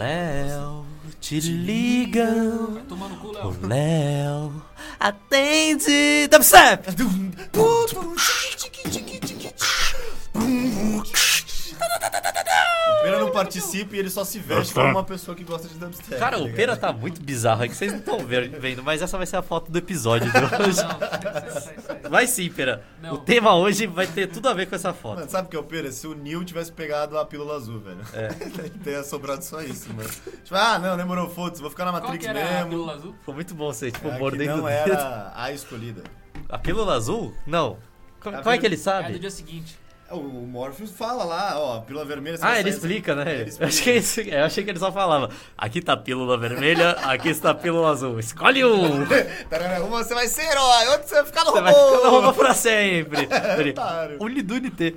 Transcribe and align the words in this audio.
Léo, 0.00 0.86
te 1.20 1.38
ligam. 1.40 2.72
Vai 2.72 2.82
tomar 2.88 3.08
no 3.10 3.16
cu, 3.16 3.32
Léo. 3.32 3.48
O 3.48 3.66
Léo, 3.66 4.62
atende. 4.98 6.26
Dubstep! 6.30 6.86
Não 13.34 13.42
participa 13.42 13.96
e 13.96 13.98
ele 13.98 14.10
só 14.10 14.24
se 14.24 14.38
veste 14.38 14.74
como 14.74 14.86
uma 14.88 15.04
pessoa 15.04 15.34
que 15.36 15.44
gosta 15.44 15.68
de 15.68 15.74
dubstep. 15.74 16.18
Cara, 16.18 16.36
tá 16.38 16.42
o? 16.44 16.52
Pera 16.52 16.76
tá 16.76 16.92
muito 16.92 17.22
bizarro, 17.22 17.64
é 17.64 17.68
que 17.68 17.74
vocês 17.74 17.92
não 17.92 17.98
estão 17.98 18.18
vendo, 18.26 18.82
mas 18.82 19.00
essa 19.02 19.16
vai 19.16 19.26
ser 19.26 19.36
a 19.36 19.42
foto 19.42 19.70
do 19.70 19.78
episódio 19.78 20.30
de 20.30 20.38
hoje. 20.38 20.82
Não, 20.82 20.98
sai, 20.98 21.50
sai, 21.50 21.80
sai. 21.80 22.10
Vai 22.10 22.26
sim, 22.26 22.50
Pera. 22.50 22.84
Não. 23.02 23.14
O 23.14 23.18
tema 23.18 23.54
hoje 23.56 23.86
vai 23.86 24.06
ter 24.06 24.26
tudo 24.28 24.48
a 24.48 24.54
ver 24.54 24.66
com 24.66 24.74
essa 24.74 24.92
foto. 24.92 25.18
Mano, 25.18 25.30
sabe 25.30 25.46
o 25.48 25.50
que 25.50 25.56
é 25.56 25.60
o 25.60 25.64
Pera? 25.64 25.90
Se 25.92 26.06
o 26.06 26.14
Neil 26.14 26.44
tivesse 26.44 26.72
pegado 26.72 27.18
a 27.18 27.24
pílula 27.24 27.56
azul, 27.56 27.80
velho. 27.80 28.00
É. 28.12 28.28
Teria 28.84 29.02
sobrado 29.02 29.44
só 29.44 29.60
isso, 29.62 29.92
mano. 29.94 30.08
Tipo, 30.08 30.54
ah, 30.54 30.78
não, 30.78 30.96
demorou, 30.96 31.28
foda-se, 31.30 31.60
vou 31.60 31.70
ficar 31.70 31.84
na 31.84 31.92
Qual 31.92 32.02
Matrix 32.02 32.24
que 32.24 32.30
era 32.30 32.40
a 32.40 32.52
mesmo. 32.54 32.70
pílula 32.70 32.94
azul? 32.94 33.14
Foi 33.24 33.34
muito 33.34 33.54
bom 33.54 33.72
ser, 33.72 33.92
tipo, 33.92 34.08
É, 34.08 34.18
mordendo 34.18 34.56
não 34.58 34.68
era 34.68 35.32
a 35.34 35.52
escolhida. 35.52 36.02
A 36.48 36.58
pílula 36.58 36.94
azul? 36.94 37.34
Não. 37.46 37.78
Como, 38.20 38.36
A 38.36 38.54
é 38.54 38.58
que 38.58 38.66
ele 38.66 38.74
É 38.74 38.78
do 38.78 38.82
sabe? 38.82 39.18
dia 39.18 39.30
seguinte. 39.30 39.78
O 40.12 40.16
o 40.16 40.46
Morpheus 40.46 40.90
fala 40.90 41.22
lá, 41.24 41.54
ó, 41.58 41.80
pílula 41.80 42.04
vermelha... 42.04 42.36
você 42.36 42.44
Ah, 42.44 42.58
ele 42.58 42.70
explica, 42.70 43.14
né? 43.14 43.32
Ele 43.32 43.42
Eu 43.44 43.46
explica. 43.48 43.66
achei, 43.66 43.96
esse- 43.96 44.28
eu 44.30 44.44
achei 44.44 44.64
que 44.64 44.70
ele 44.70 44.78
só 44.78 44.90
falava. 44.90 45.30
Aqui 45.56 45.80
tá 45.80 45.96
pílula 45.96 46.36
vermelha, 46.36 46.90
aqui 47.02 47.28
está 47.28 47.54
pílula 47.54 47.90
azul. 47.90 48.18
Escolhe 48.18 48.64
um! 48.64 49.04
Uma 49.86 50.02
você 50.04 50.14
vai 50.14 50.26
ser 50.28 50.42
herói, 50.50 50.88
outro 50.88 51.08
você 51.08 51.14
vai 51.16 51.24
ficar 51.26 51.44
no 51.44 51.52
Você 51.52 51.58
robô. 51.60 51.64
vai 51.72 51.74
ficar 51.74 52.04
no 52.04 52.10
robô 52.20 52.32
pra 52.34 52.54
sempre. 52.54 53.28
Ele, 53.58 53.70
Otário. 53.70 54.16
Unidunité. 54.20 54.94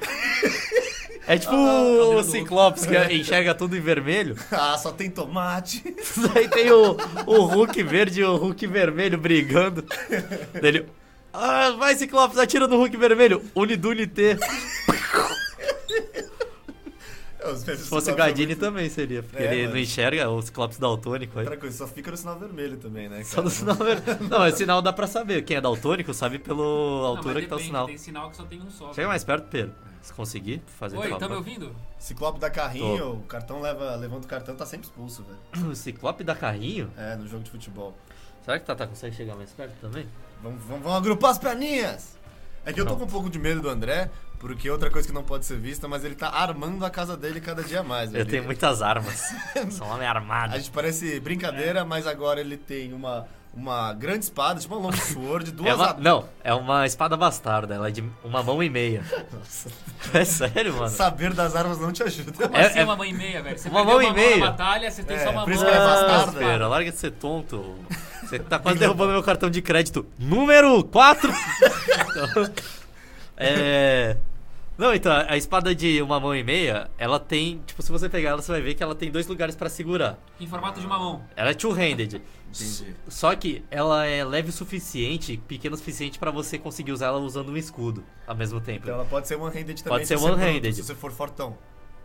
É 1.25 1.37
tipo 1.37 1.53
Ah, 1.53 1.81
o 1.83 1.97
cabelo 1.99 2.23
Ciclopes 2.23 2.85
que 2.85 2.97
enxerga 3.13 3.53
tudo 3.55 3.77
em 3.77 3.79
vermelho. 3.81 4.35
Ah, 4.51 4.77
só 4.77 4.91
tem 4.91 5.09
tomate. 5.09 5.81
Daí 6.33 6.49
tem 6.49 6.69
o, 6.71 6.97
o 7.25 7.41
Hulk 7.45 7.81
verde 7.83 8.21
e 8.21 8.23
o 8.25 8.35
Hulk 8.35 8.67
vermelho 8.67 9.17
brigando. 9.17 9.85
Dele. 10.59 10.85
Ah, 11.33 11.71
vai 11.71 11.95
Ciclopes, 11.95 12.37
atira 12.37 12.67
no 12.67 12.77
Hulk 12.77 12.95
vermelho. 12.95 13.43
Unidunité. 13.55 14.37
Se 17.75 17.89
fosse 17.89 18.09
o 18.09 18.15
Gadini 18.15 18.55
também 18.55 18.89
seria, 18.89 19.21
porque 19.21 19.43
É, 19.43 19.47
ele 19.51 19.61
mano. 19.63 19.73
não 19.73 19.81
enxerga 19.81 20.29
o 20.29 20.41
Ciclopes 20.41 20.77
daltônico 20.77 21.37
aí. 21.39 21.45
Outra 21.45 21.59
coisa, 21.59 21.77
só 21.77 21.87
fica 21.87 22.09
no 22.09 22.15
sinal 22.15 22.39
vermelho 22.39 22.77
também, 22.77 23.09
né? 23.09 23.21
Só 23.23 23.35
cara? 23.37 23.43
no 23.43 23.49
sinal 23.49 23.75
vermelho. 23.75 24.23
Não, 24.29 24.47
esse 24.47 24.59
sinal 24.59 24.81
dá 24.81 24.93
pra 24.93 25.07
saber. 25.07 25.41
Quem 25.43 25.57
é 25.57 25.61
daltônico 25.61 26.13
sabe 26.13 26.39
pela 26.39 26.55
Não, 26.57 26.63
altura 27.05 27.33
mas 27.33 27.43
que 27.43 27.49
tá 27.49 27.55
o 27.57 27.59
sinal. 27.59 27.85
Tem 27.85 27.97
sinal 27.97 28.29
que 28.29 28.37
só 28.37 28.45
tem 28.45 28.61
um 28.61 28.69
só. 28.69 28.93
Chega 28.93 29.09
mais 29.09 29.25
perto, 29.25 29.47
Pedro. 29.49 29.73
Se 30.01 30.13
conseguir, 30.13 30.61
fazer 30.79 30.97
Oi, 30.97 31.17
tá 31.17 31.27
me 31.27 31.35
ouvindo? 31.35 31.75
Ciclope 31.99 32.39
da 32.39 32.49
carrinho, 32.49 33.13
o 33.15 33.23
cartão 33.23 33.59
leva, 33.61 33.95
levanta 33.95 34.25
o 34.25 34.29
cartão, 34.29 34.55
tá 34.55 34.65
sempre 34.65 34.85
expulso, 34.87 35.23
velho. 35.23 35.67
O 35.71 35.75
Ciclope 35.75 36.23
dá 36.23 36.35
carrinho? 36.35 36.89
É, 36.97 37.15
no 37.15 37.27
jogo 37.27 37.43
de 37.43 37.51
futebol. 37.51 37.97
Será 38.43 38.57
que 38.57 38.63
o 38.63 38.67
Tata 38.67 38.87
consegue 38.87 39.15
chegar 39.15 39.35
mais 39.35 39.51
perto 39.51 39.73
também? 39.81 40.05
Vamos, 40.43 40.61
vamos, 40.67 40.83
vamos 40.83 40.97
agrupar 40.97 41.31
as 41.31 41.37
perninhas! 41.37 42.17
É 42.65 42.73
que 42.73 42.79
eu 42.79 42.85
tô 42.85 42.95
com 42.97 43.05
um 43.05 43.07
pouco 43.07 43.29
de 43.29 43.39
medo 43.39 43.61
do 43.61 43.69
André, 43.69 44.09
porque 44.39 44.69
outra 44.69 44.89
coisa 44.89 45.07
que 45.07 45.13
não 45.13 45.23
pode 45.23 45.45
ser 45.45 45.57
vista, 45.57 45.87
mas 45.87 46.03
ele 46.03 46.15
tá 46.15 46.29
armando 46.29 46.85
a 46.85 46.89
casa 46.89 47.15
dele 47.15 47.39
cada 47.41 47.63
dia 47.63 47.81
mais, 47.81 48.11
velho. 48.11 48.21
Eu 48.23 48.25
tenho 48.25 48.43
muitas 48.43 48.81
armas. 48.81 49.33
Sou 49.71 49.87
um 49.87 49.91
homem 49.91 50.05
A 50.07 50.11
armado. 50.11 50.55
gente 50.57 50.69
parece 50.69 51.19
brincadeira, 51.21 51.85
mas 51.85 52.05
agora 52.05 52.41
ele 52.41 52.57
tem 52.57 52.91
uma, 52.93 53.25
uma 53.55 53.93
grande 53.93 54.25
espada, 54.25 54.59
tipo 54.59 54.75
uma 54.75 54.87
long 54.89 54.97
sword, 54.97 55.51
duas 55.51 55.69
É 55.69 55.75
uma, 55.75 55.93
não, 55.93 56.25
é 56.43 56.53
uma 56.53 56.85
espada 56.85 57.15
bastarda. 57.15 57.75
Ela 57.75 57.87
é 57.87 57.91
de 57.91 58.03
uma 58.23 58.43
mão 58.43 58.61
e 58.63 58.69
meia. 58.69 59.03
É 60.13 60.25
sério, 60.25 60.73
mano? 60.75 60.89
Saber 60.89 61.33
das 61.33 61.55
armas 61.55 61.79
não 61.79 61.91
te 61.91 62.03
ajuda. 62.03 62.33
Como 62.33 62.55
É- 62.57 62.65
assim 62.67 62.79
é- 62.79 62.83
uma 62.83 62.95
mão 62.95 63.05
e 63.05 63.13
meia, 63.13 63.41
velho? 63.41 63.57
Você 63.57 63.69
Uma 63.69 63.83
mão 63.85 64.01
e 64.01 64.05
uma 64.05 64.13
meia. 64.13 64.37
na 64.37 64.45
batalha, 64.51 64.91
você 64.91 65.01
tem 65.01 65.15
É, 65.15 65.23
só 65.23 65.31
uma 65.31 65.41
por 65.43 65.49
mão. 65.49 65.55
isso 65.55 65.65
que 65.65 65.71
ela 65.71 65.77
é 65.77 65.87
Ah, 65.87 66.01
bastarda. 66.07 66.39
Pera, 66.39 66.67
larga 66.67 66.91
de 66.91 66.97
ser 66.97 67.11
tonto. 67.11 67.75
Você 68.21 68.37
tá 68.37 68.59
quase 68.59 68.77
derrubando 68.79 69.13
meu 69.13 69.23
cartão 69.23 69.49
de 69.49 69.61
crédito. 69.61 70.05
Número 70.19 70.83
4! 70.83 71.31
é. 73.37 74.17
Não, 74.77 74.93
então, 74.93 75.13
a 75.27 75.37
espada 75.37 75.75
de 75.75 76.01
uma 76.01 76.19
mão 76.19 76.35
e 76.35 76.43
meia, 76.43 76.89
ela 76.97 77.19
tem. 77.19 77.61
Tipo, 77.65 77.81
se 77.81 77.91
você 77.91 78.09
pegar 78.09 78.31
ela, 78.31 78.41
você 78.41 78.51
vai 78.51 78.61
ver 78.61 78.73
que 78.73 78.81
ela 78.81 78.95
tem 78.95 79.11
dois 79.11 79.27
lugares 79.27 79.55
pra 79.55 79.69
segurar. 79.69 80.17
Em 80.39 80.47
formato 80.47 80.79
de 80.79 80.85
uma 80.85 80.97
mão. 80.97 81.23
Ela 81.35 81.51
é 81.51 81.53
two-handed. 81.53 82.21
Entendi. 82.49 82.95
Só 83.07 83.35
que 83.35 83.63
ela 83.69 84.05
é 84.05 84.23
leve 84.23 84.49
o 84.49 84.51
suficiente, 84.53 85.37
pequena 85.47 85.75
o 85.75 85.77
suficiente 85.77 86.17
pra 86.17 86.31
você 86.31 86.57
conseguir 86.57 86.91
usar 86.91 87.07
ela 87.07 87.19
usando 87.19 87.51
um 87.51 87.57
escudo 87.57 88.03
ao 88.25 88.35
mesmo 88.35 88.59
tempo. 88.59 88.81
Então 88.83 88.95
ela 88.95 89.05
pode 89.05 89.27
ser 89.27 89.35
one-handed 89.35 89.83
também. 89.83 89.99
Pode 89.99 90.07
se 90.07 90.17
ser 90.17 90.23
one-handed. 90.23 90.73
Se 90.73 90.83
você 90.83 90.95
for 90.95 91.11
fortão. 91.11 91.57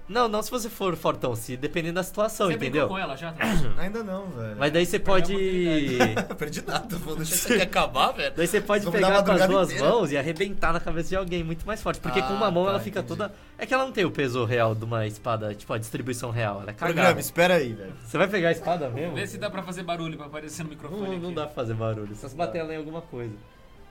Não, 0.08 0.26
não 0.26 0.42
se 0.42 0.50
você 0.50 0.70
for 0.70 0.96
fortão, 0.96 1.36
se 1.36 1.56
dependendo 1.56 1.96
da 1.96 2.02
situação, 2.02 2.46
Você 2.46 2.54
entendeu? 2.54 2.86
brincou 2.88 2.96
com 2.96 2.98
ela 2.98 3.14
já? 3.16 3.32
Tá? 3.32 3.44
Ainda 3.76 4.02
não, 4.02 4.26
velho. 4.30 4.56
Mas 4.58 4.72
daí 4.72 4.86
você 4.86 4.98
pode. 4.98 5.34
Perdi 6.38 6.64
nada, 6.66 6.96
vou 6.96 7.14
deixar 7.16 7.34
isso 7.34 7.52
aqui 7.52 7.62
acabar, 7.62 8.12
velho. 8.12 8.32
Daí 8.34 8.46
você 8.46 8.60
pode 8.60 8.84
Vamos 8.84 8.98
pegar 9.00 9.22
com 9.22 9.32
as 9.32 9.46
duas 9.46 9.68
inteira. 9.70 9.88
mãos 9.90 10.10
e 10.10 10.16
arrebentar 10.16 10.72
na 10.72 10.80
cabeça 10.80 11.10
de 11.10 11.16
alguém 11.16 11.44
muito 11.44 11.66
mais 11.66 11.82
forte. 11.82 12.00
Porque 12.00 12.22
com 12.22 12.32
uma 12.32 12.46
Ah, 12.46 12.50
mão 12.50 12.64
tá, 12.64 12.70
ela 12.70 12.80
fica 12.80 13.00
entendi. 13.00 13.16
toda. 13.18 13.34
É 13.58 13.66
que 13.66 13.74
ela 13.74 13.84
não 13.84 13.92
tem 13.92 14.04
o 14.06 14.10
peso 14.10 14.44
real 14.44 14.74
de 14.74 14.84
uma 14.84 15.06
espada, 15.06 15.54
tipo 15.54 15.72
a 15.72 15.78
distribuição 15.78 16.30
real. 16.30 16.62
Ela 16.62 16.70
é 16.70 16.74
Programa, 16.74 17.02
cagada. 17.02 17.20
espera 17.20 17.54
aí, 17.56 17.72
velho. 17.74 17.92
Você 18.04 18.16
vai 18.16 18.28
pegar 18.28 18.48
a 18.48 18.52
espada 18.52 18.88
mesmo? 18.88 19.14
Vê 19.14 19.26
se 19.26 19.36
dá 19.36 19.50
pra 19.50 19.62
fazer 19.62 19.82
barulho 19.82 20.16
pra 20.16 20.26
aparecer 20.26 20.62
no 20.62 20.70
microfone. 20.70 21.02
Não, 21.02 21.12
aqui. 21.12 21.20
não 21.20 21.32
dá 21.34 21.44
pra 21.46 21.54
fazer 21.54 21.74
barulho. 21.74 22.16
Só 22.16 22.28
se 22.28 22.34
bater 22.36 22.58
ela 22.58 22.72
em 22.72 22.78
alguma 22.78 23.02
coisa. 23.02 23.34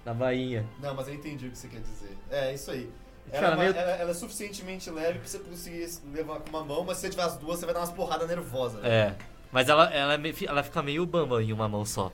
Na 0.04 0.14
bainha. 0.14 0.66
Não, 0.82 0.96
mas 0.96 1.08
eu 1.10 1.14
entendi 1.14 1.48
o 1.48 1.52
que 1.52 1.58
você 1.58 1.68
quer 1.68 1.82
dizer. 1.82 2.18
É, 2.32 2.54
isso 2.54 2.72
aí. 2.72 2.90
Cara, 3.32 3.38
Ela, 3.38 3.48
é 3.48 3.50
uma- 3.50 3.64
meio- 3.64 3.76
ela- 3.76 3.92
ela 4.02 4.12
é 4.12 4.14
suficientemente 4.14 4.90
leve 4.90 5.20
pra 5.20 5.28
você 5.28 5.40
conseguir 5.40 5.90
levar 6.14 6.40
com 6.40 6.50
uma 6.50 6.64
mão, 6.64 6.84
mas 6.86 6.98
se 6.98 7.02
você 7.02 7.10
tiver 7.10 7.24
as 7.24 7.36
duas, 7.38 7.60
você 7.60 7.66
vai 7.66 7.74
dar 7.74 7.82
umas 7.82 7.92
porradas 7.92 8.28
nervosas. 8.28 8.84
É. 8.86 9.14
Mas 9.52 9.68
ela, 9.70 9.86
ela, 9.94 10.14
é 10.14 10.18
meio- 10.18 10.36
ela 10.48 10.64
fica 10.64 10.82
meio 10.82 11.06
bamba 11.06 11.42
em 11.44 11.52
uma 11.52 11.68
mão 11.68 11.86
só. 11.86 12.12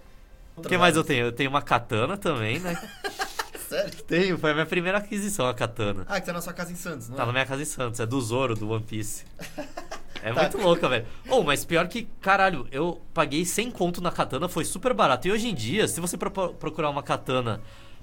O 0.56 0.62
que 0.62 0.78
mais 0.78 0.96
eu 0.96 1.04
tenho? 1.04 1.26
Eu 1.26 1.32
tenho 1.32 1.50
uma 1.50 1.62
katana 1.62 2.16
também, 2.18 2.60
né? 2.60 2.76
Sério? 3.68 4.04
Tenho, 4.04 4.38
foi 4.38 4.52
a 4.52 4.54
minha 4.54 4.66
primeira 4.66 5.00
aquisição, 5.00 5.48
a 5.48 5.54
katana. 5.54 6.06
Ah, 6.08 6.20
que 6.20 6.26
tá 6.28 6.34
na 6.34 6.42
sua 6.42 6.54
casa 6.54 6.72
em 6.72 6.76
Santos, 6.76 7.10
não 7.10 7.16
Tá 7.18 7.24
é? 7.24 7.26
na 7.26 7.32
minha 7.32 7.46
casa 7.46 7.62
em 7.62 7.66
Santos, 7.66 8.00
é 8.00 8.06
do 8.06 8.20
Zoro, 8.22 8.56
do 8.56 8.70
One 8.70 8.84
Piece. 8.84 9.26
É 10.26 10.32
Tá. 10.32 10.44
muito 10.44 10.58
louca, 10.58 10.88
velho. 10.88 11.06
Oh, 11.28 11.44
mas 11.44 11.66
pior 11.66 11.86
que, 11.90 12.04
caralho, 12.22 12.66
eu 12.72 13.02
paguei 13.14 13.44
100 13.44 13.70
conto 13.70 14.00
na 14.00 14.10
katana, 14.10 14.48
foi 14.48 14.64
super 14.64 14.94
barato. 14.94 15.28
E 15.28 15.32
hoje 15.34 15.50
em 15.50 15.54
dia, 15.54 15.86
se 15.86 16.00
você 16.00 16.16
pro- 16.16 16.32
procurar 16.54 16.90
uma 16.90 17.04
katana 17.04 17.60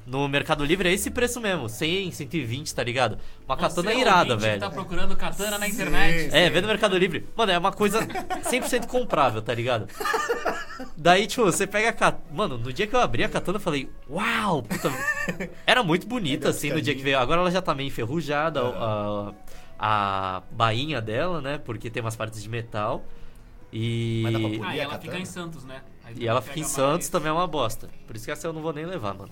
no 0.06 0.27
Mercado 0.28 0.65
Livre, 0.65 0.88
é 0.88 0.93
esse 0.93 1.11
preço 1.11 1.41
mesmo. 1.41 1.69
100, 1.69 2.11
120, 2.12 2.75
tá 2.75 2.83
ligado? 2.83 3.19
Uma 3.47 3.55
Você, 3.56 3.62
katana 3.62 3.91
ouvinte, 3.91 4.00
irada, 4.09 4.37
velho. 4.37 4.61
tá 4.61 4.71
procurando 4.71 5.16
katana 5.16 5.59
na 5.59 5.66
Sim. 5.66 5.72
internet. 5.72 6.34
É, 6.34 6.50
vê 6.50 6.61
no 6.61 6.66
Mercado 6.69 6.97
Livre. 6.99 7.27
Mano, 7.37 7.53
é 7.53 7.59
uma 7.59 7.71
coisa 7.72 8.00
100% 8.05 8.87
comprável, 8.87 9.41
tá 9.43 9.55
ligado? 9.55 9.87
Daí, 10.97 11.27
tipo, 11.27 11.44
você 11.44 11.66
pega 11.66 11.91
a 11.91 11.93
katana. 11.93 12.25
Mano, 12.33 12.59
no 12.59 12.72
dia 12.72 12.87
que 12.87 12.94
eu 12.97 13.00
abri 13.00 13.22
a 13.25 13.28
katana, 13.28 13.56
eu 13.56 13.61
falei, 13.62 13.88
uau! 14.09 14.62
Puta... 14.62 14.91
Era 15.66 15.83
muito 15.83 16.06
bonita, 16.06 16.49
É 16.49 16.50
assim, 16.50 16.71
no 16.71 16.81
dia 16.81 16.94
que 16.94 17.03
veio. 17.03 17.19
Agora 17.19 17.41
ela 17.41 17.50
já 17.50 17.62
tá 17.62 17.75
meio 17.75 17.88
enferrujada, 17.88 18.61
a, 18.62 19.32
a 19.78 20.43
bainha 20.50 21.00
dela, 21.00 21.41
né? 21.41 21.59
Porque 21.59 21.88
tem 21.91 22.03
umas 22.03 22.17
partes 22.17 22.43
de 22.43 22.49
metal. 22.49 23.05
E. 23.72 24.21
Mas 24.25 24.32
dá 24.32 24.41
pra 24.41 24.49
pôr? 24.49 24.67
Ah, 24.67 24.77
e 24.77 24.81
ela 24.81 24.91
katana? 24.93 25.12
fica 25.12 25.22
em 25.22 25.25
Santos, 25.27 25.65
né? 25.65 25.82
Aí 26.05 26.15
E 26.19 26.27
ela 26.27 26.43
fica 26.43 26.59
em 26.59 26.62
mais- 26.62 26.72
Santos 26.72 27.09
também 27.09 27.28
é 27.28 27.32
uma 27.32 27.47
bosta. 27.47 27.88
Por 28.06 28.17
isso 28.17 28.25
que 28.25 28.31
essa 28.32 28.47
eu 28.49 28.53
não 28.53 28.62
vou 28.62 28.72
nem 28.72 28.84
levar, 28.84 29.15
mano. 29.15 29.31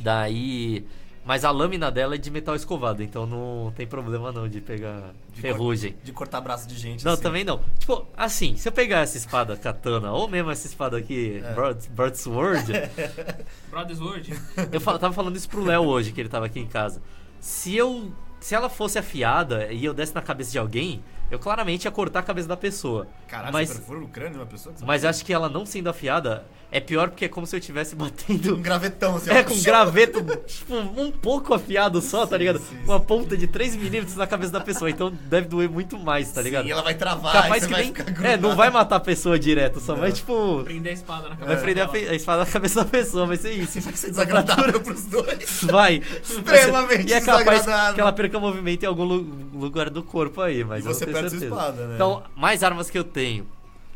Daí. 0.00 0.84
Mas 1.22 1.44
a 1.44 1.50
lâmina 1.50 1.90
dela 1.90 2.14
é 2.14 2.18
de 2.18 2.30
metal 2.30 2.56
escovado, 2.56 3.02
então 3.02 3.26
não 3.26 3.70
tem 3.76 3.86
problema 3.86 4.32
não 4.32 4.48
de 4.48 4.58
pegar 4.60 5.12
De 5.32 5.40
ferrugem. 5.42 5.94
De 6.02 6.12
cortar 6.12 6.40
braço 6.40 6.66
de 6.66 6.74
gente. 6.76 7.04
Não, 7.04 7.12
assim. 7.12 7.22
também 7.22 7.44
não. 7.44 7.60
Tipo, 7.78 8.06
assim, 8.16 8.56
se 8.56 8.66
eu 8.66 8.72
pegar 8.72 9.00
essa 9.00 9.18
espada 9.18 9.54
katana, 9.54 10.10
ou 10.12 10.26
mesmo 10.26 10.50
essa 10.50 10.66
espada 10.66 10.96
aqui, 10.96 11.40
É. 11.44 11.52
Broad, 11.52 11.88
Broadsword, 11.90 12.72
Brothers 13.70 14.00
Word. 14.00 14.32
eu 14.72 14.80
fal- 14.80 14.98
tava 14.98 15.12
falando 15.14 15.36
isso 15.36 15.48
pro 15.48 15.62
Léo 15.62 15.82
hoje, 15.84 16.10
que 16.10 16.20
ele 16.20 16.28
tava 16.28 16.46
aqui 16.46 16.58
em 16.58 16.66
casa. 16.66 17.02
Se 17.38 17.76
eu. 17.76 18.10
Se 18.40 18.54
ela 18.54 18.70
fosse 18.70 18.98
afiada 18.98 19.70
e 19.70 19.84
eu 19.84 19.92
desse 19.92 20.14
na 20.14 20.22
cabeça 20.22 20.50
de 20.50 20.58
alguém, 20.58 21.04
eu 21.30 21.38
claramente 21.38 21.84
ia 21.84 21.90
cortar 21.90 22.20
a 22.20 22.22
cabeça 22.22 22.48
da 22.48 22.56
pessoa. 22.56 23.06
Caralho, 23.28 23.52
mas, 23.52 23.68
você 23.68 23.74
perfura 23.74 24.00
o 24.00 24.08
crânio 24.08 24.32
de 24.32 24.38
uma 24.38 24.46
pessoa? 24.46 24.72
que 24.72 24.80
você- 24.80 24.86
mas 24.86 25.04
acho 25.04 25.22
que 25.22 25.30
ela 25.34 25.50
não 25.50 25.66
sendo 25.66 25.90
afiada 25.90 26.46
é 26.72 26.78
pior 26.80 27.08
porque 27.08 27.24
é 27.24 27.28
como 27.28 27.46
se 27.46 27.56
eu 27.56 27.58
estivesse 27.58 27.94
batendo. 27.96 28.54
Um 28.56 28.62
gravetão, 28.62 29.16
assim. 29.16 29.30
É, 29.34 29.42
com 29.42 29.54
um 29.54 29.62
graveto, 29.62 30.22
tipo, 30.46 30.74
um 30.76 31.10
pouco 31.10 31.52
afiado 31.54 32.00
só, 32.00 32.24
tá 32.26 32.36
Sim, 32.36 32.38
ligado? 32.38 32.58
sim, 32.60 32.76
Uma 32.84 32.98
sim. 32.98 33.04
ponta 33.04 33.36
de 33.36 33.46
3 33.46 33.76
milímetros 33.76 34.14
na 34.16 34.26
cabeça 34.26 34.52
da 34.52 34.60
pessoa, 34.60 34.88
então 34.90 35.10
deve 35.10 35.48
doer 35.48 35.68
muito 35.68 35.98
mais, 35.98 36.30
tá 36.32 36.40
ligado? 36.40 36.64
Sim, 36.66 36.72
ela 36.72 36.82
vai 36.82 36.94
travar, 36.94 37.32
Capaz 37.32 37.64
que 37.66 37.72
vai 37.72 37.82
nem. 37.82 37.94
ficar 37.94 38.24
É, 38.24 38.36
não 38.36 38.54
vai 38.54 38.70
matar 38.70 38.96
a 38.96 39.00
pessoa 39.00 39.38
direto, 39.38 39.80
só 39.80 39.92
Não. 39.94 40.00
vai, 40.00 40.12
tipo. 40.12 40.62
Prender 40.64 40.90
a 40.92 40.94
espada 40.94 41.22
na 41.28 41.34
Vai 41.34 41.38
cabeça. 41.56 41.62
prender 41.62 41.84
a, 41.84 42.12
a 42.12 42.14
espada 42.14 42.44
na 42.44 42.50
cabeça 42.50 42.84
da 42.84 42.90
pessoa, 42.90 43.26
vai 43.26 43.36
ser 43.36 43.52
isso. 43.52 43.80
Vai 43.80 43.94
ser 43.94 44.10
desagradável 44.10 44.80
pros 44.80 45.04
dois. 45.06 45.62
Vai. 45.64 46.02
Extremamente 46.22 47.08
E 47.08 47.12
é 47.12 47.20
capaz 47.20 47.44
desagradável. 47.60 47.94
que 47.94 48.00
ela 48.00 48.12
perca 48.12 48.38
movimento 48.38 48.82
em 48.82 48.86
algum 48.86 49.04
lu- 49.04 49.26
lugar 49.54 49.90
do 49.90 50.02
corpo 50.02 50.40
aí, 50.40 50.62
mas 50.64 50.84
E 50.84 50.88
eu 50.88 50.94
você 50.94 51.04
não 51.06 51.12
tenho 51.12 51.22
perde 51.22 51.30
sua 51.30 51.38
certeza. 51.40 51.60
espada, 51.60 51.86
né? 51.88 51.94
Então, 51.96 52.22
mais 52.36 52.62
armas 52.62 52.88
que 52.90 52.96
eu 52.98 53.04
tenho. 53.04 53.46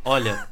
Olha, 0.04 0.46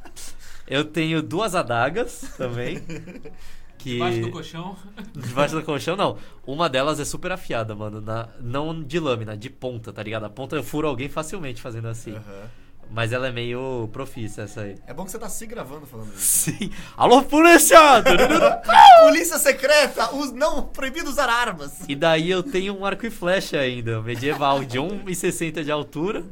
eu 0.72 0.84
tenho 0.84 1.22
duas 1.22 1.54
adagas 1.54 2.34
também. 2.36 2.82
Que... 3.78 3.94
Debaixo 3.94 4.20
do 4.20 4.30
colchão. 4.30 4.76
Debaixo 5.12 5.54
do 5.56 5.62
colchão, 5.64 5.96
não. 5.96 6.16
Uma 6.46 6.68
delas 6.68 7.00
é 7.00 7.04
super 7.04 7.32
afiada, 7.32 7.74
mano. 7.74 8.00
Na... 8.00 8.28
Não 8.40 8.80
de 8.80 9.00
lâmina, 9.00 9.36
de 9.36 9.50
ponta, 9.50 9.92
tá 9.92 10.00
ligado? 10.00 10.22
A 10.22 10.30
ponta 10.30 10.54
eu 10.54 10.62
furo 10.62 10.86
alguém 10.86 11.08
facilmente 11.08 11.60
fazendo 11.60 11.88
assim. 11.88 12.12
Aham. 12.12 12.48
Mas 12.90 13.10
ela 13.12 13.28
é 13.28 13.32
meio 13.32 13.88
profissa 13.90 14.42
essa 14.42 14.62
aí. 14.62 14.76
É 14.86 14.92
bom 14.92 15.04
que 15.04 15.10
você 15.10 15.18
tá 15.18 15.28
se 15.28 15.46
gravando 15.46 15.86
falando 15.86 16.12
isso. 16.14 16.50
Sim. 16.50 16.70
Alô, 16.96 17.22
polícia! 17.22 17.78
Polícia 19.02 19.38
secreta! 19.38 20.14
Os 20.14 20.30
não 20.32 20.64
proibido 20.64 21.08
usar 21.08 21.28
armas! 21.28 21.80
e 21.88 21.96
daí 21.96 22.30
eu 22.30 22.42
tenho 22.42 22.78
um 22.78 22.84
arco 22.84 23.06
e 23.06 23.10
flecha 23.10 23.58
ainda, 23.58 24.00
medieval, 24.02 24.62
de 24.64 24.78
1,60 24.78 25.64
de 25.64 25.72
altura, 25.72 26.22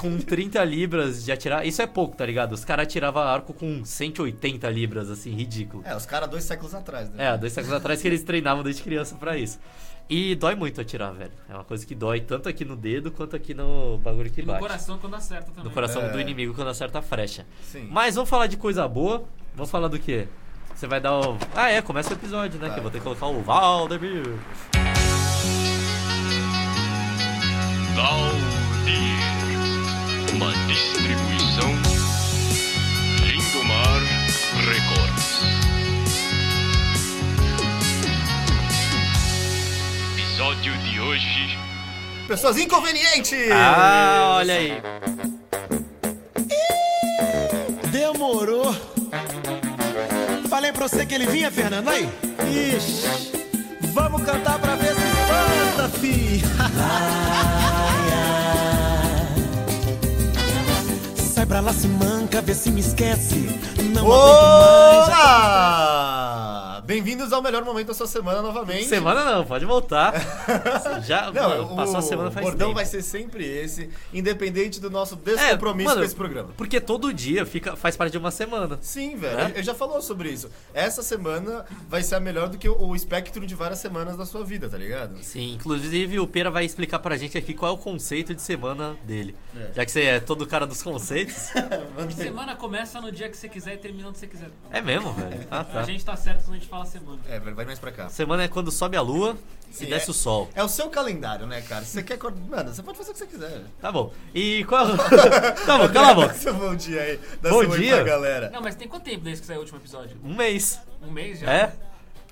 com 0.00 0.16
30 0.18 0.62
libras 0.64 1.24
de 1.24 1.32
atirar. 1.32 1.66
Isso 1.66 1.82
é 1.82 1.86
pouco, 1.86 2.16
tá 2.16 2.24
ligado? 2.24 2.52
Os 2.52 2.64
caras 2.64 2.84
atiravam 2.84 3.22
arco 3.22 3.52
com 3.52 3.84
180 3.84 4.70
libras, 4.70 5.10
assim, 5.10 5.34
ridículo. 5.34 5.82
É, 5.84 5.94
os 5.96 6.06
caras 6.06 6.30
dois 6.30 6.44
séculos 6.44 6.74
atrás, 6.74 7.10
né? 7.10 7.34
É, 7.34 7.38
dois 7.38 7.52
séculos 7.52 7.76
atrás 7.76 8.00
que 8.00 8.06
eles 8.08 8.22
treinavam 8.22 8.62
desde 8.62 8.82
criança 8.82 9.16
pra 9.16 9.36
isso. 9.36 9.58
E 10.10 10.34
dói 10.34 10.56
muito 10.56 10.80
atirar, 10.80 11.12
velho. 11.14 11.30
É 11.48 11.54
uma 11.54 11.62
coisa 11.62 11.86
que 11.86 11.94
dói 11.94 12.20
tanto 12.20 12.48
aqui 12.48 12.64
no 12.64 12.74
dedo 12.74 13.12
quanto 13.12 13.36
aqui 13.36 13.54
no 13.54 13.96
bagulho 13.98 14.28
que 14.28 14.40
E 14.40 14.44
no 14.44 14.48
bate. 14.48 14.60
coração 14.60 14.98
quando 14.98 15.14
acerta 15.14 15.46
também. 15.52 15.62
No 15.64 15.70
coração 15.70 16.02
É. 16.02 16.08
do 16.08 16.20
inimigo 16.20 16.52
quando 16.52 16.66
acerta 16.66 16.98
a 16.98 17.02
frecha. 17.02 17.46
Sim. 17.62 17.86
Mas 17.92 18.16
vamos 18.16 18.28
falar 18.28 18.48
de 18.48 18.56
coisa 18.56 18.88
boa. 18.88 19.22
Vamos 19.54 19.70
falar 19.70 19.86
do 19.86 20.00
quê? 20.00 20.26
Você 20.74 20.88
vai 20.88 21.00
dar 21.00 21.16
o. 21.16 21.38
Ah, 21.54 21.70
é, 21.70 21.80
começa 21.80 22.10
o 22.10 22.14
episódio, 22.14 22.58
né? 22.58 22.66
Vai. 22.66 22.70
Que 22.74 22.78
eu 22.78 22.82
vou 22.82 22.90
ter 22.90 22.98
que 22.98 23.04
colocar 23.04 23.26
o 23.28 23.40
Valdemir. 23.40 24.24
Uma 30.34 30.52
Episódio 40.50 40.76
de 40.78 41.00
hoje. 41.00 41.56
Pessoas 42.26 42.58
inconvenientes! 42.58 43.52
Ah, 43.52 44.34
olha 44.38 44.54
aí. 44.54 44.82
Demorou. 47.92 48.74
Falei 50.48 50.72
pra 50.72 50.88
você 50.88 51.06
que 51.06 51.14
ele 51.14 51.26
vinha, 51.26 51.52
Fernando, 51.52 51.88
aí? 51.88 52.08
Ixi, 52.48 53.06
vamos 53.92 54.24
cantar 54.24 54.58
pra 54.58 54.74
ver 54.74 54.96
se 54.96 55.02
espanta, 55.02 55.88
fi. 56.00 56.42
Sai 61.32 61.46
pra 61.46 61.60
lá, 61.60 61.72
se 61.72 61.86
manca, 61.86 62.42
vê 62.42 62.54
se 62.54 62.72
me 62.72 62.80
esquece. 62.80 63.36
Não 63.94 64.02
aguento 64.02 64.50
mais, 64.58 65.06
já 65.06 65.14
Olá! 65.14 66.59
Bem-vindos 66.90 67.32
ao 67.32 67.40
melhor 67.40 67.64
momento 67.64 67.86
da 67.86 67.94
sua 67.94 68.08
semana 68.08 68.42
novamente. 68.42 68.86
Semana 68.86 69.24
não, 69.24 69.44
pode 69.46 69.64
voltar. 69.64 70.12
Já 71.06 71.30
Não, 71.30 71.48
mano, 71.48 71.76
passou 71.76 71.98
a 71.98 72.02
semana 72.02 72.30
o 72.30 72.32
faz 72.32 72.44
bordão 72.44 72.66
tempo. 72.70 72.74
vai 72.74 72.84
ser 72.84 73.00
sempre 73.00 73.44
esse, 73.46 73.88
independente 74.12 74.80
do 74.80 74.90
nosso 74.90 75.14
É, 75.14 75.18
descompromisso 75.36 75.88
mano, 75.88 76.00
com 76.00 76.04
esse 76.04 76.16
programa. 76.16 76.48
Porque 76.56 76.80
todo 76.80 77.14
dia 77.14 77.46
fica, 77.46 77.76
faz 77.76 77.96
parte 77.96 78.10
de 78.10 78.18
uma 78.18 78.32
semana. 78.32 78.76
Sim, 78.82 79.14
velho. 79.14 79.38
É? 79.38 79.44
Ele- 79.44 79.52
Ele 79.58 79.62
já 79.62 79.72
falou 79.72 80.02
sobre 80.02 80.30
isso. 80.30 80.50
Essa 80.74 81.00
semana 81.00 81.64
vai 81.88 82.02
ser 82.02 82.16
a 82.16 82.20
melhor 82.20 82.48
do 82.48 82.58
que 82.58 82.68
o, 82.68 82.76
o 82.76 82.96
espectro 82.96 83.46
de 83.46 83.54
várias 83.54 83.78
semanas 83.78 84.16
da 84.16 84.26
sua 84.26 84.42
vida, 84.42 84.68
tá 84.68 84.76
ligado? 84.76 85.16
Sim, 85.22 85.52
inclusive 85.52 86.18
o 86.18 86.26
Pera 86.26 86.50
vai 86.50 86.64
explicar 86.64 86.98
pra 86.98 87.16
gente 87.16 87.38
aqui 87.38 87.54
qual 87.54 87.70
é 87.70 87.74
o 87.76 87.78
conceito 87.78 88.34
de 88.34 88.42
semana 88.42 88.96
dele. 89.04 89.36
É. 89.56 89.74
Já 89.76 89.84
que 89.84 89.92
você 89.92 90.02
é 90.02 90.18
todo 90.18 90.44
cara 90.44 90.66
dos 90.66 90.82
conceitos. 90.82 91.52
Semana 92.18 92.56
começa 92.56 93.00
no 93.00 93.12
dia 93.12 93.28
que 93.28 93.36
você 93.36 93.48
quiser 93.48 93.74
e 93.74 93.76
termina 93.76 94.08
onde 94.08 94.18
você 94.18 94.26
quiser. 94.26 94.50
É 94.72 94.80
mesmo, 94.80 95.12
velho. 95.12 95.46
Ah, 95.48 95.62
tá. 95.62 95.78
A 95.78 95.82
gente 95.84 96.04
tá 96.04 96.16
certo 96.16 96.42
quando 96.46 96.56
a 96.56 96.58
gente 96.58 96.66
fala 96.68 96.79
semana. 96.86 97.18
É, 97.28 97.38
vai 97.38 97.64
mais 97.64 97.78
pra 97.78 97.90
cá. 97.92 98.08
Semana 98.08 98.44
é 98.44 98.48
quando 98.48 98.70
sobe 98.70 98.96
a 98.96 99.00
lua 99.00 99.36
Sim, 99.70 99.84
e 99.84 99.88
desce 99.88 100.08
é- 100.08 100.10
o 100.10 100.14
sol. 100.14 100.48
É 100.54 100.62
o 100.62 100.68
seu 100.68 100.88
calendário, 100.90 101.46
né, 101.46 101.60
cara? 101.62 101.84
Você 101.84 102.02
quer. 102.02 102.14
acordar- 102.14 102.40
Mano, 102.48 102.74
você 102.74 102.82
pode 102.82 102.98
fazer 102.98 103.10
o 103.10 103.14
que 103.14 103.18
você 103.20 103.26
quiser. 103.26 103.62
Tá 103.80 103.90
bom. 103.92 104.12
E 104.34 104.64
qual. 104.64 104.86
tá 105.66 105.78
bom, 105.78 105.88
cala 105.92 106.10
a 106.10 106.14
boca. 106.14 106.34
Seu 106.34 106.54
bom 106.54 106.74
dia 106.74 107.00
aí. 107.02 107.20
Dá 107.40 107.50
Bom 107.50 107.64
dia. 107.66 107.96
pra 107.96 108.04
galera. 108.04 108.50
Não, 108.50 108.60
mas 108.60 108.74
tem 108.74 108.88
quanto 108.88 109.04
tempo 109.04 109.20
desde 109.24 109.40
que 109.42 109.46
saiu 109.46 109.58
o 109.58 109.62
último 109.62 109.78
episódio? 109.78 110.16
Um 110.24 110.34
mês. 110.34 110.80
Um 111.02 111.10
mês 111.10 111.38
já? 111.40 111.50
É? 111.52 111.72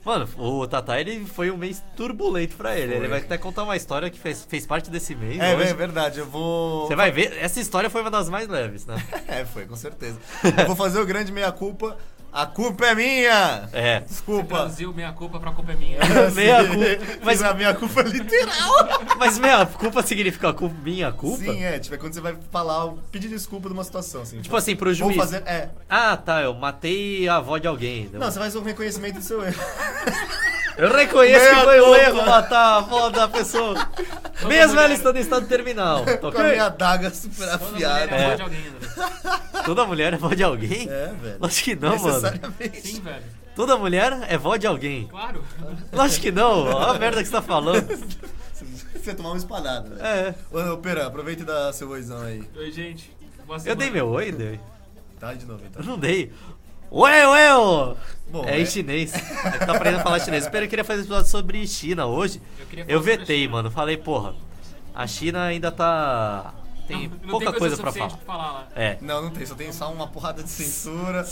Mano, 0.04 0.26
o 0.38 0.66
Tata, 0.66 0.98
ele 0.98 1.26
foi 1.26 1.50
um 1.50 1.56
mês 1.56 1.82
turbulento 1.94 2.56
pra 2.56 2.74
ele. 2.74 2.92
Ele 2.92 3.00
Foi. 3.00 3.08
vai 3.08 3.18
até 3.18 3.36
contar 3.36 3.64
uma 3.64 3.76
história 3.76 4.08
que 4.08 4.18
fez, 4.18 4.42
fez 4.48 4.64
parte 4.66 4.88
desse 4.90 5.14
mês. 5.14 5.38
É, 5.38 5.54
hoje. 5.54 5.68
é 5.70 5.74
verdade, 5.74 6.18
eu 6.20 6.24
vou. 6.26 6.86
Você 6.86 6.96
vai 6.96 7.10
ver, 7.10 7.36
essa 7.38 7.60
história 7.60 7.90
foi 7.90 8.00
uma 8.00 8.10
das 8.10 8.30
mais 8.30 8.48
leves, 8.48 8.86
né? 8.86 8.96
É, 9.26 9.44
foi, 9.44 9.66
com 9.66 9.76
certeza. 9.76 10.18
Eu 10.56 10.66
vou 10.66 10.76
fazer 10.76 10.98
o 11.00 11.04
grande 11.04 11.30
meia-culpa. 11.30 11.98
A 12.38 12.46
culpa 12.46 12.86
é 12.86 12.94
minha! 12.94 13.68
É. 13.72 13.98
Desculpa. 13.98 14.58
Brasil, 14.58 14.94
minha 14.94 15.12
culpa 15.12 15.40
pra 15.40 15.50
culpa 15.50 15.72
é 15.72 15.74
minha. 15.74 15.98
Meia 16.36 16.64
culpa. 16.64 17.18
Mas, 17.24 17.42
a 17.42 17.52
minha 17.52 17.74
culpa 17.74 18.02
literal. 18.02 18.72
mas 19.18 19.40
minha 19.40 19.66
culpa 19.66 20.00
significa 20.04 20.52
culpa, 20.52 20.76
minha 20.84 21.10
culpa? 21.10 21.42
Sim, 21.42 21.64
é. 21.64 21.80
Tipo, 21.80 21.96
é 21.96 21.98
quando 21.98 22.14
você 22.14 22.20
vai 22.20 22.36
falar, 22.52 22.92
pedir 23.10 23.26
desculpa 23.26 23.66
de 23.68 23.74
uma 23.74 23.82
situação, 23.82 24.22
assim. 24.22 24.40
Tipo 24.40 24.54
assim, 24.54 24.76
pro 24.76 24.86
Vou 24.86 24.94
juiz. 24.94 25.16
fazer. 25.16 25.42
É. 25.46 25.70
Ah, 25.90 26.16
tá, 26.16 26.40
eu 26.40 26.54
matei 26.54 27.28
a 27.28 27.38
avó 27.38 27.58
de 27.58 27.66
alguém. 27.66 28.08
Não, 28.12 28.30
você 28.30 28.38
faz 28.38 28.54
um 28.54 28.62
reconhecimento 28.62 29.16
do 29.16 29.22
seu 29.22 29.44
erro. 29.44 29.58
Eu 30.78 30.92
reconheço 30.94 31.44
Meia 31.44 31.54
que 31.56 31.62
foi 31.64 31.80
um 31.80 31.94
erro 31.94 32.24
matar 32.24 32.58
a 32.60 32.76
avó 32.76 33.10
da 33.10 33.26
pessoa. 33.28 33.74
Mesmo 34.46 34.78
ela 34.78 34.94
estando 34.94 35.16
em 35.16 35.20
estado 35.20 35.46
terminal. 35.48 36.04
Com 36.20 36.28
a 36.28 36.44
minha 36.44 36.66
adaga 36.66 37.10
super 37.10 37.48
Toda 37.48 37.58
mulher 37.70 37.86
afiada. 38.08 38.14
é 38.14 38.32
É. 38.32 38.36
de 38.36 38.42
alguém, 38.42 38.60
André. 38.68 39.62
Toda 39.64 39.84
mulher 39.86 40.12
é 40.14 40.16
vó 40.16 40.28
de 40.34 40.42
alguém? 40.44 40.88
É, 40.88 41.12
velho. 41.20 41.36
Lógico 41.40 41.64
que 41.64 41.74
não, 41.76 41.98
mano. 41.98 42.20
Necessariamente. 42.20 42.80
Sim, 42.80 43.00
velho. 43.00 43.24
Toda 43.56 43.76
mulher 43.76 44.18
é 44.28 44.38
vó 44.38 44.56
de 44.56 44.66
alguém. 44.68 45.08
Claro. 45.08 45.44
Lógico 45.92 46.22
que 46.22 46.30
não. 46.30 46.66
Olha 46.66 46.92
a 46.92 46.98
merda 46.98 47.18
que 47.22 47.24
você 47.28 47.32
tá 47.32 47.42
falando. 47.42 47.84
Você 48.94 49.14
tomar 49.14 49.30
uma 49.30 49.38
espadada, 49.38 49.88
velho. 49.88 50.04
É. 50.04 50.34
Ô, 50.52 50.72
ô, 50.74 50.76
Pera, 50.78 51.06
aproveita 51.06 51.42
e 51.42 51.46
dá 51.46 51.72
seu 51.72 51.88
oizão 51.88 52.20
aí. 52.20 52.42
Oi, 52.56 52.70
gente. 52.70 53.10
Boa 53.46 53.56
Eu 53.56 53.60
semana. 53.60 53.76
dei 53.80 53.90
meu 53.90 54.06
oi, 54.08 54.30
dei. 54.32 54.60
Tá 55.18 55.32
de 55.32 55.46
novo, 55.46 55.62
então. 55.66 55.80
Eu 55.82 55.88
não 55.88 55.98
dei. 55.98 56.30
Ué, 56.90 57.28
ué, 57.28 57.56
ô. 57.56 57.96
Bom, 58.30 58.44
é 58.44 58.56
é- 58.58 58.60
em 58.60 58.66
chinês. 58.66 59.12
Que 59.12 59.58
tá 59.66 59.72
aprendendo 59.72 60.00
a 60.00 60.02
falar 60.02 60.20
chinês. 60.20 60.44
Espera, 60.44 60.64
eu 60.64 60.68
queria 60.68 60.84
fazer 60.84 61.00
um 61.00 61.04
episódio 61.04 61.30
sobre 61.30 61.66
China 61.66 62.06
hoje. 62.06 62.40
Eu 62.72 62.84
Eu 62.86 63.00
vetei, 63.00 63.46
mano. 63.48 63.70
Falei, 63.70 63.96
porra, 63.96 64.34
a 64.94 65.06
China 65.06 65.44
ainda 65.44 65.70
tá. 65.72 66.54
Tem 66.86 67.06
Não, 67.06 67.16
não 67.22 67.28
pouca 67.28 67.50
tem 67.50 67.58
coisa 67.58 67.76
pra 67.76 67.90
suficiente 67.92 68.18
falar. 68.24 68.38
pra 68.40 68.48
falar 68.48 68.58
lá. 68.60 68.68
É. 68.74 68.96
Não, 69.02 69.20
não 69.22 69.30
tem, 69.30 69.44
só 69.44 69.54
tem 69.54 69.70
só 69.72 69.92
uma 69.92 70.06
porrada 70.06 70.42
de 70.42 70.48
censura. 70.48 71.22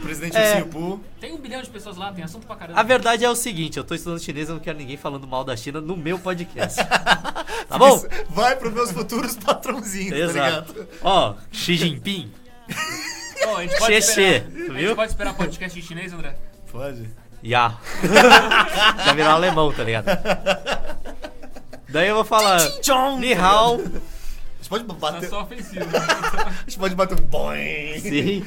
O 0.00 0.02
presidente 0.02 0.36
É. 0.36 0.54
Singapur. 0.56 0.98
Tem 1.20 1.32
um 1.32 1.38
bilhão 1.38 1.62
de 1.62 1.70
pessoas 1.70 1.96
lá, 1.96 2.12
tem 2.12 2.24
assunto 2.24 2.44
pra 2.48 2.56
caramba. 2.56 2.80
A 2.80 2.82
verdade 2.82 3.24
é 3.24 3.30
o 3.30 3.36
seguinte, 3.36 3.76
eu 3.78 3.84
tô 3.84 3.94
estudando 3.94 4.18
chinês, 4.18 4.48
eu 4.48 4.56
não 4.56 4.60
quero 4.60 4.76
ninguém 4.76 4.96
falando 4.96 5.24
mal 5.24 5.44
da 5.44 5.56
China 5.56 5.80
no 5.80 5.96
meu 5.96 6.18
podcast. 6.18 6.80
tá 6.84 7.78
bom? 7.78 8.04
Vai 8.30 8.56
pros 8.56 8.72
meus 8.72 8.90
futuros 8.90 9.36
patrãozinhos, 9.36 10.10
tá 10.10 10.16
Exato. 10.16 10.72
ligado? 10.72 10.88
Ó, 11.02 11.34
Xi 11.52 11.76
Jinping. 11.76 12.32
Ô, 13.46 13.56
a 13.56 13.62
gente 13.62 13.78
pode 13.78 13.92
Xê, 13.92 13.98
esperar, 13.98 14.14
xê, 14.14 14.36
a 14.36 14.72
viu? 14.72 14.88
gente 14.88 14.94
pode 14.96 15.10
esperar 15.12 15.34
podcast 15.34 15.78
em 15.78 15.82
chinês, 15.82 16.12
André? 16.12 16.34
Pode. 16.70 17.08
Ya. 17.42 17.78
Já 19.04 19.12
virou 19.12 19.30
alemão, 19.32 19.72
tá 19.72 19.84
ligado? 19.84 20.06
Daí 21.88 22.08
eu 22.08 22.14
vou 22.16 22.24
falar. 22.24 22.58
Ni 23.18 23.32
hao. 23.34 23.74
A 23.76 23.78
gente 24.64 24.68
pode 24.70 24.84
Tá 24.84 24.94
bater, 24.94 25.28
só 25.28 25.42
ofensivo. 25.42 25.84
a 25.94 26.52
gente 26.66 26.78
pode 26.78 26.94
bater 26.94 27.20
um 27.20 27.24
boing. 27.24 28.00
Sim. 28.00 28.44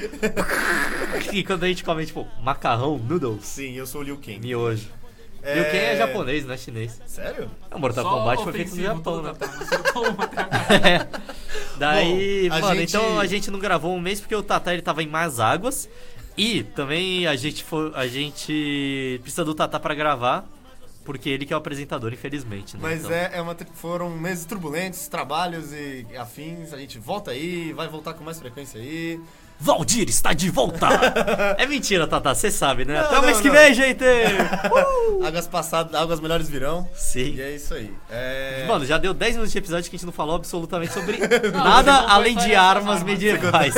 E 1.32 1.44
quando 1.44 1.64
a 1.64 1.68
gente 1.68 1.84
come, 1.84 2.06
tipo, 2.06 2.28
macarrão, 2.42 2.98
noodles, 2.98 3.46
Sim, 3.46 3.74
eu 3.74 3.86
sou 3.86 4.02
o 4.02 4.04
Liu 4.04 4.18
Kang. 4.18 4.40
miojo. 4.40 4.88
E 5.56 5.60
o 5.62 5.72
Ken 5.72 5.78
é 5.78 5.96
japonês, 5.98 6.46
não 6.46 6.54
é 6.54 6.58
chinês. 6.58 7.02
Sério? 7.06 7.50
O 7.74 7.80
Mortal 7.80 8.04
Só 8.04 8.10
Kombat 8.10 8.44
foi 8.44 8.54
feito 8.54 8.76
no 8.76 8.82
Japão, 8.84 9.22
né? 9.24 9.34
Tatá. 9.34 9.54
É. 10.88 11.08
Daí, 11.78 12.50
Bom, 12.50 12.56
a 12.56 12.60
mano, 12.60 12.80
gente- 12.80 12.90
então 12.90 13.20
a 13.20 13.26
gente 13.26 13.52
não 13.52 13.60
gravou 13.60 13.96
um 13.96 14.00
mês 14.00 14.20
porque 14.20 14.36
o 14.36 14.44
Tata 14.44 14.74
ele 14.74 14.82
tava 14.82 15.04
em 15.04 15.08
más 15.08 15.40
águas. 15.40 15.88
E 16.38 16.64
também 16.64 17.26
a 17.26 17.36
gente 17.36 17.64
foi, 17.64 17.92
a 17.96 18.06
gente 18.06 19.20
precisa 19.24 19.44
do 19.44 19.56
Tata 19.56 19.80
pra 19.80 19.96
gravar, 19.96 20.46
porque 21.04 21.30
ele 21.30 21.46
que 21.48 21.54
é 21.54 21.56
o 21.56 21.60
apresentador, 21.60 22.14
infelizmente, 22.14 22.76
né? 22.76 22.80
Mas 22.84 23.00
Então- 23.06 23.12
é, 23.12 23.32
é 23.34 23.42
uma, 23.42 23.56
foram 23.74 24.10
meses 24.12 24.46
turbulentos, 24.46 25.08
trabalhos 25.08 25.72
e 25.74 26.06
afins. 26.18 26.74
A 26.74 26.78
gente 26.78 27.00
volta 27.00 27.32
aí, 27.32 27.74
vai 27.74 27.88
voltar 27.88 28.14
com 28.14 28.24
mais 28.24 28.40
frequência 28.40 28.80
aí. 28.80 29.20
Valdir 29.60 30.08
está 30.08 30.34
de 30.34 30.50
volta! 30.52 30.88
é 31.58 31.66
mentira, 31.66 32.06
Tata, 32.08 32.34
você 32.36 32.52
sabe, 32.52 32.86
né? 32.86 32.94
Não, 32.94 33.06
Até 33.08 33.20
o 33.20 33.22
mês 33.24 33.36
não, 33.38 33.42
que 33.42 33.48
não. 33.50 33.56
vem, 33.56 33.74
gente! 33.74 34.04
Uh! 34.04 35.24
Águas 35.26 35.48
passadas, 35.48 35.94
águas 35.96 36.20
melhores 36.20 36.48
virão. 36.48 36.88
Sim. 36.94 37.34
E 37.36 37.42
é 37.42 37.56
isso 37.56 37.74
aí. 37.74 37.92
É... 38.10 38.66
Mano, 38.68 38.86
já 38.86 38.98
deu 38.98 39.14
10 39.14 39.34
minutos 39.34 39.52
de 39.52 39.58
episódio 39.58 39.90
que 39.90 39.96
a 39.96 39.98
gente 39.98 40.06
não 40.06 40.14
falou 40.14 40.36
absolutamente 40.36 40.94
sobre 40.94 41.18
Não, 41.52 41.64
nada 41.64 41.94
além 42.08 42.36
de 42.36 42.54
armas 42.56 42.98
armas. 42.98 43.04
medievais. 43.04 43.74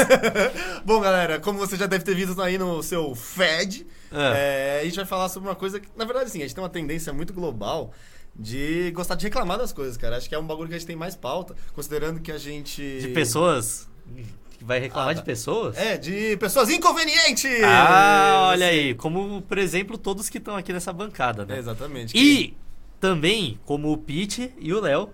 Bom, 0.86 1.00
galera, 1.00 1.39
como 1.39 1.57
você 1.57 1.75
já 1.77 1.86
deve 1.88 2.03
ter 2.03 2.13
visto 2.15 2.39
aí 2.41 2.57
no 2.57 2.83
seu 2.83 3.15
FED, 3.15 3.88
É. 4.12 4.77
é, 4.77 4.81
a 4.81 4.86
gente 4.86 4.95
vai 4.98 5.05
falar 5.05 5.29
sobre 5.29 5.48
uma 5.50 5.55
coisa 5.55 5.79
que, 5.79 5.88
na 5.95 6.03
verdade, 6.05 6.25
assim, 6.27 6.39
a 6.39 6.41
gente 6.41 6.53
tem 6.55 6.63
uma 6.63 6.69
tendência 6.69 7.13
muito 7.13 7.33
global 7.33 7.93
de 8.36 8.91
gostar 8.91 9.15
de 9.15 9.24
reclamar 9.25 9.57
das 9.57 9.71
coisas, 9.74 9.98
cara. 9.98 10.17
Acho 10.17 10.27
que 10.29 10.36
é 10.36 10.39
um 10.39 10.45
bagulho 10.45 10.67
que 10.69 10.75
a 10.75 10.77
gente 10.77 10.88
tem 10.88 10.95
mais 10.95 11.15
pauta, 11.15 11.55
considerando 11.74 12.19
que 12.19 12.31
a 12.31 12.38
gente. 12.38 13.00
De 13.00 13.07
pessoas. 13.09 13.88
Que 14.60 14.66
Vai 14.66 14.80
reclamar 14.80 15.12
Ah, 15.12 15.13
de 15.13 15.24
pessoas? 15.24 15.78
É, 15.78 15.98
de 15.98 16.36
pessoas 16.38 16.70
inconvenientes! 16.70 17.50
Ah, 17.63 18.50
olha 18.51 18.68
Sim. 18.68 18.72
aí. 18.72 18.94
Como, 18.94 19.42
por 19.42 19.58
exemplo, 19.58 19.98
todos 19.98 20.30
que 20.30 20.38
estão 20.38 20.56
aqui 20.56 20.72
nessa 20.74 20.92
bancada, 20.94 21.44
É, 21.44 21.46
né? 21.46 21.58
exatamente. 21.60 22.16
E 22.18 22.56
também, 23.00 23.58
como 23.66 23.92
o 23.92 23.98
Pete 23.98 24.54
e 24.60 24.74
o 24.74 24.82
Léo, 24.82 25.10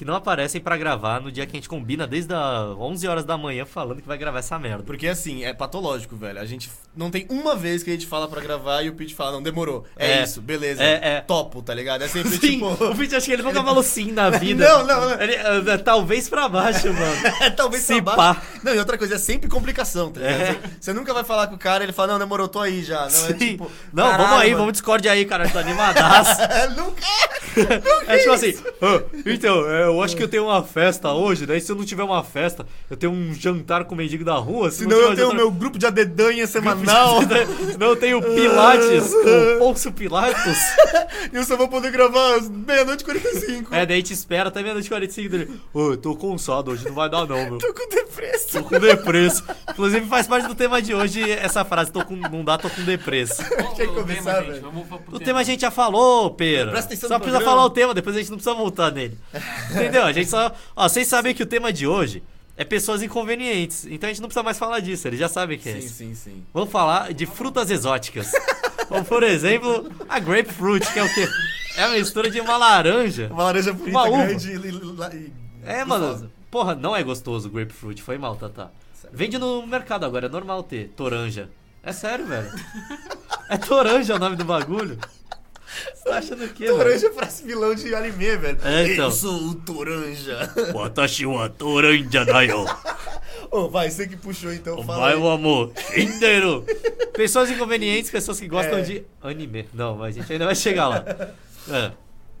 que 0.00 0.04
não 0.06 0.14
aparecem 0.14 0.62
pra 0.62 0.78
gravar 0.78 1.20
no 1.20 1.30
dia 1.30 1.44
que 1.44 1.52
a 1.54 1.58
gente 1.58 1.68
combina 1.68 2.06
desde 2.06 2.32
as 2.32 2.70
11 2.78 3.06
horas 3.06 3.22
da 3.26 3.36
manhã 3.36 3.66
falando 3.66 4.00
que 4.00 4.08
vai 4.08 4.16
gravar 4.16 4.38
essa 4.38 4.58
merda. 4.58 4.82
Porque 4.82 5.06
assim, 5.06 5.44
é 5.44 5.52
patológico, 5.52 6.16
velho. 6.16 6.40
A 6.40 6.46
gente 6.46 6.70
não 6.96 7.10
tem 7.10 7.26
uma 7.28 7.54
vez 7.54 7.82
que 7.82 7.90
a 7.90 7.92
gente 7.92 8.06
fala 8.06 8.26
pra 8.26 8.40
gravar 8.40 8.80
e 8.82 8.88
o 8.88 8.94
Pete 8.94 9.14
fala, 9.14 9.32
não, 9.32 9.42
demorou. 9.42 9.84
É, 9.98 10.20
É. 10.20 10.22
isso, 10.24 10.40
beleza. 10.40 10.82
É, 10.82 11.16
é. 11.16 11.20
Topo, 11.20 11.60
tá 11.60 11.74
ligado? 11.74 12.00
É 12.02 12.08
sempre 12.08 12.30
Sim, 12.30 12.38
tipo. 12.38 12.66
o 12.82 12.96
Pete 12.96 13.14
acho 13.14 13.26
que 13.26 13.32
ele 13.32 13.42
nunca 13.42 13.62
falou 13.62 13.82
sim 13.82 14.10
na 14.10 14.30
vida. 14.40 14.66
Não, 14.66 14.86
não, 14.86 15.00
não. 15.10 15.20
Ele, 15.20 15.34
eh, 15.34 15.76
talvez 15.84 16.30
pra 16.30 16.48
baixo, 16.48 16.86
mano. 16.90 17.20
É, 17.42 17.50
talvez 17.50 17.82
Se 17.82 18.00
pra 18.00 18.16
pá. 18.16 18.32
baixo. 18.32 18.40
Não, 18.64 18.74
e 18.74 18.78
outra 18.78 18.96
coisa, 18.96 19.16
é 19.16 19.18
sempre 19.18 19.50
complicação, 19.50 20.10
tá 20.10 20.20
ligado? 20.20 20.40
É. 20.40 20.46
Você, 20.54 20.58
você 20.80 20.92
nunca 20.94 21.12
vai 21.12 21.24
falar 21.24 21.46
com 21.48 21.56
o 21.56 21.58
cara 21.58 21.84
ele 21.84 21.92
fala, 21.92 22.12
não, 22.14 22.18
demorou, 22.20 22.48
tô 22.48 22.60
aí 22.60 22.82
já. 22.82 23.00
Não, 23.00 23.06
é 23.06 23.08
Sim. 23.10 23.34
tipo. 23.34 23.70
não, 23.92 24.04
caralho, 24.04 24.24
vamos 24.28 24.40
aí, 24.40 24.46
mano. 24.48 24.58
vamos 24.60 24.72
Discord 24.72 25.06
aí, 25.10 25.26
cara. 25.26 25.46
Tô 25.46 25.58
animadaço. 25.58 26.40
nunca. 26.74 27.02
É 28.06 28.18
tipo 28.18 28.32
assim, 28.32 28.54
"Ah, 28.80 29.02
então, 29.26 29.68
é, 29.68 29.89
eu 29.94 30.02
acho 30.02 30.16
que 30.16 30.22
eu 30.22 30.28
tenho 30.28 30.44
uma 30.44 30.62
festa 30.62 31.12
hoje, 31.12 31.46
daí 31.46 31.60
se 31.60 31.70
eu 31.70 31.76
não 31.76 31.84
tiver 31.84 32.02
uma 32.02 32.22
festa, 32.24 32.66
eu 32.88 32.96
tenho 32.96 33.12
um 33.12 33.34
jantar 33.34 33.84
com 33.84 33.94
o 33.94 33.98
mendigo 33.98 34.24
da 34.24 34.34
rua. 34.34 34.70
Se 34.70 34.78
Senão 34.78 34.96
não 34.96 35.08
eu 35.10 35.14
tenho 35.14 35.28
o 35.28 35.30
jantar- 35.30 35.36
meu 35.36 35.50
grupo 35.50 35.78
de 35.78 35.86
adedanha 35.86 36.46
semanal 36.46 37.20
Senão 37.72 37.88
eu 37.88 37.96
tenho 37.96 38.20
Pilates 38.34 39.12
com 39.12 39.54
o 39.54 39.58
Pulso 39.58 39.92
Pilatos. 39.92 40.58
e 41.32 41.36
eu 41.36 41.44
só 41.44 41.56
vou 41.56 41.68
poder 41.68 41.90
gravar 41.90 42.36
às 42.36 42.48
meia-noite 42.48 43.02
e 43.02 43.04
45. 43.04 43.74
É, 43.74 43.86
daí 43.86 43.96
a 43.96 44.00
gente 44.00 44.12
espera 44.12 44.48
até 44.48 44.62
meia-noite 44.62 44.86
e 44.86 44.90
45 44.90 45.28
dele. 45.28 45.60
Ô, 45.72 45.90
eu 45.92 45.96
tô 45.96 46.14
cansado 46.16 46.70
hoje, 46.70 46.84
não 46.86 46.94
vai 46.94 47.08
dar 47.10 47.26
não, 47.26 47.36
meu. 47.36 47.58
Tô 47.70 47.72
com 47.74 47.88
depressa. 47.88 48.58
Tô 48.60 48.64
com 48.68 48.78
depresso. 48.78 49.44
Inclusive 49.70 50.06
faz 50.06 50.26
parte 50.26 50.46
do 50.48 50.54
tema 50.54 50.80
de 50.82 50.94
hoje 50.94 51.30
essa 51.30 51.64
frase, 51.64 51.90
tô 51.92 52.04
com, 52.04 52.16
não 52.16 52.44
dá, 52.44 52.56
tô 52.58 52.68
com 52.70 52.82
depresso. 52.82 53.42
Qual 53.44 53.74
Quer 53.74 53.88
o 53.88 53.94
começar, 53.94 54.40
velho? 54.42 54.64
O 55.12 55.18
tema 55.20 55.40
a 55.40 55.42
gente 55.42 55.60
já 55.60 55.70
falou, 55.70 56.30
pera. 56.30 56.70
Presta 56.70 56.88
atenção 56.88 57.08
Só 57.08 57.18
precisa 57.18 57.38
programa. 57.38 57.56
falar 57.56 57.66
o 57.66 57.70
tema, 57.70 57.94
depois 57.94 58.16
a 58.16 58.18
gente 58.18 58.30
não 58.30 58.36
precisa 58.38 58.54
voltar 58.56 58.90
nele. 58.92 59.16
Entendeu? 59.82 60.04
A 60.04 60.12
gente 60.12 60.28
só. 60.30 60.52
Ó, 60.76 60.88
vocês 60.88 61.06
sabem 61.08 61.34
que 61.34 61.42
o 61.42 61.46
tema 61.46 61.72
de 61.72 61.86
hoje 61.86 62.22
é 62.56 62.64
pessoas 62.64 63.02
inconvenientes. 63.02 63.86
Então 63.90 64.08
a 64.08 64.12
gente 64.12 64.20
não 64.20 64.28
precisa 64.28 64.42
mais 64.42 64.58
falar 64.58 64.80
disso, 64.80 65.06
eles 65.08 65.18
já 65.18 65.28
sabem 65.28 65.58
que 65.58 65.68
é 65.68 65.72
Sim, 65.72 65.78
isso. 65.78 65.94
sim, 65.94 66.14
sim. 66.14 66.44
Vamos 66.52 66.70
falar 66.70 67.12
de 67.14 67.26
frutas 67.26 67.70
exóticas. 67.70 68.30
Como 68.88 69.04
por 69.04 69.22
exemplo, 69.22 69.90
a 70.08 70.18
grapefruit, 70.18 70.84
que 70.92 70.98
é 70.98 71.04
o 71.04 71.14
quê? 71.14 71.28
É 71.76 71.84
a 71.84 71.88
mistura 71.90 72.28
de 72.30 72.40
uma 72.40 72.56
laranja. 72.56 73.28
Uma 73.32 73.44
laranja 73.44 73.72
bonita, 73.72 73.98
Uma 73.98 74.08
uva. 74.08 74.26
grande 74.26 74.50
e, 74.50 74.56
e- 74.56 75.16
e- 75.26 75.32
É, 75.64 75.84
mano. 75.84 76.30
Porra, 76.50 76.74
não 76.74 76.96
é 76.96 77.02
gostoso 77.02 77.48
o 77.48 77.50
grapefruit. 77.52 78.02
Foi 78.02 78.18
mal, 78.18 78.34
Tata. 78.36 78.72
Vende 79.12 79.38
no 79.38 79.64
mercado 79.66 80.04
agora, 80.04 80.26
é 80.26 80.28
normal 80.28 80.62
ter. 80.64 80.88
Toranja. 80.96 81.48
É 81.82 81.92
sério, 81.92 82.26
velho. 82.26 82.50
É 83.48 83.56
toranja 83.56 84.16
o 84.16 84.18
nome 84.18 84.36
do 84.36 84.44
bagulho. 84.44 84.98
Você 85.94 86.04
tá 86.04 86.18
achando 86.18 86.44
o 86.44 86.48
quê, 86.48 86.64
velho? 86.66 86.76
Toranja 86.78 87.10
parece 87.10 87.44
vilão 87.44 87.74
de 87.74 87.94
anime, 87.94 88.36
velho. 88.36 88.58
É, 88.64 88.92
então. 88.92 89.04
Eu 89.06 89.10
sou 89.10 89.34
o 89.34 89.54
Toranja. 89.54 90.52
Watashi 90.74 91.26
wa 91.26 91.48
toranja 91.48 92.24
da 92.24 92.40
yo. 92.42 92.64
Ô, 93.50 93.68
vai, 93.68 93.90
você 93.90 94.06
que 94.06 94.16
puxou 94.16 94.52
então, 94.52 94.82
fala 94.84 94.98
Vai 95.00 95.12
aí. 95.14 95.18
o 95.18 95.28
amor. 95.28 95.72
Shinderu. 95.92 96.64
Pessoas 97.14 97.50
inconvenientes, 97.50 98.10
pessoas 98.10 98.38
que 98.38 98.46
gostam 98.48 98.78
É. 98.78 98.82
de 98.82 99.04
anime. 99.22 99.68
Não, 99.74 99.96
mas 99.96 100.16
a 100.16 100.20
gente 100.20 100.32
ainda 100.32 100.46
vai 100.46 100.54
chegar 100.54 100.88
lá. 100.88 101.04
É. 101.68 101.92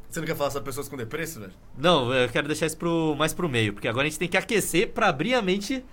Você 0.08 0.18
não 0.18 0.26
quer 0.26 0.34
falar 0.34 0.50
sobre 0.50 0.66
pessoas 0.66 0.88
com 0.88 0.96
depressa, 0.96 1.38
velho? 1.38 1.52
Não, 1.78 2.12
eu 2.12 2.28
quero 2.30 2.46
deixar 2.48 2.66
isso 2.66 2.76
pro, 2.76 3.14
mais 3.16 3.32
pro 3.34 3.48
meio, 3.48 3.72
porque 3.74 3.86
agora 3.86 4.06
a 4.06 4.10
gente 4.10 4.18
tem 4.18 4.26
que 4.28 4.36
aquecer 4.36 4.88
pra 4.88 5.08
abrir 5.08 5.34
a 5.34 5.42
mente 5.42 5.84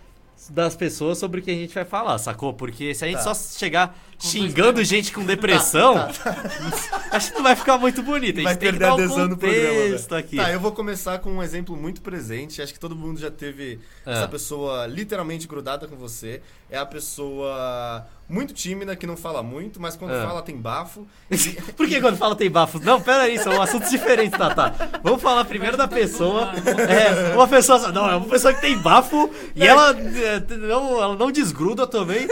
das 0.50 0.76
pessoas 0.76 1.18
sobre 1.20 1.42
o 1.42 1.44
que 1.44 1.52
a 1.52 1.54
gente 1.54 1.74
vai 1.76 1.84
falar, 1.86 2.18
sacou? 2.18 2.54
Porque 2.54 2.96
se 2.96 3.04
a 3.04 3.08
gente 3.08 3.18
Tá. 3.24 3.34
só 3.34 3.58
chegar 3.60 3.96
xingando 4.20 4.84
gente 4.84 5.12
com 5.12 5.24
depressão, 5.24 5.96
acho 7.12 7.30
que 7.30 7.36
não 7.36 7.44
vai 7.44 7.56
ficar 7.56 7.78
muito 7.78 8.02
bonito. 8.02 8.36
A 8.36 8.38
gente 8.38 8.44
Vai 8.44 8.56
tem 8.58 8.72
que 8.72 8.78
perder 8.78 8.86
dar 8.86 8.92
a 8.92 8.96
um 8.96 8.98
adesão 9.04 9.28
no 9.28 9.38
programa, 9.38 10.18
aqui. 10.18 10.38
Tá, 10.38 10.52
eu 10.52 10.60
vou 10.60 10.72
começar 10.72 11.20
com 11.20 11.32
um 11.32 11.44
exemplo 11.44 11.76
muito 11.76 12.02
presente. 12.02 12.62
Acho 12.62 12.74
que 12.74 12.80
todo 12.80 12.96
mundo 12.96 13.20
já 13.20 13.30
teve 13.30 13.80
É. 14.06 14.14
essa 14.14 14.28
pessoa 14.28 14.88
literalmente 14.88 15.48
grudada 15.48 15.88
com 15.88 15.96
você. 15.96 16.42
É 16.70 16.78
a 16.78 16.86
pessoa 16.86 18.06
muito 18.28 18.54
tímida, 18.54 18.94
que 18.96 19.08
não 19.08 19.16
fala 19.16 19.42
muito, 19.42 19.80
mas 19.82 19.96
quando 19.96 20.14
É. 20.14 20.22
fala 20.26 20.42
tem 20.42 20.58
bafo. 20.58 21.08
Por 21.78 21.88
que 21.88 22.02
quando 22.02 22.18
fala 22.18 22.36
tem 22.36 22.50
bafos? 22.50 22.82
Não, 22.82 23.00
pera 23.00 23.24
aí, 23.24 23.40
são 23.40 23.62
assuntos 23.62 23.90
diferentes, 23.90 24.38
Tata. 24.38 24.74
Vamos 25.02 25.22
falar 25.22 25.46
primeiro 25.46 25.78
da 25.78 25.88
pessoa. 25.88 26.52
É, 26.90 27.34
uma 27.36 27.48
pessoa. 27.48 27.92
Não, 27.92 28.10
é 28.10 28.16
uma 28.18 28.28
pessoa 28.28 28.54
que 28.54 28.60
tem 28.62 28.78
bafo 28.78 29.30
e 29.56 29.66
ela, 29.66 29.92
é, 29.92 30.56
não, 30.58 31.02
ela 31.02 31.16
não 31.16 31.32
desgruda 31.32 31.88
também. 31.88 32.28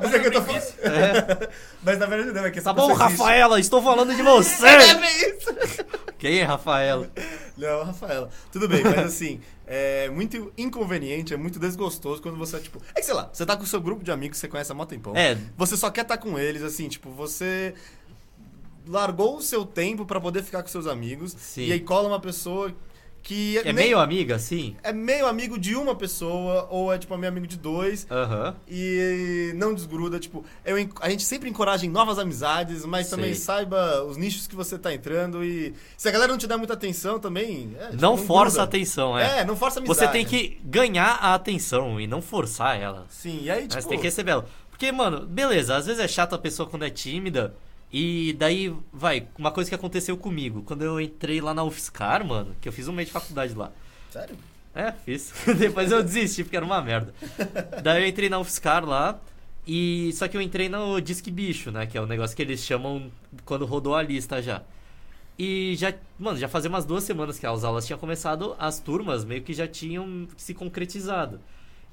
Mas 0.00 0.12
é 0.14 0.18
que 0.18 0.26
eu 0.26 0.32
tô 0.32 0.40
no 0.40 0.46
Greenpeace. 0.46 0.74
Mas 1.82 1.98
na 1.98 2.06
verdade 2.06 2.32
não, 2.32 2.44
é 2.44 2.50
que 2.50 2.58
essa 2.58 2.72
Tá 2.72 2.74
bom, 2.74 2.90
existe. 2.90 3.02
Rafaela, 3.02 3.60
estou 3.60 3.82
falando 3.82 4.14
de 4.14 4.22
você. 4.22 4.66
É 4.66 5.30
isso. 5.30 5.54
Quem 6.18 6.38
é 6.38 6.44
Rafaela? 6.44 7.10
Não, 7.56 7.84
Rafaela. 7.84 8.30
Tudo 8.50 8.68
bem, 8.68 8.82
mas 8.82 8.98
assim, 8.98 9.40
é 9.66 10.08
muito 10.10 10.52
inconveniente, 10.56 11.34
é 11.34 11.36
muito 11.36 11.58
desgostoso 11.58 12.22
quando 12.22 12.36
você, 12.36 12.58
tipo. 12.58 12.80
É 12.94 13.00
que 13.00 13.06
sei 13.06 13.14
lá, 13.14 13.28
você 13.32 13.44
tá 13.44 13.56
com 13.56 13.64
o 13.64 13.66
seu 13.66 13.80
grupo 13.80 14.02
de 14.02 14.10
amigos 14.10 14.36
que 14.36 14.40
você 14.40 14.48
conhece 14.48 14.72
há 14.72 14.74
mó 14.74 14.84
tempão. 14.84 15.14
É. 15.16 15.36
Você 15.56 15.76
só 15.76 15.90
quer 15.90 16.02
estar 16.02 16.18
com 16.18 16.38
eles, 16.38 16.62
assim, 16.62 16.88
tipo, 16.88 17.10
você 17.10 17.74
largou 18.86 19.36
o 19.36 19.42
seu 19.42 19.64
tempo 19.64 20.06
pra 20.06 20.20
poder 20.20 20.42
ficar 20.42 20.62
com 20.62 20.68
seus 20.68 20.86
amigos. 20.86 21.34
Sim. 21.38 21.66
E 21.66 21.72
aí 21.72 21.80
cola 21.80 22.08
uma 22.08 22.20
pessoa 22.20 22.72
que 23.26 23.58
É 23.58 23.64
nem- 23.64 23.74
meio 23.74 23.98
amiga, 23.98 24.36
assim? 24.36 24.76
é 24.84 24.92
meio 24.92 25.26
amigo 25.26 25.58
de 25.58 25.74
uma 25.74 25.96
pessoa, 25.96 26.68
ou 26.70 26.92
é 26.92 26.96
tipo 26.98 27.16
meio 27.18 27.32
amigo 27.32 27.44
de 27.46 27.56
dois. 27.56 28.06
Aham. 28.08 28.54
E 28.68 29.50
não 29.56 29.74
desgruda, 29.74 30.20
tipo, 30.20 30.44
eu, 30.64 30.76
a 31.00 31.10
gente 31.10 31.24
sempre 31.24 31.50
encoraja 31.50 31.84
em 31.84 31.88
novas 31.90 32.20
amizades, 32.20 32.84
mas 32.86 33.10
também 33.10 33.34
Sei. 33.34 33.42
saiba 33.42 34.04
os 34.04 34.16
nichos 34.16 34.46
que 34.46 34.54
você 34.54 34.78
tá 34.78 34.94
entrando 34.94 35.42
e 35.44 35.74
se 35.96 36.08
a 36.08 36.12
galera 36.12 36.30
não 36.30 36.38
te 36.38 36.46
dá 36.46 36.56
muita 36.56 36.74
atenção 36.74 37.18
também, 37.18 37.74
é, 37.80 37.86
tipo, 37.86 38.00
Não 38.00 38.16
força 38.16 38.62
a 38.62 38.64
gruda. 38.64 38.76
atenção, 38.76 39.18
é. 39.18 39.40
É, 39.40 39.44
não 39.44 39.56
força 39.56 39.80
a 39.80 39.82
amizade. 39.82 39.98
Você 39.98 40.12
tem 40.12 40.24
que 40.24 40.60
ganhar 40.64 41.18
a 41.20 41.34
atenção 41.34 42.00
e 42.00 42.06
não 42.06 42.22
forçar 42.22 42.80
ela. 42.80 43.06
Sim, 43.10 43.40
e 43.42 43.50
aí, 43.50 43.62
tipo... 43.62 43.74
Mas 43.74 43.86
tem 43.86 43.98
que 43.98 44.04
receber 44.04 44.30
ela. 44.30 44.46
Porque, 44.70 44.92
mano, 44.92 45.26
beleza, 45.26 45.74
às 45.74 45.86
vezes 45.86 46.00
é 46.00 46.06
chato 46.06 46.34
a 46.34 46.38
pessoa 46.38 46.68
quando 46.68 46.84
é 46.84 46.90
tímida. 46.90 47.56
E 47.92 48.34
daí, 48.38 48.74
vai, 48.92 49.28
uma 49.38 49.50
coisa 49.50 49.70
que 49.70 49.74
aconteceu 49.74 50.16
comigo. 50.16 50.62
Quando 50.62 50.82
eu 50.82 51.00
entrei 51.00 51.40
lá 51.40 51.54
na 51.54 51.64
UFSCar, 51.64 52.26
mano, 52.26 52.54
que 52.60 52.68
eu 52.68 52.72
fiz 52.72 52.88
um 52.88 52.92
mês 52.92 53.08
de 53.08 53.12
faculdade 53.12 53.54
lá. 53.54 53.70
Sério? 54.10 54.36
É, 54.74 54.92
fiz. 54.92 55.32
Depois 55.58 55.90
eu 55.90 56.02
desisti 56.02 56.44
porque 56.44 56.56
era 56.56 56.66
uma 56.66 56.82
merda. 56.82 57.14
Daí 57.82 58.02
eu 58.02 58.08
entrei 58.08 58.28
na 58.28 58.38
UFSCar 58.38 58.84
lá. 58.84 59.18
E 59.66 60.12
só 60.12 60.28
que 60.28 60.36
eu 60.36 60.40
entrei 60.40 60.68
no 60.68 61.00
Disque 61.00 61.30
Bicho, 61.30 61.70
né? 61.70 61.86
Que 61.86 61.98
é 61.98 62.00
o 62.00 62.06
negócio 62.06 62.36
que 62.36 62.42
eles 62.42 62.60
chamam 62.60 63.10
quando 63.44 63.64
rodou 63.64 63.94
a 63.94 64.02
lista 64.02 64.40
já. 64.40 64.62
E 65.38 65.74
já, 65.76 65.92
mano, 66.18 66.38
já 66.38 66.48
fazia 66.48 66.70
umas 66.70 66.84
duas 66.84 67.04
semanas 67.04 67.38
que 67.38 67.46
as 67.46 67.64
aulas 67.64 67.84
tinham 67.84 67.98
começado, 67.98 68.54
as 68.58 68.78
turmas 68.78 69.24
meio 69.24 69.42
que 69.42 69.52
já 69.52 69.66
tinham 69.66 70.28
se 70.36 70.54
concretizado. 70.54 71.40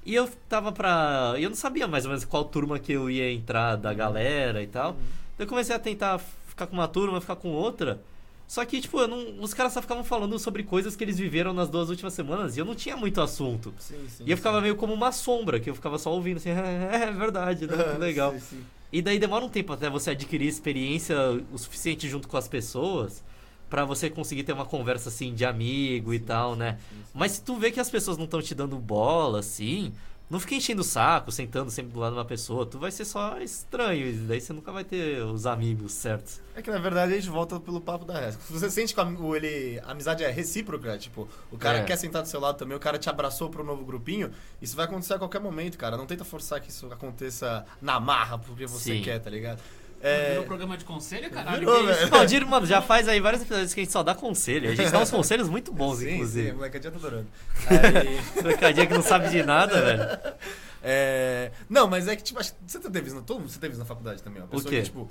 E 0.06 0.14
eu 0.14 0.28
tava 0.48 0.70
pra. 0.70 1.34
Eu 1.38 1.48
não 1.48 1.56
sabia 1.56 1.88
mais 1.88 2.04
ou 2.04 2.10
menos 2.10 2.24
qual 2.24 2.44
turma 2.44 2.78
que 2.78 2.92
eu 2.92 3.10
ia 3.10 3.32
entrar 3.32 3.76
da 3.76 3.92
galera 3.92 4.62
e 4.62 4.66
tal. 4.66 4.92
Daí 4.92 4.98
eu 5.38 5.46
comecei 5.46 5.74
a 5.74 5.78
tentar 5.78 6.18
ficar 6.18 6.66
com 6.66 6.74
uma 6.74 6.88
turma, 6.88 7.20
ficar 7.20 7.36
com 7.36 7.48
outra. 7.50 8.00
Só 8.46 8.64
que, 8.64 8.80
tipo, 8.80 9.04
não, 9.06 9.40
os 9.40 9.54
caras 9.54 9.72
só 9.72 9.80
ficavam 9.80 10.04
falando 10.04 10.38
sobre 10.38 10.62
coisas 10.62 10.94
que 10.94 11.02
eles 11.02 11.18
viveram 11.18 11.52
nas 11.52 11.68
duas 11.68 11.88
últimas 11.88 12.12
semanas 12.12 12.56
e 12.56 12.60
eu 12.60 12.64
não 12.64 12.74
tinha 12.74 12.96
muito 12.96 13.20
assunto. 13.20 13.72
Sim, 13.78 14.06
sim. 14.08 14.24
E 14.26 14.30
eu 14.30 14.36
ficava 14.36 14.60
meio 14.60 14.76
como 14.76 14.92
uma 14.92 15.12
sombra, 15.12 15.58
que 15.58 15.70
eu 15.70 15.74
ficava 15.74 15.98
só 15.98 16.12
ouvindo 16.12 16.36
assim, 16.36 16.50
é, 16.52 17.08
é 17.08 17.12
verdade, 17.12 17.66
né? 17.66 17.74
Legal. 17.98 18.32
Sim, 18.32 18.40
sim. 18.40 18.64
E 18.92 19.02
daí 19.02 19.18
demora 19.18 19.44
um 19.44 19.48
tempo 19.48 19.72
até 19.72 19.90
você 19.90 20.10
adquirir 20.10 20.46
experiência 20.46 21.16
o 21.52 21.58
suficiente 21.58 22.08
junto 22.08 22.28
com 22.28 22.36
as 22.36 22.46
pessoas 22.46 23.24
pra 23.68 23.84
você 23.84 24.08
conseguir 24.08 24.44
ter 24.44 24.52
uma 24.52 24.66
conversa 24.66 25.08
assim 25.08 25.34
de 25.34 25.44
amigo 25.44 26.14
e 26.14 26.20
tal, 26.20 26.54
né? 26.54 26.78
Mas 27.12 27.32
se 27.32 27.42
tu 27.42 27.56
vê 27.56 27.72
que 27.72 27.80
as 27.80 27.90
pessoas 27.90 28.16
não 28.16 28.24
estão 28.24 28.40
te 28.40 28.54
dando 28.54 28.76
bola 28.76 29.40
assim, 29.40 29.92
não 30.30 30.40
fica 30.40 30.54
enchendo 30.54 30.80
o 30.80 30.84
saco, 30.84 31.30
sentando 31.30 31.70
sempre 31.70 31.92
do 31.92 32.00
lado 32.00 32.12
de 32.12 32.18
uma 32.18 32.24
pessoa, 32.24 32.64
tu 32.66 32.78
vai 32.78 32.90
ser 32.90 33.04
só 33.04 33.38
estranho, 33.40 34.06
e 34.08 34.12
daí 34.12 34.40
você 34.40 34.52
nunca 34.52 34.72
vai 34.72 34.82
ter 34.82 35.22
os 35.22 35.46
amigos 35.46 35.92
certos. 35.92 36.40
É 36.56 36.62
que 36.62 36.70
na 36.70 36.78
verdade 36.78 37.12
a 37.12 37.16
gente 37.16 37.28
volta 37.28 37.60
pelo 37.60 37.80
papo 37.80 38.04
da. 38.04 38.32
Se 38.32 38.52
você 38.52 38.70
sente 38.70 38.94
que 38.94 39.00
a, 39.00 39.04
o- 39.04 39.36
ele, 39.36 39.78
a 39.84 39.90
amizade 39.92 40.24
é 40.24 40.30
recíproca, 40.30 40.96
tipo, 40.98 41.28
o 41.52 41.58
cara 41.58 41.78
É. 41.78 41.82
quer 41.84 41.96
sentar 41.96 42.22
do 42.22 42.28
seu 42.28 42.40
lado 42.40 42.56
também, 42.56 42.76
o 42.76 42.80
cara 42.80 42.98
te 42.98 43.08
abraçou 43.10 43.48
pro 43.50 43.62
novo 43.62 43.84
grupinho, 43.84 44.30
isso 44.62 44.74
vai 44.74 44.86
acontecer 44.86 45.14
a 45.14 45.18
qualquer 45.18 45.40
momento, 45.40 45.76
cara. 45.76 45.96
Não 45.96 46.06
tenta 46.06 46.24
forçar 46.24 46.60
que 46.60 46.70
isso 46.70 46.86
aconteça 46.92 47.64
na 47.82 48.00
marra 48.00 48.38
porque 48.38 48.66
você 48.66 48.94
Sim. 48.96 49.02
quer, 49.02 49.18
tá 49.20 49.28
ligado? 49.30 49.60
Virou 50.28 50.42
É. 50.42 50.46
programa 50.46 50.76
de 50.76 50.84
conselho, 50.84 51.30
caralho? 51.30 51.60
Virou, 51.60 51.96
que. 51.96 52.10
Não, 52.10 52.26
Diro, 52.26 52.46
mano, 52.46 52.66
já 52.66 52.82
faz 52.82 53.08
aí 53.08 53.20
vários 53.20 53.40
episódios 53.42 53.72
que 53.72 53.80
a 53.80 53.84
gente 53.84 53.92
só 53.92 54.02
dá 54.02 54.14
conselho. 54.14 54.70
A 54.70 54.74
gente 54.74 54.90
dá 54.90 54.98
uns 54.98 55.10
conselhos 55.10 55.48
muito 55.48 55.72
bons, 55.72 55.98
Sim, 55.98 56.04
sim, 56.04 56.14
inclusive. 56.14 56.50
o 56.50 56.54
molecadinha 56.56 56.90
tá 56.92 56.98
adorando. 56.98 57.26
Aí, 57.70 58.42
Trocadinha 58.42 58.86
que 58.86 58.92
não 58.94 59.02
sabe 59.02 59.30
de 59.30 59.42
nada, 59.42 59.80
velho. 59.80 60.34
é, 60.82 61.50
Não, 61.70 61.88
mas 61.88 62.06
é 62.06 62.14
que, 62.16 62.22
tipo, 62.22 62.38
que 62.38 62.52
você 62.66 62.78
teve 62.78 63.06
isso, 63.06 63.16
na- 63.16 63.22
todo 63.22 63.40
mundo 63.40 63.50
você 63.50 63.58
teve 63.58 63.72
isso 63.72 63.80
na 63.80 63.86
faculdade 63.86 64.22
também, 64.22 64.42
uma 64.42 64.48
pessoa 64.48 64.70
quê? 64.70 64.78
que, 64.78 64.82
tipo. 64.84 65.08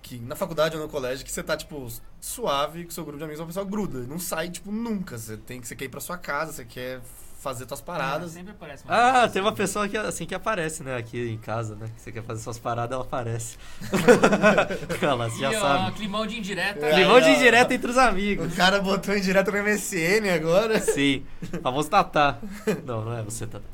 que 0.00 0.18
na 0.20 0.36
faculdade 0.36 0.76
ou 0.76 0.82
no 0.82 0.88
colégio 0.88 1.24
que 1.24 1.32
você 1.32 1.42
tá, 1.42 1.56
tipo, 1.56 1.88
suave 2.20 2.84
com 2.84 2.90
seu 2.92 3.02
grupo 3.04 3.18
de 3.18 3.24
amigos, 3.24 3.40
uma 3.40 3.46
pessoa 3.48 3.66
gruda. 3.66 3.98
Não 4.06 4.18
sai, 4.20 4.48
tipo, 4.48 4.70
nunca. 4.70 5.18
Você 5.18 5.36
tem 5.36 5.60
que 5.60 5.66
você 5.66 5.74
quer 5.74 5.86
ir 5.86 5.88
pra 5.88 6.00
sua 6.00 6.16
casa, 6.16 6.52
você 6.52 6.64
quer 6.64 7.00
fazer 7.38 7.66
suas 7.66 7.80
paradas. 7.80 8.32
Sempre 8.32 8.50
aparece 8.52 8.84
uma 8.84 8.94
Ah, 8.94 9.12
coisa 9.12 9.28
tem 9.28 9.42
uma 9.42 9.52
pessoa 9.52 9.88
que 9.88 9.96
assim 9.96 10.26
que 10.26 10.34
aparece, 10.34 10.82
né, 10.82 10.96
aqui 10.96 11.30
em 11.30 11.38
casa, 11.38 11.74
né? 11.76 11.86
Que 11.96 12.02
você 12.02 12.12
quer 12.12 12.22
fazer 12.22 12.42
suas 12.42 12.58
paradas, 12.58 12.92
ela 12.94 13.04
aparece. 13.04 13.56
Ela, 15.00 15.28
você 15.30 15.40
já 15.40 15.50
ó, 15.50 15.52
sabe. 15.60 15.96
climão 15.96 16.26
de 16.26 16.38
indireta. 16.38 16.84
É. 16.84 16.96
Limão 16.96 17.20
de 17.20 17.28
ó. 17.28 17.32
indireta 17.32 17.72
entre 17.72 17.90
os 17.90 17.96
amigos. 17.98 18.52
O 18.52 18.56
cara 18.56 18.80
botou 18.80 19.14
em 19.16 19.20
direto 19.20 19.50
no 19.52 19.62
MSN 19.62 20.28
agora. 20.34 20.80
Sim, 20.80 21.24
famoso 21.62 21.88
Tatá. 21.88 22.38
Não, 22.84 23.04
não 23.04 23.16
é 23.16 23.22
você, 23.22 23.46
Tatá. 23.46 23.64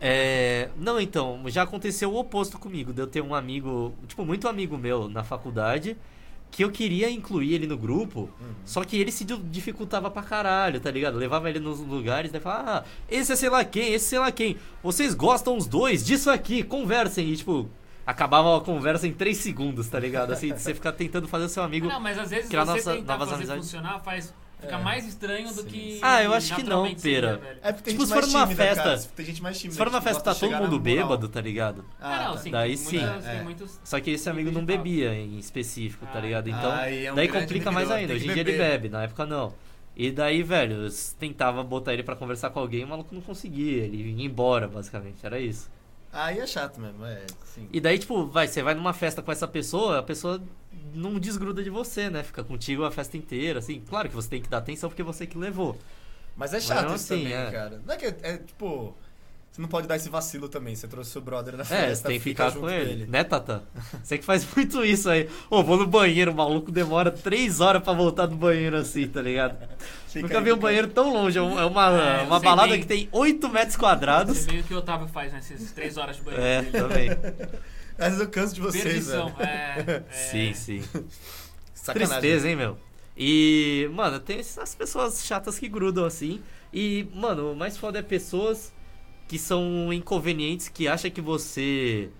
É, 0.00 0.68
não, 0.76 1.00
então, 1.00 1.40
já 1.46 1.62
aconteceu 1.62 2.12
o 2.12 2.18
oposto 2.18 2.58
comigo. 2.58 2.92
De 2.92 3.00
eu 3.00 3.06
ter 3.06 3.20
um 3.20 3.34
amigo, 3.34 3.94
tipo, 4.08 4.24
muito 4.24 4.48
amigo 4.48 4.76
meu 4.76 5.08
na 5.08 5.22
faculdade, 5.22 5.96
que 6.52 6.62
eu 6.62 6.70
queria 6.70 7.10
incluir 7.10 7.54
ele 7.54 7.66
no 7.66 7.76
grupo, 7.78 8.28
só 8.64 8.84
que 8.84 8.96
ele 8.96 9.10
se 9.10 9.24
di- 9.24 9.36
dificultava 9.50 10.08
pra 10.10 10.22
caralho, 10.22 10.78
tá 10.80 10.90
ligado? 10.90 11.16
Levava 11.16 11.48
ele 11.48 11.58
nos 11.58 11.80
lugares, 11.80 12.30
daí 12.30 12.40
falava, 12.40 12.70
ah, 12.70 12.84
esse 13.10 13.32
é 13.32 13.36
sei 13.36 13.48
lá 13.48 13.64
quem, 13.64 13.92
esse 13.94 14.04
sei 14.04 14.18
lá 14.18 14.30
quem. 14.30 14.56
Vocês 14.82 15.14
gostam 15.14 15.56
os 15.56 15.66
dois 15.66 16.04
disso 16.04 16.30
aqui, 16.30 16.62
conversem. 16.62 17.26
E, 17.30 17.36
tipo, 17.38 17.68
acabava 18.06 18.58
a 18.58 18.60
conversa 18.60 19.06
em 19.06 19.12
três 19.12 19.38
segundos, 19.38 19.88
tá 19.88 19.98
ligado? 19.98 20.30
Assim, 20.32 20.52
de 20.52 20.60
você 20.60 20.74
ficar 20.74 20.92
tentando 20.92 21.26
fazer 21.26 21.46
o 21.46 21.48
seu 21.48 21.62
amigo. 21.62 21.88
Não, 21.88 21.98
mas 22.00 22.18
às 22.18 22.28
vezes 22.30 22.50
você 22.50 22.56
nossa- 22.56 22.92
tentar 22.96 23.14
novas 23.14 23.28
fazer 23.30 23.40
amizades. 23.42 23.64
funcionar 23.64 24.00
faz 24.00 24.34
fica 24.62 24.76
É. 24.76 24.82
mais 24.82 25.06
estranho 25.06 25.48
do 25.48 25.62
Sim, 25.62 25.68
que 25.68 25.92
sim. 25.94 25.98
Ah, 26.02 26.22
eu 26.22 26.32
acho 26.32 26.54
que 26.54 26.62
não, 26.62 26.84
pera. 26.94 27.38
seria. 27.38 27.58
É 27.62 27.72
porque 27.72 27.90
tem 27.90 27.94
Tipo, 27.94 28.06
gente 28.06 28.14
se 28.14 28.14
for 28.14 28.26
numa 28.26 28.46
festa- 28.46 28.82
cara. 28.82 28.98
Tem 29.16 29.26
gente 29.26 29.42
mais 29.42 29.58
tímida. 29.58 29.72
Se 29.72 29.78
for 29.78 29.86
numa 29.90 30.00
festa, 30.00 30.22
tá 30.22 30.34
todo 30.34 30.56
mundo 30.56 30.78
bêbado, 30.80 31.28
tá 31.28 31.40
ligado? 31.40 31.84
Ah, 32.00 32.24
não, 32.24 32.32
tá. 32.34 32.38
sim. 32.38 32.50
Daí 32.50 32.76
sim. 32.76 32.98
É. 32.98 33.44
Só 33.84 34.00
que 34.00 34.10
esse 34.12 34.30
amigo 34.30 34.50
não 34.50 34.64
bebia 34.64 35.14
em 35.14 35.38
específico, 35.38 36.06
tá 36.06 36.18
Ah, 36.18 36.20
ligado? 36.20 36.48
Então, 36.48 36.72
é 36.80 37.12
daí 37.12 37.28
complica 37.28 37.70
mais 37.70 37.90
ainda. 37.90 38.14
Hoje 38.14 38.28
em 38.28 38.32
dia 38.32 38.40
ele 38.42 38.56
bebe, 38.56 38.88
na 38.88 39.02
época 39.04 39.26
não. 39.26 39.52
E 39.94 40.10
daí, 40.10 40.42
velho, 40.42 40.86
eu 40.86 40.90
tentava 41.18 41.62
botar 41.62 41.92
ele 41.92 42.02
pra 42.02 42.16
conversar 42.16 42.48
com 42.48 42.58
alguém, 42.58 42.82
o 42.82 42.88
maluco 42.88 43.14
não 43.14 43.20
conseguia. 43.20 43.84
Ele 43.84 43.98
ia 44.10 44.24
embora, 44.24 44.66
basicamente. 44.66 45.18
Era 45.22 45.38
isso. 45.38 45.70
Aí 46.12 46.38
é 46.38 46.46
chato 46.46 46.78
mesmo, 46.78 47.04
é. 47.06 47.24
Sim. 47.46 47.68
E 47.72 47.80
daí, 47.80 47.98
tipo, 47.98 48.26
vai, 48.26 48.46
você 48.46 48.62
vai 48.62 48.74
numa 48.74 48.92
festa 48.92 49.22
com 49.22 49.32
essa 49.32 49.48
pessoa, 49.48 49.98
a 49.98 50.02
pessoa 50.02 50.42
não 50.94 51.18
desgruda 51.18 51.62
de 51.62 51.70
você, 51.70 52.10
né? 52.10 52.22
Fica 52.22 52.44
contigo 52.44 52.84
a 52.84 52.90
festa 52.90 53.16
inteira, 53.16 53.60
assim. 53.60 53.80
Claro 53.88 54.10
que 54.10 54.14
você 54.14 54.28
tem 54.28 54.42
que 54.42 54.48
dar 54.48 54.58
atenção 54.58 54.90
porque 54.90 55.02
você 55.02 55.26
que 55.26 55.38
levou. 55.38 55.78
Mas 56.36 56.52
é 56.52 56.60
chato 56.60 56.88
não, 56.88 56.94
isso 56.94 57.12
assim, 57.12 57.22
também, 57.22 57.36
é. 57.36 57.50
cara. 57.50 57.82
Não 57.84 57.94
é 57.94 57.96
que 57.96 58.04
é, 58.06 58.16
é, 58.22 58.36
tipo. 58.38 58.94
Você 59.52 59.60
não 59.60 59.68
pode 59.68 59.86
dar 59.86 59.96
esse 59.96 60.08
vacilo 60.08 60.48
também. 60.48 60.74
Você 60.74 60.88
trouxe 60.88 61.10
seu 61.10 61.20
brother 61.20 61.54
na 61.58 61.62
É, 61.62 61.66
festa. 61.66 61.94
você 61.96 62.02
tem 62.04 62.12
que 62.18 62.24
fica 62.24 62.48
ficar 62.48 62.58
com 62.58 62.70
ele. 62.70 63.04
Né, 63.06 63.22
Tata? 63.22 63.62
Você 64.02 64.16
que 64.16 64.24
faz 64.24 64.46
muito 64.56 64.82
isso 64.82 65.10
aí. 65.10 65.28
Ô, 65.50 65.62
vou 65.62 65.76
no 65.76 65.86
banheiro, 65.86 66.32
o 66.32 66.34
maluco 66.34 66.72
demora 66.72 67.10
três 67.10 67.60
horas 67.60 67.82
pra 67.82 67.92
voltar 67.92 68.24
do 68.24 68.34
banheiro 68.34 68.78
assim, 68.78 69.06
tá 69.06 69.20
ligado? 69.20 69.58
Fica 70.08 70.22
Nunca 70.22 70.38
aí, 70.38 70.44
vi 70.44 70.52
um 70.52 70.54
fica- 70.54 70.66
banheiro 70.66 70.88
tão 70.88 71.12
longe. 71.12 71.36
É 71.38 71.42
um- 71.42 71.60
é 71.60 71.66
uma, 71.66 71.90
É, 71.90 72.22
uma 72.22 72.40
balada 72.40 72.70
bem. 72.72 72.80
que 72.80 72.86
tem 72.86 73.08
8 73.12 73.46
metros 73.50 73.76
quadrados. 73.76 74.38
Você 74.38 74.50
meio 74.52 74.64
que 74.64 74.72
o 74.72 74.78
Otávio 74.78 75.06
faz 75.08 75.34
nessas 75.34 75.70
três 75.72 75.98
horas 75.98 76.16
de 76.16 76.22
banheiro. 76.22 76.44
É, 76.46 76.62
dele. 76.62 76.78
também. 76.78 77.10
Às 77.98 78.04
vezes 78.06 78.20
eu 78.20 78.28
canso 78.30 78.54
de 78.54 78.60
vocês, 78.62 78.84
Perdição. 78.84 79.34
velho. 79.34 79.48
É, 79.50 80.02
é. 80.08 80.12
Sim, 80.30 80.54
sim. 80.54 80.82
Sacanagem. 81.74 82.18
Tristeza, 82.20 82.48
hein, 82.48 82.56
meu? 82.56 82.78
E, 83.16 83.90
mano, 83.92 84.18
tem 84.18 84.38
essas 84.38 84.74
pessoas 84.74 85.24
chatas 85.26 85.58
que 85.58 85.68
grudam 85.68 86.04
assim. 86.06 86.40
E, 86.72 87.06
mano, 87.14 87.52
o 87.52 87.56
mais 87.56 87.76
foda 87.76 87.98
é 87.98 88.02
pessoas 88.02 88.72
que 89.32 89.38
são 89.38 89.90
inconvenientes, 89.90 90.68
que 90.68 90.86
acham 90.86 91.10
que 91.10 91.22
você. 91.22 92.10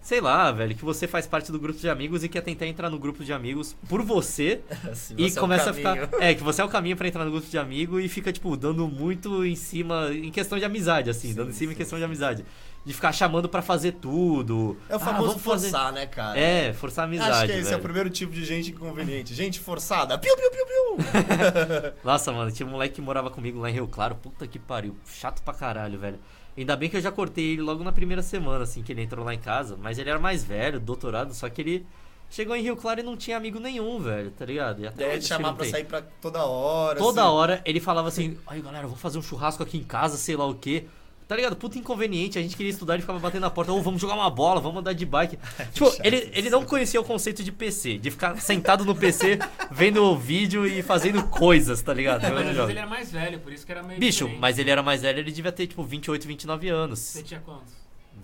Sei 0.00 0.20
lá, 0.20 0.50
velho, 0.50 0.74
que 0.74 0.84
você 0.84 1.06
faz 1.06 1.24
parte 1.26 1.52
do 1.52 1.58
grupo 1.60 1.78
de 1.78 1.88
amigos 1.88 2.24
e 2.24 2.28
quer 2.28 2.40
tentar 2.40 2.66
entrar 2.66 2.88
no 2.90 2.98
grupo 2.98 3.22
de 3.24 3.32
amigos 3.32 3.76
por 3.88 4.02
você. 4.02 4.60
Assim, 4.90 5.14
e 5.16 5.30
você 5.30 5.38
é 5.38 5.40
o 5.40 5.44
começa 5.44 5.70
a 5.70 5.72
caminho. 5.72 6.06
ficar. 6.06 6.18
É, 6.22 6.34
que 6.34 6.42
você 6.42 6.60
é 6.60 6.64
o 6.64 6.68
caminho 6.68 6.96
pra 6.96 7.06
entrar 7.06 7.24
no 7.24 7.30
grupo 7.30 7.46
de 7.48 7.58
amigo 7.58 8.00
e 8.00 8.08
fica, 8.08 8.32
tipo, 8.32 8.56
dando 8.56 8.88
muito 8.88 9.44
em 9.44 9.54
cima. 9.54 10.10
Em 10.12 10.32
questão 10.32 10.58
de 10.58 10.64
amizade, 10.64 11.08
assim, 11.10 11.28
Sim, 11.28 11.34
dando 11.34 11.50
em 11.50 11.52
cima 11.52 11.70
em 11.72 11.74
sim, 11.74 11.78
questão 11.78 11.96
de 11.96 12.04
amizade. 12.04 12.44
De 12.84 12.92
ficar 12.94 13.12
chamando 13.12 13.48
pra 13.48 13.60
fazer 13.62 13.92
tudo. 13.92 14.76
É 14.88 14.94
o 14.94 14.96
Ah, 14.96 14.98
famoso 15.00 15.38
fazer- 15.38 15.70
forçar, 15.70 15.92
né, 15.92 16.06
cara? 16.06 16.38
É, 16.40 16.72
forçar 16.72 17.04
a 17.04 17.06
amizade. 17.06 17.30
Acho 17.30 17.46
que 17.46 17.52
esse 17.52 17.60
é 17.60 17.64
velho. 17.70 17.78
o 17.78 17.82
primeiro 17.82 18.10
tipo 18.10 18.32
de 18.32 18.44
gente 18.44 18.70
inconveniente. 18.72 19.32
Gente 19.34 19.60
forçada. 19.60 20.16
Piu, 20.18 20.34
piu, 20.36 20.50
piu, 20.50 20.66
piu. 20.66 21.06
Nossa, 22.02 22.32
mano, 22.32 22.50
tinha 22.50 22.66
um 22.66 22.70
moleque 22.70 22.94
que 22.96 23.00
morava 23.00 23.30
comigo 23.30 23.60
lá 23.60 23.68
em 23.70 23.74
Rio 23.74 23.86
Claro. 23.88 24.14
Puta 24.16 24.46
que 24.46 24.58
pariu. 24.58 24.96
Chato 25.06 25.42
pra 25.42 25.52
caralho, 25.54 25.98
velho. 25.98 26.18
Ainda 26.58 26.74
bem 26.74 26.90
que 26.90 26.96
eu 26.96 27.00
já 27.00 27.12
cortei 27.12 27.52
ele 27.52 27.62
logo 27.62 27.84
na 27.84 27.92
primeira 27.92 28.20
semana, 28.20 28.64
assim, 28.64 28.82
que 28.82 28.90
ele 28.90 29.02
entrou 29.02 29.24
lá 29.24 29.32
em 29.32 29.38
casa. 29.38 29.78
Mas 29.80 29.96
ele 29.96 30.10
era 30.10 30.18
mais 30.18 30.42
velho, 30.42 30.80
doutorado, 30.80 31.32
só 31.32 31.48
que 31.48 31.60
ele 31.60 31.86
chegou 32.28 32.56
em 32.56 32.62
Rio 32.62 32.76
Claro 32.76 32.98
e 32.98 33.02
não 33.04 33.16
tinha 33.16 33.36
amigo 33.36 33.60
nenhum, 33.60 34.00
velho, 34.00 34.32
tá 34.32 34.44
ligado? 34.44 34.82
E 34.82 34.86
até 34.86 35.18
que 35.18 35.24
chamar 35.24 35.52
pra 35.52 35.62
tem. 35.62 35.70
sair 35.70 35.84
pra 35.84 36.02
toda 36.02 36.44
hora. 36.44 36.98
Toda 36.98 37.22
assim. 37.22 37.30
hora 37.30 37.62
ele 37.64 37.78
falava 37.78 38.08
assim: 38.08 38.36
aí 38.46 38.60
galera, 38.60 38.86
vamos 38.86 39.00
fazer 39.00 39.18
um 39.18 39.22
churrasco 39.22 39.62
aqui 39.62 39.78
em 39.78 39.84
casa, 39.84 40.16
sei 40.16 40.36
lá 40.36 40.46
o 40.46 40.54
quê. 40.54 40.86
Tá 41.28 41.36
ligado? 41.36 41.54
Puta 41.56 41.78
inconveniente, 41.78 42.38
a 42.38 42.42
gente 42.42 42.56
queria 42.56 42.70
estudar 42.70 42.96
e 42.96 43.02
ficava 43.02 43.18
batendo 43.18 43.42
na 43.42 43.50
porta, 43.50 43.70
ou 43.70 43.82
vamos 43.82 44.00
jogar 44.00 44.14
uma 44.14 44.30
bola, 44.30 44.62
vamos 44.62 44.80
andar 44.80 44.94
de 44.94 45.04
bike. 45.04 45.38
tipo, 45.74 45.90
chato 45.90 46.00
ele, 46.02 46.30
ele 46.32 46.48
não 46.48 46.64
conhecia 46.64 46.98
o 46.98 47.04
conceito 47.04 47.44
de 47.44 47.52
PC, 47.52 47.98
de 47.98 48.10
ficar 48.10 48.40
sentado 48.40 48.82
no 48.82 48.96
PC, 48.96 49.38
vendo 49.70 50.02
o 50.02 50.16
vídeo 50.16 50.66
e 50.66 50.82
fazendo 50.82 51.22
coisas, 51.24 51.82
tá 51.82 51.92
ligado? 51.92 52.24
É, 52.24 52.30
mas 52.30 52.30
Jogando 52.30 52.38
às 52.38 52.44
vezes 52.44 52.56
jogos. 52.56 52.70
ele 52.70 52.78
era 52.78 52.88
mais 52.88 53.12
velho, 53.12 53.40
por 53.40 53.52
isso 53.52 53.66
que 53.66 53.72
era 53.72 53.82
meio 53.82 54.00
Bicho, 54.00 54.24
diferente. 54.24 54.40
mas 54.40 54.58
ele 54.58 54.70
era 54.70 54.82
mais 54.82 55.02
velho, 55.02 55.18
ele 55.18 55.30
devia 55.30 55.52
ter 55.52 55.66
tipo 55.66 55.84
28, 55.84 56.26
29 56.26 56.68
anos. 56.70 56.98
Você 56.98 57.22
tinha 57.22 57.40
quantos? 57.40 57.74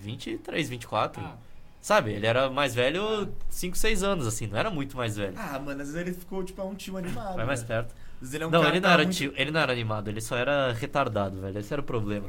23, 0.00 0.68
24. 0.70 1.22
Ah, 1.22 1.36
Sabe? 1.84 2.12
Ele 2.12 2.26
era 2.26 2.48
mais 2.48 2.74
velho 2.74 3.28
5, 3.50 3.76
6 3.76 4.02
anos, 4.02 4.26
assim, 4.26 4.46
não 4.46 4.56
era 4.56 4.70
muito 4.70 4.96
mais 4.96 5.16
velho. 5.18 5.34
Ah, 5.36 5.58
mano, 5.58 5.82
às 5.82 5.88
vezes 5.88 5.94
ele 5.94 6.14
ficou, 6.14 6.42
tipo, 6.42 6.58
é 6.62 6.64
um 6.64 6.74
tio 6.74 6.96
animado. 6.96 7.36
Vai 7.36 7.44
mais 7.44 7.60
né? 7.60 7.66
perto. 7.66 7.94
Ele 8.32 8.42
é 8.42 8.46
um 8.46 8.50
não, 8.50 8.60
cara 8.62 8.72
ele 8.72 8.80
que 8.80 8.82
não, 8.82 8.88
tá 8.88 8.94
era 8.94 9.02
muito- 9.02 9.16
tio, 9.16 9.32
ele 9.36 9.50
não 9.50 9.60
era 9.60 9.72
animado, 9.72 10.08
ele 10.08 10.20
só 10.20 10.36
era 10.36 10.72
retardado, 10.72 11.40
velho. 11.40 11.58
Esse 11.58 11.72
era 11.72 11.80
o 11.82 11.84
problema. 11.84 12.26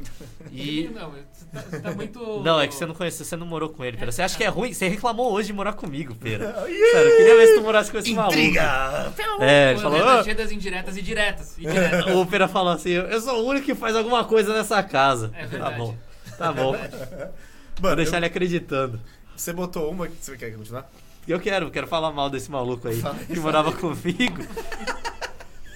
E. 0.52 0.90
Não, 0.94 1.10
você 1.10 1.46
tá, 1.52 1.60
você 1.62 1.80
tá 1.80 1.90
muito. 1.92 2.42
Não, 2.42 2.60
é 2.60 2.66
que 2.68 2.74
você 2.74 2.84
não 2.84 2.94
conhece, 2.94 3.24
você 3.24 3.34
não 3.36 3.46
morou 3.46 3.70
com 3.70 3.82
ele, 3.84 3.96
Pera. 3.96 4.12
Você 4.12 4.20
acha 4.20 4.36
que 4.36 4.44
é 4.44 4.48
ruim? 4.48 4.72
Você 4.74 4.88
reclamou 4.88 5.32
hoje 5.32 5.46
de 5.46 5.52
morar 5.54 5.72
comigo, 5.72 6.14
Pera. 6.14 6.52
Sério, 6.68 7.10
eu 7.10 7.16
queria 7.16 7.36
ver 7.36 7.46
se 7.46 7.54
tu 7.54 7.62
morasse 7.62 7.90
com 7.90 7.98
esse 7.98 8.10
Intriga! 8.12 8.62
maluco. 8.62 9.42
É, 9.42 9.70
ele 9.70 9.80
falou. 9.80 10.00
tá 10.04 10.22
cheio 10.24 10.36
das 10.36 10.50
indiretas 10.52 10.96
e 10.96 11.02
diretas. 11.02 11.54
E 11.56 11.60
diretas. 11.62 12.06
O 12.14 12.26
Pera 12.26 12.46
falou 12.48 12.72
assim: 12.72 12.90
eu 12.90 13.20
sou 13.20 13.42
o 13.42 13.46
único 13.48 13.64
que 13.66 13.74
faz 13.74 13.96
alguma 13.96 14.22
coisa 14.24 14.52
nessa 14.52 14.82
casa. 14.82 15.30
É 15.34 15.42
tá 15.42 15.46
verdade. 15.46 15.76
bom. 15.78 15.96
Tá 16.36 16.52
bom. 16.52 16.72
Vou 17.78 17.90
Mano, 17.90 17.96
deixar 17.96 18.12
eu- 18.12 18.18
ele 18.18 18.26
acreditando. 18.26 19.00
você 19.36 19.52
botou 19.52 19.90
uma. 19.90 20.08
Você 20.08 20.36
quer 20.36 20.50
continuar? 20.54 20.90
Eu 21.26 21.40
quero, 21.40 21.70
quero 21.70 21.86
falar 21.86 22.12
mal 22.12 22.30
desse 22.30 22.50
maluco 22.50 22.86
aí 22.86 23.02
que 23.26 23.40
morava 23.40 23.72
comigo. 23.72 24.42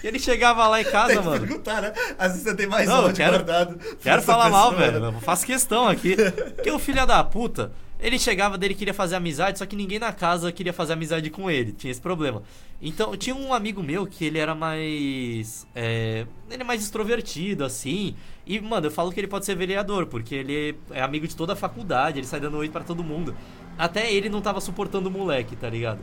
E 0.03 0.07
ele 0.07 0.19
chegava 0.19 0.67
lá 0.67 0.81
em 0.81 0.85
casa, 0.85 1.09
Tem 1.15 1.19
que 1.19 1.25
mano. 1.29 1.47
perguntar, 1.47 1.83
né? 1.83 1.93
Às 2.19 2.33
vezes 2.33 2.43
você 2.45 2.55
tem 2.55 2.67
mais 2.67 2.89
Não, 2.89 2.97
áudio 2.97 3.15
quero- 3.17 3.33
guardado. 3.33 3.79
Quero 4.03 4.23
falar 4.23 4.49
mal, 4.51 4.71
pessoa, 4.71 4.91
velho. 4.91 5.01
né? 5.01 5.17
Eu 5.17 5.21
faço 5.21 5.45
questão 5.47 5.87
aqui. 5.89 6.17
Porque 6.57 6.71
o 6.71 6.79
filho 6.79 7.07
da 7.07 7.23
puta, 7.23 7.71
ele 8.01 8.19
chegava 8.19 8.57
dele 8.57 8.75
queria 8.75 8.95
fazer 8.95 9.17
amizade, 9.17 9.59
só 9.59 9.67
que 9.67 9.77
ninguém 9.77 9.99
na 9.99 10.13
casa 10.13 10.51
queria 10.51 10.73
fazer 10.73 10.95
amizade 10.95 11.29
com 11.31 11.51
ele. 11.51 11.73
Tinha 11.73 11.91
esse 11.91 12.01
problema. 12.01 12.43
Então, 12.83 13.15
tinha 13.15 13.37
um 13.37 13.53
amigo 13.53 13.83
meu 13.83 14.07
que 14.07 14.25
ele 14.25 14.39
era 14.39 14.55
mais. 14.55 15.67
é, 15.75 16.25
ele 16.51 16.63
é 16.63 16.65
mais 16.65 16.83
extrovertido, 16.83 17.63
assim. 17.65 18.15
E, 18.47 18.59
mano, 18.59 18.87
eu 18.87 18.91
falo 18.91 19.13
que 19.13 19.21
ele 19.21 19.29
pode 19.29 19.45
ser 19.45 19.55
vereador, 19.55 20.07
porque 20.07 20.35
ele 20.35 20.77
é 20.91 21.03
amigo 21.03 21.29
de 21.29 21.37
toda 21.37 21.53
a 21.53 21.57
faculdade, 21.57 22.19
ele 22.19 22.27
sai 22.27 22.41
dando 22.41 22.57
oi 22.57 22.69
pra 22.71 22.83
todo 22.83 23.05
mundo. 23.05 23.37
Até 23.77 24.11
ele 24.13 24.29
não 24.31 24.41
tava 24.41 24.61
suportando 24.63 25.09
o 25.09 25.13
moleque, 25.13 25.55
tá 25.57 25.69
ligado? 25.69 26.01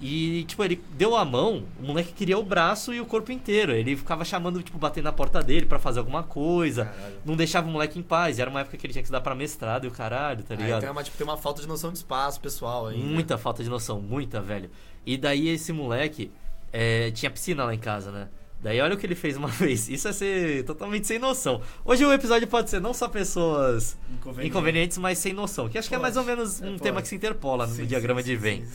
E, 0.00 0.44
tipo, 0.44 0.64
ele 0.64 0.82
deu 0.92 1.14
a 1.14 1.24
mão, 1.26 1.64
o 1.78 1.86
moleque 1.86 2.12
queria 2.14 2.38
o 2.38 2.42
braço 2.42 2.94
e 2.94 3.00
o 3.00 3.04
corpo 3.04 3.30
inteiro. 3.30 3.72
Ele 3.72 3.94
ficava 3.94 4.24
chamando, 4.24 4.62
tipo, 4.62 4.78
batendo 4.78 5.04
na 5.04 5.12
porta 5.12 5.42
dele 5.42 5.66
pra 5.66 5.78
fazer 5.78 5.98
alguma 5.98 6.22
coisa. 6.22 6.86
Caralho. 6.86 7.16
Não 7.22 7.36
deixava 7.36 7.68
o 7.68 7.70
moleque 7.70 7.98
em 7.98 8.02
paz. 8.02 8.38
Era 8.38 8.48
uma 8.48 8.60
época 8.60 8.78
que 8.78 8.86
ele 8.86 8.94
tinha 8.94 9.02
que 9.02 9.06
estudar 9.06 9.20
pra 9.20 9.34
mestrado 9.34 9.84
e 9.84 9.88
o 9.88 9.90
caralho, 9.90 10.42
tá 10.42 10.54
ligado? 10.54 10.80
tem 10.80 10.90
uma, 10.90 11.02
tipo, 11.02 11.16
tem 11.18 11.26
uma 11.26 11.36
falta 11.36 11.60
de 11.60 11.68
noção 11.68 11.92
de 11.92 11.98
espaço 11.98 12.40
pessoal 12.40 12.86
aí. 12.86 12.98
Muita 12.98 13.36
falta 13.36 13.62
de 13.62 13.68
noção, 13.68 14.00
muita, 14.00 14.40
velho. 14.40 14.70
E 15.04 15.18
daí 15.18 15.48
esse 15.48 15.70
moleque 15.70 16.32
é, 16.72 17.10
tinha 17.10 17.30
piscina 17.30 17.64
lá 17.64 17.74
em 17.74 17.78
casa, 17.78 18.10
né? 18.10 18.28
Daí 18.62 18.78
olha 18.80 18.94
o 18.94 18.98
que 18.98 19.06
ele 19.06 19.14
fez 19.14 19.36
uma 19.36 19.48
vez. 19.48 19.88
Isso 19.88 20.06
é 20.08 20.12
ser 20.12 20.64
totalmente 20.64 21.06
sem 21.06 21.18
noção. 21.18 21.62
Hoje 21.84 22.04
o 22.04 22.12
episódio 22.12 22.46
pode 22.46 22.68
ser 22.68 22.80
não 22.80 22.92
só 22.92 23.08
pessoas 23.08 23.96
Inconveniente. 24.12 24.48
inconvenientes, 24.50 24.98
mas 24.98 25.18
sem 25.18 25.32
noção. 25.32 25.68
Que 25.68 25.78
acho 25.78 25.88
que 25.88 25.94
é 25.94 25.98
mais 25.98 26.16
ou 26.16 26.22
Pode. 26.24 26.36
menos 26.36 26.60
É, 26.60 26.66
um 26.66 26.70
pode. 26.72 26.82
tema 26.82 27.00
que 27.02 27.08
se 27.08 27.14
interpola 27.14 27.66
no 27.66 27.74
Sim, 27.74 27.86
diagrama 27.86 28.20
sim, 28.22 28.28
de 28.28 28.36
Venn. 28.36 28.62
Sim, 28.66 28.70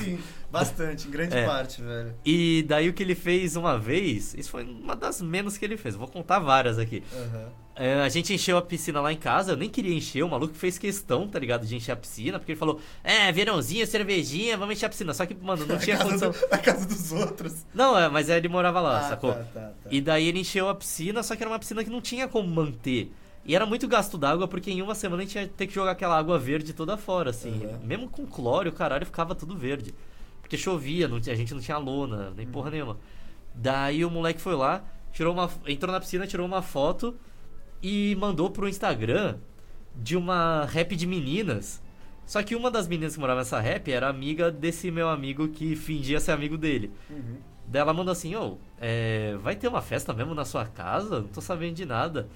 sim, 0.04 0.18
bastante, 0.50 1.06
em 1.08 1.10
grande 1.10 1.34
É. 1.36 1.44
parte, 1.44 1.82
velho. 1.82 2.14
E 2.24 2.64
daí 2.66 2.88
o 2.88 2.92
que 2.94 3.02
ele 3.02 3.14
fez 3.14 3.54
uma 3.54 3.78
vez, 3.78 4.34
isso 4.34 4.50
foi 4.50 4.64
uma 4.64 4.96
das 4.96 5.20
menos 5.20 5.58
que 5.58 5.64
ele 5.64 5.76
fez. 5.76 5.94
Vou 5.94 6.08
contar 6.08 6.38
várias 6.38 6.78
aqui. 6.78 7.02
Aham. 7.14 7.48
É, 7.80 8.00
a 8.02 8.08
gente 8.08 8.34
encheu 8.34 8.58
a 8.58 8.62
piscina 8.62 9.00
lá 9.00 9.12
em 9.12 9.16
casa, 9.16 9.52
eu 9.52 9.56
nem 9.56 9.68
queria 9.70 9.94
encher, 9.94 10.24
o 10.24 10.28
maluco 10.28 10.52
fez 10.52 10.76
questão, 10.78 11.28
tá 11.28 11.38
ligado, 11.38 11.64
de 11.64 11.76
encher 11.76 11.92
a 11.92 11.96
piscina, 11.96 12.36
porque 12.38 12.50
ele 12.52 12.58
falou, 12.58 12.80
é, 13.04 13.30
verãozinho, 13.30 13.86
cervejinha, 13.86 14.56
vamos 14.56 14.74
encher 14.76 14.86
a 14.86 14.88
piscina. 14.88 15.14
Só 15.14 15.24
que, 15.24 15.34
mano, 15.34 15.64
não 15.64 15.78
tinha 15.78 15.96
condição. 15.96 16.32
do- 16.32 16.48
Na 16.50 16.58
casa 16.58 16.84
dos 16.86 17.12
outros. 17.12 17.64
Não, 17.72 17.96
é, 17.96 18.08
mas 18.08 18.28
ele 18.28 18.48
morava 18.48 18.80
lá, 18.80 18.98
Ah, 18.98 19.08
sacou? 19.10 19.32
tá, 19.32 19.44
tá, 19.54 19.60
tá. 19.84 19.88
E 19.90 20.00
daí 20.00 20.26
ele 20.26 20.40
encheu 20.40 20.68
a 20.68 20.74
piscina, 20.74 21.22
só 21.22 21.36
que 21.36 21.42
era 21.42 21.48
uma 21.50 21.58
piscina 21.58 21.84
que 21.84 21.90
não 21.90 22.00
tinha 22.00 22.26
como 22.26 22.48
manter. 22.48 23.12
E 23.44 23.54
era 23.54 23.64
muito 23.64 23.86
gasto 23.86 24.18
d'água, 24.18 24.48
porque 24.48 24.70
em 24.72 24.82
uma 24.82 24.94
semana 24.96 25.22
a 25.22 25.24
gente 25.24 25.38
ia 25.38 25.46
ter 25.46 25.68
que 25.68 25.72
jogar 25.74 25.92
aquela 25.92 26.18
água 26.18 26.36
verde 26.38 26.72
toda 26.72 26.96
fora, 26.96 27.30
assim. 27.30 27.64
Uhum. 27.64 27.78
Mesmo 27.84 28.08
com 28.08 28.26
cloro, 28.26 28.68
o 28.70 28.72
caralho 28.72 29.06
ficava 29.06 29.34
tudo 29.36 29.56
verde. 29.56 29.94
Porque 30.42 30.56
chovia, 30.56 31.06
não 31.06 31.18
a 31.18 31.20
gente 31.34 31.54
não 31.54 31.60
tinha 31.60 31.78
lona, 31.78 32.32
nem 32.36 32.46
porra 32.46 32.70
nenhuma. 32.70 32.98
Daí 33.54 34.04
o 34.04 34.10
moleque 34.10 34.40
foi 34.40 34.54
lá, 34.54 34.82
tirou 35.12 35.32
uma, 35.32 35.48
entrou 35.66 35.92
na 35.92 36.00
piscina, 36.00 36.26
tirou 36.26 36.44
uma 36.46 36.60
foto 36.60 37.14
e 37.82 38.16
mandou 38.18 38.50
pro 38.50 38.68
Instagram 38.68 39.38
de 39.94 40.16
uma 40.16 40.64
rap 40.64 40.94
de 40.96 41.06
meninas. 41.06 41.82
Só 42.26 42.42
que 42.42 42.54
uma 42.54 42.70
das 42.70 42.86
meninas 42.86 43.14
que 43.14 43.20
morava 43.20 43.40
nessa 43.40 43.58
rap 43.60 43.90
era 43.90 44.08
amiga 44.08 44.50
desse 44.50 44.90
meu 44.90 45.08
amigo 45.08 45.48
que 45.48 45.74
fingia 45.74 46.20
ser 46.20 46.32
amigo 46.32 46.58
dele. 46.58 46.92
Daí 47.66 47.80
ela 47.82 47.92
mandou 47.94 48.12
assim, 48.12 48.34
ô, 48.34 48.58
é, 48.80 49.36
vai 49.42 49.56
ter 49.56 49.68
uma 49.68 49.82
festa 49.82 50.12
mesmo 50.12 50.34
na 50.34 50.44
sua 50.44 50.64
casa? 50.66 51.20
Não 51.20 51.28
tô 51.28 51.40
sabendo 51.40 51.74
de 51.74 51.84
nada. 51.84 52.28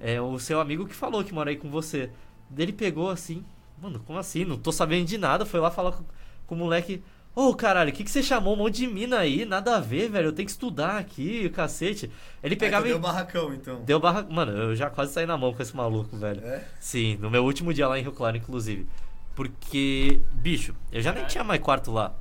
É 0.00 0.20
o 0.20 0.38
seu 0.38 0.60
amigo 0.60 0.86
que 0.86 0.94
falou 0.94 1.24
que 1.24 1.32
mora 1.34 1.50
aí 1.50 1.56
com 1.56 1.70
você. 1.70 2.10
Daí 2.50 2.66
ele 2.66 2.72
pegou 2.72 3.10
assim, 3.10 3.44
mano, 3.80 4.00
como 4.06 4.18
assim? 4.18 4.44
Não 4.44 4.56
tô 4.58 4.70
sabendo 4.72 5.06
de 5.06 5.18
nada. 5.18 5.46
Foi 5.46 5.60
lá 5.60 5.70
falar 5.70 5.92
com, 5.92 6.04
com 6.46 6.54
o 6.54 6.58
moleque. 6.58 7.02
Ô, 7.36 7.54
caralho, 7.54 7.90
o 7.90 7.92
que, 7.92 8.02
que 8.02 8.10
você 8.10 8.22
chamou 8.22 8.54
um 8.54 8.56
monte 8.56 8.76
de 8.76 8.86
mina 8.86 9.18
aí? 9.18 9.44
Nada 9.44 9.76
a 9.76 9.80
ver, 9.80 10.08
velho. 10.08 10.28
Eu 10.28 10.32
tenho 10.32 10.46
que 10.46 10.52
estudar 10.52 10.96
aqui, 10.96 11.44
o 11.44 11.50
cacete. 11.50 12.10
Ele 12.42 12.56
pegava 12.56 12.86
Aí 12.86 12.90
tu 12.92 12.96
e. 12.96 12.98
deu 12.98 13.02
barracão, 13.02 13.52
então. 13.52 13.82
Deu 13.82 14.00
barra. 14.00 14.22
Mano, 14.22 14.52
eu 14.52 14.74
já 14.74 14.88
quase 14.88 15.12
saí 15.12 15.26
na 15.26 15.36
mão 15.36 15.52
com 15.52 15.60
esse 15.60 15.76
maluco, 15.76 16.16
velho. 16.16 16.42
É? 16.42 16.64
Sim, 16.80 17.18
no 17.20 17.28
meu 17.30 17.44
último 17.44 17.74
dia 17.74 17.86
lá 17.86 17.98
em 17.98 18.02
Rio 18.02 18.12
Claro, 18.12 18.38
inclusive. 18.38 18.86
Porque, 19.34 20.18
bicho, 20.32 20.74
eu 20.90 21.02
já 21.02 21.12
nem 21.12 21.26
tinha 21.26 21.44
mais 21.44 21.60
quarto 21.60 21.92
lá. 21.92 22.14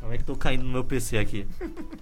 Como 0.00 0.12
é 0.12 0.18
que 0.18 0.22
tô 0.22 0.36
caindo 0.36 0.62
no 0.62 0.70
meu 0.70 0.84
PC 0.84 1.18
aqui? 1.18 1.44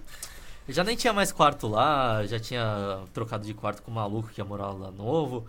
Eu 0.67 0.73
já 0.73 0.83
nem 0.83 0.97
tinha 0.97 1.13
mais 1.13 1.31
quarto 1.31 1.65
lá, 1.65 2.25
já 2.25 2.37
tinha 2.37 2.99
trocado 3.13 3.45
de 3.45 3.53
quarto 3.53 3.81
com 3.81 3.89
o 3.89 3.93
maluco 3.93 4.27
que 4.27 4.41
ia 4.41 4.43
morar 4.43 4.71
lá 4.71 4.91
novo. 4.91 5.47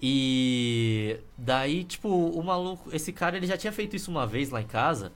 E 0.00 1.18
daí, 1.36 1.82
tipo, 1.82 2.08
o 2.08 2.42
maluco, 2.44 2.88
esse 2.94 3.12
cara, 3.12 3.36
ele 3.36 3.46
já 3.46 3.56
tinha 3.56 3.72
feito 3.72 3.96
isso 3.96 4.08
uma 4.08 4.24
vez 4.24 4.50
lá 4.50 4.62
em 4.62 4.66
casa, 4.66 5.10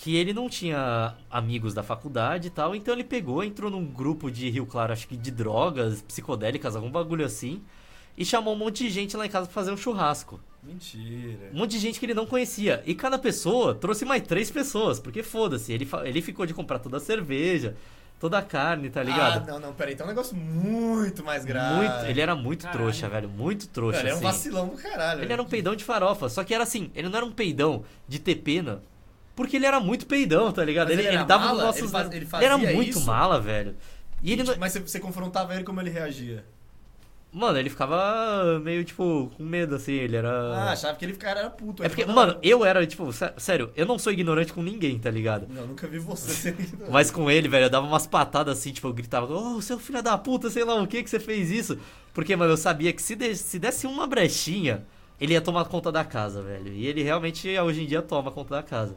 que 0.00 0.16
ele 0.16 0.32
não 0.32 0.48
tinha 0.48 1.14
amigos 1.30 1.74
da 1.74 1.82
faculdade 1.82 2.48
e 2.48 2.50
tal, 2.50 2.74
então 2.74 2.94
ele 2.94 3.04
pegou, 3.04 3.44
entrou 3.44 3.70
num 3.70 3.84
grupo 3.84 4.30
de 4.30 4.48
Rio 4.48 4.64
Claro, 4.64 4.94
acho 4.94 5.06
que 5.06 5.14
de 5.14 5.30
drogas, 5.30 6.00
psicodélicas, 6.00 6.74
algum 6.74 6.90
bagulho 6.90 7.22
assim, 7.22 7.60
e 8.16 8.24
chamou 8.24 8.54
um 8.54 8.56
monte 8.56 8.84
de 8.84 8.88
gente 8.88 9.14
lá 9.14 9.26
em 9.26 9.28
casa 9.28 9.44
pra 9.44 9.52
fazer 9.52 9.70
um 9.70 9.76
churrasco. 9.76 10.40
Mentira. 10.62 11.50
Um 11.52 11.58
monte 11.58 11.72
de 11.72 11.78
gente 11.80 12.00
que 12.00 12.06
ele 12.06 12.14
não 12.14 12.24
conhecia. 12.24 12.82
E 12.86 12.94
cada 12.94 13.18
pessoa 13.18 13.74
trouxe 13.74 14.06
mais 14.06 14.22
três 14.22 14.50
pessoas, 14.50 14.98
porque 14.98 15.22
foda-se, 15.22 15.70
ele, 15.70 15.86
ele 16.04 16.22
ficou 16.22 16.46
de 16.46 16.54
comprar 16.54 16.78
toda 16.78 16.96
a 16.96 17.00
cerveja, 17.00 17.76
toda 18.18 18.38
a 18.38 18.42
carne, 18.42 18.88
tá 18.88 19.02
ligado? 19.02 19.46
Ah, 19.46 19.52
não, 19.52 19.60
não, 19.60 19.74
peraí. 19.74 19.92
Então 19.92 20.06
é 20.06 20.08
um 20.08 20.12
negócio 20.12 20.34
muito 20.34 21.22
mais 21.22 21.44
grave. 21.44 21.74
muito, 21.74 22.06
ele 22.06 22.20
era 22.22 22.34
muito 22.34 22.62
Caralho. 22.62 22.84
trouxa, 22.84 23.06
velho, 23.06 23.28
muito 23.28 23.68
trouxa. 23.68 24.00
Ele 24.00 24.08
era 24.08 24.16
um 24.16 24.18
assim. 24.18 24.26
vacilão 24.26 24.68
do 24.68 24.76
caralho. 24.76 25.22
Ele 25.22 25.32
era 25.32 25.42
um 25.42 25.46
peidão 25.46 25.76
de 25.76 25.84
farofa, 25.84 26.30
só 26.30 26.42
que 26.42 26.54
era 26.54 26.64
assim, 26.64 26.90
ele 26.94 27.10
não 27.10 27.16
era 27.18 27.26
um 27.26 27.32
peidão 27.32 27.84
de 28.08 28.18
ter 28.18 28.36
pena, 28.36 28.82
porque 29.34 29.56
ele 29.56 29.66
era 29.66 29.80
muito 29.80 30.06
peidão, 30.06 30.52
tá 30.52 30.64
ligado? 30.64 30.88
Mas 30.88 30.98
ele, 30.98 31.08
ele 31.08 31.16
era 31.16 31.24
dava 31.24 31.44
mala? 31.46 31.56
nos 31.56 31.62
nossos 31.66 31.82
Ele 31.82 31.88
faz- 31.90 32.12
ele 32.12 32.26
ele 32.36 32.44
era 32.44 32.58
muito 32.74 32.98
isso? 32.98 33.06
mala, 33.06 33.40
velho. 33.40 33.76
E 34.22 34.32
ele 34.32 34.42
Mas 34.58 34.74
você, 34.74 35.00
confrontava 35.00 35.54
ele 35.54 35.64
como 35.64 35.80
ele 35.80 35.90
reagia? 35.90 36.44
Mano, 37.32 37.56
ele 37.58 37.70
ficava 37.70 38.58
meio 38.58 38.82
tipo 38.84 39.30
com 39.36 39.44
medo 39.44 39.76
assim, 39.76 39.92
ele 39.92 40.16
era 40.16 40.28
Ah, 40.52 40.72
achava 40.72 40.98
que 40.98 41.04
ele 41.04 41.12
cara 41.14 41.38
era 41.40 41.50
puto. 41.50 41.80
É 41.84 41.88
porque, 41.88 42.02
falou, 42.04 42.16
mano, 42.16 42.38
eu 42.42 42.64
era 42.64 42.84
tipo, 42.84 43.12
sé- 43.12 43.32
sério, 43.38 43.70
eu 43.76 43.86
não 43.86 44.00
sou 44.00 44.12
ignorante 44.12 44.52
com 44.52 44.60
ninguém, 44.60 44.98
tá 44.98 45.08
ligado? 45.12 45.46
Não, 45.48 45.64
nunca 45.68 45.86
vi 45.86 46.00
você 46.00 46.32
sendo 46.32 46.58
ignorante. 46.60 46.90
Mas 46.90 47.08
com 47.08 47.30
ele, 47.30 47.48
velho, 47.48 47.66
eu 47.66 47.70
dava 47.70 47.86
umas 47.86 48.04
patadas 48.04 48.58
assim, 48.58 48.72
tipo, 48.72 48.88
eu 48.88 48.92
gritava, 48.92 49.32
ô, 49.32 49.62
seu 49.62 49.78
filho 49.78 50.02
da 50.02 50.18
puta, 50.18 50.50
sei 50.50 50.64
lá 50.64 50.74
o 50.74 50.88
que 50.88 51.04
que 51.04 51.08
você 51.08 51.20
fez 51.20 51.52
isso. 51.52 51.78
Porque, 52.12 52.34
mano, 52.34 52.50
eu 52.52 52.56
sabia 52.56 52.92
que 52.92 53.00
se, 53.00 53.14
de- 53.14 53.36
se 53.36 53.60
desse 53.60 53.86
uma 53.86 54.08
brechinha, 54.08 54.84
ele 55.20 55.32
ia 55.32 55.40
tomar 55.40 55.66
conta 55.66 55.92
da 55.92 56.04
casa, 56.04 56.42
velho. 56.42 56.72
E 56.72 56.84
ele 56.84 57.00
realmente, 57.04 57.48
hoje 57.60 57.84
em 57.84 57.86
dia, 57.86 58.02
toma 58.02 58.32
conta 58.32 58.56
da 58.56 58.62
casa. 58.64 58.96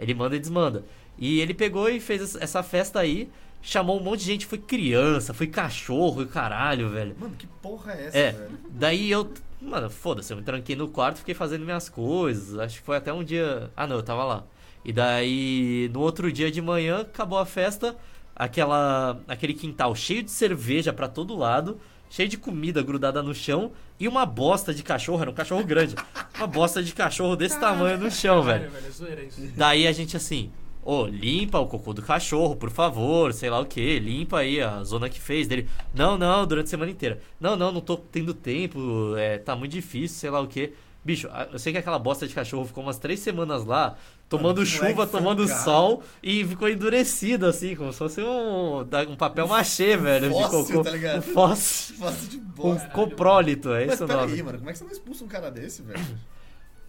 Ele 0.00 0.14
manda 0.14 0.34
e 0.34 0.38
desmanda. 0.38 0.84
E 1.18 1.40
ele 1.40 1.52
pegou 1.54 1.88
e 1.88 2.00
fez 2.00 2.34
essa- 2.36 2.62
festa 2.62 2.98
aí, 3.00 3.28
chamou 3.60 4.00
um 4.00 4.02
monte 4.02 4.20
de 4.20 4.26
gente, 4.26 4.46
foi 4.46 4.58
criança, 4.58 5.34
foi 5.34 5.46
cachorro 5.46 6.22
e 6.22 6.26
caralho, 6.26 6.88
velho. 6.88 7.14
Mano, 7.20 7.34
que 7.36 7.46
porra 7.46 7.92
é 7.92 8.06
essa, 8.06 8.18
É, 8.18 8.32
velho? 8.32 8.58
daí 8.70 9.10
eu. 9.10 9.30
Mano, 9.60 9.90
foda-se, 9.90 10.32
eu 10.32 10.38
me 10.38 10.42
tranquei 10.42 10.74
no 10.74 10.88
quarto 10.88 11.18
fiquei 11.18 11.34
fazendo 11.34 11.64
minhas 11.66 11.88
coisas. 11.88 12.58
Acho 12.58 12.78
que 12.78 12.82
foi 12.86 12.96
até 12.96 13.12
um 13.12 13.22
dia. 13.22 13.70
Ah, 13.76 13.86
não, 13.86 13.96
eu 13.96 14.02
tava 14.02 14.24
lá. 14.24 14.44
E 14.82 14.90
daí, 14.92 15.90
no 15.92 16.00
outro 16.00 16.32
dia 16.32 16.50
de 16.50 16.62
manhã, 16.62 17.00
acabou 17.02 17.38
a 17.38 17.44
festa. 17.44 17.94
Aquela, 18.34 19.20
aquele 19.28 19.52
quintal 19.52 19.94
cheio 19.94 20.22
de 20.22 20.30
cerveja 20.30 20.94
pra 20.94 21.06
todo 21.08 21.36
lado, 21.36 21.78
cheio 22.10 22.28
de 22.28 22.36
comida 22.36 22.82
grudada 22.82 23.22
no 23.22 23.32
chão 23.32 23.72
e 23.98 24.06
uma 24.06 24.26
bosta 24.26 24.74
de 24.74 24.82
cachorro. 24.82 25.22
Era 25.22 25.30
um 25.30 25.34
cachorro 25.34 25.64
grande. 25.64 25.94
Uma 26.36 26.46
bosta 26.46 26.82
de 26.82 26.92
cachorro 26.92 27.36
desse 27.36 27.58
tamanho 27.58 27.96
no 27.96 28.10
chão, 28.10 28.42
velho. 28.42 28.70
É. 28.70 29.46
Daí 29.56 29.86
a 29.86 29.92
gente 29.92 30.16
assim, 30.16 30.50
ô, 30.82 31.06
limpa 31.06 31.58
o 31.58 31.66
cocô 31.66 31.94
do 31.94 32.02
cachorro, 32.02 32.56
por 32.56 32.70
favor, 32.70 33.32
sei 33.32 33.48
lá 33.48 33.60
o 33.60 33.66
que, 33.66 33.98
limpa 33.98 34.40
aí 34.40 34.60
a 34.60 34.82
zona 34.82 35.08
que 35.08 35.20
fez 35.20 35.46
dele. 35.46 35.68
Não, 35.94 36.18
não, 36.18 36.44
durante 36.46 36.66
a 36.66 36.70
semana 36.70 36.90
inteira. 36.90 37.20
Não, 37.38 37.56
não, 37.56 37.70
não 37.70 37.80
tô 37.80 37.96
tendo 37.96 38.34
tempo, 38.34 39.14
é, 39.16 39.38
tá 39.38 39.54
muito 39.54 39.72
difícil, 39.72 40.18
sei 40.18 40.30
lá 40.30 40.40
o 40.40 40.48
que. 40.48 40.72
Bicho, 41.02 41.30
eu 41.50 41.58
sei 41.58 41.72
que 41.72 41.78
aquela 41.78 41.98
bosta 41.98 42.26
de 42.26 42.34
cachorro 42.34 42.66
ficou 42.66 42.84
umas 42.84 42.98
três 42.98 43.20
semanas 43.20 43.64
lá, 43.64 43.96
tomando 44.30 44.64
chuva, 44.64 44.92
moleque 44.92 45.12
tomando 45.12 45.46
folgado. 45.46 45.64
sol 45.64 46.02
e 46.22 46.44
ficou 46.44 46.68
endurecido 46.68 47.46
assim, 47.46 47.74
como 47.76 47.92
se 47.92 47.98
fosse 47.98 48.22
um, 48.22 48.78
um 49.08 49.16
papel 49.16 49.46
machê, 49.46 49.96
velho, 49.96 50.28
de 50.28 50.34
fóssil, 50.34 50.64
cocô. 50.66 50.84
tá 50.84 50.90
ligado? 50.90 51.18
Um 51.18 51.22
fóssil. 51.22 51.96
Fácil 52.00 52.28
de 52.28 52.36
Um 52.38 52.40
bosta. 52.40 52.88
coprólito, 52.88 53.72
é 53.74 53.86
esse 53.86 54.02
o 54.02 54.06
nome. 54.06 54.26
peraí, 54.28 54.42
mano, 54.42 54.58
como 54.58 54.70
é 54.70 54.72
que 54.72 54.78
você 54.78 54.84
não 54.84 54.92
expulsa 54.92 55.24
um 55.24 55.28
cara 55.28 55.50
desse, 55.50 55.82
velho? 55.82 56.00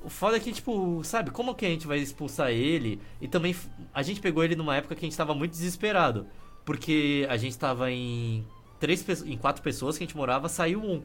O 0.03 0.09
foda 0.09 0.37
é 0.37 0.39
que, 0.39 0.51
tipo, 0.51 1.01
sabe, 1.03 1.29
como 1.31 1.53
que 1.53 1.65
a 1.65 1.69
gente 1.69 1.85
vai 1.85 1.99
expulsar 1.99 2.49
ele? 2.51 2.99
E 3.19 3.27
também 3.27 3.55
a 3.93 4.01
gente 4.01 4.19
pegou 4.21 4.43
ele 4.43 4.55
numa 4.55 4.75
época 4.75 4.95
que 4.95 5.05
a 5.05 5.07
gente 5.07 5.17
tava 5.17 5.35
muito 5.35 5.51
desesperado. 5.51 6.25
Porque 6.63 7.25
a 7.29 7.37
gente 7.37 7.57
tava 7.57 7.91
em 7.91 8.45
três 8.79 9.03
em 9.25 9.37
quatro 9.37 9.61
pessoas 9.61 9.97
que 9.97 10.03
a 10.03 10.07
gente 10.07 10.15
morava, 10.17 10.47
saiu 10.47 10.79
um. 10.83 11.01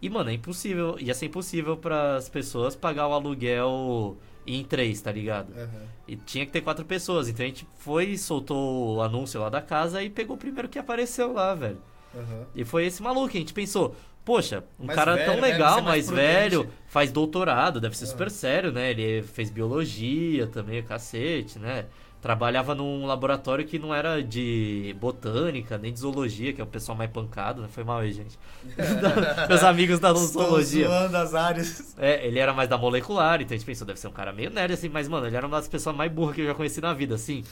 E, 0.00 0.08
mano, 0.10 0.30
é 0.30 0.32
impossível, 0.32 0.96
ia 0.98 1.14
ser 1.14 1.26
impossível 1.26 1.76
para 1.76 2.16
as 2.16 2.28
pessoas 2.28 2.74
pagar 2.74 3.06
o 3.06 3.12
aluguel 3.12 4.16
em 4.46 4.64
três, 4.64 5.00
tá 5.00 5.10
ligado? 5.12 5.52
Aham. 5.56 5.82
E 6.08 6.16
tinha 6.16 6.44
que 6.44 6.52
ter 6.52 6.60
quatro 6.60 6.84
pessoas. 6.84 7.28
Então 7.28 7.44
a 7.44 7.48
gente 7.48 7.66
foi, 7.78 8.16
soltou 8.18 8.96
o 8.96 9.02
anúncio 9.02 9.40
lá 9.40 9.48
da 9.48 9.60
casa 9.62 10.02
e 10.02 10.10
pegou 10.10 10.36
o 10.36 10.38
primeiro 10.38 10.68
que 10.68 10.78
apareceu 10.78 11.32
lá, 11.32 11.54
velho. 11.54 11.78
Aham. 12.14 12.46
E 12.54 12.64
foi 12.64 12.86
esse 12.86 13.02
maluco. 13.02 13.28
A 13.28 13.40
gente 13.40 13.52
pensou, 13.54 13.94
poxa, 14.24 14.64
um 14.78 14.86
Mais 14.86 14.98
cara 14.98 15.14
velho, 15.14 15.32
tão 15.32 15.40
legal, 15.40 15.82
mais 15.82 16.10
mais, 16.10 16.10
velho, 16.10 16.68
faz 16.86 17.10
doutorado, 17.10 17.80
deve 17.80 17.96
ser 17.96 18.04
Ah. 18.04 18.08
super 18.08 18.30
sério, 18.30 18.70
né? 18.72 18.90
Ele 18.90 19.22
fez 19.22 19.48
biologia 19.50 20.46
também, 20.46 20.82
cacete, 20.82 21.58
né? 21.58 21.86
Trabalhava 22.22 22.72
num 22.72 23.04
laboratório 23.04 23.66
que 23.66 23.80
não 23.80 23.92
era 23.92 24.22
de 24.22 24.94
botânica, 25.00 25.76
nem 25.76 25.92
de 25.92 25.98
zoologia, 25.98 26.52
que 26.52 26.60
é 26.60 26.64
o 26.64 26.66
pessoal 26.68 26.96
mais 26.96 27.10
pancado, 27.10 27.60
né? 27.60 27.68
Foi 27.68 27.82
mal 27.82 27.98
aí, 27.98 28.12
gente. 28.12 28.38
Meus 29.48 29.62
amigos 29.64 29.98
da 29.98 30.14
zoologia. 30.14 30.86
zoando 30.86 31.16
as 31.16 31.34
áreas. 31.34 31.96
É, 31.98 32.24
ele 32.24 32.38
era 32.38 32.52
mais 32.54 32.68
da 32.68 32.78
molecular, 32.78 33.40
então 33.42 33.52
a 33.54 33.58
gente 33.58 33.66
pensou, 33.66 33.84
deve 33.84 33.98
ser 33.98 34.06
um 34.06 34.12
cara 34.12 34.32
meio 34.32 34.50
nerd, 34.50 34.72
assim, 34.72 34.88
mas, 34.88 35.08
mano, 35.08 35.26
ele 35.26 35.36
era 35.36 35.44
uma 35.46 35.56
das 35.56 35.66
pessoas 35.66 35.96
mais 35.96 36.12
burras 36.12 36.36
que 36.36 36.42
eu 36.42 36.46
já 36.46 36.54
conheci 36.54 36.80
na 36.80 36.94
vida, 36.94 37.16
assim. 37.16 37.42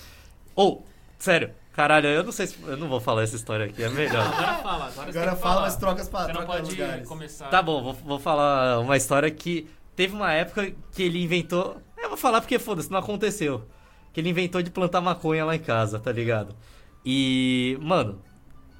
Ou, 0.54 0.86
sério, 1.18 1.50
caralho, 1.72 2.06
eu 2.06 2.22
não 2.22 2.30
sei 2.30 2.46
se. 2.46 2.56
Eu 2.64 2.76
não 2.76 2.88
vou 2.88 3.00
falar 3.00 3.24
essa 3.24 3.34
história 3.34 3.66
aqui, 3.66 3.82
é 3.82 3.88
melhor. 3.88 4.24
Agora 4.24 4.54
fala, 4.58 4.84
agora, 4.86 4.90
você 5.12 5.18
Agora 5.18 5.36
fala, 5.36 5.36
falar. 5.54 5.60
mas 5.62 5.76
troca 5.76 6.00
as 6.00 6.06
Você 6.06 6.12
palavras. 6.12 6.36
não 6.36 6.44
troca 6.44 6.58
pode 6.62 6.70
lugares. 6.70 7.08
começar. 7.08 7.48
Tá 7.48 7.60
bom, 7.60 7.82
vou, 7.82 7.92
vou 7.94 8.18
falar 8.20 8.78
uma 8.78 8.96
história 8.96 9.28
que 9.32 9.68
teve 9.96 10.14
uma 10.14 10.32
época 10.32 10.72
que 10.92 11.02
ele 11.02 11.20
inventou. 11.20 11.76
Eu 11.98 12.08
vou 12.10 12.16
falar 12.16 12.40
porque 12.40 12.56
foda-se, 12.56 12.88
não 12.88 13.00
aconteceu. 13.00 13.64
Que 14.12 14.20
ele 14.20 14.30
inventou 14.30 14.62
de 14.62 14.70
plantar 14.70 15.00
maconha 15.00 15.44
lá 15.44 15.54
em 15.54 15.60
casa, 15.60 15.98
tá 15.98 16.10
ligado? 16.10 16.54
E, 17.04 17.78
mano, 17.80 18.20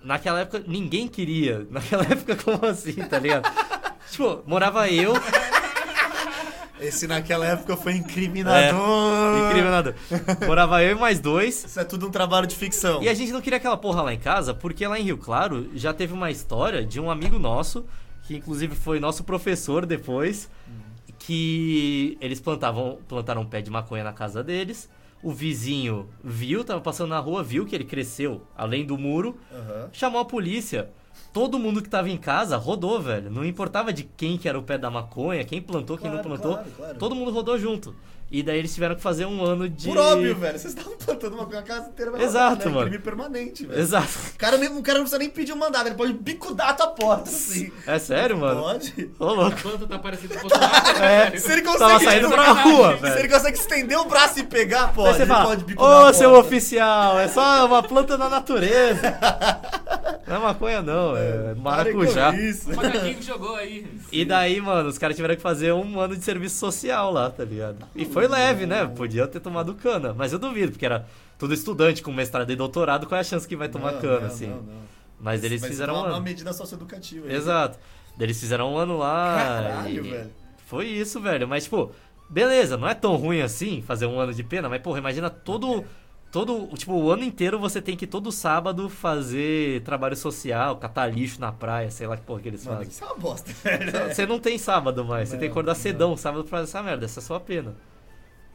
naquela 0.02 0.40
época 0.40 0.62
ninguém 0.66 1.08
queria. 1.08 1.66
Naquela 1.70 2.04
época, 2.04 2.36
como 2.36 2.66
assim, 2.66 2.94
tá 2.94 3.18
ligado? 3.18 3.50
tipo, 4.10 4.42
morava 4.46 4.88
eu. 4.88 5.12
Esse 6.80 7.06
naquela 7.06 7.46
época 7.46 7.76
foi 7.76 7.92
incriminador. 7.92 9.48
Incrível 9.50 9.70
nada. 9.70 9.94
Morava 10.46 10.82
eu 10.82 10.96
e 10.96 10.98
mais 10.98 11.20
dois. 11.20 11.64
Isso 11.64 11.78
é 11.78 11.84
tudo 11.84 12.08
um 12.08 12.10
trabalho 12.10 12.46
de 12.46 12.56
ficção. 12.56 13.02
E 13.02 13.08
a 13.08 13.12
gente 13.12 13.32
não 13.32 13.40
queria 13.42 13.58
aquela 13.58 13.76
porra 13.76 14.00
lá 14.00 14.14
em 14.14 14.18
casa, 14.18 14.54
porque 14.54 14.86
lá 14.86 14.98
em 14.98 15.02
Rio 15.02 15.18
Claro 15.18 15.68
já 15.74 15.92
teve 15.92 16.14
uma 16.14 16.30
história 16.30 16.82
de 16.84 16.98
um 16.98 17.10
amigo 17.10 17.38
nosso, 17.38 17.84
que 18.22 18.34
inclusive 18.34 18.74
foi 18.74 18.98
nosso 18.98 19.24
professor 19.24 19.84
depois, 19.84 20.48
que 21.18 22.16
eles 22.18 22.40
plantavam, 22.40 22.98
plantaram 23.06 23.42
um 23.42 23.46
pé 23.46 23.60
de 23.60 23.70
maconha 23.70 24.02
na 24.02 24.14
casa 24.14 24.42
deles. 24.42 24.88
O 25.22 25.32
vizinho 25.32 26.08
viu, 26.24 26.64
tava 26.64 26.80
passando 26.80 27.10
na 27.10 27.18
rua, 27.18 27.42
viu 27.42 27.66
que 27.66 27.74
ele 27.74 27.84
cresceu 27.84 28.42
além 28.56 28.84
do 28.86 28.96
muro, 28.96 29.36
Aham. 29.52 29.88
chamou 29.92 30.20
a 30.20 30.24
polícia. 30.24 30.90
todo 31.32 31.58
mundo 31.58 31.82
que 31.82 31.88
tava 31.88 32.08
em 32.08 32.16
casa 32.16 32.56
rodou, 32.56 33.00
velho. 33.00 33.30
Não 33.30 33.44
importava 33.44 33.92
de 33.92 34.04
quem 34.04 34.38
que 34.38 34.48
era 34.48 34.58
o 34.58 34.62
pé 34.62 34.78
da 34.78 34.90
maconha, 34.90 35.44
quem 35.44 35.60
plantou, 35.60 35.96
quem 35.98 36.10
não 36.10 36.18
Claro, 36.22 36.28
plantou. 36.28 36.54
claro, 36.54 36.70
claro. 36.76 36.98
Todo 36.98 37.14
mundo 37.14 37.30
rodou 37.30 37.58
junto. 37.58 37.94
E 38.30 38.44
daí 38.44 38.58
eles 38.60 38.72
tiveram 38.72 38.94
que 38.94 39.02
fazer 39.02 39.26
um 39.26 39.44
ano 39.44 39.68
de. 39.68 39.88
Por 39.88 39.98
óbvio, 39.98 40.36
velho. 40.36 40.56
Vocês 40.56 40.72
estavam 40.72 40.96
plantando 40.96 41.34
uma 41.34 41.46
coisa 41.46 41.60
a 41.60 41.62
casa 41.64 41.88
inteira. 41.88 42.12
vai 42.12 42.22
Exato, 42.22 42.68
né? 42.68 42.74
mano. 42.74 42.86
Crime 42.88 43.02
permanente, 43.02 43.66
velho. 43.66 43.80
Exato. 43.80 44.08
O 44.34 44.38
cara, 44.38 44.56
nem, 44.56 44.68
o 44.68 44.82
cara 44.82 44.98
não 44.98 45.04
precisa 45.04 45.18
nem 45.18 45.28
pedir 45.28 45.52
um 45.52 45.56
mandado, 45.56 45.88
ele 45.88 45.96
pode 45.96 46.12
bicudar 46.12 46.68
a 46.70 46.74
tua 46.74 46.86
porta, 46.88 47.28
assim. 47.28 47.72
É 47.86 47.98
sério, 47.98 48.38
mano? 48.38 48.60
Pode. 48.60 49.10
Ô, 49.18 49.24
louco. 49.32 49.56
A 49.58 49.60
planta 49.62 49.86
tá 49.86 49.98
parecendo 49.98 50.34
com. 50.34 50.48
É, 51.02 51.36
Se 51.36 51.50
ele 51.50 51.62
consegue, 51.62 51.78
tava 51.78 52.04
saindo 52.04 52.28
tipo, 52.28 52.34
pra 52.34 52.52
rua, 52.52 52.96
Se 52.96 53.02
velho. 53.02 53.18
ele 53.18 53.28
consegue 53.28 53.58
estender 53.58 53.98
o 53.98 54.04
braço 54.04 54.38
e 54.38 54.44
pegar, 54.44 54.92
pode. 54.92 55.08
Aí 55.08 55.14
você 55.16 55.26
fala, 55.26 55.44
pode 55.46 55.64
bicudar 55.64 55.90
a 55.90 56.10
ô 56.10 56.14
seu 56.14 56.32
oficial, 56.34 57.18
é 57.18 57.26
só 57.26 57.66
uma 57.66 57.82
planta 57.82 58.16
da 58.16 58.28
natureza. 58.28 59.18
Não 60.26 60.36
é 60.36 60.38
maconha 60.38 60.80
não, 60.82 61.16
é 61.16 61.54
com 61.54 61.60
maracujá. 61.60 62.32
isso. 62.36 62.70
O 62.70 62.76
macaquinho 62.76 63.16
que 63.16 63.22
jogou 63.22 63.56
aí. 63.56 63.84
E 64.12 64.24
daí, 64.24 64.60
mano, 64.60 64.88
os 64.88 64.96
caras 64.96 65.16
tiveram 65.16 65.34
que 65.34 65.42
fazer 65.42 65.72
um 65.72 65.98
ano 65.98 66.16
de 66.16 66.24
serviço 66.24 66.56
social 66.56 67.10
lá, 67.12 67.28
tá 67.30 67.44
ligado? 67.44 67.78
E 67.96 68.04
foi 68.04 68.19
leve, 68.28 68.66
né? 68.66 68.86
Podia 68.86 69.26
ter 69.26 69.40
tomado 69.40 69.74
cana, 69.74 70.14
mas 70.14 70.32
eu 70.32 70.38
duvido, 70.38 70.72
porque 70.72 70.84
era 70.86 71.06
tudo 71.38 71.54
estudante 71.54 72.02
com 72.02 72.12
mestrado 72.12 72.50
e 72.50 72.56
doutorado, 72.56 73.06
qual 73.06 73.16
é 73.18 73.20
a 73.20 73.24
chance 73.24 73.46
que 73.48 73.56
vai 73.56 73.68
tomar 73.68 73.92
Não, 73.92 74.00
cana, 74.00 74.20
não, 74.20 74.26
assim? 74.26 74.46
não, 74.48 74.56
não. 74.62 74.80
Mas 75.20 75.44
eles 75.44 75.60
Mas 75.60 75.70
fizeram 75.70 75.94
uma, 75.94 76.06
um 76.06 76.10
uma 76.12 76.20
medida 76.20 76.52
socioeducativa. 76.52 77.26
aí. 77.28 77.34
Exato. 77.34 77.78
Eles 78.18 78.38
fizeram 78.40 78.72
um 78.72 78.76
ano 78.78 78.96
lá. 78.98 79.36
Caralho, 79.36 80.04
e- 80.06 80.10
velho. 80.10 80.30
Foi 80.66 80.86
isso, 80.86 81.20
velho. 81.20 81.46
Mas, 81.48 81.64
tipo, 81.64 81.92
beleza, 82.28 82.76
não 82.76 82.88
é 82.88 82.94
tão 82.94 83.16
ruim 83.16 83.40
assim 83.42 83.82
fazer 83.82 84.06
um 84.06 84.18
ano 84.18 84.32
de 84.32 84.42
pena, 84.42 84.68
mas, 84.68 84.80
porra, 84.80 84.98
imagina 84.98 85.28
todo. 85.30 85.84
Todo, 86.32 86.68
tipo, 86.76 86.92
o 86.92 87.10
ano 87.10 87.24
inteiro 87.24 87.58
você 87.58 87.82
tem 87.82 87.96
que 87.96 88.06
todo 88.06 88.30
sábado 88.30 88.88
fazer 88.88 89.82
trabalho 89.82 90.14
social, 90.14 90.76
catar 90.76 91.06
lixo 91.12 91.40
na 91.40 91.50
praia, 91.50 91.90
sei 91.90 92.06
lá 92.06 92.16
que 92.16 92.22
porra 92.22 92.40
que 92.40 92.46
eles 92.46 92.64
Mano, 92.64 92.76
fazem. 92.78 92.92
isso 92.92 93.02
é 93.02 93.06
uma 93.08 93.16
bosta, 93.16 93.50
velho. 93.64 94.14
Você 94.14 94.24
não 94.26 94.38
tem 94.38 94.56
sábado 94.56 95.04
mais, 95.04 95.28
você 95.28 95.32
tem 95.36 95.40
que 95.40 95.46
Não, 95.48 95.52
acordar 95.54 95.72
não. 95.72 95.80
cedão 95.80 96.16
sábado 96.16 96.44
pra 96.44 96.50
fazer 96.58 96.70
essa 96.70 96.82
merda, 96.84 97.04
essa 97.04 97.18
é 97.18 97.22
a 97.22 97.26
sua 97.26 97.40
pena. 97.40 97.74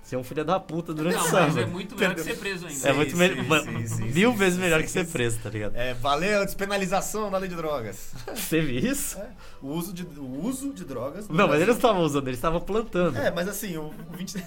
Você 0.06 0.16
é 0.16 0.20
um 0.20 0.24
filho 0.24 0.46
da 0.46 0.60
puta 0.60 0.94
durante 0.94 1.16
o 1.16 1.18
Não, 1.18 1.26
sábado. 1.26 1.56
mas 1.56 1.58
é 1.58 1.66
muito 1.66 1.96
melhor 1.98 2.14
que 2.14 2.22
ser 2.22 2.38
preso 2.38 2.68
ainda. 2.68 2.88
É 2.88 2.92
Sim, 2.92 2.96
muito 2.96 3.12
sim, 3.12 3.18
melhor. 3.18 3.66
mil 3.66 4.32
sim, 4.32 4.38
vezes 4.38 4.54
sim, 4.54 4.62
melhor 4.62 4.80
sim, 4.82 4.86
que 4.86 4.92
ser 4.92 5.08
preso, 5.08 5.40
tá 5.40 5.50
ligado? 5.50 5.76
É, 5.76 5.96
valeu 5.96 6.42
a 6.42 6.46
despenalização 6.46 7.32
da 7.32 7.40
lei 7.40 7.50
de 7.50 7.56
drogas. 7.56 8.12
Teve 8.48 8.78
isso? 8.78 9.18
É, 9.18 9.28
o, 9.64 9.70
uso 9.70 9.92
de, 9.92 10.04
o 10.04 10.46
uso 10.46 10.72
de 10.74 10.86
drogas. 10.86 11.28
no 11.28 11.34
Não, 11.36 11.48
mas 11.48 11.56
eles 11.56 11.70
não 11.70 11.76
estavam 11.76 12.04
usando, 12.04 12.28
eles 12.28 12.38
estavam 12.38 12.62
plantando. 12.62 13.18
É, 13.18 13.32
mas 13.32 13.48
assim, 13.48 13.78
o, 13.78 13.86
o, 14.14 14.16
20, 14.16 14.44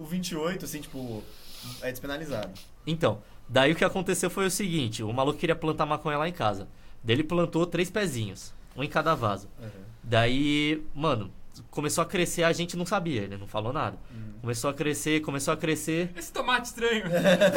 o 0.00 0.04
28, 0.04 0.64
assim, 0.64 0.80
tipo, 0.80 1.22
é 1.80 1.92
despenalizado. 1.92 2.50
Então, 2.84 3.22
daí 3.48 3.70
o 3.70 3.76
que 3.76 3.84
aconteceu 3.84 4.28
foi 4.28 4.46
o 4.46 4.50
seguinte: 4.50 5.04
o 5.04 5.12
maluco 5.12 5.38
queria 5.38 5.54
plantar 5.54 5.86
maconha 5.86 6.18
lá 6.18 6.28
em 6.28 6.32
casa. 6.32 6.66
Daí 7.04 7.14
ele 7.14 7.22
plantou 7.22 7.64
três 7.64 7.92
pezinhos, 7.92 8.52
um 8.76 8.82
em 8.82 8.88
cada 8.88 9.14
vaso. 9.14 9.48
Daí, 10.02 10.82
mano, 10.92 11.30
começou 11.70 12.02
a 12.02 12.06
crescer, 12.06 12.42
a 12.42 12.52
gente 12.52 12.76
não 12.76 12.84
sabia, 12.86 13.22
ele 13.22 13.36
não 13.36 13.46
falou 13.46 13.72
nada. 13.72 13.96
Uhum. 14.10 14.32
Começou 14.40 14.70
a 14.70 14.74
crescer, 14.74 15.20
começou 15.20 15.54
a 15.54 15.56
crescer. 15.56 16.10
Esse 16.16 16.32
tomate 16.32 16.66
estranho. 16.68 17.04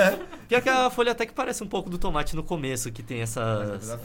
Pior 0.47 0.61
que 0.61 0.69
a 0.69 0.89
folha 0.89 1.11
até 1.11 1.25
que 1.25 1.33
parece 1.33 1.63
um 1.63 1.67
pouco 1.67 1.89
do 1.89 1.97
tomate 1.97 2.35
no 2.35 2.43
começo, 2.43 2.91
que 2.91 3.01
tem 3.03 3.21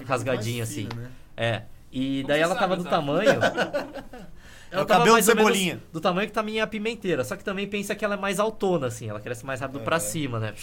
rasgadinhas 0.07 0.69
mais 0.77 0.89
assim. 0.89 0.89
né? 0.97 1.11
É. 1.37 1.63
E 1.93 2.19
Como 2.23 2.29
daí 2.29 2.41
ela 2.41 2.55
tava 2.55 2.75
sabe, 2.75 2.83
do 2.83 2.85
tá? 2.85 2.91
tamanho. 2.97 3.41
É 4.73 4.81
o 4.81 4.87
cabelo 4.87 5.15
mais 5.15 5.25
de 5.27 5.33
cebolinha. 5.33 5.83
Do 5.93 6.01
tamanho 6.01 6.29
que 6.29 6.33
tá 6.33 6.39
a 6.43 6.45
minha 6.45 6.65
pimenteira. 6.65 7.25
Só 7.25 7.35
que 7.35 7.43
também 7.43 7.67
pensa 7.67 7.93
que 7.93 8.05
ela 8.05 8.15
é 8.15 8.17
mais 8.17 8.39
autona, 8.39 8.87
assim. 8.87 9.09
Ela 9.09 9.19
cresce 9.19 9.45
mais 9.45 9.61
rápido 9.61 9.81
pra 9.81 9.97
É. 9.97 9.99
cima, 9.99 10.39
né? 10.39 10.55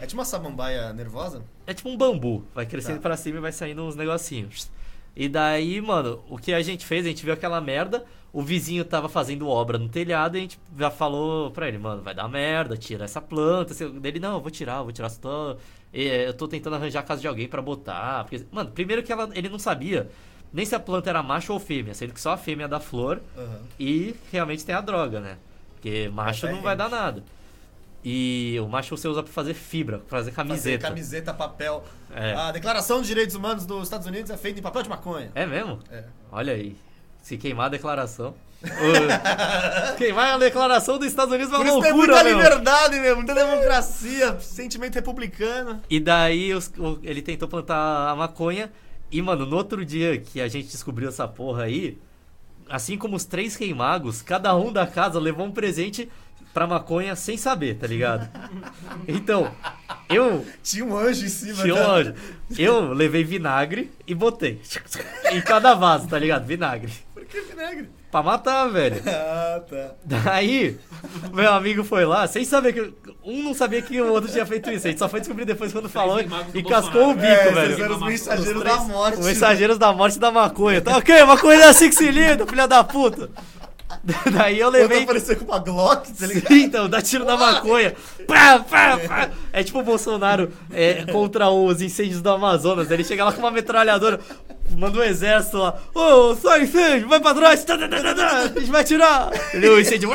É 0.00 0.06
tipo 0.06 0.18
uma 0.18 0.24
samambaia 0.24 0.94
nervosa? 0.94 1.42
É 1.66 1.74
tipo 1.74 1.90
um 1.90 1.94
bambu. 1.94 2.42
Vai 2.54 2.64
crescendo 2.64 2.96
Tá. 2.96 3.02
pra 3.02 3.18
cima 3.18 3.36
e 3.36 3.40
vai 3.42 3.52
saindo 3.52 3.82
uns 3.84 3.94
negocinhos. 3.94 4.70
E 5.14 5.28
daí, 5.28 5.78
mano, 5.82 6.24
o 6.30 6.38
que 6.38 6.54
a 6.54 6.62
gente 6.62 6.86
fez? 6.86 7.04
A 7.04 7.08
gente 7.10 7.22
viu 7.22 7.34
aquela 7.34 7.60
merda. 7.60 8.02
O 8.32 8.42
vizinho 8.42 8.84
tava 8.84 9.08
fazendo 9.08 9.48
obra 9.48 9.76
no 9.76 9.88
telhado 9.88 10.36
e 10.36 10.38
a 10.38 10.42
gente 10.42 10.60
já 10.78 10.90
falou 10.90 11.50
pra 11.50 11.66
ele, 11.66 11.78
mano, 11.78 12.00
vai 12.02 12.14
dar 12.14 12.28
merda, 12.28 12.76
tira 12.76 13.04
essa 13.04 13.20
planta. 13.20 13.74
Dele, 14.00 14.20
não, 14.20 14.34
eu 14.34 14.40
vou 14.40 14.50
tirar, 14.50 14.78
eu 14.78 14.84
vou 14.84 14.92
tirar. 14.92 15.10
Tô... 15.10 15.56
eh, 15.92 16.28
Eu 16.28 16.34
tô 16.34 16.46
tentando 16.46 16.76
arranjar 16.76 17.00
a 17.00 17.02
casa 17.02 17.20
de 17.20 17.26
alguém 17.26 17.48
pra 17.48 17.60
botar. 17.60 18.24
Porque, 18.24 18.46
mano, 18.52 18.70
primeiro 18.70 19.02
que 19.02 19.12
ela, 19.12 19.28
ele 19.34 19.48
não 19.48 19.58
sabia 19.58 20.08
nem 20.52 20.64
se 20.64 20.74
a 20.74 20.80
planta 20.80 21.10
era 21.10 21.22
macho 21.22 21.52
ou 21.52 21.58
fêmea, 21.60 21.92
sendo 21.94 22.12
que 22.12 22.20
só 22.20 22.32
a 22.32 22.36
fêmea 22.36 22.66
dá 22.68 22.78
flor 22.80 23.20
Aham. 23.36 23.60
e 23.78 24.14
realmente 24.32 24.64
tem 24.64 24.74
a 24.74 24.80
droga, 24.80 25.20
né? 25.20 25.36
Porque 25.74 26.08
macho 26.12 26.46
É 26.46 26.52
não 26.52 26.60
vai 26.62 26.76
dar 26.76 26.84
rente. 26.84 26.94
nada. 26.96 27.24
E 28.04 28.56
o 28.62 28.66
macho 28.68 28.96
você 28.96 29.06
usa 29.08 29.22
pra 29.22 29.32
fazer 29.32 29.54
fibra, 29.54 29.98
pra 29.98 30.18
fazer 30.18 30.30
Fazer 30.32 30.48
camiseta. 30.48 30.88
camiseta, 30.88 31.34
papel. 31.34 31.84
É. 32.14 32.32
A 32.34 32.50
Declaração 32.50 33.02
de 33.02 33.08
Direitos 33.08 33.34
Humanos 33.34 33.66
dos 33.66 33.82
Estados 33.84 34.06
Unidos 34.06 34.30
é 34.30 34.36
feita 34.36 34.58
em 34.58 34.62
papel 34.62 34.82
de 34.82 34.88
maconha. 34.88 35.30
É 35.34 35.44
mesmo? 35.44 35.78
É. 35.90 36.04
Olha 36.32 36.52
aí. 36.54 36.76
Se 37.22 37.36
queimar 37.36 37.66
a 37.66 37.68
declaração. 37.70 38.34
Queimar 39.96 40.34
a 40.34 40.38
declaração 40.38 40.98
dos 40.98 41.06
Estados 41.08 41.32
Unidos 41.34 41.52
é 41.52 41.56
Por 41.56 41.62
uma 41.66 41.70
isso 41.72 41.80
tem 41.82 41.92
loucura, 41.92 42.12
muita 42.12 42.24
meu. 42.24 42.36
liberdade, 42.36 43.00
meu, 43.00 43.16
muita 43.16 43.34
democracia, 43.34 44.38
sentimento 44.40 44.94
republicano. 44.94 45.80
E 45.88 45.98
daí 46.00 46.52
os- 46.54 46.70
o- 46.78 46.98
ele 47.02 47.22
tentou 47.22 47.48
plantar 47.48 48.10
a 48.10 48.14
maconha. 48.14 48.70
E, 49.10 49.20
mano, 49.22 49.44
no 49.46 49.56
outro 49.56 49.84
dia 49.84 50.18
que 50.18 50.40
a 50.40 50.48
gente 50.48 50.68
descobriu 50.68 51.08
essa 51.08 51.26
porra 51.26 51.64
aí, 51.64 51.98
assim 52.68 52.96
como 52.96 53.16
os 53.16 53.24
três 53.24 53.56
queimagos, 53.56 54.22
cada 54.22 54.54
um 54.56 54.72
da 54.72 54.86
casa 54.86 55.18
levou 55.18 55.46
um 55.46 55.50
presente 55.52 56.08
pra 56.54 56.66
maconha 56.66 57.14
sem 57.16 57.36
saber, 57.36 57.76
tá 57.76 57.86
ligado? 57.86 58.28
Então, 59.08 59.50
eu 60.08 60.44
Tinha 60.62 60.84
um 60.84 60.96
anjo 60.96 61.24
em 61.24 61.28
cima 61.28 61.62
Tinha 61.62 61.74
um 61.74 61.90
anjo. 61.90 62.14
Eu 62.58 62.92
levei 62.92 63.24
vinagre 63.24 63.90
e 64.06 64.14
botei. 64.14 64.60
Em 65.32 65.40
cada 65.40 65.74
vaso, 65.74 66.08
tá 66.08 66.18
ligado? 66.18 66.44
Vinagre. 66.46 66.92
Que 67.30 67.40
vinagre? 67.42 67.88
Pra 68.10 68.22
matar, 68.22 68.68
velho. 68.68 69.00
Ah, 69.06 69.60
tá. 69.68 69.92
Daí, 70.04 70.76
meu 71.32 71.52
amigo 71.52 71.84
foi 71.84 72.04
lá, 72.04 72.26
sem 72.26 72.44
saber 72.44 72.72
que. 72.72 72.92
Um 73.24 73.42
não 73.44 73.54
sabia 73.54 73.80
que 73.82 74.00
o 74.00 74.12
outro 74.12 74.30
tinha 74.30 74.44
feito 74.46 74.70
isso. 74.70 74.86
A 74.86 74.90
gente 74.90 74.98
só 74.98 75.08
foi 75.08 75.20
descobrir 75.20 75.44
depois 75.44 75.72
quando 75.72 75.88
falou 75.88 76.18
e 76.54 76.62
cascou 76.62 77.10
o 77.10 77.14
bico, 77.14 77.26
Bolsonaro. 77.26 77.58
é, 77.58 77.68
velho. 77.68 77.84
Eram 77.84 77.94
os 77.96 78.02
Os 78.02 78.08
mensageiros 78.08 78.62
três- 78.62 78.76
da 78.78 78.82
morte. 78.84 79.18
Os 79.20 79.26
mensageiros 79.26 79.78
da 79.78 79.92
morte 79.92 80.18
da 80.18 80.30
maconha. 80.30 80.80
Tá 80.80 80.96
ok, 80.96 81.22
maconha 81.24 81.62
é 81.64 81.68
assim 81.68 81.88
que 81.88 81.94
se 81.94 82.10
lida, 82.10 82.46
filha 82.46 82.66
da 82.66 82.82
puta. 82.82 83.30
Daí 84.32 84.58
eu 84.58 84.70
Levei... 84.70 85.02
aparecer 85.02 85.36
com 85.38 85.44
uma 85.44 85.58
Glock, 85.58 86.12
tá 86.12 86.26
ligado? 86.26 86.52
Sim, 86.52 86.64
então, 86.64 86.88
dá 86.88 87.02
tiro 87.02 87.24
na 87.24 87.36
maconha. 87.36 87.94
Pá, 88.26 88.58
pá, 88.60 88.98
pá. 88.98 89.30
É 89.52 89.62
tipo 89.62 89.80
o 89.80 89.82
Bolsonaro 89.82 90.52
é, 90.72 91.04
contra 91.06 91.50
os 91.50 91.82
incêndios 91.82 92.22
do 92.22 92.30
Amazonas. 92.30 92.90
Ele 92.90 93.04
chega 93.04 93.24
lá 93.24 93.32
com 93.32 93.40
uma 93.40 93.50
metralhadora, 93.50 94.20
manda 94.76 94.98
um 94.98 95.02
exército 95.02 95.58
lá. 95.58 95.78
Ô, 95.94 96.34
só 96.36 96.58
incêndio, 96.58 97.08
vai 97.08 97.20
pra 97.20 97.34
trás. 97.34 97.64
Tá, 97.64 97.76
tá, 97.76 97.88
tá. 97.88 98.38
A 98.38 98.46
gente 98.48 98.70
vai 98.70 98.84
tirar. 98.84 99.30
Ele, 99.52 99.68
o 99.68 99.80
incêndio. 99.80 100.10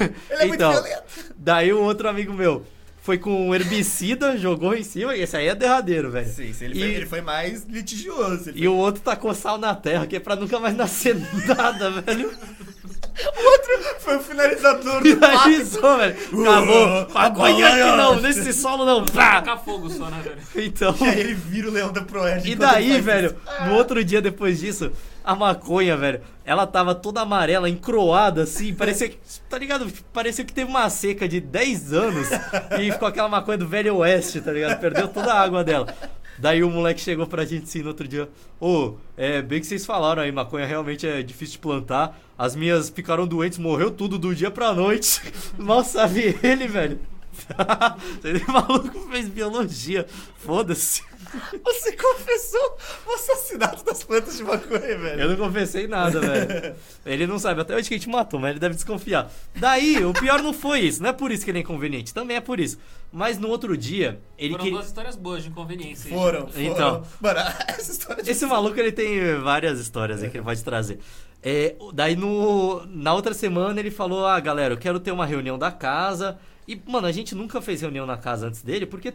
Ele 0.00 0.12
é 0.30 0.46
muito 0.46 0.54
Então, 0.54 0.72
violento. 0.72 1.02
Daí 1.36 1.72
o 1.72 1.82
outro 1.82 2.08
amigo 2.08 2.32
meu 2.32 2.64
foi 3.04 3.18
com 3.18 3.48
um 3.48 3.54
herbicida, 3.54 4.36
jogou 4.38 4.74
em 4.74 4.82
cima. 4.82 5.14
E 5.14 5.20
esse 5.20 5.36
aí 5.36 5.46
é 5.46 5.54
derradeiro, 5.54 6.10
velho. 6.10 6.26
Sim, 6.26 6.52
sim, 6.54 6.64
ele, 6.64 6.74
E- 6.74 6.80
foi, 6.80 6.88
ele 6.94 7.06
foi 7.06 7.20
mais 7.20 7.64
litigioso. 7.68 8.48
Ele 8.48 8.62
E 8.64 8.66
o 8.66 8.74
outro 8.74 9.02
tacou 9.02 9.34
sal 9.34 9.58
na 9.58 9.74
terra, 9.74 10.06
que 10.06 10.16
é 10.16 10.20
pra 10.20 10.34
nunca 10.34 10.58
mais 10.58 10.74
nascer 10.74 11.14
nada, 11.46 11.90
velho. 12.00 12.30
Foi 14.00 14.16
o 14.16 14.20
finalizador 14.20 15.02
do 15.02 15.08
finalizou, 15.08 15.96
velho. 15.96 16.16
Acabou. 16.42 17.08
Maconha 17.14 17.68
aqui 17.68 17.96
não, 17.96 18.20
nesse 18.20 18.52
solo 18.52 18.84
não. 18.84 19.04
Pá. 19.04 19.42
Fogo 19.64 19.88
só, 19.88 20.10
né, 20.10 20.20
velho? 20.22 20.66
Então. 20.66 20.94
E 21.00 21.04
aí 21.04 21.20
ele 21.20 21.34
vira 21.34 21.68
o 21.68 21.72
leão 21.72 21.92
da 21.92 22.02
Proerd. 22.02 22.50
E 22.50 22.54
daí, 22.54 23.00
velho, 23.00 23.28
isso. 23.28 23.64
no 23.64 23.74
outro 23.74 24.04
dia 24.04 24.20
depois 24.20 24.58
disso, 24.58 24.92
a 25.24 25.34
maconha, 25.34 25.96
velho, 25.96 26.20
ela 26.44 26.66
tava 26.66 26.94
toda 26.94 27.20
amarela, 27.20 27.68
encroada, 27.68 28.42
assim, 28.42 28.74
parecia 28.74 29.08
que, 29.08 29.18
tá 29.48 29.56
ligado? 29.56 29.90
Parecia 30.12 30.44
que 30.44 30.52
teve 30.52 30.68
uma 30.68 30.90
seca 30.90 31.26
de 31.26 31.40
10 31.40 31.92
anos 31.92 32.28
e 32.78 32.92
ficou 32.92 33.08
aquela 33.08 33.28
maconha 33.28 33.58
do 33.58 33.66
velho 33.66 33.96
oeste, 33.96 34.40
tá 34.40 34.52
ligado? 34.52 34.78
Perdeu 34.80 35.08
toda 35.08 35.32
a 35.32 35.40
água 35.40 35.64
dela. 35.64 35.86
Daí 36.38 36.62
o 36.62 36.70
moleque 36.70 37.00
chegou 37.00 37.26
pra 37.26 37.44
gente 37.44 37.64
assim 37.64 37.82
no 37.82 37.88
outro 37.88 38.06
dia, 38.08 38.28
ô, 38.60 38.94
é 39.16 39.40
bem 39.40 39.60
que 39.60 39.66
vocês 39.66 39.86
falaram 39.86 40.22
aí, 40.22 40.32
maconha 40.32 40.66
realmente 40.66 41.06
é 41.06 41.22
difícil 41.22 41.54
de 41.54 41.58
plantar, 41.58 42.20
as 42.36 42.56
minhas 42.56 42.88
ficaram 42.90 43.26
doentes, 43.26 43.58
morreu 43.58 43.90
tudo 43.90 44.18
do 44.18 44.34
dia 44.34 44.50
pra 44.50 44.72
noite. 44.72 45.20
Mal 45.56 45.84
sabe 45.84 46.38
ele, 46.42 46.66
velho. 46.66 46.98
Esse 48.24 48.50
maluco 48.50 49.00
fez 49.10 49.28
biologia, 49.28 50.06
foda-se. 50.38 51.02
Você 51.64 51.92
confessou 51.96 52.76
o 53.06 53.12
assassinato 53.12 53.84
das 53.84 54.04
plantas 54.04 54.36
de 54.36 54.44
maconha, 54.44 54.98
velho. 54.98 55.20
Eu 55.20 55.28
não 55.30 55.36
confessei 55.36 55.86
nada, 55.86 56.20
velho. 56.20 56.76
Ele 57.04 57.26
não 57.26 57.38
sabe 57.38 57.60
até 57.60 57.74
onde 57.74 57.88
que 57.88 57.94
a 57.94 57.98
gente 57.98 58.08
matou, 58.08 58.38
mas 58.40 58.50
ele 58.50 58.60
deve 58.60 58.74
desconfiar. 58.74 59.30
Daí, 59.54 60.04
o 60.04 60.12
pior 60.12 60.42
não 60.42 60.52
foi 60.52 60.80
isso. 60.80 61.02
Não 61.02 61.10
é 61.10 61.12
por 61.12 61.30
isso 61.30 61.44
que 61.44 61.50
ele 61.50 61.58
é 61.58 61.60
inconveniente. 61.60 62.14
Também 62.14 62.36
é 62.36 62.40
por 62.40 62.58
isso. 62.58 62.78
Mas 63.12 63.38
no 63.38 63.48
outro 63.48 63.76
dia, 63.76 64.20
ele 64.38 64.50
Foram 64.52 64.64
queria. 64.64 64.78
duas 64.78 64.86
histórias 64.88 65.16
boas 65.16 65.42
de 65.42 65.48
inconveniência. 65.50 66.08
aí. 66.08 66.16
Foram, 66.16 66.46
foram. 66.46 66.64
Então. 66.64 67.02
Mano, 67.20 67.40
essa 67.68 67.92
história 67.92 68.22
de... 68.22 68.30
Esse 68.30 68.46
maluco, 68.46 68.78
ele 68.78 68.92
tem 68.92 69.38
várias 69.40 69.78
histórias 69.78 70.22
aí 70.22 70.30
que 70.30 70.36
ele 70.36 70.44
pode 70.44 70.62
trazer. 70.64 70.98
É, 71.42 71.76
daí, 71.92 72.16
no, 72.16 72.86
na 72.86 73.12
outra 73.12 73.34
semana, 73.34 73.78
ele 73.78 73.90
falou: 73.90 74.26
Ah, 74.26 74.40
galera, 74.40 74.72
eu 74.74 74.78
quero 74.78 74.98
ter 74.98 75.12
uma 75.12 75.26
reunião 75.26 75.58
da 75.58 75.70
casa. 75.70 76.38
E, 76.66 76.80
mano, 76.86 77.06
a 77.06 77.12
gente 77.12 77.34
nunca 77.34 77.60
fez 77.60 77.80
reunião 77.80 78.06
na 78.06 78.16
casa 78.16 78.46
antes 78.48 78.62
dele, 78.62 78.86
porque, 78.86 79.14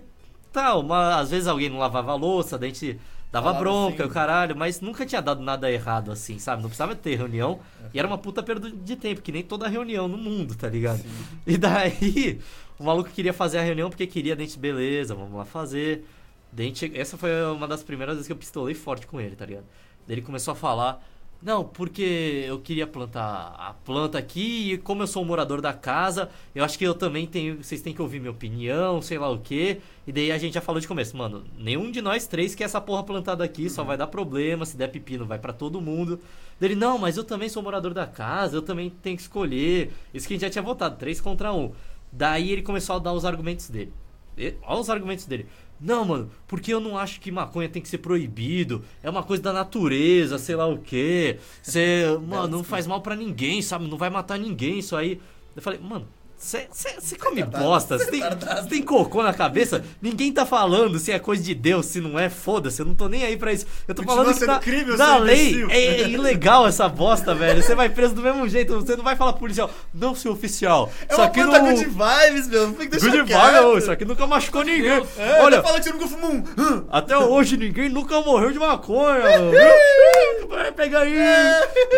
tá, 0.51 0.75
uma, 0.75 1.19
às 1.19 1.31
vezes 1.31 1.47
alguém 1.47 1.69
não 1.69 1.79
lavava 1.79 2.11
a 2.11 2.15
louça, 2.15 2.57
daí 2.57 2.69
a 2.69 2.73
gente 2.73 2.99
Dava 3.31 3.53
Falava 3.53 3.59
bronca, 3.59 4.03
assim. 4.03 4.11
o 4.11 4.13
caralho, 4.13 4.55
mas 4.55 4.81
nunca 4.81 5.05
tinha 5.05 5.21
dado 5.21 5.41
nada 5.43 5.71
errado 5.71 6.11
assim, 6.11 6.39
sabe? 6.39 6.63
Não 6.63 6.69
precisava 6.69 6.95
ter 6.95 7.15
reunião. 7.15 7.59
E 7.93 7.99
era 7.99 8.07
uma 8.07 8.17
puta 8.17 8.41
perda 8.41 8.71
de 8.71 8.95
tempo, 8.95 9.21
que 9.21 9.31
nem 9.31 9.43
toda 9.43 9.67
reunião 9.67 10.07
no 10.07 10.17
mundo, 10.17 10.55
tá 10.55 10.67
ligado? 10.67 11.03
E 11.45 11.55
daí, 11.55 12.39
o 12.79 12.83
maluco 12.83 13.09
queria 13.11 13.31
fazer 13.31 13.59
a 13.59 13.61
reunião 13.61 13.89
porque 13.89 14.07
queria 14.07 14.35
dente, 14.35 14.57
beleza, 14.57 15.13
vamos 15.13 15.37
lá 15.37 15.45
fazer. 15.45 16.05
Dente, 16.51 16.91
essa 16.95 17.17
foi 17.17 17.29
uma 17.51 17.67
das 17.67 17.83
primeiras 17.83 18.15
vezes 18.15 18.25
que 18.25 18.33
eu 18.33 18.37
pistolei 18.37 18.73
forte 18.73 19.05
com 19.05 19.21
ele, 19.21 19.35
tá 19.35 19.45
ligado? 19.45 19.65
Daí 20.07 20.15
ele 20.15 20.23
começou 20.23 20.53
a 20.53 20.55
falar, 20.55 20.99
não, 21.41 21.63
porque 21.63 22.43
eu 22.45 22.59
queria 22.59 22.85
plantar 22.85 23.55
a 23.57 23.73
planta 23.85 24.17
aqui 24.17 24.73
e 24.73 24.77
como 24.77 25.03
eu 25.03 25.07
sou 25.07 25.23
um 25.23 25.25
morador 25.25 25.61
da 25.61 25.71
casa, 25.71 26.29
eu 26.53 26.65
acho 26.65 26.77
que 26.77 26.83
eu 26.85 26.93
também 26.93 27.25
tenho, 27.25 27.63
vocês 27.63 27.81
têm 27.81 27.93
que 27.93 28.01
ouvir 28.01 28.19
minha 28.19 28.31
opinião, 28.31 29.01
sei 29.01 29.17
lá 29.17 29.29
o 29.29 29.39
quê. 29.39 29.79
E 30.05 30.11
daí 30.11 30.31
a 30.33 30.37
gente 30.37 30.53
já 30.55 30.61
falou 30.61 30.81
de 30.81 30.87
começo, 30.87 31.15
mano, 31.15 31.45
nenhum 31.57 31.91
de 31.91 32.01
nós 32.01 32.27
três 32.27 32.55
quer 32.55 32.65
essa 32.65 32.81
porra 32.81 33.03
plantada 33.03 33.41
aqui, 33.43 33.69
só 33.69 33.85
vai 33.85 33.95
dar 33.95 34.07
problema, 34.07 34.65
se 34.65 34.75
der 34.75 34.89
pepino 34.89 35.25
vai 35.25 35.39
pra 35.39 35.53
todo 35.53 35.79
mundo. 35.79 36.19
Daí 36.59 36.71
ele, 36.71 36.75
não, 36.75 36.97
mas 36.97 37.15
eu 37.15 37.23
também 37.23 37.47
sou 37.47 37.63
morador 37.63 37.93
da 37.93 38.05
casa, 38.05 38.57
eu 38.57 38.61
também 38.61 38.89
tenho 38.89 39.15
que 39.15 39.21
escolher. 39.21 39.93
Isso 40.13 40.27
que 40.27 40.33
a 40.33 40.35
gente 40.35 40.41
já 40.45 40.49
tinha 40.49 40.61
votado, 40.61 40.97
três 40.97 41.21
contra 41.21 41.53
um. 41.53 41.71
Daí 42.11 42.51
ele 42.51 42.61
começou 42.63 42.97
a 42.97 42.99
dar 42.99 43.13
os 43.13 43.23
argumentos 43.23 43.69
dele. 43.69 43.93
E- 44.37 44.55
Olha 44.63 44.79
os 44.81 44.89
argumentos 44.89 45.25
dele. 45.25 45.45
Não, 45.79 46.03
mano, 46.03 46.29
porque 46.47 46.73
eu 46.73 46.79
não 46.79 46.97
acho 46.97 47.21
que 47.21 47.31
maconha 47.31 47.69
tem 47.69 47.81
que 47.81 47.87
ser 47.87 47.99
proibido. 47.99 48.83
É 49.01 49.09
uma 49.09 49.23
coisa 49.23 49.41
da 49.41 49.53
natureza, 49.53 50.37
sei 50.37 50.55
lá 50.55 50.67
o 50.67 50.77
quê. 50.77 51.39
Você, 51.61 52.05
mano, 52.27 52.47
não 52.47 52.63
faz 52.63 52.85
mal 52.85 53.01
pra 53.01 53.15
ninguém, 53.15 53.61
sabe? 53.61 53.87
Não 53.87 53.97
vai 53.97 54.09
matar 54.09 54.37
ninguém 54.37 54.79
isso 54.79 54.95
aí. 54.95 55.21
Eu 55.55 55.61
falei, 55.61 55.79
mano, 55.79 56.07
você 56.39 57.17
come 57.17 57.43
bosta, 57.43 57.97
você 57.97 58.05
tem, 58.05 58.21
tem 58.69 58.81
cocô 58.81 59.21
na 59.21 59.33
cabeça? 59.33 59.83
Ninguém 60.01 60.31
tá 60.31 60.45
falando 60.45 60.97
se 60.97 61.11
é 61.11 61.19
coisa 61.19 61.43
de 61.43 61.53
Deus, 61.53 61.87
se 61.87 61.99
não 61.99 62.17
é, 62.17 62.29
foda-se, 62.29 62.81
eu 62.81 62.85
não 62.85 62.95
tô 62.95 63.09
nem 63.09 63.25
aí 63.25 63.35
pra 63.35 63.51
isso. 63.51 63.65
Eu 63.85 63.93
tô 63.93 64.03
Continua 64.03 64.33
falando 64.33 64.61
que 64.61 64.71
eu 64.71 64.97
na 64.97 65.05
sou 65.05 65.19
lei 65.19 65.65
é, 65.69 66.01
é 66.01 66.09
ilegal 66.09 66.65
essa 66.65 66.87
bosta, 66.87 67.35
velho. 67.35 67.61
Você 67.61 67.75
vai 67.75 67.89
preso 67.89 68.15
do 68.15 68.21
mesmo 68.21 68.47
jeito, 68.47 68.73
você 68.75 68.95
não 68.95 69.03
vai 69.03 69.17
falar 69.17 69.33
pro 69.33 69.41
policial, 69.41 69.69
não, 69.93 70.15
seu 70.15 70.31
oficial. 70.31 70.89
É 71.01 71.11
isso 71.11 71.21
uma 71.21 71.27
aqui 71.27 71.43
puta 71.43 71.59
não... 71.59 71.75
good 71.75 71.85
vibes, 71.85 72.47
meu. 72.47 72.71
Tem 72.71 72.89
que 72.89 72.97
deixar 72.97 73.09
Good 73.09 73.23
quieto. 73.25 73.41
vibe, 73.41 73.65
ô, 73.65 73.77
isso 73.77 73.91
aqui 73.91 74.05
nunca 74.05 74.25
machucou 74.25 74.63
ninguém. 74.63 75.03
É, 75.17 75.41
Olha, 75.41 75.61
fala 75.61 75.77
que 75.79 75.83
você 75.83 75.91
nunca 75.91 76.07
fumou 76.07 76.31
um. 76.31 76.43
Hum. 76.57 76.85
até 76.89 77.17
hoje 77.17 77.57
ninguém 77.57 77.89
nunca 77.89 78.21
morreu 78.21 78.51
de 78.51 78.59
maconha. 78.59 79.19
vai 80.47 80.71
pegar 80.71 81.01
aí. 81.01 81.15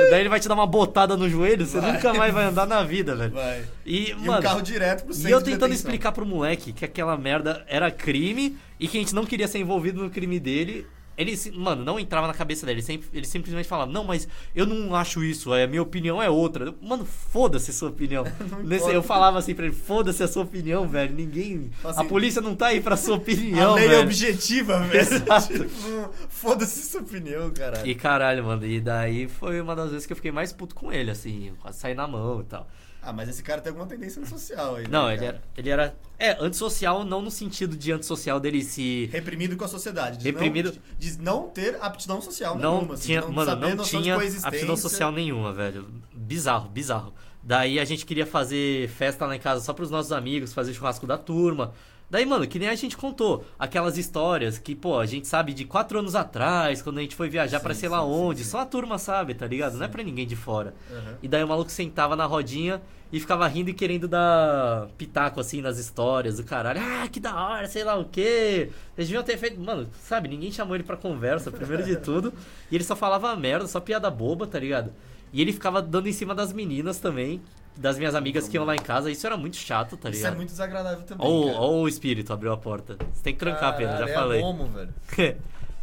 Daí 0.10 0.20
ele 0.20 0.30
vai 0.30 0.40
te 0.40 0.48
dar 0.48 0.56
uma 0.56 0.68
botada 0.68 1.16
no 1.16 1.30
joelho, 1.30 1.66
você 1.66 1.80
Vai. 1.80 1.94
nunca 1.94 2.14
mais 2.14 2.34
vai 2.34 2.46
andar 2.46 2.66
na 2.66 2.84
vida, 2.84 3.16
velho. 3.16 3.32
Vai. 3.32 3.64
E, 3.86 4.12
E 4.12 4.16
mano, 4.16 4.40
um 4.40 4.42
carro 4.42 4.62
direto 4.62 5.04
pro 5.04 5.12
e 5.12 5.16
centro 5.16 5.32
eu 5.32 5.40
de 5.40 5.46
tentando 5.46 5.62
detenção. 5.70 5.76
explicar 5.90 6.12
pro 6.12 6.26
moleque 6.26 6.72
que 6.74 6.86
aquela 6.86 7.18
merda 7.18 7.64
era 7.68 7.90
crime 7.92 8.58
e 8.80 8.88
que 8.88 8.98
a 8.98 9.02
gente 9.02 9.14
não 9.16 9.26
queria 9.26 9.48
ser 9.48 9.60
envolvido 9.60 10.02
no 10.04 10.10
crime 10.10 10.40
dele. 10.40 10.86
Ele, 11.18 11.38
mano, 11.54 11.84
não 11.84 12.00
entrava 12.00 12.26
na 12.26 12.34
cabeça 12.34 12.66
dele. 12.66 12.80
Ele, 12.80 12.86
sempre- 12.86 13.10
ele 13.14 13.28
simplesmente 13.28 13.68
falava, 13.68 13.92
não, 13.92 14.04
mas 14.04 14.28
eu 14.56 14.66
não 14.66 14.96
acho 14.96 15.24
isso, 15.24 15.54
a 15.54 15.68
minha 15.68 15.82
opinião 15.82 16.24
é 16.24 16.30
outra. 16.30 16.66
Eu, 16.66 16.76
Mano, 16.82 17.06
foda-se 17.06 17.70
a 17.70 17.74
sua 17.74 17.90
opinião. 17.90 18.24
Nesse- 18.64 18.90
eu 18.90 19.04
falava 19.04 19.38
assim 19.38 19.54
pra 19.54 19.66
ele, 19.66 19.76
foda-se 19.76 20.24
a 20.24 20.28
sua 20.28 20.44
opinião, 20.44 20.88
velho. 20.88 21.14
Ninguém. 21.14 21.70
Assim, 21.84 22.00
a 22.00 22.04
polícia 22.06 22.42
não 22.42 22.56
tá 22.56 22.68
aí 22.68 22.80
pra 22.82 22.96
sua 22.98 23.18
opinião, 23.18 23.74
A 23.74 23.76
lei 23.76 23.86
é 23.86 23.90
velho. 23.90 24.02
objetiva, 24.04 24.80
velho. 24.80 24.98
Exato. 25.02 25.54
Tipo, 25.54 26.10
Foda-se 26.30 26.82
sua 26.90 27.02
opinião, 27.02 27.52
caralho. 27.52 27.86
E 27.88 27.94
caralho, 27.94 28.44
mano, 28.46 28.66
e 28.66 28.80
daí 28.80 29.28
foi 29.28 29.60
uma 29.62 29.76
das 29.76 29.92
vezes 29.92 30.08
que 30.08 30.14
eu 30.14 30.18
fiquei 30.18 30.32
mais 30.32 30.52
puto 30.54 30.74
com 30.74 30.92
ele, 30.92 31.12
assim, 31.12 31.50
eu 31.50 31.56
quase 31.60 31.78
saí 31.78 31.94
na 31.94 32.08
mão 32.08 32.42
e 32.42 32.46
tal. 32.46 32.68
Ah, 33.04 33.12
mas 33.12 33.28
esse 33.30 33.42
cara 33.42 33.60
tem 33.62 33.72
alguma 33.72 33.88
tendência 33.88 34.24
social 34.26 34.76
aí. 34.76 34.84
né, 34.84 34.90
Não, 34.92 35.10
ele 35.10 35.18
cara? 35.22 35.28
era, 35.32 35.42
ele 35.58 35.70
era. 35.70 35.96
É, 36.20 36.38
antissocial, 36.40 37.04
não 37.04 37.20
no 37.22 37.32
sentido 37.32 37.76
de 37.76 37.92
antissocial 37.92 38.40
dele 38.40 38.64
se. 38.64 39.10
Reprimido 39.12 39.58
com 39.58 39.66
a 39.66 39.68
sociedade. 39.68 40.20
De 40.20 40.26
Reprimido- 40.26 40.72
Não, 40.72 40.82
de 41.00 41.18
não 41.22 41.48
ter 41.50 41.78
aptidão 41.82 42.22
social 42.22 42.56
Não 42.58 42.76
nenhuma. 42.76 42.94
assim, 42.94 43.06
tinha, 43.08 43.22
de 43.22 43.28
não 43.28 43.34
mano, 43.34 43.50
saber 43.50 43.70
não 43.70 43.76
noção 43.78 44.00
de 44.00 44.04
tinha 44.04 44.16
aptidão 44.48 44.78
social 44.78 45.12
nenhuma, 45.12 45.52
velho. 45.52 45.88
Bizarro, 46.14 46.70
bizarro. 46.70 47.14
Daí 47.44 47.80
a 47.80 47.86
gente 47.86 48.06
queria 48.06 48.26
fazer 48.28 48.88
festa 48.90 49.26
lá 49.26 49.36
em 49.36 49.40
casa 49.40 49.62
só 49.66 49.74
pros 49.74 49.90
nossos 49.90 50.12
amigos, 50.12 50.54
fazer 50.54 50.74
churrasco 50.76 51.08
da 51.08 51.18
turma. 51.18 51.74
Daí, 52.12 52.26
mano, 52.26 52.46
que 52.46 52.60
nem 52.60 52.68
a 52.68 52.76
gente 52.76 52.98
contou, 52.98 53.46
aquelas 53.58 53.98
histórias 53.98 54.58
que, 54.60 54.76
pô, 54.76 55.00
a 55.00 55.06
gente 55.06 55.30
sabe 55.30 55.54
de 55.54 55.64
quatro 55.64 55.98
anos 55.98 56.14
atrás, 56.14 56.82
quando 56.82 56.98
a 56.98 57.02
gente 57.02 57.16
foi 57.16 57.30
viajar 57.30 57.62
pra 57.62 57.74
sei 57.74 57.88
lá 57.88 58.02
sim, 58.02 58.06
sim, 58.06 58.12
onde, 58.12 58.44
sim. 58.44 58.50
só 58.50 58.60
a 58.60 58.66
turma 58.66 58.98
sabe, 58.98 59.34
tá 59.34 59.48
ligado? 59.48 59.78
Não 59.78 59.86
é 59.86 59.88
pra 59.88 60.04
ninguém 60.04 60.28
de 60.28 60.36
fora. 60.36 60.74
Aham. 60.92 61.18
E 61.24 61.28
daí 61.30 61.42
o 61.42 61.48
maluco 61.48 61.72
sentava 61.72 62.14
na 62.14 62.26
rodinha 62.26 62.82
e 63.14 63.18
ficava 63.18 63.48
rindo 63.48 63.70
e 63.70 63.74
querendo 63.74 64.10
dar 64.10 64.90
pitaco 64.98 65.40
assim 65.40 65.62
nas 65.62 65.78
histórias 65.78 66.36
do 66.36 66.44
caralho. 66.44 66.82
Ah, 66.82 67.08
que 67.08 67.18
da 67.18 67.34
hora, 67.34 67.68
sei 67.70 67.86
lá 67.86 67.98
o 67.98 68.04
quê. 68.04 68.70
Eles 68.98 69.08
deviam 69.08 69.24
ter 69.24 69.38
feito. 69.38 69.58
Mano, 69.58 69.88
sabe, 70.02 70.28
ninguém 70.28 70.52
chamou 70.52 70.76
ele 70.76 70.84
pra 70.84 70.98
conversa, 70.98 71.50
primeiro 71.50 71.82
de 71.82 71.96
tudo. 71.96 72.34
E 72.70 72.76
ele 72.76 72.84
só 72.84 72.96
falava 72.96 73.34
merda, 73.38 73.68
só 73.68 73.80
piada 73.80 74.12
boba, 74.12 74.46
tá 74.46 74.60
ligado? 74.60 74.92
E 75.32 75.42
ele 75.42 75.54
ficava 75.54 75.82
dando 75.82 76.10
em 76.10 76.14
cima 76.14 76.36
das 76.36 76.52
meninas 76.52 77.00
também, 77.00 77.42
das 77.76 77.98
minhas 77.98 78.14
amigas 78.16 78.48
que 78.48 78.58
iam 78.58 78.66
lá 78.66 78.76
em 78.76 78.80
casa. 78.82 79.10
Isso 79.12 79.26
era 79.26 79.36
muito 79.38 79.56
chato, 79.56 79.98
tá 79.98 80.10
Isso 80.10 80.18
é 80.18 80.22
ligado? 80.22 80.36
muito 80.38 80.50
desagradável 80.50 81.04
também. 81.06 81.26
Ó, 81.28 81.80
o- 81.82 81.88
espírito 81.88 82.32
abriu 82.34 82.52
a 82.52 82.58
porta. 82.58 82.98
Você 83.14 83.24
tem 83.24 83.34
que 83.34 83.40
trancar, 83.40 83.76
Pedro, 83.78 83.94
já 83.94 84.00
Caralho, 84.08 84.14
falei. 84.16 84.42
É 84.42 84.44
homo, 84.46 84.68
velho. 84.68 84.94
tem 85.16 85.36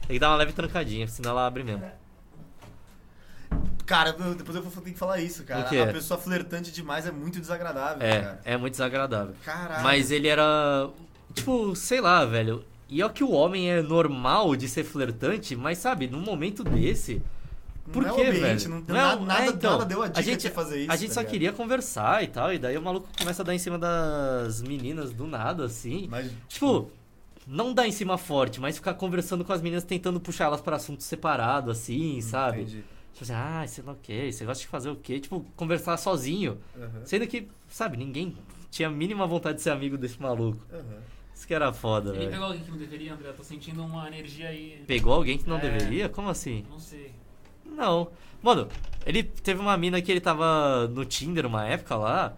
que 0.09 0.18
dar 0.18 0.31
uma 0.31 0.37
leve 0.37 0.53
trancadinha, 0.53 1.07
senão 1.09 1.31
ela 1.33 1.46
abre 1.46 1.64
mesmo. 1.64 1.85
Cara, 3.87 4.14
eu- 4.18 4.35
depois 4.35 4.55
eu 4.55 4.62
vou 4.62 4.83
ter 4.83 4.90
que 4.92 4.98
falar 4.98 5.18
isso, 5.20 5.42
cara. 5.44 5.61
A 5.83 5.92
pessoa 5.92 6.20
flertante 6.20 6.70
demais 6.70 7.07
é 7.07 7.11
muito 7.11 7.40
desagradável, 7.40 8.07
É, 8.07 8.20
cara. 8.20 8.40
é 8.44 8.57
muito 8.57 8.72
desagradável. 8.72 9.35
Caralho. 9.44 9.83
Mas 9.83 10.11
ele 10.11 10.29
era. 10.29 10.88
Tipo, 11.33 11.74
sei 11.74 12.01
lá, 12.01 12.24
velho. 12.24 12.64
E 12.90 13.03
é 13.03 13.09
que 13.09 13.22
o 13.24 13.31
homem 13.33 13.70
é 13.70 13.83
normal 13.83 14.57
de 14.57 14.68
ser 14.68 14.83
flertante, 14.85 15.55
mas 15.57 15.79
sabe, 15.79 16.07
num 16.07 16.20
momento 16.20 16.62
desse. 16.64 17.22
Por 17.92 18.03
Não 18.03 18.09
é 18.09 18.12
o 18.12 18.16
quê, 18.16 18.22
ambiente, 18.22 18.68
velho? 18.68 18.85
não 18.87 18.96
é 18.96 18.98
nada- 19.03 19.20
nada- 19.24 19.46
então, 19.46 19.72
nada 19.72 19.85
deu 19.87 20.03
a 20.03 20.09
dica 20.09 20.20
de 20.22 20.31
gente, 20.31 20.42
você 20.42 20.51
fazer 20.51 20.81
isso, 20.83 20.90
A 20.92 20.96
gente 20.96 21.09
tá 21.09 21.14
só 21.14 21.20
ligado? 21.20 21.33
queria 21.33 21.53
conversar 21.53 22.22
e 22.22 22.27
tal, 22.29 22.53
e 22.53 22.59
daí 22.59 22.77
o 22.77 22.83
maluco 22.83 23.09
começa 23.18 23.42
a 23.42 23.44
dar 23.44 23.55
em 23.55 23.59
cima 23.59 23.79
das 23.79 24.62
meninas 24.62 25.12
do 25.12 25.27
nada, 25.27 25.64
assim. 25.64 26.07
Mas, 26.11 26.31
Tipo, 26.48 26.90
não 27.46 27.72
dar 27.72 27.87
em 27.88 27.92
cima 27.92 28.18
forte, 28.18 28.61
mas 28.61 28.77
ficar 28.77 28.94
conversando 28.94 29.44
com 29.44 29.53
as 29.53 29.62
meninas 29.62 29.85
tentando 29.85 30.20
puxar 30.20 30.44
elas 30.44 30.61
pra 30.61 30.77
assuntos 30.77 31.07
separados, 31.07 31.79
assim, 31.79 32.20
sabe? 32.20 32.62
entendi. 32.62 32.85
Tipo 33.14 33.24
assim, 33.24 33.33
ah, 33.35 33.64
sei 33.66 33.83
lá 33.85 33.92
o 33.92 33.96
quê, 34.01 34.31
você 34.31 34.44
gosta 34.44 34.61
de 34.62 34.68
fazer 34.68 34.90
o 34.90 34.96
quê? 34.96 35.18
Tipo, 35.18 35.44
conversar 35.57 35.96
sozinho. 35.96 36.59
Aham, 36.77 37.05
Sendo 37.05 37.27
que, 37.27 37.48
sabe, 37.68 37.96
ninguém 37.96 38.37
tinha 38.70 38.87
a 38.87 38.90
mínima 38.92 39.27
vontade 39.27 39.57
de 39.57 39.62
ser 39.62 39.70
amigo 39.70 39.96
desse 39.98 40.20
maluco. 40.22 40.64
aham. 40.72 40.98
Isso 41.35 41.46
que 41.46 41.55
era 41.55 41.72
foda, 41.72 42.11
Ele 42.11 42.18
velho. 42.18 42.31
pegou 42.33 42.46
alguém 42.46 42.62
que 42.62 42.70
não 42.70 42.77
deveria, 42.79 43.14
André? 43.14 43.29
Eu 43.29 43.35
tô 43.35 43.44
sentindo 43.44 43.83
uma 43.85 44.09
energia 44.09 44.48
aí. 44.48 44.83
Pegou 44.88 45.12
alguém 45.14 45.38
que 45.38 45.48
não 45.48 45.57
É. 45.57 45.61
deveria? 45.61 46.09
Como 46.09 46.29
assim? 46.29 46.64
Não 46.68 46.79
sei. 46.81 47.12
Não. 47.79 48.09
Mano, 48.43 48.69
ele 49.07 49.23
teve 49.23 49.61
uma 49.61 49.77
mina 49.77 50.03
que 50.03 50.11
ele 50.12 50.21
tava 50.21 50.87
no 50.88 51.05
Tinder 51.05 51.47
uma 51.47 51.64
época 51.67 51.95
lá. 51.97 52.35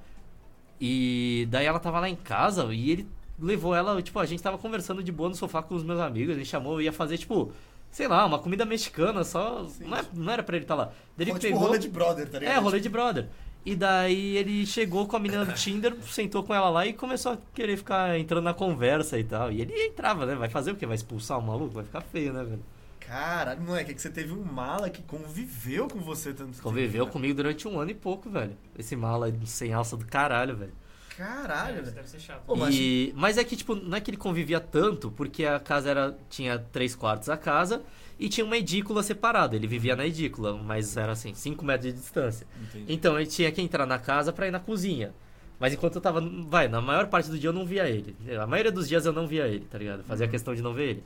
E 0.81 1.47
daí 1.51 1.67
ela 1.67 1.79
tava 1.79 2.01
lá 2.01 2.09
em 2.09 2.17
casa 2.17 2.65
e 2.73 2.91
ele 2.91 3.09
levou 3.39 3.75
ela, 3.75 4.01
tipo, 4.03 4.19
a 4.19 4.27
gente 4.27 4.43
tava 4.43 4.57
conversando 4.59 5.03
de 5.03 5.11
boa 5.11 5.29
no 5.29 5.35
sofá 5.35 5.63
com 5.63 5.75
os 5.75 5.83
meus 5.83 5.99
amigos, 6.01 6.37
gente 6.37 6.49
chamou, 6.49 6.81
ia 6.81 6.93
fazer, 6.93 7.17
tipo, 7.19 7.53
sei 7.91 8.07
lá, 8.07 8.25
uma 8.27 8.39
comida 8.39 8.65
mexicana, 8.65 9.25
só. 9.25 9.67
Não, 9.81 9.97
é- 9.97 10.05
não 10.15 10.33
era 10.33 10.43
pra 10.43 10.57
ele 10.57 10.65
estar 10.65 10.75
lá. 10.75 10.87
Daí 11.17 11.25
ele 11.25 11.31
Foi 11.33 11.41
tipo 11.41 11.53
pegou. 11.55 11.67
rolê 11.67 11.79
de 11.79 11.89
brother, 11.89 12.29
tá 12.31 12.39
ligado? 12.39 12.55
É, 12.55 12.59
rolê 12.59 12.81
de 12.81 12.89
brother. 12.89 13.27
E 13.65 13.75
daí 13.77 14.37
ele 14.39 14.65
chegou 14.65 15.07
com 15.07 15.17
a 15.17 15.19
menina 15.19 15.45
do 15.45 15.53
Tinder, 15.53 15.95
sentou 16.07 16.43
com 16.43 16.55
ela 16.55 16.71
lá 16.71 16.87
e 16.87 16.95
começou 16.95 17.33
a 17.33 17.39
querer 17.55 17.77
ficar 17.77 18.19
entrando 18.19 18.45
na 18.45 18.55
conversa 18.55 19.19
e 19.19 19.25
tal. 19.25 19.53
E 19.53 19.61
ele 19.61 19.73
entrava, 19.87 20.25
né? 20.25 20.35
Vai 20.35 20.49
fazer 20.49 20.71
o 20.73 20.77
quê? 20.77 20.87
Vai 20.87 20.97
expulsar 20.97 21.39
o 21.39 21.43
maluco? 21.43 21.75
Vai 21.75 21.85
ficar 21.85 22.01
feio, 22.01 22.33
né, 22.33 22.43
velho? 22.43 22.63
Caralho, 23.07 23.61
moleque, 23.63 23.91
é 23.91 23.95
que 23.95 24.01
você 24.03 24.11
teve 24.11 24.33
um 24.33 24.43
mala 24.45 24.89
que 24.91 25.03
conviveu 25.03 25.89
com 25.89 25.99
você 25.99 26.33
tanto 26.33 26.51
tempo. 26.53 26.63
Conviveu 26.63 27.05
cara. 27.07 27.13
comigo 27.13 27.35
durante 27.35 27.67
um 27.67 27.81
ano 27.81 27.91
e 27.91 27.95
pouco, 27.95 28.31
velho. 28.31 28.57
Esse 28.79 28.95
mala 28.95 29.33
sem 29.47 29.73
alça 29.73 29.97
do 29.97 30.05
caralho, 30.07 30.57
velho. 30.57 30.73
Caralho, 31.17 31.71
É, 31.71 31.75
isso 31.77 31.83
velho. 31.85 31.95
deve 31.97 32.09
ser 32.09 32.21
chato. 32.21 32.43
Pô, 32.47 32.55
mas- 32.57 32.75
E, 32.75 33.13
mas 33.17 33.37
é 33.37 33.45
que, 33.45 33.57
tipo, 33.57 33.75
não 33.75 33.97
é 33.97 34.01
que 34.01 34.11
ele 34.11 34.17
convivia 34.17 34.61
tanto, 34.61 35.11
porque 35.11 35.45
a 35.45 35.59
casa 35.59 35.91
era 35.91 36.17
tinha 36.29 36.59
três 36.59 36.95
quartos 36.95 37.29
a 37.29 37.37
casa 37.37 37.83
e 38.19 38.29
tinha 38.29 38.45
uma 38.45 38.57
edícula 38.57 39.03
separada. 39.03 39.57
Ele 39.57 39.67
vivia 39.67 39.97
na 39.97 40.07
edícula, 40.07 40.57
mas 40.57 40.97
era 40.97 41.13
assim, 41.13 41.35
5 41.35 41.65
metros 41.65 41.93
de 41.93 41.99
distância. 42.01 42.47
Entendi. 42.63 42.93
Então 42.93 43.19
ele 43.19 43.27
tinha 43.29 43.51
que 43.51 43.61
entrar 43.61 43.87
na 43.87 43.99
casa 43.99 44.33
pra 44.33 44.47
ir 44.47 44.51
na 44.51 44.61
cozinha. 44.61 45.13
Mas 45.59 45.75
enquanto 45.75 45.97
eu 45.97 46.01
tava. 46.01 46.23
Vai, 46.49 46.69
na 46.69 46.81
maior 46.81 47.07
parte 47.09 47.29
do 47.29 47.39
dia 47.39 47.51
eu 47.51 47.53
não 47.53 47.67
via 47.67 47.87
ele. 47.87 48.17
A 48.41 48.47
maioria 48.47 48.73
dos 48.73 48.89
dias 48.89 49.05
eu 49.05 49.13
não 49.13 49.27
via 49.27 49.47
ele, 49.47 49.67
tá 49.67 49.77
ligado? 49.77 50.03
Fazia 50.05 50.25
Uhum. 50.25 50.31
questão 50.31 50.55
de 50.55 50.63
não 50.63 50.73
ver 50.73 50.89
ele. 50.91 51.05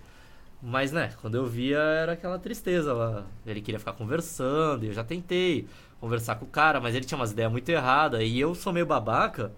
Mas, 0.66 0.92
né, 0.92 1.12
quando 1.20 1.34
eu 1.34 1.44
via 1.44 1.76
era 1.78 2.12
aquela 2.12 2.38
tristeza 2.38 2.94
lá. 2.94 3.26
Ele 3.44 3.60
queria 3.60 3.78
ficar 3.78 3.92
conversando, 3.92 4.84
e 4.84 4.88
eu 4.88 4.94
já 4.94 5.04
tentei 5.04 5.68
conversar 6.00 6.36
com 6.36 6.46
o 6.46 6.48
cara, 6.48 6.80
mas 6.80 6.94
ele 6.94 7.04
tinha 7.04 7.18
umas 7.18 7.32
ideias 7.32 7.52
muito 7.52 7.68
erradas. 7.68 8.22
E 8.22 8.40
eu 8.40 8.54
sou 8.54 8.72
meio 8.72 8.86
babaca. 8.86 9.52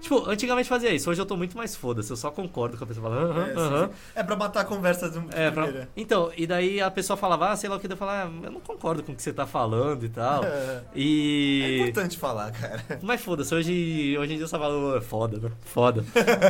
Tipo, 0.00 0.28
antigamente 0.28 0.68
fazia 0.68 0.90
isso, 0.92 1.10
hoje 1.10 1.20
eu 1.20 1.26
tô 1.26 1.36
muito 1.36 1.56
mais 1.56 1.74
foda-se, 1.76 2.10
eu 2.10 2.16
só 2.16 2.30
concordo 2.30 2.76
com 2.76 2.84
a 2.84 2.86
pessoa 2.86 3.10
falando, 3.10 3.40
É, 3.40 3.52
aham. 3.54 3.86
sim. 3.88 3.92
É 4.14 4.22
pra 4.22 4.36
matar 4.36 4.60
a 4.60 4.64
conversa 4.64 5.08
de 5.10 5.18
um 5.18 5.26
É, 5.32 5.50
pra-. 5.50 5.86
Então, 5.96 6.30
e 6.36 6.46
daí 6.46 6.80
a 6.80 6.90
pessoa 6.90 7.16
falava, 7.16 7.50
ah, 7.50 7.56
sei 7.56 7.68
lá 7.68 7.76
o 7.76 7.80
que, 7.80 7.90
eu 7.90 7.96
falava, 7.96 8.30
ah, 8.30 8.46
eu 8.46 8.50
não 8.50 8.60
concordo 8.60 9.02
com 9.02 9.12
o 9.12 9.14
que 9.14 9.22
você 9.22 9.32
tá 9.32 9.46
falando 9.46 10.04
e 10.04 10.08
tal. 10.08 10.44
É. 10.44 10.82
É 10.96 10.98
E. 10.98 11.78
importante 11.80 12.16
falar, 12.18 12.50
cara. 12.52 12.82
Mas 13.02 13.20
foda-se, 13.20 13.54
hoje, 13.54 14.16
hoje 14.18 14.32
em 14.32 14.36
dia 14.36 14.44
eu 14.44 14.48
só 14.48 14.58
falo, 14.58 14.92
"Oh, 14.92 14.96
é 14.96 15.00
foda, 15.00 15.38
né? 15.38 15.50
Foda. 15.62 16.04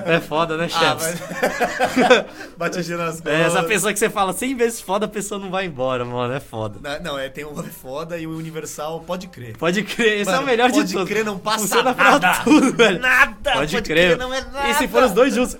É 0.05 0.21
foda, 0.21 0.57
né, 0.57 0.69
Ah, 0.75 0.97
chefes? 0.99 1.21
mas... 1.21 2.27
Batidinha 2.57 2.97
nas 2.99 3.15
costas. 3.21 3.33
É, 3.33 3.43
essa 3.43 3.62
pessoa 3.65 3.93
que 3.93 3.99
você 3.99 4.09
fala 4.11 4.33
100 4.33 4.55
vezes 4.57 4.81
foda, 4.81 5.07
a 5.07 5.09
pessoa 5.09 5.41
não 5.41 5.51
vai 5.51 5.66
embora, 5.66 6.05
mano, 6.05 6.33
é 6.33 6.41
foda. 6.41 6.79
Não, 6.83 7.12
Não, 7.12 7.18
é, 7.18 7.29
tem 7.29 7.45
o 7.45 7.59
é 7.61 7.62
foda 7.64 8.18
e 8.18 8.27
o 8.27 8.37
universal 8.37 9.01
pode 9.01 9.27
crer. 9.29 9.57
Pode 9.57 9.83
crer, 9.83 10.20
esse 10.20 10.31
é 10.31 10.33
Mano, 10.33 10.43
o 10.45 10.47
melhor 10.47 10.70
de 10.70 10.79
pode 10.79 10.93
tudo. 10.93 11.07
crer, 11.07 11.24
não 11.24 11.39
passa 11.39 11.61
Funciona 11.61 11.95
nada. 11.95 12.18
pra 12.20 12.45
tudo, 12.45 12.72
velho. 12.77 13.01
Nada! 13.01 13.16
Pode, 13.55 13.83
crer. 13.83 14.17
não 14.19 14.33
é 14.33 14.41
nada. 14.41 14.69
E 14.71 14.75
se 14.75 14.89
for 14.89 15.03
os 15.05 15.12
dois 15.12 15.35
juntos? 15.35 15.57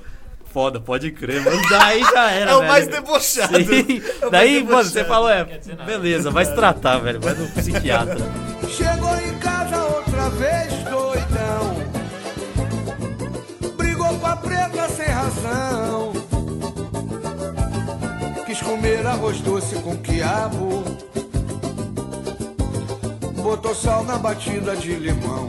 Foda, 0.53 0.81
pode 0.81 1.11
crer, 1.11 1.43
mano. 1.45 1.61
Daí 1.69 2.03
já 2.03 2.31
era, 2.31 2.51
É 2.51 2.55
o 2.55 2.59
velho. 2.61 2.69
mais 2.73 2.87
debochado. 2.89 3.57
Sim. 3.59 4.03
É 4.23 4.27
o 4.27 4.31
Daí, 4.31 4.55
mais 4.65 4.69
mano, 4.77 4.85
você 4.91 5.05
falou, 5.05 5.29
é, 5.29 5.45
nada. 5.67 5.85
beleza, 5.85 6.31
vai 6.31 6.45
se 6.47 6.55
tratar, 6.55 6.99
velho. 6.99 7.21
Vai 7.21 7.35
no 7.35 7.47
psiquiatra. 7.51 8.17
Chegou 8.71 9.15
em 9.21 9.39
casa 9.39 9.85
outra 9.85 10.31
vez, 10.31 10.73
doidão. 10.85 11.77
Brigou 13.77 14.19
com 14.19 14.27
a 14.27 14.37
preta 14.37 14.89
sem 14.89 15.07
razão. 15.07 16.13
Quis 18.47 18.61
comer 18.63 19.07
arroz 19.07 19.41
doce 19.43 19.75
com 19.77 19.95
quiabo. 19.99 20.83
Botou 23.43 23.75
sal 23.75 24.05
na 24.05 24.17
batida 24.17 24.75
de 24.75 24.95
limão. 24.95 25.49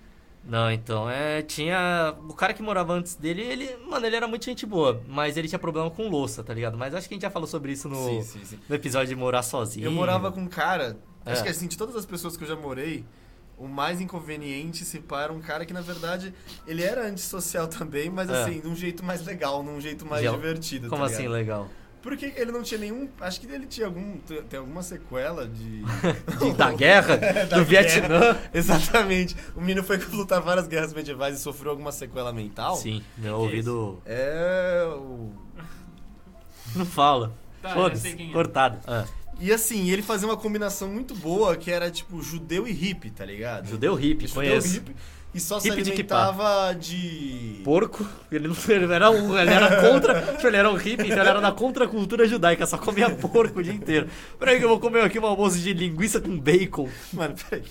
Não, 0.43 0.71
então, 0.71 1.09
é, 1.09 1.41
tinha... 1.43 2.15
O 2.27 2.33
cara 2.33 2.53
que 2.53 2.61
morava 2.63 2.93
antes 2.93 3.15
dele, 3.15 3.41
ele... 3.43 3.77
Mano, 3.87 4.05
ele 4.05 4.15
era 4.15 4.27
muito 4.27 4.43
gente 4.45 4.65
boa, 4.65 5.01
mas 5.07 5.37
ele 5.37 5.47
tinha 5.47 5.59
problema 5.59 5.89
com 5.91 6.07
louça, 6.09 6.43
tá 6.43 6.53
ligado? 6.53 6.77
Mas 6.77 6.95
acho 6.95 7.07
que 7.07 7.13
a 7.13 7.15
gente 7.15 7.21
já 7.21 7.29
falou 7.29 7.47
sobre 7.47 7.71
isso 7.71 7.87
no, 7.87 7.95
Sim, 7.95 8.21
sim, 8.23 8.45
sim. 8.45 8.59
no 8.67 8.75
episódio 8.75 9.07
de 9.09 9.15
morar 9.15 9.43
sozinho. 9.43 9.85
Eu 9.85 9.91
morava 9.91 10.31
com 10.31 10.41
um 10.41 10.47
cara, 10.47 10.97
acho 11.25 11.41
É. 11.41 11.43
que 11.43 11.49
assim, 11.49 11.67
de 11.67 11.77
todas 11.77 11.95
as 11.95 12.05
pessoas 12.07 12.35
que 12.35 12.43
eu 12.43 12.47
já 12.47 12.55
morei, 12.55 13.05
o 13.55 13.67
mais 13.67 14.01
inconveniente 14.01 14.83
se 14.83 14.99
pá 14.99 15.21
era 15.21 15.31
um 15.33 15.39
cara 15.39 15.63
que, 15.63 15.73
na 15.73 15.81
verdade, 15.81 16.33
ele 16.65 16.81
era 16.83 17.05
antissocial 17.07 17.67
também, 17.69 18.09
mas 18.09 18.27
É. 18.29 18.41
assim, 18.43 18.59
de 18.59 18.67
um 18.67 18.75
jeito 18.75 19.05
mais 19.05 19.23
legal, 19.23 19.61
num 19.61 19.79
jeito 19.79 20.05
mais 20.07 20.23
Gel- 20.23 20.33
divertido. 20.33 20.89
Como 20.89 21.05
tá 21.05 21.13
assim, 21.13 21.27
legal? 21.27 21.69
Porque 22.01 22.33
ele 22.35 22.51
não 22.51 22.63
tinha 22.63 22.79
nenhum. 22.79 23.07
Acho 23.19 23.39
que 23.39 23.45
ele 23.51 23.67
tinha 23.67 23.85
algum. 23.85 24.17
Tem 24.49 24.59
alguma 24.59 24.81
sequela 24.81 25.47
de. 25.47 25.83
De- 26.39 26.53
da 26.57 26.71
guerra? 26.71 27.17
Da 27.47 27.57
do 27.59 27.65
Vietnã? 27.65 28.37
Exatamente. 28.53 29.35
O 29.55 29.61
menino 29.61 29.83
foi 29.83 29.97
lutar 29.97 30.41
várias 30.41 30.67
guerras 30.67 30.93
medievais 30.93 31.37
e 31.37 31.41
sofreu 31.41 31.71
alguma 31.71 31.91
sequela 31.91 32.33
mental. 32.33 32.75
Sim, 32.75 33.03
meu 33.17 33.37
ouvido... 33.37 34.01
É. 34.05 34.83
O... 34.95 35.31
Não 36.75 36.85
fala. 36.85 37.33
Tá, 37.61 37.73
Foda-se, 37.73 38.07
é. 38.19 38.31
cortado. 38.33 38.79
Ah, 38.87 39.05
E 39.39 39.51
assim, 39.53 39.89
ele 39.91 40.01
fazia 40.01 40.27
uma 40.27 40.37
combinação 40.37 40.87
muito 40.87 41.13
boa 41.15 41.55
que 41.55 41.69
era 41.69 41.91
tipo 41.91 42.21
judeu 42.21 42.67
e 42.67 42.71
hippie, 42.71 43.11
tá 43.11 43.23
ligado? 43.25 43.67
judeu 43.67 43.93
hippie, 43.93 44.25
Judeu 44.27 44.41
conheço. 44.43 44.73
hippie. 44.73 44.95
E 45.33 45.39
só 45.39 45.59
se 45.59 45.71
alimentava 45.71 46.73
de. 46.73 47.61
Porco, 47.63 48.05
ele 48.31 48.47
não 48.47 48.55
ele 48.67 48.93
era 48.93 49.09
um, 49.09 49.37
ele 49.37 49.51
era 49.51 49.81
contra, 49.81 50.37
ele 50.43 50.57
era 50.57 50.69
um 50.69 50.75
hippie, 50.75 51.05
então 51.05 51.19
ele 51.19 51.29
era 51.29 51.39
da 51.39 51.51
contracultura 51.51 52.27
judaica, 52.27 52.65
só 52.65 52.77
comia 52.77 53.09
porco 53.09 53.59
o 53.59 53.63
dia 53.63 53.73
inteiro. 53.73 54.09
Peraí 54.37 54.59
que 54.59 54.65
eu 54.65 54.69
vou 54.69 54.79
comer 54.79 55.03
aqui 55.03 55.19
um 55.19 55.25
almoço 55.25 55.57
de 55.57 55.73
linguiça 55.73 56.19
com 56.19 56.37
bacon. 56.37 56.89
Mano, 57.13 57.35
peraí. 57.49 57.63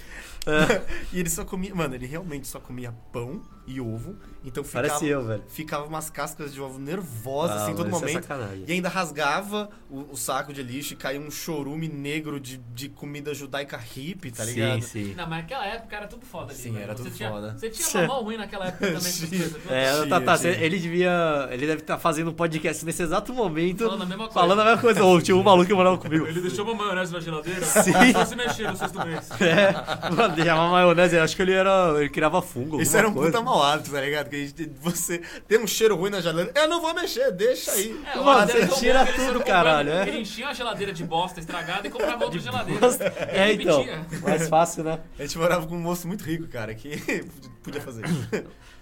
É. 0.46 0.82
e 1.12 1.20
ele 1.20 1.28
só 1.28 1.44
comia. 1.44 1.74
Mano, 1.74 1.94
ele 1.94 2.06
realmente 2.06 2.48
só 2.48 2.58
comia 2.58 2.94
pão 3.12 3.42
e 3.66 3.80
ovo. 3.80 4.16
Então 4.44 4.64
ficava. 4.64 4.88
Parece 4.88 5.06
eu, 5.06 5.24
velho. 5.24 5.42
Ficava 5.48 5.84
umas 5.86 6.08
cascas 6.10 6.52
de 6.52 6.60
ovo 6.60 6.78
nervosas, 6.78 7.56
Ah, 7.56 7.62
assim, 7.62 7.72
em 7.72 7.76
todo 7.76 7.88
é 7.88 7.90
momento. 7.90 8.12
sacanagem. 8.22 8.64
e 8.66 8.72
ainda 8.72 8.88
rasgava 8.88 9.68
o, 9.90 10.12
o 10.12 10.16
saco 10.16 10.52
de 10.52 10.62
lixo 10.62 10.94
e 10.94 10.96
caía 10.96 11.20
um 11.20 11.30
chorume 11.30 11.86
negro 11.88 12.40
de, 12.40 12.56
de 12.74 12.88
comida 12.88 13.34
judaica 13.34 13.76
hippie, 13.76 14.30
tá 14.30 14.44
ligado? 14.44 14.82
Sim, 14.82 15.06
sim. 15.08 15.14
Não, 15.14 15.26
mas 15.28 15.42
naquela 15.42 15.66
época 15.66 15.94
era 15.96 16.06
tudo 16.06 16.24
foda 16.24 16.52
ali. 16.52 16.60
Sim, 16.62 16.72
velho. 16.72 16.84
era 16.84 16.96
você 16.96 17.02
tudo 17.04 17.16
tinha, 17.16 17.30
foda. 17.30 17.56
Você 17.58 17.70
tinha 17.70 17.88
uma 18.04 18.06
mão 18.14 18.22
ruim 18.24 18.36
naquela 18.38 18.66
época 18.68 18.86
também. 18.92 19.00
viu? 19.12 19.50
É, 19.70 20.06
tá, 20.06 20.20
tá, 20.20 20.38
tinha. 20.38 20.52
ele 20.52 20.78
devia. 20.78 21.48
Ele 21.50 21.66
deve 21.66 21.82
estar 21.82 21.98
fazendo 21.98 22.30
um 22.30 22.34
podcast 22.34 22.84
nesse 22.84 23.02
exato 23.02 23.32
momento. 23.34 23.84
Falando 23.84 24.02
a 24.02 24.06
mesma 24.06 24.24
coisa. 24.24 24.32
Falando 24.40 24.60
a 24.60 24.64
mesma 24.64 24.80
coisa. 24.80 25.04
Ô, 25.04 25.20
tinha 25.20 25.36
um 25.36 25.42
maluco 25.42 25.66
que 25.66 25.74
morava 25.74 25.98
comigo. 25.98 26.26
Ele 26.26 26.40
deixou 26.40 26.64
uma 26.64 26.74
maionese 26.74 27.12
na 27.12 27.20
geladeira. 27.20 27.60
Sim. 27.66 27.92
Só 28.12 28.24
se 28.24 28.36
mexer 28.36 28.70
no 28.70 28.76
sexto 28.76 29.06
mês. 29.06 29.28
É, 29.40 29.72
mano, 30.14 30.34
deixava 30.34 30.68
maionese, 30.70 31.18
acho 31.18 31.36
que 31.36 31.42
ele 31.42 31.52
era. 31.52 31.94
Ele 31.98 32.08
criava 32.08 32.40
fungo. 32.40 32.80
Isso 32.80 32.96
era 32.96 33.06
um 33.08 33.12
coisa. 33.12 33.30
puta 33.38 33.42
mau 33.60 33.72
hábito, 33.72 33.90
tá 33.90 34.00
ligado? 34.00 34.28
Que 34.30 34.36
a 34.36 34.38
gente, 34.38 34.70
você 34.80 35.18
tem 35.46 35.58
um 35.58 35.66
cheiro 35.66 35.96
ruim 35.96 36.10
na 36.10 36.20
geladeira. 36.20 36.52
Eu 36.54 36.68
não 36.68 36.80
vou 36.80 36.94
mexer, 36.94 37.30
deixa 37.32 37.72
aí. 37.72 38.00
É, 38.06 38.16
Mano, 38.18 38.50
você 38.50 38.66
tira 38.68 39.04
bom 39.04 39.12
tudo, 39.12 39.44
caralho, 39.44 39.90
é. 39.90 40.08
Ele 40.08 40.20
enchia 40.20 40.48
a 40.48 40.54
geladeira 40.54 40.92
de 40.92 41.04
bosta 41.04 41.40
estragada 41.40 41.86
e 41.86 41.90
comprava 41.90 42.24
outra 42.24 42.40
geladeira. 42.40 42.80
É, 43.28 43.52
então. 43.52 43.84
Mais 44.22 44.48
fácil, 44.48 44.84
né? 44.84 45.00
A 45.18 45.22
gente 45.22 45.36
morava 45.38 45.66
com 45.66 45.76
um 45.76 45.80
moço 45.80 46.08
muito 46.08 46.24
rico, 46.24 46.48
cara, 46.48 46.74
que 46.74 46.96
podia 47.62 47.80
fazer 47.80 48.04
isso. 48.06 48.28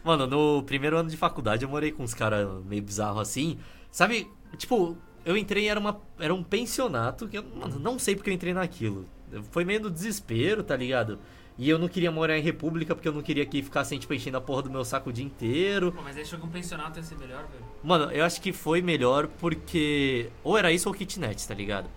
Mano, 0.05 0.27
no 0.27 0.63
primeiro 0.63 0.97
ano 0.97 1.11
de 1.11 1.17
faculdade 1.17 1.65
eu 1.65 1.69
morei 1.69 1.91
com 1.91 2.03
uns 2.03 2.15
caras 2.15 2.49
meio 2.65 2.83
bizarros 2.83 3.21
assim. 3.21 3.59
Sabe, 3.91 4.31
tipo, 4.57 4.97
eu 5.25 5.37
entrei 5.37 5.69
era 5.69 5.79
uma 5.79 6.01
era 6.19 6.33
um 6.33 6.43
pensionato 6.43 7.29
que 7.29 7.39
eu 7.39 7.45
mano, 7.45 7.79
não 7.79 7.99
sei 7.99 8.15
porque 8.15 8.31
eu 8.31 8.35
entrei 8.35 8.55
naquilo. 8.55 9.07
Foi 9.51 9.65
meio 9.65 9.81
do 9.81 9.91
desespero, 9.91 10.63
tá 10.63 10.75
ligado? 10.75 11.19
E 11.59 11.69
eu 11.69 11.77
não 11.77 11.89
queria 11.89 12.11
morar 12.13 12.39
em 12.39 12.41
república 12.41 12.95
porque 12.95 13.09
eu 13.09 13.13
não 13.13 13.21
queria 13.21 13.45
que 13.45 13.61
ficassem 13.61 13.99
tipo 13.99 14.15
enchendo 14.15 14.37
a 14.37 14.41
porra 14.41 14.63
do 14.63 14.71
meu 14.71 14.85
saco 14.85 15.11
o 15.11 15.13
dia 15.13 15.25
inteiro. 15.25 15.91
Pô, 15.91 16.03
mas 16.03 16.17
aí 16.17 16.25
chegou 16.25 16.47
um 16.47 16.51
pensionato 16.51 17.01
ia 17.01 17.03
ser 17.03 17.19
melhor, 17.19 17.45
velho. 17.49 17.65
Mano, 17.83 18.13
eu 18.13 18.25
acho 18.25 18.41
que 18.41 18.53
foi 18.53 18.81
melhor 18.81 19.27
porque 19.27 20.31
ou 20.45 20.57
era 20.57 20.71
isso 20.71 20.89
ou 20.89 20.95
kitnet, 20.95 21.49
tá 21.49 21.55
ligado? 21.55 21.91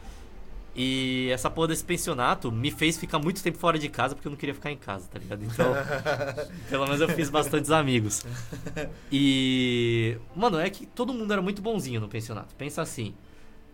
E 0.76 1.30
essa 1.32 1.50
porra 1.50 1.68
desse 1.68 1.84
pensionato 1.84 2.52
me 2.52 2.72
fez 2.72 2.98
ficar 2.98 3.20
muito 3.20 3.44
tempo 3.44 3.58
fora 3.60 3.78
de 3.78 3.88
casa 3.88 4.16
porque 4.16 4.28
eu 4.28 4.32
não 4.32 4.38
queria 4.38 4.56
ficar 4.56 4.72
em 4.72 4.78
casa, 4.78 5.08
tá 5.08 5.20
ligado? 5.20 5.44
Então, 5.44 5.74
pelo 6.70 6.86
menos 6.86 7.02
eu 7.02 7.10
fiz 7.10 7.30
bastantes 7.30 7.70
amigos. 7.70 8.26
E. 9.12 10.18
Mano, 10.36 10.58
é 10.58 10.70
que 10.70 10.88
todo 10.88 11.14
mundo 11.14 11.32
era 11.32 11.42
muito 11.42 11.62
bonzinho 11.62 12.00
no 12.02 12.08
pensionato. 12.08 12.56
Pensa 12.56 12.82
assim. 12.82 13.14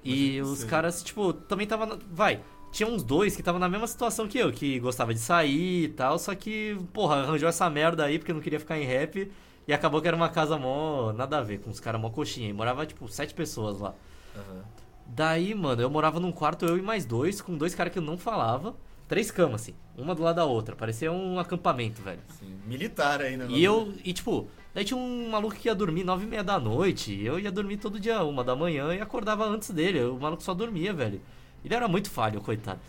E 0.04 0.42
os 0.42 0.64
caras, 0.64 1.04
tipo, 1.04 1.34
também 1.34 1.68
tava. 1.68 2.00
Vai. 2.12 2.42
Tinha 2.72 2.88
uns 2.88 3.04
dois 3.04 3.34
que 3.36 3.42
estavam 3.42 3.60
na 3.60 3.70
mesma 3.70 3.88
situação 3.88 4.28
que 4.28 4.38
eu, 4.38 4.52
que 4.52 4.80
gostava 4.80 5.14
de 5.14 5.20
sair 5.20 5.86
e 5.86 5.88
tal, 5.90 6.20
só 6.20 6.36
que, 6.36 6.78
porra, 6.94 7.18
arranjou 7.18 7.50
essa 7.50 7.70
merda 7.70 8.06
aí 8.06 8.20
porque 8.20 8.34
não 8.34 8.42
queria 8.42 8.60
ficar 8.60 8.78
em 8.78 8.86
rap. 8.86 9.32
E 9.68 9.74
acabou 9.74 10.02
que 10.02 10.08
era 10.08 10.16
uma 10.16 10.30
casa 10.30 10.58
mó. 10.58 11.12
Nada 11.12 11.40
a 11.40 11.42
ver, 11.42 11.60
com 11.60 11.70
os 11.70 11.80
caras 11.80 12.00
mó 12.00 12.10
coxinha. 12.10 12.50
E 12.50 12.54
morava, 12.54 12.86
tipo, 12.86 13.08
sete 13.10 13.34
pessoas 13.34 13.80
lá. 13.80 13.94
Daí, 15.06 15.54
mano, 15.56 15.82
eu 15.82 15.90
morava 15.90 16.20
num 16.20 16.32
quarto, 16.32 16.66
eu 16.66 16.78
e 16.78 16.82
mais 16.82 17.06
dois, 17.06 17.42
com 17.42 17.58
dois 17.58 17.74
caras 17.76 17.92
que 17.92 18.00
eu 18.00 18.04
não 18.04 18.18
falava. 18.18 18.76
Três 19.08 19.32
camas, 19.32 19.62
assim, 19.62 19.74
uma 19.98 20.14
do 20.14 20.22
lado 20.22 20.36
da 20.36 20.46
outra. 20.46 20.76
Parecia 20.76 21.12
um 21.12 21.40
acampamento, 21.40 22.02
velho. 22.02 22.20
Assim, 22.30 22.54
militar 22.66 23.22
aí, 23.22 23.38
né? 23.38 23.46
E 23.50 23.64
eu, 23.64 23.94
e 24.04 24.12
tipo, 24.12 24.50
daí 24.74 24.84
tinha 24.84 24.98
um 24.98 25.30
maluco 25.30 25.56
que 25.56 25.70
ia 25.70 25.76
dormir 25.76 26.04
nove 26.04 26.26
e 26.26 26.28
meia 26.28 26.44
da 26.44 26.60
noite. 26.60 27.14
e 27.14 27.26
Eu 27.26 27.40
ia 27.40 27.52
dormir 27.52 27.78
todo 27.78 28.00
dia, 28.00 28.22
uma 28.24 28.44
da 28.44 28.54
manhã, 28.56 28.94
e 28.94 29.00
acordava 29.00 29.46
antes 29.46 29.72
dele. 29.72 30.04
O 30.04 30.20
maluco 30.20 30.44
só 30.44 30.54
dormia, 30.54 30.94
velho. 30.94 31.22
Ele 31.68 31.76
era 31.76 31.88
muito 31.88 32.10
falho, 32.10 32.40
coitado. 32.42 32.80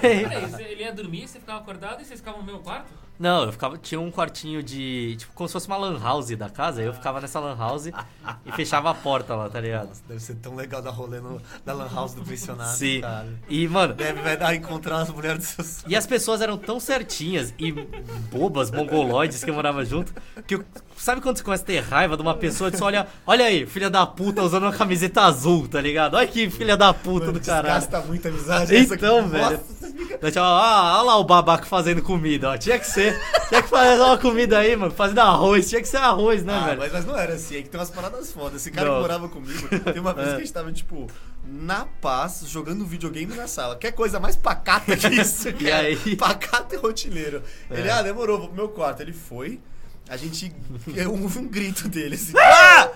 Peraí, 0.00 0.46
você- 0.50 0.62
ele 0.62 0.82
ia 0.82 0.92
dormir, 0.92 1.26
você 1.28 1.38
ficava 1.40 1.60
acordado 1.60 2.02
e 2.02 2.04
vocês 2.04 2.18
ficavam 2.20 2.40
no 2.40 2.46
meu 2.46 2.58
quarto? 2.60 2.90
Não, 3.18 3.44
eu 3.44 3.52
ficava. 3.52 3.78
Tinha 3.78 4.00
um 4.00 4.10
quartinho 4.10 4.60
de. 4.62 5.14
Tipo, 5.16 5.32
como 5.34 5.46
se 5.48 5.52
fosse 5.52 5.68
uma 5.68 5.76
lan 5.76 5.96
house 6.00 6.30
da 6.36 6.50
casa. 6.50 6.82
Eu 6.82 6.92
ficava 6.92 7.20
nessa 7.20 7.38
lan 7.38 7.56
house 7.56 7.86
e 7.86 8.52
fechava 8.52 8.90
a 8.90 8.94
porta 8.94 9.36
lá, 9.36 9.48
tá 9.48 9.60
ligado? 9.60 9.88
Nossa, 9.88 10.02
deve 10.08 10.18
ser 10.20 10.34
tão 10.36 10.56
legal 10.56 10.82
dar 10.82 10.90
rolê 10.90 11.20
no, 11.20 11.40
na 11.64 11.72
lan 11.72 11.88
house 11.94 12.14
do 12.14 12.22
pensionato, 12.24 12.76
Sim. 12.76 13.00
cara. 13.02 13.28
E, 13.48 13.68
mano, 13.68 13.94
Deve 13.94 14.20
vai 14.22 14.36
dar 14.36 14.54
encontrar 14.56 15.02
as 15.02 15.10
mulheres 15.10 15.38
dos 15.38 15.46
seus 15.66 15.84
E 15.86 15.94
as 15.94 16.06
pessoas 16.06 16.40
eram 16.40 16.58
tão 16.58 16.80
certinhas 16.80 17.54
e 17.58 17.70
bobas, 18.32 18.70
mongoloides 18.72 19.44
que 19.44 19.52
moravam 19.52 19.84
junto, 19.84 20.12
que 20.44 20.56
eu- 20.56 20.64
sabe 20.96 21.20
quando 21.20 21.36
você 21.38 21.42
começa 21.44 21.62
a 21.62 21.66
ter 21.66 21.80
raiva 21.80 22.16
de 22.16 22.22
uma 22.22 22.34
pessoa 22.34 22.68
e 22.68 22.76
você 22.76 22.82
olha, 22.82 23.06
olha 23.26 23.44
aí, 23.44 23.66
filha 23.66 23.88
da 23.90 24.06
puta 24.06 24.42
usando 24.42 24.64
uma 24.64 24.72
camiseta 24.72 25.22
azul, 25.22 25.66
tá 25.68 25.80
ligado? 25.80 26.14
Olha 26.14 26.26
que 26.26 26.48
filha 26.50 26.76
da 26.76 26.92
puta 26.94 27.26
Mano, 27.26 27.38
do 27.38 27.44
caralho. 27.44 27.74
desgasta 27.80 28.00
muito 28.06 28.26
a 28.26 28.30
amizade. 28.30 28.76
Então, 28.76 29.18
essa 29.18 29.24
que- 29.24 29.30
velho. 29.30 29.60
Nossa, 29.60 29.92
fica... 30.26 30.42
Ó, 30.42 30.98
ó 30.98 31.02
lá 31.02 31.16
o 31.18 31.24
babaca 31.24 31.64
fazendo 31.66 32.02
comida, 32.02 32.50
ó. 32.50 32.56
Tinha 32.56 32.78
que 32.78 32.86
ser. 32.86 33.18
Tinha 33.48 33.62
que 33.62 33.68
fazer 33.68 34.00
uma 34.00 34.16
comida 34.18 34.58
aí, 34.58 34.74
mano. 34.76 34.92
Fazendo 34.92 35.18
arroz. 35.20 35.68
Tinha 35.68 35.80
que 35.80 35.88
ser 35.88 35.98
arroz, 35.98 36.42
né, 36.44 36.54
Ah, 36.54 36.66
velho? 36.66 36.78
mas, 36.80 36.92
mas 36.92 37.04
não 37.04 37.16
era 37.18 37.34
assim, 37.34 37.56
é 37.58 37.62
que 37.62 37.68
tem 37.68 37.78
umas 37.80 37.90
paradas 37.90 38.32
fodas. 38.32 38.60
Esse 38.62 38.70
cara 38.70 38.88
Não. 38.88 38.94
que 38.96 39.00
morava 39.02 39.28
comigo, 39.28 39.68
tem 39.92 40.00
uma 40.00 40.12
vez 40.14 40.28
É. 40.28 40.30
que 40.32 40.36
a 40.36 40.38
gente 40.40 40.52
tava, 40.52 40.72
tipo, 40.72 41.06
na 41.44 41.86
paz, 42.00 42.44
jogando 42.46 42.84
videogame 42.86 43.34
na 43.34 43.46
sala. 43.48 43.76
Quer 43.76 43.92
coisa 43.92 44.20
mais 44.20 44.36
pacata 44.36 44.96
que 44.96 45.08
isso, 45.08 45.44
cara? 45.52 45.58
E 45.62 45.72
aí? 45.72 46.16
Pacato 46.16 46.74
e 46.74 46.78
rotineiro. 46.78 47.42
Ele, 47.70 47.88
É. 47.88 47.90
ah, 47.92 48.02
demorou, 48.02 48.38
vou 48.38 48.48
pro 48.48 48.56
meu 48.56 48.68
quarto. 48.68 49.00
Ele 49.00 49.12
foi, 49.12 49.60
a 50.12 50.16
gente. 50.16 50.52
Houve 51.08 51.38
um 51.40 51.48
grito 51.48 51.88
dele 51.88 52.14
assim. 52.16 52.32
Ah! 52.38 52.90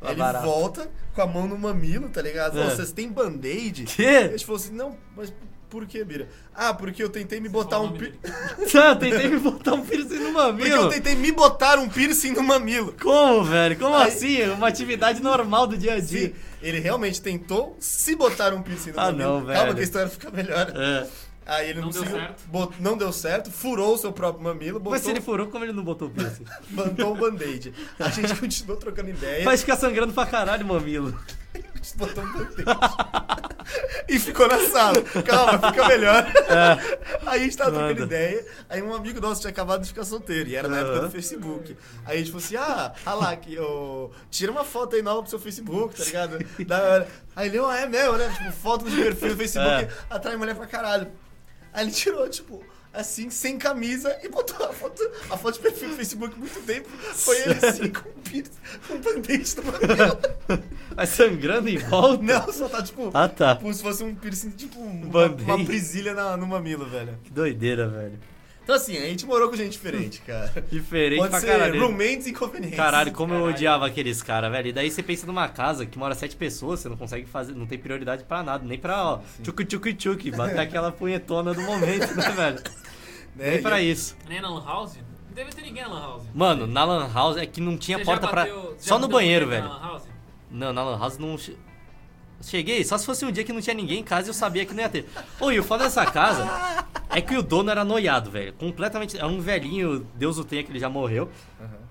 Tá 0.00 0.08
Ele 0.12 0.14
barato. 0.18 0.46
volta 0.46 0.90
com 1.14 1.20
a 1.22 1.26
mão 1.26 1.46
no 1.46 1.58
mamilo, 1.58 2.08
tá 2.08 2.22
ligado? 2.22 2.58
É. 2.58 2.64
vocês 2.70 2.90
têm 2.90 3.08
band-aid? 3.10 3.84
Quê? 3.84 4.06
A 4.06 4.28
gente 4.28 4.46
falou 4.46 4.58
assim, 4.58 4.72
não, 4.74 4.96
mas 5.14 5.30
por 5.68 5.84
que, 5.86 6.02
Bira? 6.02 6.26
Ah, 6.54 6.72
porque 6.72 7.02
eu 7.02 7.10
tentei 7.10 7.38
me 7.38 7.50
botar 7.50 7.76
Qual 7.76 7.84
o 7.84 7.88
um 7.90 7.98
piercing. 7.98 8.18
Eu 8.74 8.96
tentei 8.96 9.28
me 9.28 9.38
botar 9.38 9.74
um 9.74 9.84
piercing 9.84 10.14
no 10.18 10.32
Porque 10.32 10.68
eu 10.68 10.76
mamilo. 10.78 10.88
tentei 10.88 11.14
me 11.14 11.30
botar 11.32 11.78
um 11.78 11.88
piercing 11.88 12.32
no 12.32 12.42
mamilo. 12.42 12.94
Como, 13.00 13.44
velho? 13.44 13.76
Como 13.78 13.94
Aí- 13.94 14.08
assim? 14.08 14.42
Uma 14.48 14.68
atividade 14.68 15.22
normal 15.22 15.66
do 15.66 15.76
dia 15.76 15.94
a 15.94 16.00
dia. 16.00 16.28
Sim, 16.28 16.34
ele 16.62 16.80
realmente 16.80 17.20
tentou 17.20 17.76
se 17.78 18.16
botar 18.16 18.52
um 18.54 18.62
piercing 18.62 18.92
no 18.92 19.00
Ah, 19.00 19.04
mamilo. 19.12 19.28
não, 19.40 19.46
Calma 19.46 19.62
velho. 19.62 19.74
que 19.74 19.80
a 19.80 19.84
história 19.84 20.08
fica 20.08 20.30
melhor. 20.30 20.72
É. 20.74 21.06
Aí 21.50 21.70
ele 21.70 21.80
não, 21.80 21.86
Não 21.86 21.92
deu 21.92 22.02
conseguiu. 22.02 22.20
certo. 22.26 22.42
bot- 22.46 22.74
não 22.80 22.96
deu 22.96 23.12
certo, 23.12 23.50
furou 23.50 23.94
o 23.94 23.98
seu 23.98 24.12
próprio 24.12 24.44
mamilo, 24.44 24.78
botou, 24.78 24.92
Mas 24.92 25.02
se 25.02 25.10
ele 25.10 25.20
furou, 25.20 25.48
como 25.48 25.64
ele 25.64 25.72
não 25.72 25.82
botou 25.82 26.06
o 26.06 26.10
piercing? 26.12 26.44
botou 26.70 27.12
um 27.12 27.16
band-aid. 27.18 27.74
A 27.98 28.08
gente 28.08 28.34
continuou 28.36 28.76
trocando 28.78 29.10
ideia. 29.10 29.44
Vai 29.44 29.56
ficar 29.56 29.76
sangrando 29.76 30.12
pra 30.12 30.26
caralho 30.26 30.64
o 30.64 30.68
mamilo. 30.68 31.18
A 31.52 31.58
gente 31.58 31.96
botou 31.96 32.22
um 32.22 32.32
band-aid. 32.32 32.64
e 34.08 34.18
ficou 34.18 34.46
na 34.48 34.58
sala. 34.68 35.00
Calma, 35.26 35.70
fica 35.72 35.88
melhor. 35.88 36.26
Aí 37.26 37.40
a 37.40 37.44
gente 37.44 37.56
tava 37.56 37.70
trocando 37.72 38.00
É. 38.02 38.04
Ideia. 38.04 38.46
Aí 38.68 38.82
um 38.82 38.94
amigo 38.94 39.20
nosso 39.20 39.40
tinha 39.40 39.50
acabado 39.50 39.82
de 39.82 39.88
ficar 39.88 40.04
solteiro. 40.04 40.48
E 40.48 40.54
era 40.56 40.68
na 40.68 40.78
época 40.78 40.96
Aham. 40.98 41.04
do 41.06 41.10
Facebook. 41.10 41.76
Aí 42.06 42.14
a 42.16 42.18
gente 42.18 42.30
falou 42.30 42.44
assim: 42.44 42.56
ah, 42.56 42.92
ah 43.04 43.14
lá, 43.14 43.36
que, 43.36 43.58
ô, 43.58 44.10
tira 44.30 44.52
uma 44.52 44.64
foto 44.64 44.94
aí 44.96 45.02
nova 45.02 45.22
pro 45.22 45.30
seu 45.30 45.38
Facebook, 45.38 45.96
tá 45.96 46.04
ligado? 46.04 46.38
Da. 46.66 47.06
Aí 47.34 47.48
ele, 47.48 47.58
ó, 47.58 47.72
é 47.72 47.86
mesmo, 47.86 48.16
né? 48.16 48.32
Tipo, 48.36 48.52
foto 48.52 48.84
do 48.84 48.90
perfil 48.90 49.30
do 49.30 49.36
Facebook 49.36 49.68
É. 49.84 49.88
atrai 50.08 50.36
mulher 50.36 50.54
pra 50.54 50.66
caralho. 50.66 51.08
Aí 51.72 51.84
ele 51.84 51.92
tirou, 51.92 52.28
tipo. 52.28 52.62
Assim, 52.92 53.30
sem 53.30 53.56
camisa, 53.56 54.18
e 54.20 54.28
botou 54.28 54.66
a 54.66 54.72
foto, 54.72 55.00
a 55.30 55.36
foto 55.36 55.54
de 55.54 55.60
perfil 55.60 55.90
do 55.90 55.94
Facebook 55.94 56.36
muito 56.36 56.60
tempo. 56.62 56.88
Foi 56.88 57.40
ele 57.40 57.52
assim, 57.64 57.88
com 57.88 58.08
um 58.08 58.12
com 58.88 58.94
um 58.94 59.00
band-aid 59.00 59.56
no 59.58 59.62
mamilo. 59.62 60.18
Vai 60.96 61.06
sangrando 61.06 61.68
em 61.68 61.78
volta? 61.78 62.20
Não, 62.20 62.52
só 62.52 62.68
tá 62.68 62.82
tipo. 62.82 63.12
Ah, 63.14 63.28
tá. 63.28 63.54
Como 63.54 63.72
se 63.72 63.80
fosse 63.80 64.02
um 64.02 64.12
piercing, 64.12 64.50
tipo, 64.50 64.80
uma, 64.80 65.26
uma 65.26 65.64
prisilha 65.64 66.14
na- 66.14 66.36
no 66.36 66.48
mamilo, 66.48 66.84
velho. 66.84 67.16
Que 67.22 67.30
doideira, 67.30 67.86
velho. 67.88 68.18
Então, 68.70 68.76
assim, 68.80 68.96
a 68.98 69.00
gente 69.00 69.26
morou 69.26 69.48
com 69.48 69.56
gente 69.56 69.72
diferente, 69.72 70.20
cara. 70.20 70.64
Diferente 70.70 71.18
Pode 71.18 71.30
pra 71.30 71.40
ser 71.40 71.46
caralho. 71.48 71.80
roommates 71.80 72.28
inconvenientes. 72.28 72.76
Caralho, 72.76 73.10
como 73.12 73.34
eu 73.34 73.38
Caralho. 73.40 73.54
odiava 73.56 73.86
aqueles 73.88 74.22
caras, 74.22 74.48
velho. 74.52 74.68
E 74.68 74.72
daí 74.72 74.88
você 74.88 75.02
pensa 75.02 75.26
numa 75.26 75.48
casa 75.48 75.84
que 75.84 75.98
mora 75.98 76.14
sete 76.14 76.36
pessoas, 76.36 76.78
você 76.78 76.88
não 76.88 76.96
consegue 76.96 77.26
fazer, 77.26 77.52
não 77.52 77.66
tem 77.66 77.76
prioridade 77.76 78.22
pra 78.22 78.44
nada, 78.44 78.64
nem 78.64 78.78
pra, 78.78 79.04
ó, 79.04 79.20
tchuc 79.42 79.64
tchuc 79.64 79.92
tchuc, 79.94 80.30
bater 80.30 80.60
aquela 80.60 80.92
punhetona 80.92 81.52
do 81.52 81.60
momento, 81.62 82.14
né, 82.14 82.30
velho? 82.30 82.56
Né? 83.34 83.50
Nem 83.52 83.60
pra 83.62 83.80
E- 83.82 83.90
isso. 83.90 84.16
Nem 84.28 84.40
na 84.40 84.48
Lan 84.50 84.64
House? 84.64 84.94
Não 84.96 85.34
deve 85.34 85.50
ter 85.50 85.62
ninguém 85.62 85.82
na 85.82 85.88
Lan 85.88 86.00
House. 86.02 86.22
Mano, 86.32 86.66
na 86.68 86.84
Lan 86.84 87.10
House 87.12 87.36
é 87.38 87.46
que 87.46 87.60
não 87.60 87.76
tinha 87.76 87.98
Você 87.98 88.04
porta 88.04 88.28
pra. 88.28 88.42
bateu- 88.42 88.76
já 88.78 88.86
Só 88.88 88.98
no 89.00 89.08
banheiro, 89.08 89.48
velho. 89.48 89.64
Na 89.64 89.74
Lan 89.78 89.80
House? 89.82 90.02
Não, 90.48 90.72
na 90.72 90.84
Lan 90.84 90.96
House 90.98 91.18
não. 91.18 91.36
Che- 92.40 92.50
Cheguei, 92.50 92.84
só 92.84 92.96
se 92.98 93.06
fosse 93.06 93.24
um 93.24 93.30
dia 93.32 93.44
que 93.44 93.52
não 93.52 93.60
tinha 93.60 93.74
ninguém 93.74 94.00
em 94.00 94.04
casa 94.04 94.28
e 94.28 94.30
eu 94.30 94.34
sabia 94.34 94.64
que 94.66 94.72
não 94.74 94.82
ia 94.82 94.88
ter. 94.88 95.06
Ô, 95.40 95.50
e 95.50 95.58
o 95.58 95.62
foda 95.62 95.84
dessa 95.84 96.04
casa 96.06 96.46
é 97.10 97.20
que 97.20 97.36
o 97.36 97.42
dono 97.42 97.70
era 97.70 97.84
noiado, 97.84 98.30
velho. 98.30 98.52
Completamente. 98.54 99.16
Era 99.16 99.26
um 99.26 99.40
velhinho, 99.40 100.06
Deus 100.14 100.38
o 100.38 100.44
tenha, 100.44 100.62
que 100.62 100.70
ele 100.72 100.78
já 100.78 100.88
morreu. 100.88 101.30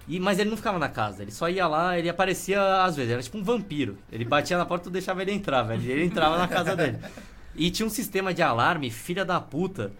E, 0.07 0.19
mas 0.19 0.39
ele 0.39 0.49
não 0.49 0.57
ficava 0.57 0.79
na 0.79 0.89
casa, 0.89 1.21
ele 1.21 1.29
só 1.31 1.47
ia 1.47 1.67
lá, 1.67 1.97
ele 1.99 2.09
aparecia 2.09 2.83
às 2.83 2.95
vezes, 2.95 3.11
era 3.11 3.21
tipo 3.21 3.37
um 3.37 3.43
vampiro. 3.43 3.95
Ele 4.11 4.25
batia 4.25 4.57
na 4.57 4.65
porta 4.65 4.85
e 4.85 4.89
tu 4.89 4.93
deixava 4.93 5.21
ele 5.21 5.31
entrar, 5.31 5.61
velho. 5.61 5.83
Ele 5.89 6.05
entrava 6.05 6.37
na 6.37 6.47
casa 6.47 6.75
dele. 6.75 6.97
E 7.55 7.69
tinha 7.69 7.85
um 7.85 7.89
sistema 7.91 8.33
de 8.33 8.41
alarme, 8.41 8.89
filha 8.89 9.23
da 9.23 9.39
puta, 9.39 9.91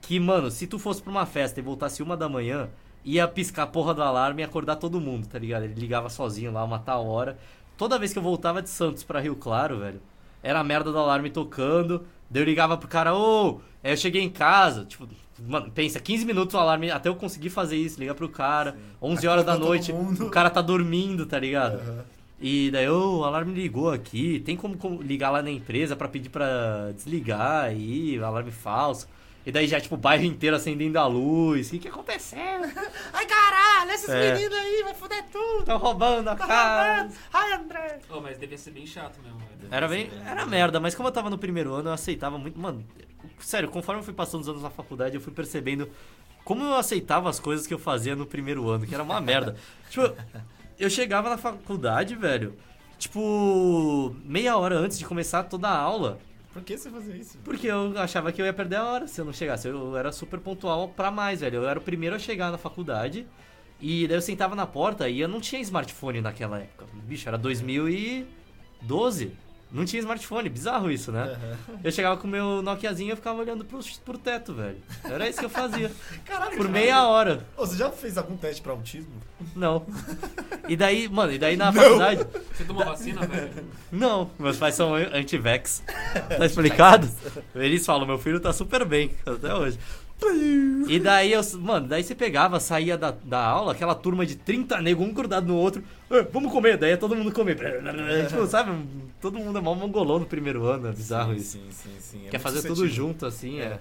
que, 0.00 0.18
mano, 0.18 0.50
se 0.50 0.66
tu 0.66 0.76
fosse 0.78 1.00
pra 1.00 1.10
uma 1.10 1.24
festa 1.24 1.60
e 1.60 1.62
voltasse 1.62 2.02
uma 2.02 2.16
da 2.16 2.28
manhã, 2.28 2.68
ia 3.04 3.28
piscar 3.28 3.62
a 3.62 3.66
porra 3.66 3.94
do 3.94 4.02
alarme 4.02 4.42
e 4.42 4.44
acordar 4.44 4.74
todo 4.76 5.00
mundo, 5.00 5.26
tá 5.28 5.38
ligado? 5.38 5.62
Ele 5.64 5.74
ligava 5.74 6.08
sozinho 6.10 6.50
lá, 6.52 6.64
uma 6.64 6.78
tal 6.80 7.06
hora. 7.06 7.38
Toda 7.76 7.98
vez 7.98 8.12
que 8.12 8.18
eu 8.18 8.22
voltava 8.22 8.62
de 8.62 8.70
Santos 8.70 9.02
pra 9.02 9.20
Rio 9.20 9.36
Claro, 9.36 9.78
velho, 9.78 10.00
era 10.42 10.60
a 10.60 10.64
merda 10.64 10.92
do 10.92 10.98
alarme 10.98 11.30
tocando. 11.30 12.04
Daí 12.30 12.42
eu 12.42 12.46
ligava 12.46 12.76
pro 12.76 12.88
cara, 12.88 13.14
ô, 13.14 13.60
aí 13.82 13.92
eu 13.92 13.96
cheguei 13.96 14.22
em 14.22 14.30
casa, 14.30 14.84
tipo, 14.84 15.08
mano, 15.46 15.70
pensa, 15.70 16.00
15 16.00 16.24
minutos 16.24 16.54
o 16.54 16.58
alarme, 16.58 16.90
até 16.90 17.08
eu 17.08 17.14
conseguir 17.14 17.50
fazer 17.50 17.76
isso, 17.76 18.00
ligar 18.00 18.14
pro 18.14 18.28
cara, 18.28 18.76
11 19.00 19.26
horas 19.26 19.44
da 19.44 19.52
Acordou 19.52 19.68
noite, 19.70 19.92
mundo. 19.92 20.26
o 20.26 20.30
cara 20.30 20.50
tá 20.50 20.62
dormindo, 20.62 21.26
tá 21.26 21.38
ligado? 21.38 21.74
Aham. 21.74 22.04
E 22.40 22.70
daí, 22.70 22.88
ô, 22.88 23.20
o 23.20 23.24
alarme 23.24 23.54
ligou 23.54 23.90
aqui, 23.90 24.40
tem 24.40 24.56
como 24.56 24.76
ligar 25.00 25.30
lá 25.30 25.40
na 25.42 25.50
empresa 25.50 25.94
pra 25.96 26.08
pedir 26.08 26.28
pra 26.28 26.90
desligar 26.94 27.64
aí, 27.64 28.18
alarme 28.18 28.50
falso. 28.50 29.08
E 29.46 29.52
daí 29.52 29.66
já, 29.66 29.78
tipo, 29.78 29.94
o 29.94 29.98
bairro 29.98 30.24
inteiro 30.24 30.56
acendendo 30.56 30.98
a 30.98 31.06
luz. 31.06 31.68
O 31.68 31.70
que 31.72 31.78
que 31.80 31.88
aconteceu? 31.88 32.38
Ai, 33.12 33.26
caralho, 33.26 33.90
esses 33.90 34.08
É. 34.08 34.32
meninos 34.34 34.56
aí, 34.56 34.82
vai 34.84 34.94
foder 34.94 35.24
tudo. 35.30 35.58
Estão 35.60 35.76
roubando 35.78 36.28
a 36.28 36.34
casa. 36.36 37.10
Ai, 37.32 37.52
André. 37.52 37.98
Oh, 38.10 38.20
mas 38.20 38.38
devia 38.38 38.56
ser 38.56 38.70
bem 38.70 38.86
chato 38.86 39.20
mesmo, 39.22 39.38
velho. 39.38 39.68
Era 39.70 39.86
bem. 39.86 40.10
Era 40.26 40.46
merda, 40.46 40.80
mas 40.80 40.94
como 40.94 41.08
eu 41.08 41.12
tava 41.12 41.28
no 41.28 41.36
primeiro 41.36 41.74
ano, 41.74 41.90
eu 41.90 41.92
aceitava 41.92 42.38
muito. 42.38 42.58
Mano, 42.58 42.84
sério, 43.38 43.68
conforme 43.68 44.00
eu 44.00 44.04
fui 44.04 44.14
passando 44.14 44.40
os 44.40 44.48
anos 44.48 44.62
na 44.62 44.70
faculdade, 44.70 45.14
eu 45.14 45.20
fui 45.20 45.32
percebendo 45.32 45.90
como 46.42 46.64
eu 46.64 46.74
aceitava 46.76 47.28
as 47.28 47.38
coisas 47.38 47.66
que 47.66 47.74
eu 47.74 47.78
fazia 47.78 48.16
no 48.16 48.24
primeiro 48.26 48.68
ano, 48.70 48.86
que 48.86 48.94
era 48.94 49.02
uma 49.02 49.20
merda. 49.20 49.56
tipo, 49.90 50.10
eu 50.78 50.88
chegava 50.88 51.28
na 51.28 51.36
faculdade, 51.38 52.14
velho, 52.16 52.54
tipo, 52.98 54.14
meia 54.24 54.56
hora 54.56 54.76
antes 54.78 54.98
de 54.98 55.04
começar 55.04 55.44
toda 55.44 55.68
a 55.68 55.76
aula. 55.76 56.18
Por 56.54 56.62
que 56.62 56.78
você 56.78 56.88
fazia 56.88 57.16
isso? 57.16 57.36
Porque 57.44 57.66
eu 57.66 57.98
achava 57.98 58.30
que 58.30 58.40
eu 58.40 58.46
ia 58.46 58.52
perder 58.52 58.76
a 58.76 58.84
hora 58.84 59.08
se 59.08 59.20
eu 59.20 59.24
não 59.24 59.32
chegasse. 59.32 59.66
Eu 59.66 59.96
era 59.96 60.12
super 60.12 60.38
pontual 60.38 60.88
pra 60.88 61.10
mais, 61.10 61.40
velho. 61.40 61.56
Eu 61.56 61.68
era 61.68 61.78
o 61.78 61.82
primeiro 61.82 62.14
a 62.14 62.18
chegar 62.18 62.52
na 62.52 62.56
faculdade. 62.56 63.26
E 63.80 64.06
daí 64.06 64.16
eu 64.16 64.22
sentava 64.22 64.54
na 64.54 64.64
porta 64.64 65.08
e 65.08 65.18
eu 65.20 65.26
não 65.26 65.40
tinha 65.40 65.60
smartphone 65.60 66.20
naquela 66.20 66.60
época. 66.60 66.86
Bicho, 67.02 67.28
era 67.28 67.36
2012. 67.36 69.32
Não 69.74 69.84
tinha 69.84 69.98
smartphone, 69.98 70.48
bizarro 70.48 70.88
isso, 70.88 71.10
né? 71.10 71.36
Eu 71.82 71.90
chegava 71.90 72.16
com 72.16 72.28
o 72.28 72.30
meu 72.30 72.62
Nokiazinho 72.62 73.08
e 73.08 73.10
eu 73.10 73.16
ficava 73.16 73.40
olhando 73.40 73.64
pro, 73.64 73.80
pro 74.04 74.16
teto, 74.16 74.54
velho. 74.54 74.76
Era 75.02 75.28
isso 75.28 75.40
que 75.40 75.44
eu 75.44 75.50
fazia. 75.50 75.90
Caralho, 76.24 76.56
Por 76.56 76.68
meia 76.68 77.04
hora. 77.08 77.44
Ô, 77.56 77.66
você 77.66 77.76
já 77.76 77.90
fez 77.90 78.16
algum 78.16 78.36
teste 78.36 78.62
pra 78.62 78.70
autismo? 78.72 79.12
Não. 79.54 79.84
E 80.66 80.76
daí, 80.76 81.10
mano, 81.10 81.30
e 81.30 81.38
daí 81.38 81.58
na 81.58 81.70
faculdade. 81.70 82.26
Você 82.54 82.64
tomou 82.64 82.82
vacina, 82.82 83.20
velho? 83.26 83.50
Não, 83.92 84.30
meus 84.38 84.56
pais 84.56 84.74
são 84.74 84.94
anti-vex. 84.94 85.82
Tá 86.38 86.46
explicado? 86.46 87.06
Eles 87.54 87.84
falam, 87.84 88.06
meu 88.06 88.16
filho 88.16 88.40
tá 88.40 88.50
super 88.50 88.82
bem, 88.86 89.10
até 89.26 89.54
hoje. 89.54 89.78
E 90.88 90.98
daí, 90.98 91.32
eu, 91.32 91.40
mano, 91.60 91.88
daí 91.88 92.02
você 92.02 92.14
pegava, 92.14 92.60
saía 92.60 92.96
da, 92.96 93.10
da 93.10 93.44
aula, 93.44 93.72
aquela 93.72 93.94
turma 93.94 94.24
de 94.24 94.36
30 94.36 94.80
negros, 94.80 95.06
um 95.06 95.12
grudado 95.12 95.46
no 95.46 95.56
outro, 95.56 95.82
"Ah, 96.10 96.24
vamos 96.32 96.52
comer, 96.52 96.76
daí 96.76 96.92
é 96.92 96.96
todo 96.96 97.16
mundo 97.16 97.32
comer. 97.32 97.56
tipo, 98.28 98.46
sabe, 98.46 98.70
todo 99.20 99.38
mundo 99.38 99.58
é 99.58 99.62
mal 99.62 99.74
mongolão 99.74 100.18
no 100.20 100.26
primeiro 100.26 100.64
ano, 100.66 100.88
é 100.88 100.92
bizarro 100.92 101.34
isso. 101.34 101.58
Sim, 101.58 101.64
sim, 101.70 101.90
sim. 101.98 102.26
É 102.26 102.30
Quer 102.30 102.38
fazer 102.38 102.62
tudo 102.62 102.86
junto, 102.88 103.26
assim, 103.26 103.60
é. 103.60 103.78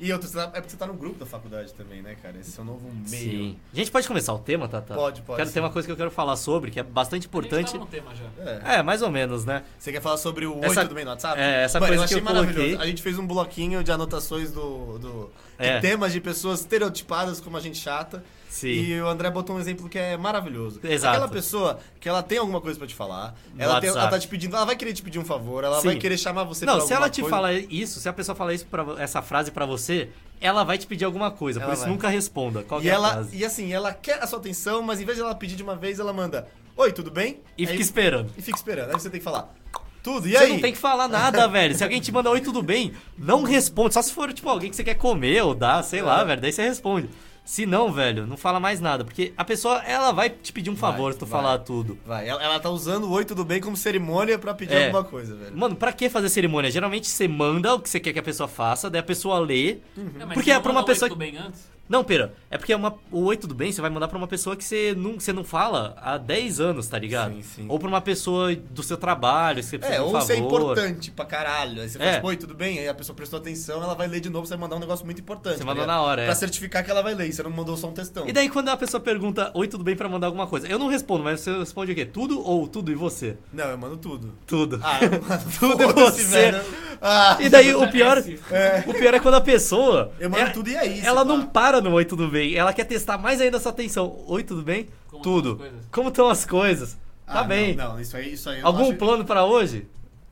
E 0.00 0.10
outro, 0.12 0.30
tá- 0.30 0.44
é 0.54 0.60
porque 0.60 0.70
você 0.70 0.76
tá 0.78 0.86
no 0.86 0.94
grupo 0.94 1.18
da 1.18 1.26
faculdade 1.26 1.74
também, 1.74 2.00
né, 2.00 2.16
cara? 2.22 2.38
Esse 2.38 2.58
é 2.58 2.62
o 2.62 2.64
novo 2.64 2.90
meio. 3.10 3.30
Sim. 3.30 3.56
A 3.72 3.76
gente 3.76 3.90
pode 3.90 4.08
começar 4.08 4.32
o 4.32 4.38
tema, 4.38 4.66
Tata? 4.66 4.94
Pode, 4.94 5.20
pode, 5.22 5.36
Quero 5.36 5.48
sim. 5.48 5.54
ter 5.54 5.60
uma 5.60 5.70
coisa 5.70 5.86
que 5.86 5.92
eu 5.92 5.96
quero 5.96 6.10
falar 6.10 6.36
sobre, 6.36 6.70
que 6.70 6.80
é 6.80 6.82
bastante 6.82 7.24
A 7.24 7.28
importante. 7.28 7.70
gente 7.70 7.72
tava 7.72 7.84
no 7.84 7.90
tema 7.90 8.10
já. 8.14 8.70
É. 8.72 8.78
É, 8.78 8.82
mais 8.82 9.02
ou 9.02 9.10
menos, 9.10 9.44
né? 9.44 9.62
Você 9.78 9.92
quer 9.92 10.00
falar 10.00 10.16
sobre 10.16 10.46
o 10.46 10.54
8 10.54 10.64
Essa- 10.64 10.84
do 10.86 10.94
meio 10.94 11.04
no 11.04 11.10
WhatsApp? 11.12 11.38
é, 11.38 11.64
essa 11.64 11.78
Mano, 11.78 11.90
coisa 11.90 12.00
eu 12.00 12.04
achei 12.06 12.16
que 12.16 12.22
eu 12.22 12.24
maravilhoso. 12.34 12.66
coloquei. 12.66 12.82
A 12.82 12.86
gente 12.90 13.02
fez 13.02 13.18
um 13.18 13.26
bloquinho 13.26 13.84
de 13.84 13.92
anotações 13.92 14.50
do. 14.50 14.98
do 14.98 15.30
de 15.58 15.66
É. 15.66 15.78
temas 15.80 16.10
de 16.14 16.20
pessoas 16.22 16.60
estereotipadas 16.60 17.38
como 17.38 17.56
a 17.58 17.60
gente 17.60 17.76
chata. 17.76 18.24
Sim. 18.50 18.68
E 18.68 19.00
o 19.00 19.06
André 19.06 19.30
botou 19.30 19.54
um 19.54 19.60
exemplo 19.60 19.88
que 19.88 19.96
é 19.96 20.16
maravilhoso. 20.16 20.80
Exato. 20.82 21.14
Aquela 21.16 21.28
pessoa 21.28 21.78
que 22.00 22.08
ela 22.08 22.20
tem 22.22 22.36
alguma 22.38 22.60
coisa 22.60 22.76
pra 22.76 22.86
te 22.88 22.94
falar, 22.96 23.34
No 23.54 23.62
ela, 23.62 23.80
tem- 23.80 23.88
ela 23.90 24.08
tá 24.08 24.18
te 24.18 24.26
pedindo, 24.26 24.56
ela 24.56 24.64
vai 24.66 24.74
querer 24.74 24.92
te 24.92 25.02
pedir 25.02 25.20
um 25.20 25.24
favor, 25.24 25.62
ela 25.62 25.80
Sim. 25.80 25.86
vai 25.88 25.96
querer 25.96 26.18
chamar 26.18 26.42
você 26.44 26.66
Não, 26.66 26.78
pra 26.78 26.86
se 26.86 26.92
ela 26.92 27.08
te 27.08 27.20
coisa. 27.20 27.36
fala 27.36 27.52
isso, 27.54 28.00
se 28.00 28.08
a 28.08 28.12
pessoa 28.12 28.34
fala 28.34 28.52
isso 28.52 28.66
pra, 28.66 28.84
essa 28.98 29.22
frase 29.22 29.52
pra 29.52 29.64
você, 29.64 30.08
ela 30.40 30.64
vai 30.64 30.76
te 30.76 30.86
pedir 30.86 31.04
alguma 31.04 31.30
coisa. 31.30 31.60
Ela 31.60 31.66
por 31.68 31.72
isso 31.74 31.82
vai. 31.84 31.90
nunca 31.92 32.08
responda. 32.08 32.64
Qual 32.64 32.82
E 32.82 32.88
é 32.88 32.90
a 32.90 32.94
ela, 32.96 33.10
frase? 33.12 33.36
e 33.36 33.44
assim, 33.44 33.72
ela 33.72 33.94
quer 33.94 34.20
a 34.22 34.26
sua 34.26 34.40
atenção, 34.40 34.82
mas 34.82 35.00
em 35.00 35.04
vez 35.04 35.16
de 35.16 35.22
ela 35.22 35.34
pedir 35.34 35.54
de 35.54 35.62
uma 35.62 35.76
vez, 35.76 36.00
ela 36.00 36.12
manda: 36.12 36.48
Oi, 36.76 36.92
tudo 36.92 37.10
bem? 37.10 37.40
E 37.56 37.62
Aí- 37.62 37.68
fica 37.68 37.82
esperando. 37.82 38.32
E 38.36 38.42
fica 38.42 38.56
esperando. 38.58 38.88
Aí 38.92 38.98
você 39.00 39.08
tem 39.08 39.20
que 39.20 39.24
falar: 39.24 39.54
Tudo, 40.02 40.26
e 40.26 40.32
você 40.32 40.38
aí? 40.38 40.52
não 40.54 40.60
tem 40.60 40.72
que 40.72 40.78
falar 40.78 41.06
nada, 41.06 41.46
velho. 41.48 41.72
Se 41.76 41.84
alguém 41.84 42.00
te 42.00 42.10
manda 42.10 42.28
oi, 42.30 42.40
tudo 42.40 42.62
bem, 42.62 42.92
não 43.16 43.44
responde. 43.44 43.94
Só 43.94 44.02
se 44.02 44.12
for, 44.12 44.32
tipo, 44.32 44.48
alguém 44.48 44.70
que 44.70 44.74
você 44.76 44.82
quer 44.82 44.94
comer 44.94 45.40
ou 45.44 45.54
dar, 45.54 45.84
sei 45.84 46.02
lá, 46.02 46.22
É. 46.22 46.24
velho. 46.24 46.40
Daí 46.40 46.52
você 46.52 46.62
responde. 46.62 47.08
Se 47.50 47.66
não, 47.66 47.92
velho, 47.92 48.28
não 48.28 48.36
fala 48.36 48.60
mais 48.60 48.80
nada. 48.80 49.04
Porque 49.04 49.32
a 49.36 49.44
pessoa, 49.44 49.78
ela 49.82 50.12
vai 50.12 50.30
te 50.30 50.52
pedir 50.52 50.70
um 50.70 50.74
Vai, 50.76 50.92
favor 50.92 51.12
se 51.12 51.18
tu 51.18 51.26
vai. 51.26 51.40
falar 51.42 51.58
tudo. 51.58 51.98
Vai, 52.06 52.28
ela, 52.28 52.40
ela 52.40 52.60
tá 52.60 52.70
usando 52.70 53.08
o 53.08 53.10
Oi 53.10 53.24
Tudo 53.24 53.44
Bem 53.44 53.60
como 53.60 53.76
cerimônia 53.76 54.38
pra 54.38 54.54
pedir 54.54 54.74
É. 54.76 54.84
alguma 54.86 55.02
coisa, 55.02 55.34
velho. 55.34 55.56
Mano, 55.58 55.74
pra 55.74 55.92
que 55.92 56.08
fazer 56.08 56.28
cerimônia? 56.28 56.70
Geralmente 56.70 57.08
você 57.08 57.26
manda 57.26 57.74
o 57.74 57.80
que 57.80 57.90
você 57.90 57.98
quer 57.98 58.12
que 58.12 58.20
a 58.20 58.22
pessoa 58.22 58.46
faça, 58.46 58.88
daí 58.88 59.00
a 59.00 59.02
pessoa 59.02 59.40
lê. 59.40 59.78
Não, 59.96 60.28
mas 60.28 60.34
Porque 60.34 60.48
você 60.52 60.56
é 60.56 60.60
pra 60.60 60.70
uma 60.70 60.84
pessoa 60.84 61.08
Tudo 61.08 61.18
bem 61.18 61.36
antes? 61.38 61.68
Não, 61.90 62.04
pera, 62.04 62.32
é 62.48 62.56
porque 62.56 62.72
é 62.72 62.76
uma, 62.76 62.94
o 63.10 63.24
Oi 63.24 63.36
Tudo 63.36 63.52
Bem 63.52 63.72
você 63.72 63.80
vai 63.80 63.90
mandar 63.90 64.06
pra 64.06 64.16
uma 64.16 64.28
pessoa 64.28 64.54
que 64.54 64.62
você 64.62 64.94
não, 64.96 65.18
você 65.18 65.32
não 65.32 65.42
fala 65.42 65.96
há 66.00 66.16
10 66.16 66.60
anos, 66.60 66.86
tá 66.86 66.96
ligado? 66.96 67.34
Sim, 67.34 67.42
sim. 67.42 67.66
Ou 67.68 67.80
pra 67.80 67.88
uma 67.88 68.00
pessoa 68.00 68.54
do 68.54 68.80
seu 68.82 68.96
trabalho, 68.96 69.56
que 69.56 69.64
você 69.64 69.76
precisa 69.76 69.96
É, 69.96 69.98
de 70.00 70.04
um 70.04 70.06
ou 70.06 70.12
favor. 70.12 70.26
você 70.26 70.32
é 70.34 70.36
importante 70.38 71.10
pra 71.10 71.24
caralho. 71.24 71.82
Aí 71.82 71.88
você 71.88 71.98
fala, 71.98 72.10
É. 72.10 72.14
tipo, 72.14 72.28
oi, 72.28 72.36
tudo 72.36 72.54
bem? 72.54 72.78
Aí 72.78 72.88
a 72.88 72.94
pessoa 72.94 73.16
prestou 73.16 73.40
atenção, 73.40 73.82
ela 73.82 73.94
vai 73.94 74.06
ler 74.06 74.20
de 74.20 74.30
novo, 74.30 74.46
você 74.46 74.50
vai 74.54 74.60
mandar 74.60 74.76
um 74.76 74.78
negócio 74.78 75.04
muito 75.04 75.20
importante. 75.20 75.54
Você 75.54 75.58
tá 75.60 75.66
mandou 75.66 75.84
na 75.84 76.00
hora, 76.00 76.22
é. 76.22 76.26
Pra 76.26 76.34
certificar 76.36 76.84
que 76.84 76.90
ela 76.92 77.02
vai 77.02 77.12
ler, 77.14 77.28
e 77.28 77.32
você 77.32 77.42
não 77.42 77.50
mandou 77.50 77.76
só 77.76 77.88
um 77.88 77.92
textão. 77.92 78.26
E 78.28 78.32
daí 78.32 78.48
quando 78.48 78.68
a 78.68 78.76
pessoa 78.76 79.00
pergunta 79.00 79.50
Oi, 79.54 79.66
tudo 79.66 79.82
bem 79.82 79.96
pra 79.96 80.08
mandar 80.08 80.28
alguma 80.28 80.46
coisa? 80.46 80.68
Eu 80.68 80.78
não 80.78 80.86
respondo, 80.86 81.24
mas 81.24 81.40
você 81.40 81.58
responde 81.58 81.90
o 81.90 81.94
quê? 81.96 82.04
Tudo 82.04 82.40
ou 82.46 82.68
tudo 82.68 82.92
e 82.92 82.94
você? 82.94 83.36
Não, 83.52 83.64
eu 83.66 83.76
mando 83.76 83.96
tudo. 83.96 84.32
Tudo. 84.46 84.80
Ah, 84.82 85.00
eu 85.02 85.10
mando 85.20 85.44
Tudo 85.58 85.82
e 85.82 85.92
você. 85.92 86.22
velho. 86.24 86.60
Ah, 87.02 87.36
E 87.40 87.48
daí 87.48 87.74
o 87.74 87.90
pior, 87.90 88.22
É. 88.50 88.84
o 88.86 88.92
pior 88.92 89.14
é 89.14 89.18
quando 89.18 89.34
a 89.34 89.40
pessoa. 89.40 90.12
eu 90.20 90.28
mando 90.28 90.42
ela, 90.42 90.50
tudo 90.52 90.68
e 90.68 90.76
é 90.76 90.86
isso. 90.86 91.06
Ela 91.06 91.22
pá. 91.24 91.28
não 91.32 91.46
para 91.46 91.79
no 91.80 91.92
Oi, 91.92 92.04
tudo 92.04 92.28
bem. 92.28 92.54
Ela 92.54 92.72
quer 92.72 92.84
testar 92.84 93.18
mais 93.18 93.40
ainda 93.40 93.56
essa 93.56 93.68
atenção. 93.70 94.22
Oi, 94.26 94.42
tudo 94.42 94.62
bem? 94.62 94.86
Como 95.08 95.22
tudo. 95.22 95.52
estão? 95.52 95.68
Como 95.92 96.08
estão 96.08 96.28
as 96.28 96.44
coisas? 96.44 96.94
Tá 97.26 97.40
Ah, 97.40 97.44
bem. 97.44 97.74
Não, 97.76 97.92
não, 97.94 98.00
isso 98.00 98.16
aí, 98.16 98.32
isso 98.32 98.48
aí. 98.50 98.60
eu 98.60 98.66
Algum 98.66 98.88
acho- 98.90 98.96
plano 98.96 99.24
pra 99.24 99.44
hoje? 99.44 99.86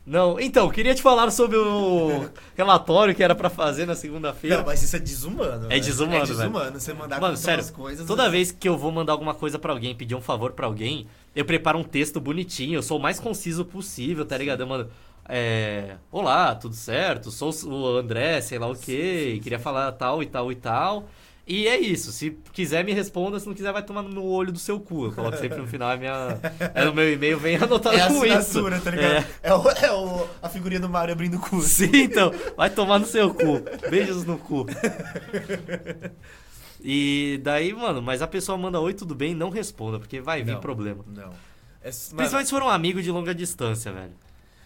Não. 0.04 0.40
Então, 0.40 0.70
queria 0.70 0.94
te 0.94 1.02
falar 1.02 1.30
sobre 1.30 1.56
o 1.58 2.28
relatório 2.56 3.14
que 3.14 3.22
era 3.22 3.34
pra 3.34 3.50
fazer 3.50 3.86
na 3.86 3.94
segunda-feira. 3.94 4.56
Não, 4.58 4.64
mas 4.64 4.82
isso 4.82 4.96
é 4.96 4.98
desumano. 4.98 5.66
É 5.66 5.68
velho. 5.68 5.82
desumano, 5.84 6.14
É 6.16 6.20
velho. 6.24 6.36
desumano 6.38 6.80
você 6.80 6.92
mandar 6.94 7.20
Mano, 7.20 7.36
sério, 7.36 7.72
coisas. 7.72 8.06
toda 8.06 8.24
né? 8.24 8.30
vez 8.30 8.50
que 8.50 8.68
eu 8.68 8.76
vou 8.78 8.90
mandar 8.90 9.12
alguma 9.12 9.34
coisa 9.34 9.58
pra 9.58 9.72
alguém, 9.72 9.94
pedir 9.94 10.14
um 10.14 10.20
favor 10.22 10.52
pra 10.52 10.66
alguém, 10.66 11.06
eu 11.36 11.44
preparo 11.44 11.78
um 11.78 11.84
texto 11.84 12.18
bonitinho, 12.20 12.76
eu 12.78 12.82
sou 12.82 12.98
o 12.98 13.02
mais 13.02 13.20
conciso 13.20 13.64
possível, 13.66 14.24
tá 14.24 14.36
ligado? 14.38 14.60
Eu 14.62 14.66
mando, 14.66 14.90
é, 15.28 15.96
olá, 16.10 16.54
tudo 16.54 16.74
certo? 16.74 17.30
Sou 17.30 17.52
o 17.66 17.98
André, 17.98 18.40
sei 18.40 18.58
lá 18.58 18.66
o 18.66 18.74
quê, 18.74 19.38
queria 19.42 19.58
falar 19.58 19.92
tal 19.92 20.22
e 20.22 20.26
tal 20.26 20.50
e 20.50 20.54
tal. 20.56 21.04
E 21.48 21.66
é 21.66 21.78
isso, 21.80 22.12
se 22.12 22.36
quiser 22.52 22.84
me 22.84 22.92
responda, 22.92 23.40
se 23.40 23.46
não 23.46 23.54
quiser 23.54 23.72
vai 23.72 23.82
tomar 23.82 24.02
no 24.02 24.22
olho 24.22 24.52
do 24.52 24.58
seu 24.58 24.78
cu. 24.78 25.06
Eu 25.06 25.12
coloco 25.12 25.38
sempre 25.38 25.56
no 25.56 25.66
final, 25.68 25.90
é, 25.92 25.96
minha, 25.96 26.38
é 26.74 26.84
no 26.84 26.92
meu 26.92 27.10
e-mail, 27.10 27.38
vem 27.38 27.56
anotado 27.56 27.96
É 27.96 28.06
com 28.06 28.26
isso. 28.26 28.62
tá 28.82 28.90
ligado? 28.90 29.26
É, 29.42 29.54
o, 29.54 29.70
é 29.70 29.92
o, 29.92 30.28
a 30.42 30.48
figurinha 30.50 30.80
do 30.80 30.90
Mario 30.90 31.14
abrindo 31.14 31.38
o 31.38 31.40
cu. 31.40 31.60
Sim, 31.64 31.90
então, 31.94 32.30
vai 32.54 32.68
tomar 32.68 32.98
no 32.98 33.06
seu 33.06 33.32
cu. 33.32 33.62
Beijos 33.90 34.24
no 34.24 34.36
cu. 34.38 34.66
E 36.80 37.40
daí, 37.42 37.72
mano, 37.72 38.00
mas 38.00 38.22
a 38.22 38.26
pessoa 38.28 38.56
manda 38.56 38.78
oi, 38.78 38.94
tudo 38.94 39.12
bem, 39.14 39.34
não 39.34 39.50
responda, 39.50 39.98
porque 39.98 40.20
vai 40.20 40.44
vir 40.44 40.52
Não. 40.52 40.60
problema. 40.60 41.04
Não. 41.08 41.30
É, 41.82 41.90
Principalmente 41.90 42.44
se 42.46 42.50
for 42.50 42.62
um 42.62 42.68
amigo 42.68 43.02
de 43.02 43.10
longa 43.10 43.34
distância, 43.34 43.90
velho. 43.92 44.12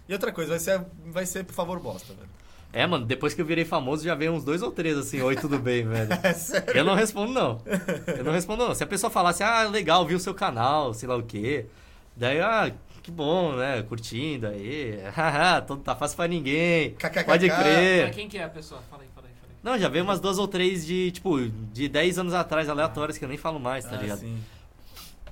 E 0.07 0.13
outra 0.13 0.31
coisa, 0.31 0.51
vai 0.51 0.59
ser, 0.59 0.85
vai 1.07 1.25
ser 1.25 1.45
por 1.45 1.55
favor 1.55 1.81
bosta, 1.81 2.13
velho. 2.13 2.29
É, 2.73 2.87
mano, 2.87 3.05
depois 3.05 3.35
que 3.35 3.41
eu 3.41 3.45
virei 3.45 3.65
famoso 3.67 4.03
já 4.05 4.15
veio 4.15 4.33
uns 4.33 4.45
dois 4.45 4.63
ou 4.63 4.71
três 4.71 4.97
assim, 4.97 5.21
oi, 5.21 5.37
tudo 5.37 5.59
bem, 5.59 5.85
velho. 5.89 6.09
É 6.23 6.33
sério. 6.33 6.73
Eu 6.75 6.85
não 6.85 6.95
respondo, 6.95 7.31
não. 7.33 7.61
Eu 8.17 8.25
não 8.25 8.33
respondo, 8.33 8.67
não. 8.67 8.75
Se 8.75 8.83
a 8.83 8.87
pessoa 8.87 9.11
falasse, 9.11 9.43
ah, 9.43 9.65
legal, 9.69 10.07
vi 10.07 10.15
o 10.15 10.21
seu 10.21 10.33
canal, 10.35 10.95
sei 10.95 11.07
lá 11.09 11.17
o 11.17 11.23
quê. 11.23 11.67
Daí, 12.17 12.41
ah, 12.41 12.73
que 13.03 13.11
bom, 13.11 13.53
né? 13.57 13.83
Curtindo 13.83 14.47
aí. 14.47 14.99
Haha, 15.15 15.61
todo 15.61 15.83
tá 15.83 15.95
fácil 15.95 16.17
pra 16.17 16.27
ninguém. 16.27 16.93
KKKK. 16.93 17.25
Pode 17.25 17.49
crer. 17.51 18.07
Mas 18.07 18.15
quem 18.17 18.29
que 18.29 18.39
é 18.39 18.45
a 18.45 18.49
pessoa? 18.49 18.81
Fala 18.91 19.03
aí, 19.03 19.09
fala 19.15 19.27
aí, 19.27 19.33
fala 19.39 19.53
aí. 19.53 19.57
Não, 19.63 19.79
já 19.79 19.89
veio 19.89 20.05
umas 20.05 20.19
duas 20.21 20.39
ou 20.39 20.49
três 20.49 20.87
de, 20.87 21.11
tipo, 21.11 21.41
de 21.41 21.89
10 21.89 22.19
anos 22.21 22.33
atrás, 22.35 22.69
aleatórias, 22.71 23.19
que 23.19 23.25
eu 23.25 23.29
nem 23.29 23.37
falo 23.39 23.61
mais, 23.61 23.85
tá 23.85 23.97
Ah, 23.97 24.01
ligado? 24.01 24.21
sim. 24.21 24.39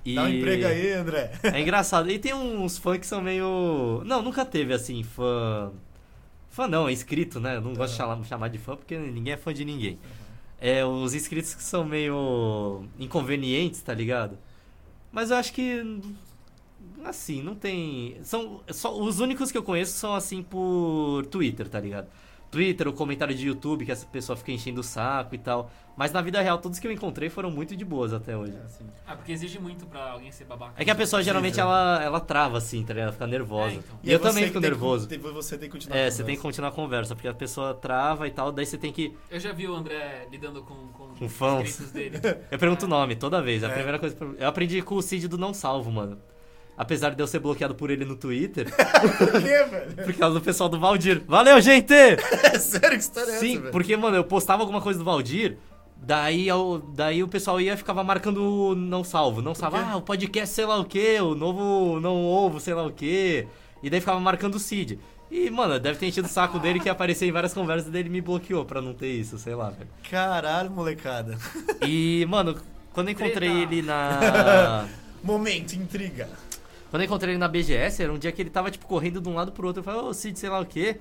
E... 0.04 0.14
Dá 0.14 0.22
um 0.24 0.28
emprego 0.28 0.66
aí, 0.66 0.92
André. 0.92 1.30
É 1.44 1.60
engraçado. 1.60 2.10
E 2.10 2.18
tem 2.18 2.32
uns 2.34 2.76
fãs 2.78 2.98
que 2.98 3.06
são 3.06 3.20
meio. 3.22 4.02
Não, 4.04 4.20
nunca 4.22 4.44
teve 4.44 4.72
assim, 4.74 5.02
fã. 5.02 5.70
Fã 6.50 6.66
não, 6.66 6.88
é 6.88 6.92
inscrito, 6.92 7.38
né? 7.40 7.56
Eu 7.56 7.60
não 7.60 7.72
gosto 7.74 7.92
de 7.92 7.98
chamar, 7.98 8.24
chamar 8.24 8.48
de 8.48 8.58
fã 8.58 8.76
porque 8.76 8.98
ninguém 8.98 9.34
é 9.34 9.36
fã 9.36 9.54
de 9.54 9.64
ninguém. 9.64 9.98
É, 10.60 10.84
os 10.84 11.14
inscritos 11.14 11.54
que 11.54 11.62
são 11.62 11.84
meio 11.84 12.84
inconvenientes, 12.98 13.80
tá 13.80 13.94
ligado? 13.94 14.36
Mas 15.12 15.30
eu 15.30 15.36
acho 15.36 15.52
que. 15.52 16.00
Assim, 17.04 17.42
não 17.42 17.54
tem. 17.54 18.18
São. 18.24 18.62
Só, 18.70 18.98
os 19.00 19.20
únicos 19.20 19.52
que 19.52 19.56
eu 19.56 19.62
conheço 19.62 19.96
são 19.96 20.14
assim 20.14 20.42
por 20.42 21.24
Twitter, 21.26 21.68
tá 21.68 21.80
ligado? 21.80 22.08
Twitter, 22.50 22.88
o 22.88 22.92
comentário 22.92 23.34
de 23.34 23.46
YouTube, 23.46 23.84
que 23.86 23.92
essa 23.92 24.04
pessoa 24.06 24.36
fica 24.36 24.50
enchendo 24.52 24.80
o 24.80 24.84
saco 24.84 25.34
e 25.34 25.38
tal. 25.38 25.70
Mas 25.96 26.12
na 26.12 26.20
vida 26.22 26.40
real, 26.40 26.56
todos 26.58 26.78
que 26.78 26.86
eu 26.86 26.90
encontrei 26.92 27.28
foram 27.28 27.50
muito 27.50 27.76
de 27.76 27.84
boas 27.84 28.12
até 28.12 28.34
hoje. 28.36 28.54
Ah, 29.06 29.14
porque 29.14 29.32
exige 29.32 29.58
muito 29.58 29.86
pra 29.86 30.12
alguém 30.12 30.32
ser 30.32 30.44
babaca. 30.46 30.72
É 30.76 30.84
que 30.84 30.90
a 30.90 30.94
pessoa 30.94 31.22
geralmente 31.22 31.60
ela, 31.60 32.00
ela 32.02 32.18
trava 32.20 32.56
assim, 32.58 32.82
tá 32.82 32.92
ligado? 32.94 33.04
Ela 33.08 33.12
fica 33.12 33.26
nervosa. 33.26 33.74
É, 33.74 33.76
então. 33.76 33.98
E 34.02 34.10
eu 34.10 34.16
aí 34.16 34.18
você 34.18 34.28
também 34.28 34.42
que 34.44 34.48
fico 34.48 34.60
que- 34.60 34.66
nervoso. 34.68 35.06
tem- 35.08 35.18
Você 35.18 35.58
tem 35.58 35.68
que 35.68 35.72
continuar. 35.76 35.96
É, 35.98 36.06
a 36.06 36.10
você 36.10 36.16
tem 36.24 36.34
que 36.34 36.40
conversa. 36.40 36.42
continuar 36.42 36.68
a 36.68 36.72
conversa, 36.72 37.14
porque 37.14 37.28
a 37.28 37.34
pessoa 37.34 37.74
trava 37.74 38.26
e 38.26 38.30
tal, 38.30 38.50
daí 38.50 38.64
você 38.66 38.78
tem 38.78 38.92
que. 38.92 39.14
Eu 39.30 39.38
já 39.38 39.52
vi 39.52 39.68
o 39.68 39.74
André 39.74 40.26
lidando 40.30 40.62
com, 40.62 40.74
com, 40.88 41.08
Com 41.14 41.28
fãs. 41.28 41.68
inscritos 41.68 41.92
dele. 41.92 42.18
Eu 42.50 42.58
pergunto 42.58 42.86
o 42.86 42.88
nome 42.88 43.14
toda 43.14 43.42
vez. 43.42 43.62
É 43.62 43.66
a 43.66 43.70
É. 43.70 43.72
primeira 43.74 43.98
coisa. 43.98 44.16
que 44.16 44.22
eu- 44.22 44.34
Eu 44.38 44.48
aprendi 44.48 44.80
com 44.82 44.94
o 44.96 45.02
Cid 45.02 45.28
do 45.28 45.36
Não 45.38 45.52
Salvo, 45.52 45.90
mano. 45.92 46.18
Apesar 46.82 47.10
de 47.14 47.22
eu 47.22 47.26
ser 47.26 47.40
bloqueado 47.40 47.74
por 47.74 47.90
ele 47.90 48.06
no 48.06 48.16
Twitter, 48.16 48.66
Por 49.18 49.32
quê, 49.42 49.64
velho? 49.64 49.92
por 50.02 50.14
causa 50.14 50.34
do 50.38 50.40
pessoal 50.40 50.66
do 50.70 50.80
Valdir. 50.80 51.20
Valeu, 51.28 51.60
gente! 51.60 51.92
É 52.42 52.58
sério 52.58 52.90
que 52.96 53.04
história 53.04 53.30
é 53.32 53.34
essa, 53.34 53.40
Sim, 53.40 53.58
velho? 53.58 53.70
porque, 53.70 53.94
mano, 53.98 54.16
eu 54.16 54.24
postava 54.24 54.62
alguma 54.62 54.80
coisa 54.80 54.98
do 54.98 55.04
Valdir, 55.04 55.58
daí, 55.94 56.48
eu- 56.48 56.82
daí 56.94 57.22
o 57.22 57.28
pessoal 57.28 57.60
ia 57.60 57.74
e 57.74 57.76
ficava 57.76 58.02
marcando 58.02 58.42
o 58.42 58.74
não 58.74 59.04
salvo. 59.04 59.42
Não 59.42 59.54
salvo, 59.54 59.76
quê? 59.76 59.84
ah, 59.86 59.96
o 59.96 60.00
podcast 60.02 60.54
sei 60.54 60.64
lá 60.64 60.78
o 60.78 60.84
que, 60.86 61.20
o 61.20 61.34
novo 61.34 62.00
não 62.00 62.24
ovo 62.24 62.58
sei 62.58 62.72
lá 62.72 62.82
o 62.86 62.90
que. 62.90 63.46
E 63.82 63.90
daí 63.90 64.00
ficava 64.00 64.18
marcando 64.18 64.54
o 64.54 64.58
Cid. 64.58 64.98
E, 65.30 65.48
mano, 65.50 65.78
deve 65.78 65.98
ter 65.98 66.06
enchido 66.06 66.26
o 66.26 66.30
saco 66.30 66.58
dele 66.58 66.80
que 66.80 66.86
ia 66.88 66.92
aparecer 66.92 67.26
em 67.26 67.30
várias 67.32 67.52
conversas 67.54 67.90
dele 67.90 68.08
me 68.08 68.20
bloqueou 68.22 68.64
pra 68.64 68.80
não 68.80 68.94
ter 68.94 69.08
isso, 69.12 69.38
sei 69.38 69.54
lá, 69.54 69.68
velho. 69.70 69.88
Caralho, 70.10 70.70
molecada. 70.70 71.38
E, 71.86 72.26
mano, 72.28 72.56
quando 72.92 73.08
eu 73.08 73.12
encontrei 73.12 73.50
Treta. 73.50 73.74
ele 73.74 73.82
na. 73.82 74.86
Momento, 75.22 75.74
intriga. 75.74 76.28
Quando 76.90 77.02
eu 77.02 77.06
encontrei 77.06 77.32
ele 77.34 77.38
na 77.38 77.48
BGS, 77.48 78.02
era 78.02 78.12
um 78.12 78.18
dia 78.18 78.32
que 78.32 78.42
ele 78.42 78.50
tava, 78.50 78.70
tipo, 78.70 78.86
correndo 78.86 79.20
de 79.20 79.28
um 79.28 79.34
lado 79.34 79.52
pro 79.52 79.66
outro. 79.66 79.80
Eu 79.80 79.84
falei, 79.84 80.00
ô 80.00 80.12
Cid, 80.12 80.38
sei 80.38 80.50
lá 80.50 80.60
o 80.60 80.66
quê. 80.66 81.00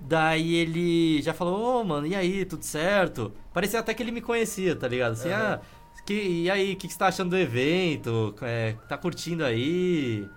Daí 0.00 0.54
ele 0.56 1.22
já 1.22 1.32
falou, 1.34 1.80
ô 1.80 1.84
mano, 1.84 2.06
e 2.06 2.14
aí, 2.14 2.44
tudo 2.44 2.64
certo? 2.64 3.32
Parecia 3.52 3.80
até 3.80 3.94
que 3.94 4.02
ele 4.02 4.12
me 4.12 4.20
conhecia, 4.20 4.76
tá 4.76 4.88
ligado? 4.88 5.12
Assim, 5.12 5.30
Aham. 5.30 5.60
ah, 5.60 5.60
que, 6.06 6.14
e 6.14 6.50
aí, 6.50 6.74
o 6.74 6.76
que, 6.76 6.86
que 6.88 6.92
você 6.92 6.98
tá 6.98 7.08
achando 7.08 7.30
do 7.30 7.38
evento? 7.38 8.34
É, 8.42 8.74
tá 8.88 8.98
curtindo 8.98 9.44
aí? 9.44 10.28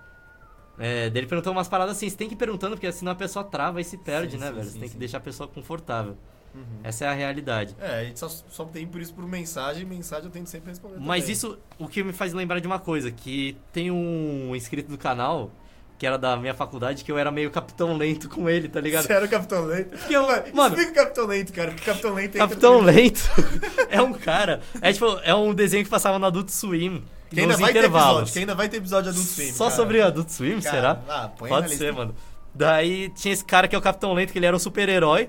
É, 0.78 1.10
daí 1.10 1.20
ele 1.20 1.26
perguntou 1.28 1.52
umas 1.52 1.68
paradas 1.68 1.96
assim, 1.96 2.08
você 2.08 2.16
tem 2.16 2.28
que 2.28 2.34
ir 2.34 2.38
perguntando, 2.38 2.76
porque 2.76 2.90
senão 2.92 3.12
a 3.12 3.14
pessoa 3.14 3.44
trava 3.44 3.80
e 3.80 3.84
se 3.84 3.98
perde, 3.98 4.36
Sim, 4.36 4.38
né, 4.38 4.48
sim, 4.48 4.54
velho? 4.54 4.70
sim, 4.70 4.70
você 4.70 4.78
tem 4.78 4.88
que 4.88 4.96
deixar 4.96 5.18
a 5.18 5.20
pessoa 5.20 5.48
confortável. 5.48 6.16
Uhum. 6.54 6.62
Essa 6.82 7.04
é 7.04 7.08
a 7.08 7.12
realidade. 7.12 7.76
É, 7.80 8.00
a 8.00 8.04
gente 8.04 8.18
só, 8.18 8.28
só 8.28 8.64
tem 8.64 8.86
por 8.86 9.00
isso 9.00 9.14
por 9.14 9.26
mensagem, 9.26 9.84
mensagem 9.84 10.24
eu 10.26 10.30
tento 10.30 10.48
sempre 10.48 10.70
responder. 10.70 10.96
Mas 10.98 11.22
também. 11.22 11.32
isso, 11.32 11.58
o 11.78 11.86
que 11.88 12.02
me 12.02 12.12
faz 12.12 12.32
lembrar 12.32 12.60
de 12.60 12.66
uma 12.66 12.78
coisa, 12.78 13.10
que 13.10 13.56
tem 13.72 13.90
um 13.90 14.54
inscrito 14.56 14.90
do 14.90 14.98
canal, 14.98 15.50
que 15.98 16.06
era 16.06 16.16
da 16.16 16.36
minha 16.36 16.54
faculdade, 16.54 17.02
que 17.04 17.10
eu 17.10 17.18
era 17.18 17.30
meio 17.30 17.50
capitão 17.50 17.96
lento 17.96 18.28
com 18.28 18.48
ele, 18.48 18.68
tá 18.68 18.80
ligado? 18.80 19.04
Você 19.06 19.12
era 19.12 19.24
o 19.24 19.28
Capitão 19.28 19.64
Lento? 19.64 19.98
Porque 19.98 20.14
eu- 20.14 20.22
Mano, 20.54 20.76
explica 20.76 20.90
o 20.92 20.94
Capitão 20.94 21.26
Lento, 21.26 21.52
cara. 21.52 21.70
Porque 21.72 21.82
o 21.82 21.86
Capitão 21.92 22.14
Lento 22.14 22.36
entra 22.36 22.48
Capitão. 22.48 22.80
Lento 22.80 23.20
é 23.90 24.00
um 24.00 24.12
cara. 24.12 24.60
É 24.80 24.92
tipo, 24.92 25.06
é 25.24 25.34
um 25.34 25.52
desenho 25.52 25.82
que 25.84 25.90
passava 25.90 26.18
no 26.18 26.26
Adult 26.26 26.50
Swim. 26.50 27.02
Que 27.30 27.40
ainda 27.40 27.56
vai 27.56 27.72
ter 27.72 27.80
intervalos. 27.80 28.10
episódio, 28.20 28.32
que 28.32 28.38
ainda 28.38 28.54
vai 28.54 28.68
ter 28.68 28.76
episódio 28.78 29.10
Adult 29.10 29.26
Swim. 29.26 29.52
Só 29.52 29.64
cara. 29.64 29.76
sobre 29.76 30.00
Adult 30.00 30.28
Swim, 30.30 30.60
Cara, 30.60 30.76
será? 30.76 31.00
Ah, 31.08 31.28
põe 31.36 31.48
Pode 31.48 31.68
ser, 31.74 31.86
lista. 31.86 31.92
mano. 31.92 32.14
Daí 32.54 33.08
tinha 33.10 33.34
esse 33.34 33.44
cara 33.44 33.68
que 33.68 33.74
é 33.74 33.78
o 33.78 33.82
Capitão 33.82 34.12
Lento, 34.14 34.32
que 34.32 34.38
ele 34.38 34.46
era 34.46 34.56
um 34.56 34.58
super-herói. 34.58 35.28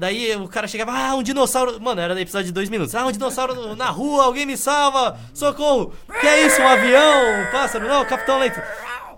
Daí 0.00 0.34
o 0.34 0.48
cara 0.48 0.66
chegava, 0.66 0.92
ah, 0.92 1.14
um 1.14 1.22
dinossauro. 1.22 1.78
Mano, 1.78 2.00
era 2.00 2.18
episódio 2.18 2.46
de 2.46 2.52
dois 2.52 2.70
minutos. 2.70 2.94
Ah, 2.94 3.04
um 3.04 3.12
dinossauro 3.12 3.76
na 3.76 3.90
rua, 3.90 4.24
alguém 4.24 4.46
me 4.46 4.56
salva! 4.56 5.18
Socorro! 5.34 5.92
Que 6.18 6.26
é 6.26 6.46
isso? 6.46 6.58
Um 6.62 6.66
avião? 6.66 7.42
Um 7.42 7.52
pássaro? 7.52 7.86
Não, 7.86 8.02
Capitão 8.06 8.38
Lento. 8.38 8.62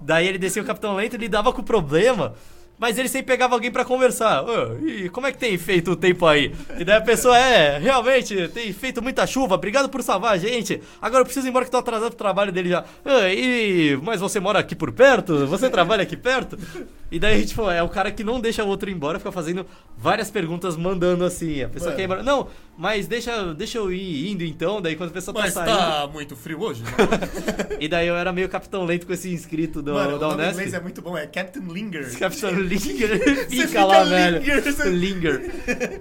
Daí 0.00 0.26
ele 0.26 0.38
descia 0.38 0.60
o 0.60 0.64
Capitão 0.64 0.96
Lento 0.96 1.14
e 1.14 1.18
lidava 1.18 1.52
com 1.52 1.60
o 1.60 1.64
problema. 1.64 2.34
Mas 2.82 2.98
ele 2.98 3.08
sempre 3.08 3.28
pegava 3.28 3.54
alguém 3.54 3.70
pra 3.70 3.84
conversar. 3.84 4.42
"Ô, 4.42 4.76
e 4.84 5.08
como 5.08 5.24
é 5.28 5.30
que 5.30 5.38
tem 5.38 5.56
feito 5.56 5.92
o 5.92 5.96
tempo 5.96 6.26
aí? 6.26 6.52
E 6.76 6.84
daí 6.84 6.96
a 6.96 7.00
pessoa, 7.00 7.38
é, 7.38 7.78
realmente, 7.78 8.48
tem 8.48 8.72
feito 8.72 9.00
muita 9.00 9.24
chuva, 9.24 9.54
obrigado 9.54 9.88
por 9.88 10.02
salvar 10.02 10.32
a 10.32 10.36
gente. 10.36 10.82
Agora 11.00 11.20
eu 11.20 11.24
preciso 11.24 11.46
ir 11.46 11.50
embora 11.50 11.64
que 11.64 11.70
tô 11.70 11.76
atrasado 11.76 12.08
pro 12.08 12.18
trabalho 12.18 12.50
dele 12.50 12.70
já. 12.70 12.84
"Ah, 13.04 13.28
e, 13.32 13.96
mas 14.02 14.20
você 14.20 14.40
mora 14.40 14.58
aqui 14.58 14.74
por 14.74 14.90
perto? 14.90 15.46
Você 15.46 15.70
trabalha 15.70 16.02
aqui 16.02 16.16
perto? 16.16 16.58
E 17.08 17.20
daí, 17.20 17.44
tipo, 17.46 17.70
é 17.70 17.80
o 17.82 17.88
cara 17.88 18.10
que 18.10 18.24
não 18.24 18.40
deixa 18.40 18.64
o 18.64 18.68
outro 18.68 18.90
ir 18.90 18.94
embora, 18.94 19.18
fica 19.20 19.30
fazendo 19.30 19.64
várias 19.96 20.28
perguntas, 20.28 20.76
mandando 20.76 21.24
assim. 21.24 21.62
A 21.62 21.68
pessoa 21.68 21.90
Mano. 21.90 21.96
quer 21.96 22.02
ir 22.02 22.04
embora. 22.06 22.22
Não, 22.24 22.48
mas 22.76 23.06
deixa, 23.06 23.52
deixa 23.54 23.78
eu 23.78 23.92
ir 23.92 24.30
indo 24.30 24.42
então. 24.44 24.80
Daí 24.80 24.96
quando 24.96 25.10
a 25.10 25.12
pessoa 25.12 25.34
Mas 25.38 25.54
tá 25.54 25.64
saindo. 25.64 25.78
tá 25.78 26.08
muito 26.12 26.34
frio 26.36 26.60
hoje? 26.60 26.82
né? 26.82 26.90
E 27.80 27.88
daí 27.88 28.06
eu 28.06 28.14
era 28.16 28.32
meio 28.32 28.48
capitão 28.48 28.84
lento 28.84 29.06
com 29.06 29.12
esse 29.12 29.28
inscrito 29.32 29.82
do, 29.82 29.94
Mano, 29.94 30.18
da 30.18 30.28
o 30.28 30.32
Unesp. 30.34 30.52
inglês 30.52 30.74
é 30.74 30.80
muito 30.80 31.02
bom, 31.02 31.16
é 31.18 31.26
Captain 31.26 31.64
Linger. 31.66 32.10
Capitão 32.18 32.50
Linger, 32.52 33.48
fica, 33.50 33.84
lá, 33.84 34.04
velho. 34.04 34.38
linger, 34.38 34.62
você- 34.62 34.88
Linger. 34.90 35.50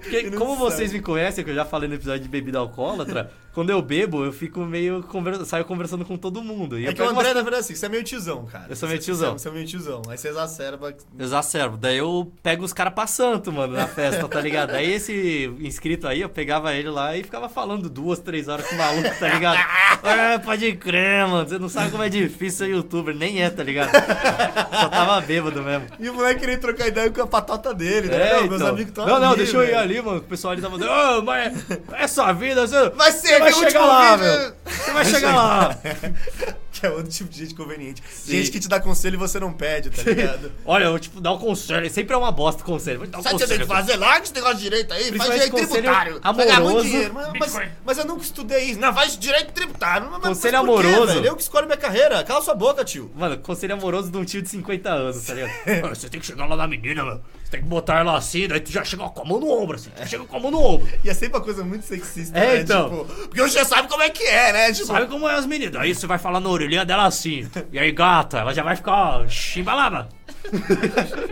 Porque, 0.00 0.30
como 0.32 0.56
vocês 0.56 0.90
sabe. 0.90 1.00
me 1.00 1.04
conhecem, 1.04 1.44
que 1.44 1.50
eu 1.50 1.54
já 1.54 1.64
falei 1.64 1.88
no 1.88 1.94
episódio 1.96 2.20
de 2.22 2.28
bebida 2.28 2.58
alcoólatra, 2.58 3.30
quando 3.52 3.70
eu 3.70 3.82
bebo, 3.82 4.24
eu 4.24 4.32
fico 4.32 4.60
meio. 4.64 5.02
Conver... 5.02 5.44
saio 5.44 5.64
conversando 5.64 6.04
com 6.04 6.16
todo 6.16 6.40
mundo. 6.42 6.78
E 6.78 6.86
É 6.86 6.92
que 6.92 7.02
o 7.02 7.04
André, 7.08 7.22
umas- 7.24 7.34
na 7.34 7.42
verdade, 7.42 7.60
assim, 7.64 7.74
você 7.74 7.86
é 7.86 7.88
meio 7.88 8.04
tiozão, 8.04 8.46
cara. 8.46 8.66
Eu 8.70 8.76
sou 8.76 8.88
meio 8.88 9.00
tiozão. 9.00 9.36
Você 9.38 9.48
é 9.48 9.52
meio 9.52 9.66
tiozão. 9.66 10.02
Aí 10.08 10.16
você 10.16 10.28
exacerba. 10.28 10.94
Exacerbo. 11.18 11.76
Daí 11.76 11.98
eu 11.98 12.32
pego 12.42 12.64
os 12.64 12.72
caras 12.72 12.94
pra 12.94 13.06
santo, 13.06 13.52
mano, 13.52 13.72
na 13.74 13.86
festa, 13.88 14.26
tá 14.28 14.40
ligado? 14.40 14.70
Aí 14.70 14.90
esse 14.92 15.52
inscrito 15.60 16.06
aí, 16.06 16.20
eu 16.20 16.28
pegava 16.28 16.61
ele 16.70 16.90
lá 16.90 17.16
e 17.16 17.22
ficava 17.22 17.48
falando 17.48 17.88
duas, 17.88 18.18
três 18.18 18.46
horas 18.48 18.66
com 18.66 18.74
o 18.74 18.78
maluco, 18.78 19.10
tá 19.18 19.28
ligado? 19.28 19.58
É, 20.04 20.36
pode 20.38 20.72
crer, 20.76 21.26
mano. 21.28 21.48
Você 21.48 21.58
não 21.60 21.68
sabe 21.68 21.90
como 21.92 22.02
é 22.02 22.08
difícil 22.08 22.66
ser 22.66 22.70
youtuber. 22.72 23.14
Nem 23.14 23.40
é, 23.40 23.48
tá 23.48 23.62
ligado? 23.62 23.92
Só 23.92 24.88
tava 24.88 25.20
bêbado 25.20 25.62
mesmo. 25.62 25.86
E 26.00 26.08
o 26.08 26.14
moleque 26.14 26.40
queria 26.40 26.58
trocar 26.58 26.88
ideia 26.88 27.08
com 27.08 27.22
a 27.22 27.26
patota 27.26 27.72
dele, 27.72 28.08
né? 28.08 28.30
É, 28.30 28.34
Não, 28.34 28.42
meus 28.48 28.54
então. 28.56 28.66
amigos 28.68 28.88
estão 28.88 29.06
Não, 29.06 29.20
não, 29.20 29.28
ali, 29.28 29.36
deixa 29.36 29.56
eu 29.56 29.62
ir 29.62 29.66
velho. 29.66 29.78
ali, 29.78 30.02
mano. 30.02 30.18
O 30.18 30.22
pessoal 30.22 30.52
ali 30.52 30.60
tava 30.62 30.76
dizendo, 30.76 30.92
ô, 30.92 31.22
mas 31.22 31.54
é 31.92 32.08
sua 32.08 32.32
vida, 32.32 32.66
você, 32.66 32.90
Vai 32.90 33.12
ser, 33.12 33.28
você 33.28 33.38
vai 33.38 33.52
chegar 33.52 33.86
lá, 33.86 34.16
vídeo- 34.16 34.32
meu. 34.32 34.52
Você 34.66 34.90
vai 34.92 35.04
chegar 35.04 35.36
lá. 35.36 35.78
Que 36.80 36.86
é 36.86 36.90
outro 36.90 37.12
tipo 37.12 37.28
de 37.28 37.38
gente 37.38 37.54
conveniente. 37.54 38.02
Gente 38.26 38.50
que 38.50 38.58
te 38.58 38.66
dá 38.66 38.80
conselho 38.80 39.14
e 39.14 39.18
você 39.18 39.38
não 39.38 39.52
pede, 39.52 39.90
tá 39.90 40.02
ligado? 40.02 40.50
Olha, 40.64 40.84
eu 40.84 40.90
vou 40.90 40.98
tipo, 40.98 41.20
dar 41.20 41.32
um 41.32 41.38
conselho. 41.38 41.88
Sempre 41.90 42.14
é 42.14 42.16
uma 42.16 42.32
bosta 42.32 42.62
o 42.62 42.64
conselho. 42.64 42.98
Vou 42.98 43.06
te 43.06 43.10
dar 43.10 43.18
um 43.18 43.22
Sabe 43.22 43.34
o 43.34 43.38
que 43.38 43.46
você 43.46 43.52
tem 43.58 43.60
que 43.60 43.66
fazer? 43.66 43.96
Larga 43.96 44.24
esse 44.24 44.34
negócio 44.34 44.56
de 44.56 44.62
direito 44.62 44.92
aí, 44.94 45.12
faz 45.12 45.30
direito 45.30 45.54
tributário. 45.54 46.20
Vai 46.20 46.34
ganhar 46.34 46.60
muito 46.60 46.70
amoroso. 46.70 46.88
dinheiro. 46.88 47.14
Mas, 47.14 47.54
mas, 47.54 47.70
mas 47.84 47.98
eu 47.98 48.04
nunca 48.06 48.22
estudei 48.22 48.64
isso. 48.64 48.80
Não, 48.80 48.92
faz 48.94 49.18
direito 49.18 49.52
tributário. 49.52 50.10
Mas, 50.10 50.22
Conselho 50.22 50.32
mas 50.32 50.76
quê, 50.80 50.86
amoroso. 50.86 51.12
velho? 51.14 51.26
Eu 51.26 51.36
que 51.36 51.42
escolho 51.42 51.66
minha 51.66 51.78
carreira. 51.78 52.24
Cala 52.24 52.40
sua 52.40 52.54
boca, 52.54 52.84
tio. 52.84 53.10
Mano, 53.14 53.36
conselho 53.38 53.74
amoroso 53.74 54.10
de 54.10 54.16
um 54.16 54.24
tio 54.24 54.40
de 54.40 54.48
50 54.48 54.90
anos, 54.90 55.24
tá 55.24 55.34
ligado? 55.34 55.52
Mano, 55.82 55.94
Você 56.02 56.08
tem 56.08 56.20
que 56.20 56.26
chegar 56.26 56.46
lá 56.46 56.56
na 56.56 56.66
menina, 56.66 57.04
mano. 57.04 57.22
Tem 57.52 57.60
que 57.60 57.68
botar 57.68 57.98
ela 58.00 58.16
assim, 58.16 58.48
daí 58.48 58.60
tu 58.60 58.72
já 58.72 58.82
chega 58.82 59.06
com 59.10 59.20
a 59.20 59.24
mão 59.26 59.38
no 59.38 59.50
ombro, 59.50 59.76
assim. 59.76 59.90
Tu 59.90 60.08
chega 60.08 60.24
com 60.24 60.36
a 60.38 60.40
mão 60.40 60.50
no 60.50 60.58
ombro. 60.58 60.88
E 61.04 61.10
é 61.10 61.12
sempre 61.12 61.36
uma 61.36 61.44
coisa 61.44 61.62
muito 61.62 61.84
sexista, 61.84 62.38
É, 62.38 62.54
né? 62.54 62.60
então. 62.62 62.88
Tipo, 62.88 63.04
porque 63.26 63.42
você 63.42 63.62
sabe 63.62 63.88
como 63.88 64.02
é 64.02 64.08
que 64.08 64.22
é, 64.24 64.52
né? 64.54 64.72
Tipo, 64.72 64.86
Sabe 64.86 65.06
como 65.06 65.28
é 65.28 65.34
as 65.34 65.44
meninas? 65.44 65.76
Aí 65.76 65.94
você 65.94 66.06
vai 66.06 66.16
falar 66.16 66.40
na 66.40 66.48
orelhinha 66.48 66.82
dela 66.86 67.04
assim. 67.04 67.46
E 67.70 67.78
aí, 67.78 67.92
gata, 67.92 68.38
ela 68.38 68.54
já 68.54 68.62
vai 68.62 68.74
ficar, 68.74 68.92
ó, 69.20 69.28
chimbalaba. 69.28 70.08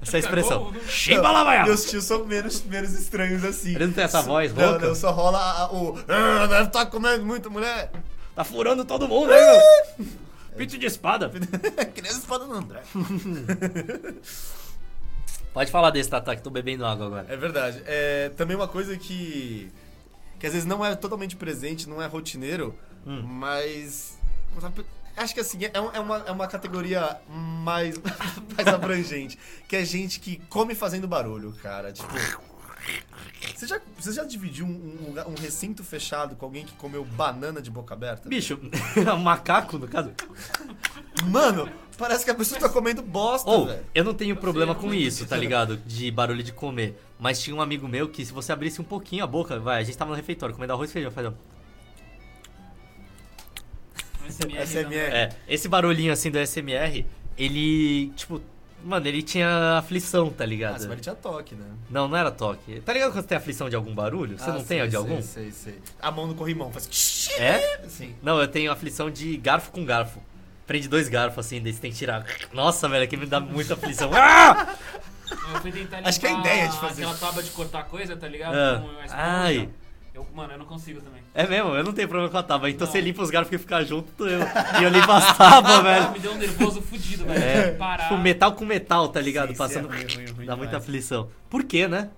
Essa 0.00 0.16
é 0.16 0.18
a 0.18 0.20
expressão. 0.20 0.72
Chimbalaba. 0.88 1.64
Meus 1.64 1.86
tios 1.86 2.04
são 2.04 2.24
menos, 2.24 2.62
menos 2.62 2.92
estranhos 2.92 3.42
assim. 3.44 3.74
Ele 3.74 3.86
não 3.86 3.92
tem 3.92 4.04
essa 4.04 4.22
voz 4.22 4.54
Não, 4.54 4.70
rouca? 4.70 4.86
não, 4.86 4.94
só 4.94 5.10
rola 5.10 5.38
a- 5.40 5.72
o. 5.74 5.98
Ah, 6.06 6.46
deve 6.46 6.64
estar 6.68 6.86
comendo 6.86 7.26
muita 7.26 7.50
mulher. 7.50 7.90
Tá 8.36 8.44
furando 8.44 8.84
todo 8.84 9.08
mundo, 9.08 9.26
né, 9.30 9.40
meu? 9.98 10.06
Pito 10.56 10.78
de 10.78 10.86
espada. 10.86 11.28
que 11.94 12.00
nem 12.00 12.10
as 12.12 12.18
espadas 12.18 12.46
do 12.46 12.54
André. 12.54 12.80
Pode 15.56 15.70
falar 15.70 15.88
desse, 15.88 16.10
Tata, 16.10 16.36
que 16.36 16.42
tô 16.42 16.50
bebendo 16.50 16.84
água 16.84 17.06
agora. 17.06 17.26
É 17.30 17.34
verdade. 17.34 17.82
É, 17.86 18.28
também 18.36 18.54
uma 18.54 18.68
coisa 18.68 18.94
que. 18.94 19.72
que 20.38 20.46
às 20.46 20.52
vezes 20.52 20.68
não 20.68 20.84
é 20.84 20.94
totalmente 20.94 21.34
presente, 21.34 21.88
não 21.88 22.02
é 22.02 22.06
rotineiro, 22.06 22.78
Hum. 23.06 23.22
mas. 23.22 24.18
Acho 25.16 25.32
que 25.32 25.40
assim, 25.40 25.64
é, 25.64 25.70
é 25.72 25.98
uma, 25.98 26.18
é 26.26 26.30
uma 26.30 26.46
categoria 26.46 27.18
mais, 27.30 27.98
mais 28.54 28.68
abrangente. 28.68 29.38
Que 29.66 29.76
é 29.76 29.84
gente 29.86 30.20
que 30.20 30.36
come 30.50 30.74
fazendo 30.74 31.08
barulho, 31.08 31.54
cara. 31.62 31.90
Tipo. 31.90 32.12
Você 33.54 33.66
já, 33.66 33.80
você 33.98 34.12
já 34.12 34.24
dividiu 34.24 34.66
um, 34.66 34.68
um 35.16 35.30
um 35.30 35.34
recinto 35.40 35.82
fechado 35.82 36.36
com 36.36 36.44
alguém 36.44 36.66
que 36.66 36.74
comeu 36.74 37.02
banana 37.02 37.62
de 37.62 37.70
boca 37.70 37.94
aberta? 37.94 38.28
Bicho, 38.28 38.60
um 39.16 39.22
macaco, 39.22 39.78
no 39.78 39.88
caso. 39.88 40.12
Mano, 41.24 41.66
parece 41.96 42.24
que 42.24 42.30
a 42.30 42.34
pessoa 42.34 42.60
tá 42.60 42.68
comendo 42.68 43.02
bosta, 43.02 43.48
Ou, 43.50 43.66
velho. 43.66 43.84
eu 43.94 44.04
não 44.04 44.14
tenho 44.14 44.36
problema 44.36 44.74
com 44.74 44.92
isso, 44.94 45.26
tá 45.26 45.36
ligado? 45.36 45.76
De 45.78 46.10
barulho 46.10 46.42
de 46.42 46.52
comer. 46.52 47.00
Mas 47.18 47.40
tinha 47.40 47.54
um 47.56 47.60
amigo 47.60 47.88
meu 47.88 48.08
que 48.08 48.24
se 48.24 48.32
você 48.32 48.52
abrisse 48.52 48.80
um 48.80 48.84
pouquinho 48.84 49.24
a 49.24 49.26
boca, 49.26 49.58
vai, 49.58 49.80
a 49.80 49.84
gente 49.84 49.96
tava 49.96 50.10
no 50.10 50.16
refeitório 50.16 50.54
comendo 50.54 50.72
arroz 50.72 50.90
e 50.90 50.92
feijão, 50.92 51.10
fazendo. 51.10 51.36
SMR. 54.28 54.66
SMR. 54.66 54.94
É, 55.14 55.28
esse 55.48 55.68
barulhinho 55.68 56.12
assim 56.12 56.30
do 56.30 56.38
SMR, 56.44 57.06
ele, 57.38 58.08
tipo, 58.16 58.40
mano, 58.84 59.06
ele 59.06 59.22
tinha 59.22 59.78
aflição, 59.78 60.30
tá 60.30 60.42
Ah, 60.42 60.46
ligado? 60.46 60.80
você 60.80 60.88
vai 60.88 60.96
tinha 60.96 61.14
toque, 61.14 61.54
né? 61.54 61.64
Não, 61.88 62.08
não 62.08 62.16
era 62.16 62.30
toque. 62.30 62.80
Tá 62.80 62.92
ligado 62.92 63.12
quando 63.12 63.22
você 63.22 63.28
tem 63.28 63.38
aflição 63.38 63.70
de 63.70 63.76
algum 63.76 63.94
barulho? 63.94 64.36
Você 64.38 64.44
Ah, 64.50 64.54
não 64.54 64.58
tem 64.58 64.66
sei, 64.66 64.80
a 64.80 64.84
de 64.86 64.90
sei, 64.90 64.98
algum? 64.98 65.22
Sei, 65.22 65.50
sei. 65.52 65.78
A 66.00 66.10
mão 66.10 66.26
no 66.26 66.34
corrimão 66.34 66.72
faz. 66.72 67.28
É? 67.38 67.82
Sim. 67.88 68.14
Não, 68.22 68.40
eu 68.40 68.48
tenho 68.48 68.70
aflição 68.72 69.10
de 69.10 69.36
garfo 69.36 69.70
com 69.70 69.84
garfo. 69.84 70.20
Prende 70.66 70.88
dois 70.88 71.08
garfos 71.08 71.46
assim, 71.46 71.60
daí 71.60 71.72
você 71.72 71.80
tem 71.80 71.90
que 71.92 71.96
tirar. 71.96 72.24
Nossa, 72.52 72.88
velho, 72.88 73.04
aqui 73.04 73.16
me 73.16 73.26
dá 73.26 73.38
muita 73.40 73.74
aflição. 73.74 74.10
Ah! 74.16 74.74
Eu 75.54 75.60
fui 75.60 75.72
tentar 75.72 75.98
Acho 76.04 76.20
que 76.20 76.26
é 76.26 76.30
a 76.30 76.32
limpar 76.36 76.46
ideia 76.48 76.68
de 76.68 76.78
fazer 76.78 77.02
Aquela 77.02 77.10
isso. 77.16 77.20
tábua 77.26 77.42
de 77.42 77.50
cortar 77.50 77.82
coisa, 77.84 78.16
tá 78.16 78.28
ligado? 78.28 78.54
Ah. 78.54 78.78
Com 78.80 78.86
uma 78.88 79.00
esponja. 79.04 79.14
Ai. 79.22 79.68
Eu, 80.14 80.26
mano, 80.34 80.52
eu 80.52 80.58
não 80.58 80.64
consigo 80.66 81.00
também. 81.00 81.20
É 81.34 81.46
mesmo, 81.46 81.74
eu 81.74 81.82
não 81.84 81.92
tenho 81.92 82.08
problema 82.08 82.30
com 82.30 82.38
a 82.38 82.42
tábua. 82.44 82.70
Então 82.70 82.86
Não. 82.86 82.92
você 82.92 83.00
limpa 83.00 83.22
os 83.22 83.28
garfos 83.30 83.50
que 83.50 83.58
ficar 83.58 83.82
junto 83.84 84.26
eu. 84.26 84.40
E 84.80 84.84
eu 84.84 84.88
limpo 84.88 85.10
as 85.12 85.36
tábuas, 85.36 85.82
velho. 85.82 86.12
Me 86.12 86.18
deu 86.20 86.32
um 86.32 86.36
nervoso 86.38 86.80
fudido, 86.80 87.24
velho. 87.26 87.42
É, 87.42 87.72
parar. 87.72 88.04
tipo, 88.04 88.16
metal 88.18 88.52
com 88.52 88.64
metal, 88.64 89.08
tá 89.08 89.20
ligado? 89.20 89.48
Sim, 89.48 89.56
Passando. 89.56 89.92
é 89.92 89.96
ruim, 89.96 90.06
ruim, 90.14 90.26
ruim 90.32 90.46
dá 90.46 90.56
muita 90.56 90.70
demais. 90.70 90.84
aflição. 90.84 91.28
Por 91.50 91.64
quê, 91.64 91.88
né? 91.88 92.08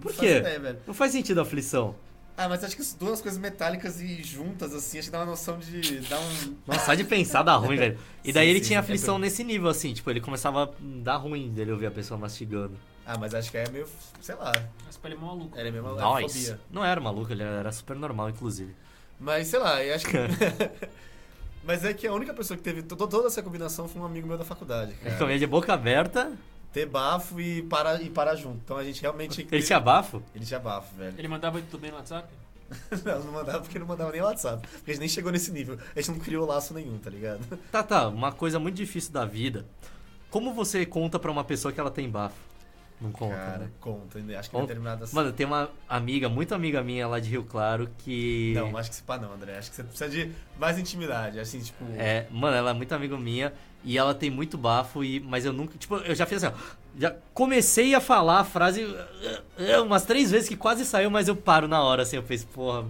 Por 0.00 0.12
Não 0.12 0.18
quê? 0.18 0.26
faço 0.28 0.38
ideia, 0.40 0.58
velho. 0.60 0.78
Não 0.86 0.94
faz 0.94 1.12
sentido 1.12 1.38
a 1.38 1.42
aflição. 1.42 1.94
Ah, 2.36 2.48
mas 2.48 2.62
acho 2.62 2.76
que 2.76 2.82
as 2.82 2.92
duas 2.92 3.20
coisas 3.22 3.40
metálicas 3.40 4.00
e 4.00 4.22
juntas, 4.22 4.74
assim, 4.74 4.98
acho 4.98 5.08
que 5.08 5.12
dá 5.12 5.20
uma 5.20 5.26
noção 5.26 5.58
de. 5.58 6.00
dá 6.00 6.20
um. 6.20 6.54
Nossa, 6.66 6.84
só 6.86 6.94
de 6.94 7.02
pensar 7.04 7.42
dá 7.42 7.56
ruim, 7.56 7.76
velho. 7.78 7.98
E 8.22 8.32
daí 8.32 8.46
Sim, 8.46 8.50
ele 8.50 8.58
sim, 8.60 8.66
tinha 8.66 8.78
é 8.78 8.80
aflição 8.80 9.14
bem- 9.14 9.22
nesse 9.22 9.42
nível, 9.42 9.68
assim, 9.70 9.94
tipo, 9.94 10.10
ele 10.10 10.20
começava 10.20 10.64
a 10.64 10.68
dar 10.80 11.16
ruim 11.16 11.50
dele 11.50 11.72
ouvir 11.72 11.86
a 11.86 11.90
pessoa 11.90 12.18
mastigando. 12.20 12.74
Ah, 13.06 13.16
mas 13.18 13.32
acho 13.34 13.50
que 13.50 13.56
é 13.56 13.68
meio. 13.70 13.86
sei 14.20 14.34
lá. 14.34 14.52
Mas 14.84 14.96
pra 14.96 15.10
ele 15.10 15.18
é 15.18 15.22
maluco. 15.24 15.58
Era 15.58 15.70
mesmo 15.70 15.88
Nós. 15.94 16.32
fobia. 16.32 16.60
Não 16.70 16.84
era 16.84 17.00
maluco, 17.00 17.32
ele 17.32 17.42
era 17.42 17.72
super 17.72 17.96
normal, 17.96 18.28
inclusive. 18.30 18.74
Mas 19.18 19.46
sei 19.46 19.58
lá, 19.58 19.82
eu 19.82 19.94
acho 19.94 20.06
que. 20.06 20.16
mas 21.64 21.84
é 21.84 21.94
que 21.94 22.06
a 22.06 22.12
única 22.12 22.34
pessoa 22.34 22.56
que 22.56 22.62
teve 22.62 22.82
to- 22.82 22.96
toda 22.96 23.26
essa 23.28 23.42
combinação 23.42 23.88
foi 23.88 24.00
um 24.02 24.04
amigo 24.04 24.26
meu 24.28 24.36
da 24.38 24.44
faculdade, 24.44 24.92
Ele 24.92 25.00
cara. 25.10 25.16
comia 25.18 25.38
de 25.38 25.46
boca 25.46 25.72
aberta, 25.72 26.32
Ter 26.76 26.84
bafo 26.84 27.40
e 27.40 27.62
parar, 27.62 28.02
e 28.02 28.10
parar 28.10 28.36
junto. 28.36 28.58
Então 28.62 28.76
a 28.76 28.84
gente 28.84 29.00
realmente. 29.00 29.48
ele 29.50 29.62
tinha 29.62 29.80
bafo. 29.80 30.22
Ele 30.34 30.44
tinha 30.44 30.60
bafo, 30.60 30.94
velho. 30.94 31.14
Ele 31.16 31.26
mandava 31.26 31.58
tudo 31.58 31.80
bem 31.80 31.90
no 31.90 31.96
WhatsApp? 31.96 32.28
Não, 33.02 33.24
não 33.24 33.32
mandava 33.32 33.60
porque 33.60 33.78
não 33.78 33.86
mandava 33.86 34.12
nem 34.12 34.20
WhatsApp. 34.20 34.60
Porque 34.68 34.90
a 34.90 34.92
gente 34.92 35.00
nem 35.00 35.08
chegou 35.08 35.32
nesse 35.32 35.50
nível. 35.52 35.78
A 35.94 36.00
gente 36.00 36.10
não 36.10 36.18
criou 36.18 36.44
laço 36.44 36.74
nenhum, 36.74 36.98
tá 36.98 37.08
ligado? 37.08 37.40
Tá, 37.72 37.82
tá, 37.82 38.08
uma 38.08 38.30
coisa 38.30 38.58
muito 38.58 38.74
difícil 38.74 39.10
da 39.10 39.24
vida. 39.24 39.64
Como 40.30 40.52
você 40.52 40.84
conta 40.84 41.18
pra 41.18 41.30
uma 41.30 41.44
pessoa 41.44 41.72
que 41.72 41.80
ela 41.80 41.90
tem 41.90 42.10
bafo? 42.10 42.36
Não 43.00 43.10
conta, 43.12 43.36
Cara, 43.36 43.58
né? 43.58 43.70
conta. 43.80 44.18
Acho 44.18 44.50
que 44.50 44.54
Conta. 44.54 44.66
determinadas. 44.66 45.12
Mano, 45.12 45.32
tem 45.32 45.46
uma 45.46 45.70
amiga, 45.88 46.28
muito 46.28 46.54
amiga 46.54 46.82
minha 46.82 47.06
lá 47.06 47.20
de 47.20 47.30
Rio 47.30 47.44
Claro 47.44 47.88
que. 47.98 48.52
Não, 48.54 48.76
acho 48.76 48.90
que 48.90 48.96
se 48.96 49.02
pá 49.02 49.16
não, 49.18 49.32
André. 49.32 49.56
Acho 49.56 49.70
que 49.70 49.76
você 49.76 49.84
precisa 49.84 50.08
de 50.08 50.32
mais 50.58 50.78
intimidade. 50.78 51.38
Assim, 51.38 51.60
tipo. 51.60 51.84
É, 51.96 52.26
mano, 52.30 52.56
ela 52.56 52.70
é 52.70 52.74
muito 52.74 52.92
amiga 52.94 53.16
minha 53.16 53.52
e 53.86 53.96
ela 53.96 54.12
tem 54.12 54.28
muito 54.28 54.58
bafo, 54.58 55.04
e, 55.04 55.20
mas 55.20 55.44
eu 55.44 55.52
nunca. 55.52 55.78
Tipo, 55.78 55.98
eu 55.98 56.12
já 56.12 56.26
fiz 56.26 56.42
assim, 56.42 56.52
ó. 56.52 56.76
Já 56.98 57.14
comecei 57.32 57.94
a 57.94 58.00
falar 58.00 58.40
a 58.40 58.44
frase 58.44 58.82
eh, 59.58 59.78
umas 59.78 60.04
três 60.04 60.30
vezes 60.32 60.48
que 60.48 60.56
quase 60.56 60.84
saiu, 60.84 61.08
mas 61.08 61.28
eu 61.28 61.36
paro 61.36 61.68
na 61.68 61.80
hora, 61.80 62.02
assim, 62.02 62.16
eu 62.16 62.22
penso, 62.22 62.48
porra, 62.48 62.84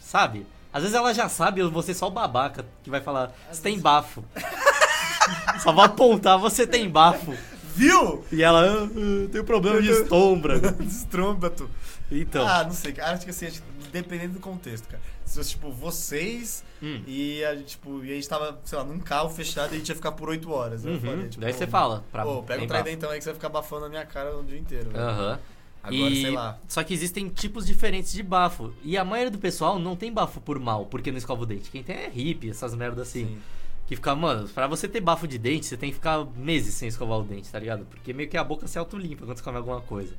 sabe? 0.00 0.44
Às 0.72 0.82
vezes 0.82 0.96
ela 0.96 1.14
já 1.14 1.28
sabe, 1.28 1.60
eu 1.60 1.70
vou 1.70 1.82
ser 1.82 1.94
só 1.94 2.08
o 2.08 2.10
babaca 2.10 2.66
que 2.82 2.90
vai 2.90 3.00
falar, 3.00 3.32
você 3.50 3.62
tem 3.62 3.78
bafo. 3.78 4.24
só 5.62 5.72
vou 5.72 5.84
apontar, 5.84 6.36
você 6.36 6.66
tem 6.66 6.88
bafo. 6.88 7.32
Viu? 7.76 8.24
E 8.32 8.42
ela, 8.42 8.64
ah, 8.66 8.88
ah, 8.88 9.28
tem 9.30 9.44
problema 9.44 9.80
de 9.80 9.88
estômago. 10.02 10.72
Destrômbato. 10.82 11.70
Então. 12.10 12.46
Ah, 12.46 12.64
não 12.64 12.72
sei. 12.72 12.92
cara. 12.92 13.12
Acho 13.12 13.24
que 13.24 13.30
assim, 13.30 13.46
acho 13.46 13.62
que 13.62 13.79
dependendo 13.90 14.34
do 14.34 14.40
contexto, 14.40 14.86
cara. 14.88 15.02
Se 15.24 15.36
fosse, 15.36 15.50
tipo, 15.50 15.70
vocês 15.70 16.64
Hum. 16.82 17.02
e 17.06 17.44
a 17.44 17.54
gente, 17.54 17.68
tipo, 17.68 18.04
e 18.04 18.10
a 18.12 18.14
gente 18.14 18.28
tava, 18.28 18.58
sei 18.64 18.78
lá, 18.78 18.84
num 18.84 18.98
carro 18.98 19.28
fechado 19.30 19.72
e 19.72 19.76
a 19.76 19.78
gente 19.78 19.88
ia 19.88 19.94
ficar 19.94 20.12
por 20.12 20.28
8 20.28 20.50
horas. 20.50 20.84
Eu 20.84 20.92
Uhum. 20.92 21.00
falei, 21.00 21.28
tipo, 21.28 21.40
Daí 21.40 21.52
você 21.52 21.66
fala, 21.66 22.04
pra 22.10 22.22
Pô, 22.24 22.42
pega 22.42 22.62
um 22.62 22.66
tridentão 22.66 23.10
aí 23.10 23.18
que 23.18 23.24
você 23.24 23.30
vai 23.30 23.34
ficar 23.34 23.48
abafando 23.48 23.86
a 23.86 23.88
minha 23.88 24.04
cara 24.06 24.36
o 24.36 24.42
dia 24.44 24.58
inteiro. 24.58 24.90
velho. 24.90 25.02
Aham. 25.04 25.38
Agora, 25.82 26.10
E- 26.10 26.20
sei 26.22 26.30
lá. 26.30 26.58
Só 26.68 26.82
que 26.84 26.92
existem 26.92 27.28
tipos 27.30 27.64
diferentes 27.66 28.12
de 28.12 28.22
bafo. 28.22 28.72
E 28.84 28.98
a 28.98 29.04
maioria 29.04 29.30
do 29.30 29.38
pessoal 29.38 29.78
não 29.78 29.96
tem 29.96 30.12
bafo 30.12 30.38
por 30.40 30.58
mal, 30.58 30.84
porque 30.86 31.10
não 31.10 31.16
escova 31.16 31.42
o 31.42 31.46
dente. 31.46 31.70
Quem 31.70 31.82
tem 31.82 31.96
é 31.96 32.08
hippie, 32.10 32.50
essas 32.50 32.74
merdas 32.74 33.08
assim. 33.08 33.26
Sim. 33.26 33.38
Que 33.86 33.96
fica, 33.96 34.14
mano, 34.14 34.46
pra 34.50 34.66
você 34.66 34.86
ter 34.86 35.00
bafo 35.00 35.26
de 35.26 35.38
dente, 35.38 35.64
você 35.66 35.76
tem 35.76 35.88
que 35.88 35.94
ficar 35.96 36.24
meses 36.36 36.74
sem 36.74 36.86
escovar 36.88 37.18
o 37.18 37.22
dente, 37.24 37.50
tá 37.50 37.58
ligado? 37.58 37.86
Porque 37.86 38.12
meio 38.12 38.28
que 38.28 38.36
a 38.36 38.44
boca 38.44 38.68
se 38.68 38.78
auto-limpa 38.78 39.24
quando 39.24 39.38
você 39.38 39.42
come 39.42 39.56
alguma 39.56 39.80
coisa. 39.80 40.14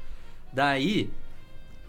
Daí, 0.51 1.09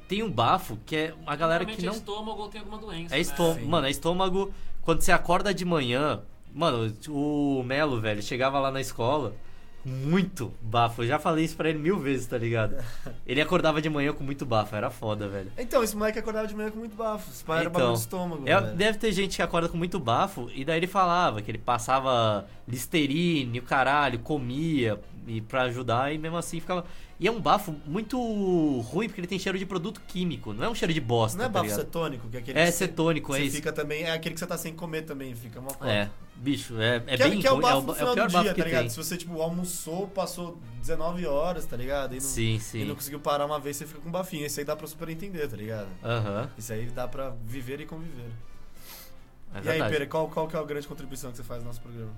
tem 0.09 0.22
um 0.22 0.30
bafo 0.30 0.78
que 0.84 0.96
é 0.96 1.14
a 1.26 1.36
galera 1.36 1.64
que 1.64 1.72
Normalmente 1.72 1.86
não. 1.86 1.92
é 1.92 1.96
estômago 1.96 2.42
ou 2.42 2.48
tem 2.48 2.61
alguma 2.61 2.78
doença. 2.78 3.14
É 3.14 3.16
né? 3.16 3.20
estômago. 3.22 3.61
Sim. 3.61 3.66
Mano, 3.66 3.86
é 3.86 3.90
estômago. 3.90 4.55
Quando 4.82 5.00
você 5.00 5.12
acorda 5.12 5.53
de 5.55 5.64
manhã. 5.64 6.20
Mano, 6.55 6.94
o 7.09 7.62
Melo, 7.62 7.98
velho, 8.00 8.22
chegava 8.22 8.61
lá 8.61 8.70
na 8.70 8.80
escola. 8.80 9.34
Muito 9.84 10.53
bafo. 10.61 11.03
Eu 11.03 11.09
já 11.09 11.18
falei 11.18 11.44
isso 11.44 11.57
pra 11.57 11.68
ele 11.68 11.78
mil 11.78 11.98
vezes, 11.98 12.26
tá 12.26 12.38
ligado? 12.38 12.76
Ele 13.26 13.40
acordava 13.40 13.82
de 13.82 13.90
manhã 13.90 14.12
com 14.12 14.22
muito 14.22 14.46
bafo, 14.46 14.76
era 14.76 14.90
foda, 14.90 15.26
velho. 15.28 15.50
Então, 15.59 15.82
esse 15.82 15.96
moleque 15.96 16.18
acordava 16.20 16.46
de 16.46 16.55
manhã 16.55 16.70
com 16.70 16.78
muito 16.78 16.94
bafo. 16.94 17.28
Esse 17.30 17.42
pai 17.42 17.61
era 17.61 17.68
Então, 17.68 17.80
bagulho 17.80 17.96
de 17.96 18.00
estômago. 18.00 18.48
É, 18.48 18.61
deve 18.61 18.98
ter 18.98 19.11
gente 19.11 19.36
que 19.36 19.42
acorda 19.42 19.68
com 19.68 19.76
muito 19.76 19.98
bafo, 19.98 20.48
e 20.55 20.64
daí 20.64 20.78
ele 20.78 20.86
falava 20.86 21.42
que 21.42 21.50
ele 21.50 21.59
passava 21.59 22.46
Listerine, 22.68 23.59
o 23.59 23.62
caralho, 23.62 24.20
comia, 24.20 25.00
e 25.27 25.41
pra 25.41 25.62
ajudar, 25.62 26.12
e 26.12 26.18
mesmo 26.18 26.37
assim 26.37 26.61
ficava. 26.61 26.85
E 27.18 27.27
é 27.29 27.31
um 27.31 27.41
bafo 27.41 27.75
muito 27.87 28.18
ruim, 28.81 29.07
porque 29.07 29.20
ele 29.20 29.29
tem 29.29 29.39
cheiro 29.39 29.57
de 29.57 29.64
produto 29.64 30.01
químico, 30.09 30.53
não 30.53 30.64
é 30.64 30.68
um 30.68 30.75
cheiro 30.75 30.93
de 30.93 31.01
bosta. 31.01 31.39
Não 31.39 31.45
é 31.45 31.49
tá 31.49 31.53
bafo 31.53 31.64
ligado? 31.66 31.79
cetônico, 31.81 32.29
que 32.29 32.37
é 32.37 32.41
aquele 32.41 32.59
É 32.59 32.66
que 32.66 32.73
cetônico, 32.73 33.35
é 33.35 33.39
você 33.41 33.51
fica 33.51 33.73
também, 33.73 34.03
é 34.05 34.11
aquele 34.11 34.35
que 34.35 34.41
você 34.41 34.47
tá 34.47 34.59
sem 34.59 34.75
comer 34.75 35.03
também, 35.03 35.35
fica 35.35 35.61
uma 35.61 35.73
coisa. 35.73 35.93
É, 35.93 36.11
bicho, 36.35 36.81
é, 36.81 36.97
é 37.07 37.16
que, 37.16 37.29
bem 37.29 37.39
que 37.41 37.47
é 37.47 37.53
o 37.53 37.61
bafo 37.61 37.93
é 37.93 38.05
o, 38.05 38.09
é 38.09 38.11
o 38.11 38.14
pior 38.14 38.27
do 38.29 38.33
bafo 38.33 38.45
dia, 38.45 38.55
que 38.55 38.61
tá 38.61 38.66
ligado? 38.66 38.81
tem. 38.81 38.91
Se 38.91 38.97
você, 38.97 39.16
tipo, 39.16 39.41
almoçou, 39.41 40.09
passou 40.09 40.59
19 40.81 41.25
horas, 41.27 41.64
tá 41.64 41.77
ligado? 41.77 42.12
E 42.14 42.16
não, 42.16 42.20
Sim, 42.23 42.55
e 42.57 42.61
sim. 42.61 42.85
não 42.85 42.95
conseguiu 42.97 43.20
parar 43.20 43.47
uma 43.47 43.61
vez, 43.61 43.77
você 43.77 43.87
fica 43.87 44.01
com 44.01 44.09
um 44.09 44.12
bafinho. 44.12 44.45
Esse 44.45 44.59
aí 44.61 44.66
dá 44.66 44.75
pra 44.75 44.87
super 44.89 45.09
entender, 45.09 45.47
tá 45.49 45.57
ligado? 45.57 45.89
Aham, 46.05 46.51
Isso 46.59 46.73
aí 46.73 46.87
dá 46.87 47.07
pra 47.07 47.33
viver 47.47 47.81
e 47.81 47.87
conviver. 47.87 48.31
é 49.55 49.64
e 49.64 49.68
aí. 49.83 49.91
Pera, 49.91 50.07
qual, 50.07 50.29
qual 50.29 50.49
que 50.49 50.57
é 50.57 50.59
a 50.59 50.62
grande 50.64 50.89
contribuição 50.89 51.31
que 51.31 51.37
você 51.37 51.45
faz 51.45 51.61
no 51.62 51.68
nosso 51.68 51.81
programa? 51.81 52.11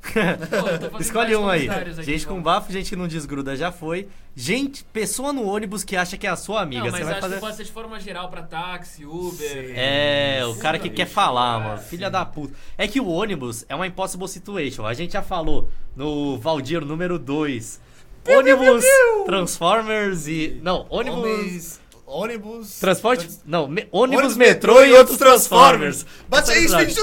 Pô, 0.90 0.98
Escolhe 0.98 1.36
um 1.36 1.48
aí. 1.48 1.68
aqui, 1.68 2.02
Gente 2.02 2.24
com 2.24 2.30
vamos. 2.34 2.44
bafo, 2.44 2.72
gente 2.72 2.88
que 2.88 2.96
não 2.96 3.06
desgruda 3.06 3.54
já 3.54 3.70
foi. 3.70 4.08
Gente, 4.34 4.82
pessoa 4.84 5.32
no 5.32 5.44
ônibus 5.46 5.84
que 5.84 5.94
acha 5.96 6.16
que 6.16 6.26
é 6.26 6.30
a 6.30 6.36
sua 6.36 6.62
amiga. 6.62 6.84
Não, 6.84 6.90
Você 6.90 6.98
mas 6.98 7.04
vai 7.04 7.12
acho 7.12 7.20
fazer. 7.20 7.34
que 7.34 7.40
pode 7.40 7.56
ser 7.56 7.64
de 7.64 7.72
forma 7.72 8.00
geral 8.00 8.28
pra 8.30 8.42
táxi, 8.42 9.04
Uber. 9.04 9.72
É, 9.76 10.40
o 10.46 10.56
cara 10.56 10.78
que 10.78 10.88
Sim, 10.88 10.94
quer 10.94 11.06
falar, 11.06 11.60
é, 11.60 11.64
mano. 11.64 11.78
sim. 11.82 11.88
Filha 11.88 12.10
da 12.10 12.24
puta. 12.24 12.54
É 12.78 12.88
que 12.88 12.98
o 13.00 13.08
ônibus 13.08 13.64
é 13.68 13.74
uma 13.74 13.86
impossible 13.86 14.26
situation. 14.26 14.86
A 14.86 14.94
gente 14.94 15.12
já 15.12 15.22
falou 15.22 15.68
no 15.94 16.38
Valdir 16.38 16.84
número 16.84 17.18
2. 17.18 17.80
Ônibus, 18.28 18.84
Transformers 19.26 20.26
e. 20.28 20.60
Não, 20.62 20.86
ônibus. 20.90 21.18
Homens, 21.18 21.80
ônibus... 22.06 22.78
Transporte. 22.80 23.24
trans- 23.26 23.42
Não, 23.46 23.66
me- 23.68 23.86
ônibus, 23.92 24.36
metrô 24.36 24.82
e 24.84 24.92
outros 24.92 25.16
Transformers. 25.18 26.04
Bate 26.28 26.50
aí, 26.50 26.64
é 26.64 26.68
gente! 26.68 27.00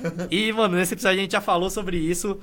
Verdade. 0.00 0.34
E, 0.34 0.52
mano, 0.52 0.76
nesse 0.76 0.94
episódio 0.94 1.18
a 1.18 1.22
gente 1.22 1.32
já 1.32 1.40
falou 1.40 1.70
sobre 1.70 1.96
isso. 1.96 2.38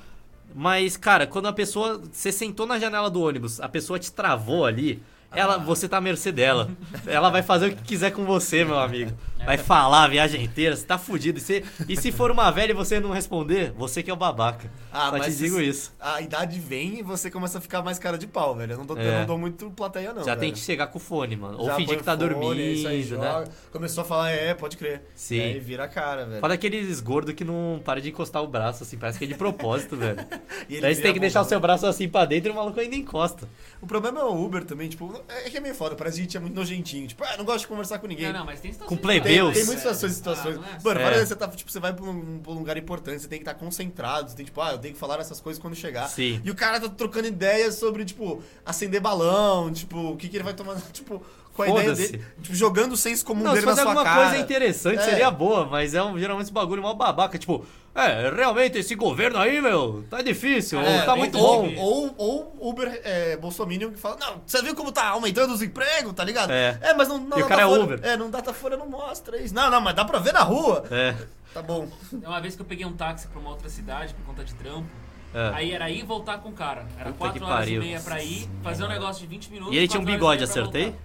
Mas, 0.56 0.98
cara, 0.98 1.28
quando 1.28 1.48
a 1.48 1.54
pessoa. 1.54 2.02
Você 2.12 2.32
sentou 2.32 2.66
na 2.66 2.80
janela 2.80 3.10
do 3.10 3.22
ônibus, 3.22 3.60
a 3.60 3.70
pessoa 3.70 4.00
te 4.00 4.12
travou 4.12 4.66
ali. 4.66 5.02
Ela, 5.32 5.58
você 5.58 5.88
tá 5.88 5.98
à 5.98 6.02
mercê 6.02 6.32
dela. 6.32 6.70
Ela 7.06 7.30
vai 7.30 7.44
fazer 7.44 7.68
o 7.68 7.76
que 7.76 7.84
quiser 7.84 8.12
com 8.12 8.26
você, 8.26 8.66
meu 8.66 8.80
amigo. 8.80 9.12
Vai 9.46 9.58
falar 9.58 10.04
a 10.04 10.08
viagem 10.08 10.44
inteira, 10.44 10.76
você 10.76 10.86
tá 10.86 10.98
fudido. 10.98 11.38
E 11.38 11.42
se, 11.42 11.64
e 11.88 11.96
se 11.96 12.12
for 12.12 12.30
uma 12.32 12.52
velha 12.52 12.72
e 12.72 12.76
você 12.76 13.00
não 13.00 13.12
responder, 13.12 13.72
você 13.78 14.04
que 14.04 14.10
é 14.12 14.14
o 14.14 14.18
babaca. 14.18 14.70
Ah, 14.92 15.06
Só 15.12 15.16
te 15.16 15.20
mas 15.20 15.38
digo 15.38 15.56
se- 15.58 15.64
isso. 15.68 15.94
A 16.00 16.20
idade 16.22 16.60
vem 16.60 17.00
e 17.00 17.04
você 17.04 17.30
começa 17.32 17.58
a 17.60 17.62
ficar 17.62 17.82
mais 17.82 17.98
cara 18.00 18.18
de 18.18 18.28
pau, 18.28 18.54
velho. 18.56 18.74
Eu 18.74 18.78
não 18.80 18.86
dou, 18.86 18.98
eu 18.98 19.04
É. 19.12 19.20
não 19.20 19.26
dou 19.28 19.38
muito 19.38 19.70
plateia, 19.72 20.12
não. 20.14 20.24
Já 20.24 20.32
velho. 20.32 20.40
tem 20.42 20.52
que 20.52 20.60
chegar 20.60 20.88
com 20.88 20.98
o 20.98 21.02
fone, 21.02 21.36
mano. 21.38 21.58
Ou 21.60 21.68
Já 21.68 21.76
fingir 21.76 21.88
põe 21.90 21.98
que 22.00 22.04
tá 22.04 22.18
fone, 22.18 22.30
dormindo, 22.30 22.60
isso 22.62 22.88
aí, 22.88 22.98
né? 22.98 23.04
joga. 23.04 23.48
Começou 23.72 24.02
a 24.02 24.06
falar, 24.06 24.32
é, 24.32 24.54
pode 24.56 24.76
crer. 24.78 25.04
Sim. 25.16 25.38
E 25.38 25.42
aí 25.42 25.60
vira 25.60 25.86
a 25.86 25.88
cara, 25.88 26.26
velho. 26.26 26.42
Foda 26.42 26.54
aqueles 26.56 27.00
gordos 27.00 27.34
que 27.34 27.46
não 27.46 27.80
para 27.86 28.02
de 28.02 28.10
encostar 28.10 28.44
o 28.44 28.48
braço, 28.48 28.84
assim, 28.84 28.98
parece 28.98 29.18
que 29.20 29.26
é 29.26 29.28
de 29.28 29.36
propósito, 29.36 29.96
velho. 29.96 30.18
E 30.68 30.74
ele 30.74 30.82
Daí 30.82 30.92
você 30.94 30.96
vira 31.02 31.04
tem 31.08 31.14
que 31.14 31.20
deixar 31.20 31.42
o 31.42 31.46
seu 31.46 31.60
braço 31.60 31.86
assim 31.88 32.08
pra 32.10 32.26
dentro 32.26 32.50
e 32.50 32.52
o 32.52 32.56
maluco 32.56 32.80
ainda 32.80 32.96
encosta. 32.96 33.48
O 33.82 33.88
problema 33.88 34.20
é 34.20 34.24
o 34.24 34.44
Uber 34.46 34.64
também, 34.66 34.88
tipo, 34.90 35.19
é 35.28 35.50
que 35.50 35.58
é 35.58 35.60
meio 35.60 35.76
foda, 35.76 35.96
parece 35.96 36.16
que 36.18 36.22
a 36.22 36.24
gente 36.24 36.38
é 36.38 36.40
muito 36.40 36.56
nojentinho. 36.56 37.08
Tipo, 37.08 37.24
ah, 37.24 37.36
não 37.38 37.46
gosto 37.46 37.62
de 37.62 37.68
conversar 37.68 38.00
com 38.00 38.08
ninguém. 38.08 38.32
Não, 38.32 38.40
não, 38.40 38.46
mas 38.46 38.60
tem 38.60 38.72
situações 38.72 38.98
Com 38.98 39.02
plebeus. 39.02 39.54
Tem 39.54 39.66
mas 39.66 39.66
muitas 39.66 39.82
situações, 39.84 40.14
situações. 40.14 40.56
Ah, 40.58 40.70
é 40.72 40.76
assim. 40.76 40.86
Mano, 40.88 41.00
É. 41.00 41.04
várias 41.04 41.20
vezes 41.20 41.30
você 41.30 41.36
tá, 41.36 41.48
tipo, 41.48 41.72
você 41.72 41.80
vai 41.80 41.94
pra 41.94 42.06
um, 42.06 42.40
pra 42.40 42.52
um 42.52 42.56
lugar 42.56 42.78
importante, 42.78 43.22
você 43.22 43.28
tem 43.28 43.40
que 43.40 43.44
estar 43.50 43.54
concentrado, 43.54 44.30
você 44.30 44.36
tem, 44.36 44.46
tipo, 44.46 44.60
ah, 44.62 44.72
eu 44.74 44.78
tenho 44.78 44.94
que 44.94 45.00
falar 45.00 45.20
essas 45.20 45.40
coisas 45.40 45.62
quando 45.62 45.76
chegar. 45.76 46.08
Sim. 46.08 46.42
E 46.44 46.50
o 46.52 46.56
cara 46.56 46.80
tá 46.80 46.90
trocando 46.90 47.28
ideias 47.28 47.76
sobre, 47.76 48.06
tipo, 48.06 48.44
acender 48.66 49.02
balão, 49.02 49.72
tipo, 49.72 50.12
o 50.12 50.18
que, 50.18 50.28
que 50.30 50.38
ele 50.38 50.44
vai 50.44 50.54
tomar, 50.54 50.76
tipo, 50.92 51.22
com 51.66 51.78
a 51.78 51.82
ideia 51.82 51.94
dele. 51.96 52.24
Tipo, 52.42 52.56
jogando 52.56 52.94
o 52.94 52.98
senso 52.98 53.26
comum 53.26 53.44
Não, 53.44 53.52
se 53.52 53.56
dele 53.56 53.66
na 53.66 53.72
fosse 53.74 53.82
sua 53.84 53.92
alguma 53.92 54.04
cara. 54.06 54.30
coisa 54.30 54.42
interessante, 54.44 55.00
É. 55.00 55.02
seria 55.04 55.30
boa, 55.32 55.66
mas 55.66 55.94
é 55.94 56.02
um, 56.04 56.18
geralmente 56.18 56.46
esse 56.46 56.54
bagulho 56.54 56.82
mal 56.82 56.96
babaca, 56.96 57.38
tipo, 57.38 57.66
é, 57.94 58.30
realmente 58.34 58.78
esse 58.78 58.96
governo 58.96 59.38
aí, 59.40 59.60
meu, 59.62 60.04
tá 60.10 60.22
difícil, 60.22 60.80
É, 60.80 61.02
tá 61.04 61.12
ou- 61.14 61.18
muito 61.18 61.38
ou, 61.38 61.64
bom. 61.64 61.76
Ou, 61.78 62.16
ou 62.18 62.70
Uber 62.70 63.02
é, 63.04 63.36
Bolsominion 63.38 63.92
que 63.92 63.98
fala, 64.00 64.18
não, 64.20 64.42
você 64.46 64.62
viu 64.62 64.76
como 64.76 64.92
tá 64.92 65.08
aumentando 65.10 65.54
os 65.54 65.62
empregos, 65.62 66.14
tá 66.14 66.24
ligado? 66.24 66.52
É. 66.52 66.80
mas 66.98 67.08
não, 67.08 67.18
não 67.18 67.38
E 67.40 67.44
o 67.44 67.48
cara 67.48 67.64
é 67.64 67.66
Uber. 67.66 68.00
É, 68.04 68.16
não 68.16 68.30
Datafolha 68.30 68.78
não 68.78 68.88
mostra 68.88 69.38
isso. 69.42 69.54
Não, 69.54 69.70
não, 69.70 69.82
mas 69.82 69.94
dá 69.96 70.06
pra 70.06 70.20
ver 70.20 70.34
na 70.34 70.42
rua. 70.42 70.84
É, 70.92 71.16
Tá 71.54 71.64
bom. 71.64 71.88
Uma 72.14 72.40
vez 72.40 72.56
que 72.56 72.62
eu 72.62 72.66
peguei 72.66 72.86
um 72.86 72.94
táxi 72.94 73.28
pra 73.28 73.40
uma 73.40 73.50
outra 73.50 73.68
cidade 73.70 74.14
por 74.14 74.24
conta 74.24 74.44
de 74.44 74.54
trampo, 74.54 74.86
é. 75.34 75.52
aí 75.54 75.72
era 75.72 75.90
ir 75.90 76.00
e 76.00 76.04
voltar 76.04 76.38
com 76.40 76.50
o 76.50 76.54
cara. 76.54 76.86
Era 76.98 77.12
Puta 77.12 77.18
4 77.20 77.40
que 77.40 77.44
horas 77.46 77.58
pariu. 77.60 77.82
e 77.82 77.86
meia 77.86 78.00
pra 78.00 78.24
ir, 78.24 78.48
fazer 78.64 78.84
um 78.84 78.88
negócio 78.90 79.22
de 79.22 79.28
20 79.28 79.50
minutos. 79.52 79.74
E 79.74 79.78
ele 79.78 79.88
tinha 79.88 80.02
um 80.02 80.06
bigode, 80.06 80.44
acertei? 80.44 80.96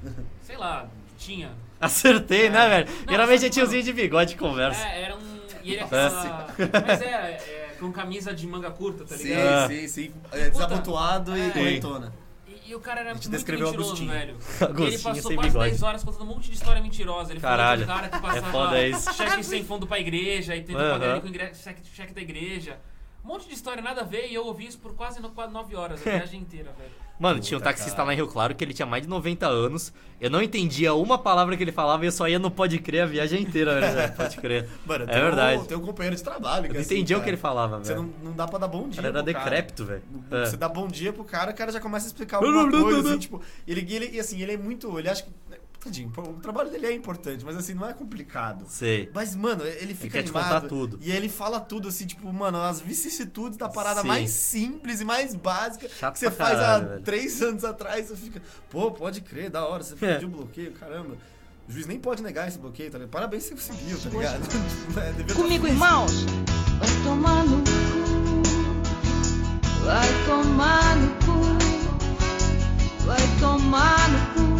Sei 0.42 0.56
lá, 0.56 0.86
tinha. 1.18 1.50
Acertei, 1.80 2.48
né, 2.50 2.68
velho? 2.68 2.88
Não, 3.06 3.12
Geralmente 3.12 3.44
é 3.44 3.48
que, 3.48 3.54
tiozinho 3.54 3.82
de 3.82 3.92
bigode 3.92 4.30
de 4.32 4.36
conversa. 4.38 4.86
É, 4.86 5.02
era 5.02 5.16
um. 5.16 5.34
E 5.62 5.72
ele 5.72 5.80
aquela. 5.80 6.46
Mas 6.86 7.00
é, 7.02 7.06
é, 7.06 7.76
com 7.80 7.90
camisa 7.92 8.34
de 8.34 8.46
manga 8.46 8.70
curta, 8.70 9.04
tá 9.04 9.16
Sim, 9.16 9.28
ligado? 9.28 9.70
sim, 9.70 9.88
sim. 9.88 10.12
É, 10.32 10.50
desabotoado 10.50 11.36
e 11.36 11.40
É. 11.40 11.50
corretona. 11.50 12.12
E, 12.46 12.70
e 12.70 12.74
o 12.74 12.80
cara 12.80 13.00
era 13.00 13.10
muito 13.10 13.28
descreveu 13.30 13.66
mentiroso, 13.66 13.88
Agostinho. 13.90 14.10
velho. 14.10 14.36
Agostinho 14.60 14.88
e 14.88 14.94
ele 14.94 15.02
passou 15.02 15.22
sem 15.30 15.36
quase 15.36 15.48
bigode. 15.50 15.70
10 15.70 15.82
horas 15.82 16.04
contando 16.04 16.22
um 16.22 16.34
monte 16.34 16.48
de 16.50 16.54
história 16.54 16.80
mentirosa. 16.82 17.32
Ele 17.32 17.40
Caralho. 17.40 17.86
falou 17.86 18.00
de 18.02 18.06
um 18.06 18.08
cara 18.08 18.08
que 18.08 18.16
É 18.16 18.20
passava 18.40 18.52
foda 18.52 18.86
isso. 18.88 19.12
cheque 19.14 19.42
sem 19.42 19.64
fundo 19.64 19.86
pra 19.86 19.98
igreja 19.98 20.54
e 20.56 20.62
tentou 20.62 20.80
Aham. 20.82 20.92
pagar 20.92 21.10
ele 21.12 21.20
com 21.20 21.28
ingre- 21.28 21.54
cheque, 21.54 21.80
cheque 21.94 22.12
da 22.14 22.20
igreja. 22.22 22.78
Um 23.24 23.28
monte 23.28 23.48
de 23.48 23.54
história, 23.54 23.82
nada 23.82 24.02
a 24.02 24.04
ver, 24.04 24.28
e 24.30 24.34
eu 24.34 24.44
ouvi 24.44 24.66
isso 24.66 24.78
por 24.78 24.92
quase 24.94 25.20
no- 25.20 25.30
quase 25.30 25.52
9 25.52 25.74
horas, 25.74 26.00
a 26.06 26.10
viagem 26.10 26.40
inteira, 26.40 26.72
velho. 26.78 26.90
Mano, 27.16 27.38
tinha 27.38 27.56
um 27.56 27.60
Puta, 27.60 27.70
taxista 27.70 27.92
cara. 27.98 28.08
lá 28.08 28.12
em 28.12 28.16
Rio 28.16 28.26
Claro 28.26 28.56
que 28.56 28.64
ele 28.64 28.74
tinha 28.74 28.84
mais 28.84 29.04
de 29.04 29.08
90 29.08 29.46
anos. 29.46 29.92
Eu 30.20 30.28
não 30.28 30.42
entendia 30.42 30.92
uma 30.94 31.16
palavra 31.16 31.56
que 31.56 31.62
ele 31.62 31.70
falava 31.70 32.02
e 32.04 32.08
eu 32.08 32.12
só 32.12 32.26
ia 32.28 32.40
no 32.40 32.50
Pode 32.50 32.76
Crer 32.80 33.04
a 33.04 33.06
viagem 33.06 33.40
inteira, 33.40 33.80
velho. 33.80 34.12
Pode 34.18 34.36
crer. 34.36 34.68
Mano, 34.84 35.04
é 35.04 35.06
tem 35.06 35.22
verdade. 35.22 35.62
Um, 35.62 35.64
tem 35.64 35.76
um 35.76 35.80
companheiro 35.80 36.16
de 36.16 36.24
trabalho. 36.24 36.64
Eu 36.64 36.68
que 36.70 36.74
não 36.74 36.80
é 36.80 36.80
assim, 36.80 36.94
entendia 36.96 37.16
o 37.16 37.22
que 37.22 37.30
ele 37.30 37.36
falava, 37.36 37.78
Você 37.78 37.94
velho. 37.94 38.12
não, 38.20 38.30
não 38.30 38.36
dá 38.36 38.48
pra 38.48 38.58
dar 38.58 38.66
bom 38.66 38.86
O 38.86 38.88
dia. 38.88 38.96
cara 39.00 39.08
era 39.14 39.22
decrépito, 39.22 39.84
velho. 39.84 40.02
É. 40.28 40.44
Você 40.44 40.56
dá 40.56 40.68
bom 40.68 40.88
dia 40.88 41.12
pro 41.12 41.22
cara, 41.22 41.52
o 41.52 41.54
cara 41.54 41.70
já 41.70 41.80
começa 41.80 42.04
a 42.06 42.08
explicar 42.08 42.38
alguma 42.38 42.68
coisa, 42.68 43.10
assim, 43.10 43.18
tipo. 43.20 43.40
Ele, 43.66 43.80
ele, 43.94 44.10
e 44.16 44.18
assim, 44.18 44.42
ele 44.42 44.52
é 44.52 44.56
muito. 44.56 44.98
Ele 44.98 45.08
acha 45.08 45.22
que. 45.22 45.30
Tadinho, 45.84 46.10
o 46.16 46.40
trabalho 46.40 46.70
dele 46.70 46.86
é 46.86 46.92
importante, 46.92 47.44
mas 47.44 47.56
assim, 47.56 47.74
não 47.74 47.86
é 47.86 47.92
complicado. 47.92 48.64
Sei. 48.68 49.10
Mas, 49.14 49.36
mano, 49.36 49.62
ele 49.64 49.94
fica 49.94 50.14
quer 50.18 50.22
te 50.22 50.30
animado. 50.30 50.62
contar 50.62 50.68
tudo. 50.68 50.98
E 51.02 51.12
ele 51.12 51.28
fala 51.28 51.60
tudo, 51.60 51.88
assim, 51.88 52.06
tipo, 52.06 52.32
mano, 52.32 52.58
as 52.60 52.80
vicissitudes 52.80 53.58
da 53.58 53.68
parada 53.68 54.00
Sim. 54.00 54.08
mais 54.08 54.30
simples 54.30 55.00
e 55.02 55.04
mais 55.04 55.34
básica 55.34 55.86
Chato 55.88 56.14
que 56.14 56.20
você 56.20 56.30
pra 56.30 56.46
faz 56.46 56.58
caralho, 56.58 56.84
há 56.84 56.88
velho. 56.88 57.02
três 57.02 57.42
anos 57.42 57.64
atrás. 57.64 58.08
Você 58.08 58.16
fica, 58.16 58.40
pô, 58.70 58.90
pode 58.92 59.20
crer, 59.20 59.50
da 59.50 59.66
hora, 59.66 59.82
você 59.82 59.94
É. 60.04 60.14
pediu 60.14 60.28
bloqueio, 60.30 60.72
caramba. 60.72 61.16
O 61.68 61.72
juiz 61.72 61.86
nem 61.86 61.98
pode 62.00 62.22
negar 62.22 62.48
esse 62.48 62.58
bloqueio, 62.58 62.90
tá 62.90 62.96
ligado? 62.98 63.10
Parabéns, 63.10 63.44
você 63.44 63.50
conseguiu, 63.54 63.98
tá 64.00 64.08
ligado? 64.10 64.40
É, 65.30 65.34
Comigo, 65.34 65.66
irmãos. 65.66 66.24
Vai 66.78 66.88
tomar 67.04 67.44
no 67.44 67.58
cu, 67.58 68.42
vai 69.84 70.08
tomar 70.26 70.96
no 70.96 71.08
cu, 71.24 73.04
vai 73.06 73.20
tomar 73.40 74.08
no 74.10 74.18
cu, 74.34 74.53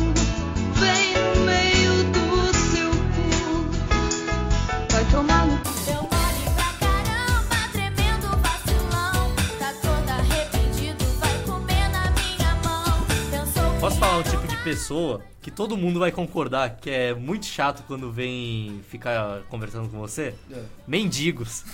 Posso 13.85 13.99
falar 13.99 14.17
um 14.17 14.23
era 14.23 14.31
tipo 14.31 14.49
de 14.49 14.57
pessoa 14.65 15.21
que 15.43 15.51
todo 15.51 15.77
mundo 15.77 16.01
vai 16.01 16.11
concordar 16.11 16.77
que 16.77 16.89
é 16.89 17.13
muito 17.13 17.45
chato 17.45 17.85
quando 17.87 18.11
vem 18.11 18.81
ficar 18.89 19.43
conversando 19.51 19.91
com 19.91 19.99
você? 19.99 20.35
É. 20.51 20.63
Mendigos. 20.87 21.67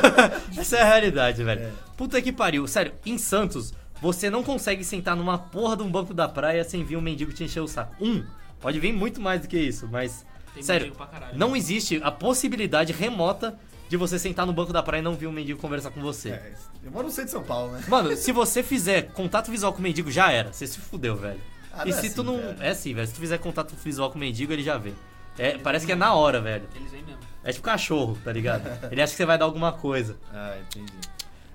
Essa 0.56 0.78
é 0.78 0.80
a 0.80 0.86
realidade, 0.86 1.44
velho. 1.44 1.60
É. 1.60 1.72
Puta 1.94 2.22
que 2.22 2.32
pariu. 2.32 2.66
Sério, 2.66 2.94
em 3.04 3.18
Santos, 3.18 3.74
você 4.00 4.30
não 4.30 4.42
consegue 4.42 4.82
sentar 4.82 5.14
numa 5.14 5.36
porra 5.36 5.76
de 5.76 5.82
um 5.82 5.90
banco 5.90 6.14
da 6.14 6.26
praia 6.26 6.64
sem 6.64 6.82
vir 6.82 6.96
um 6.96 7.02
mendigo 7.02 7.34
te 7.34 7.44
encher 7.44 7.60
o 7.60 7.68
saco. 7.68 7.94
Um. 8.02 8.24
Pode 8.60 8.78
vir 8.80 8.92
muito 8.92 9.20
mais 9.20 9.40
do 9.40 9.48
que 9.48 9.58
isso, 9.58 9.88
mas. 9.90 10.26
Tem 10.54 10.62
sério, 10.62 10.92
caralho. 10.94 11.38
não 11.38 11.54
existe 11.54 12.00
a 12.02 12.10
possibilidade 12.10 12.92
remota 12.92 13.58
de 13.88 13.96
você 13.96 14.18
sentar 14.18 14.46
no 14.46 14.52
banco 14.52 14.72
da 14.72 14.82
praia 14.82 15.00
e 15.00 15.04
não 15.04 15.14
vir 15.14 15.26
um 15.26 15.32
mendigo 15.32 15.60
conversar 15.60 15.90
com 15.90 16.00
você. 16.00 16.30
É, 16.30 16.52
eu 16.82 16.90
moro 16.90 17.06
no 17.06 17.10
centro 17.10 17.26
de 17.26 17.30
São 17.32 17.42
Paulo, 17.42 17.72
né? 17.72 17.82
Mano, 17.88 18.16
se 18.16 18.32
você 18.32 18.62
fizer 18.62 19.12
contato 19.12 19.50
visual 19.50 19.72
com 19.72 19.78
o 19.78 19.82
mendigo, 19.82 20.10
já 20.10 20.32
era. 20.32 20.52
Você 20.52 20.66
se 20.66 20.78
fudeu, 20.78 21.16
velho. 21.16 21.40
Ah, 21.72 21.82
e 21.86 21.90
não 21.90 21.96
é 21.96 22.00
se 22.00 22.06
assim, 22.06 22.14
tu 22.14 22.22
não. 22.24 22.38
cara. 22.38 22.56
É 22.60 22.70
assim, 22.70 22.94
velho. 22.94 23.06
Se 23.06 23.14
tu 23.14 23.20
fizer 23.20 23.38
contato 23.38 23.74
visual 23.76 24.10
com 24.10 24.16
o 24.16 24.20
mendigo, 24.20 24.52
ele 24.52 24.62
já 24.62 24.76
vê. 24.76 24.92
É, 25.38 25.56
parece 25.56 25.86
que 25.86 25.92
é 25.92 25.94
na 25.94 26.12
hora, 26.14 26.40
velho. 26.40 26.68
Eles 26.74 26.90
vêm 26.90 27.02
mesmo. 27.02 27.20
É 27.44 27.52
tipo 27.52 27.64
cachorro, 27.64 28.18
tá 28.24 28.32
ligado? 28.32 28.68
Ele 28.90 29.00
acha 29.00 29.12
que 29.12 29.16
você 29.16 29.24
vai 29.24 29.38
dar 29.38 29.44
alguma 29.44 29.72
coisa. 29.72 30.18
Ah, 30.32 30.56
entendi. 30.60 30.92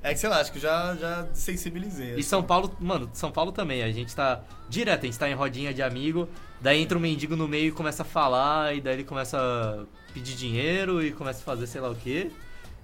É 0.02 0.14
que 0.14 0.20
sei 0.20 0.30
lá, 0.30 0.40
acho 0.40 0.52
que 0.52 0.60
já, 0.60 0.96
já 0.96 1.28
sensibilizei. 1.34 2.16
E 2.16 2.24
São 2.24 2.42
Paulo, 2.42 2.76
mano, 2.80 3.10
São 3.14 3.32
Paulo 3.32 3.52
também. 3.52 3.84
A 3.84 3.92
gente 3.92 4.16
tá 4.16 4.42
direto, 4.70 5.04
a 5.04 5.06
gente 5.06 5.20
tá 5.20 5.30
em 5.30 5.34
rodinha 5.34 5.74
de 5.74 5.82
amigo. 5.82 6.28
Daí 6.64 6.82
entra 6.82 6.98
um 6.98 7.02
mendigo 7.02 7.36
no 7.36 7.48
meio 7.48 7.68
e 7.68 7.72
começa 7.72 8.02
a 8.04 8.06
falar. 8.06 8.74
E 8.76 8.82
daí 8.82 8.94
ele 8.96 9.04
começa 9.04 9.38
a 9.38 9.84
pedir 10.14 10.34
dinheiro 10.36 11.04
e 11.06 11.12
começa 11.12 11.42
a 11.42 11.44
fazer 11.44 11.68
sei 11.68 11.82
lá 11.82 11.90
o 11.90 11.96
quê. 11.96 12.32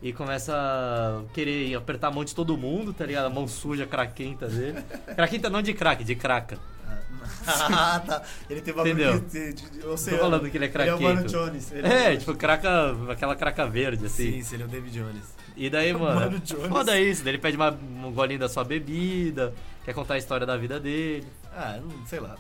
E 0.02 0.14
começa 0.14 0.54
a 0.56 1.34
querer 1.34 1.74
apertar 1.76 2.08
a 2.10 2.12
mão 2.12 2.24
de 2.24 2.36
todo 2.36 2.58
mundo, 2.58 2.94
tá 2.94 3.06
ligado? 3.06 3.26
A 3.26 3.30
mão 3.30 3.48
suja, 3.48 3.86
craquenta 3.86 4.48
dele. 4.48 4.80
Craquenta 5.16 5.50
não 5.50 5.62
de 5.62 5.74
crack, 5.74 6.04
de 6.04 6.16
craca. 6.16 6.58
ah, 7.48 8.02
tá. 8.06 8.24
Ele 8.50 8.62
tem 8.62 8.74
bagulho 8.74 8.94
Entendeu? 8.94 9.20
de, 9.20 9.54
de, 9.54 9.70
de 9.72 9.80
Tô 9.80 9.92
oceano. 9.94 10.20
falando 10.20 10.50
que 10.50 10.58
ele 10.58 10.66
é 10.66 10.70
Ele 10.74 10.90
é 10.90 10.96
o 10.96 11.02
Mano 11.02 11.22
craquento. 11.24 11.32
Jones. 11.46 11.72
É, 11.74 12.14
o- 12.14 12.18
tipo, 12.18 12.36
craca, 12.36 12.96
aquela 13.10 13.36
craca 13.36 13.66
verde, 13.68 14.06
assim. 14.06 14.32
Sim, 14.34 14.42
sim, 14.42 14.56
ele 14.56 14.64
é 14.64 14.66
o 14.66 14.70
David 14.70 15.00
Jones. 15.00 15.36
E 15.58 15.70
daí, 15.70 15.92
mano, 15.94 16.20
Mano 16.20 16.40
Jones. 16.40 16.68
foda 16.68 17.00
isso. 17.00 17.24
Daí 17.24 17.32
ele 17.34 17.42
pede 17.42 17.58
uma, 17.58 17.70
um 17.72 18.12
golinho 18.12 18.40
da 18.40 18.48
sua 18.50 18.64
bebida, 18.64 19.54
quer 19.84 19.94
contar 19.94 20.14
a 20.16 20.18
história 20.18 20.46
da 20.48 20.56
vida 20.58 20.80
dele. 20.80 21.28
Ah, 21.54 21.80
sei 22.06 22.20
lá. 22.20 22.38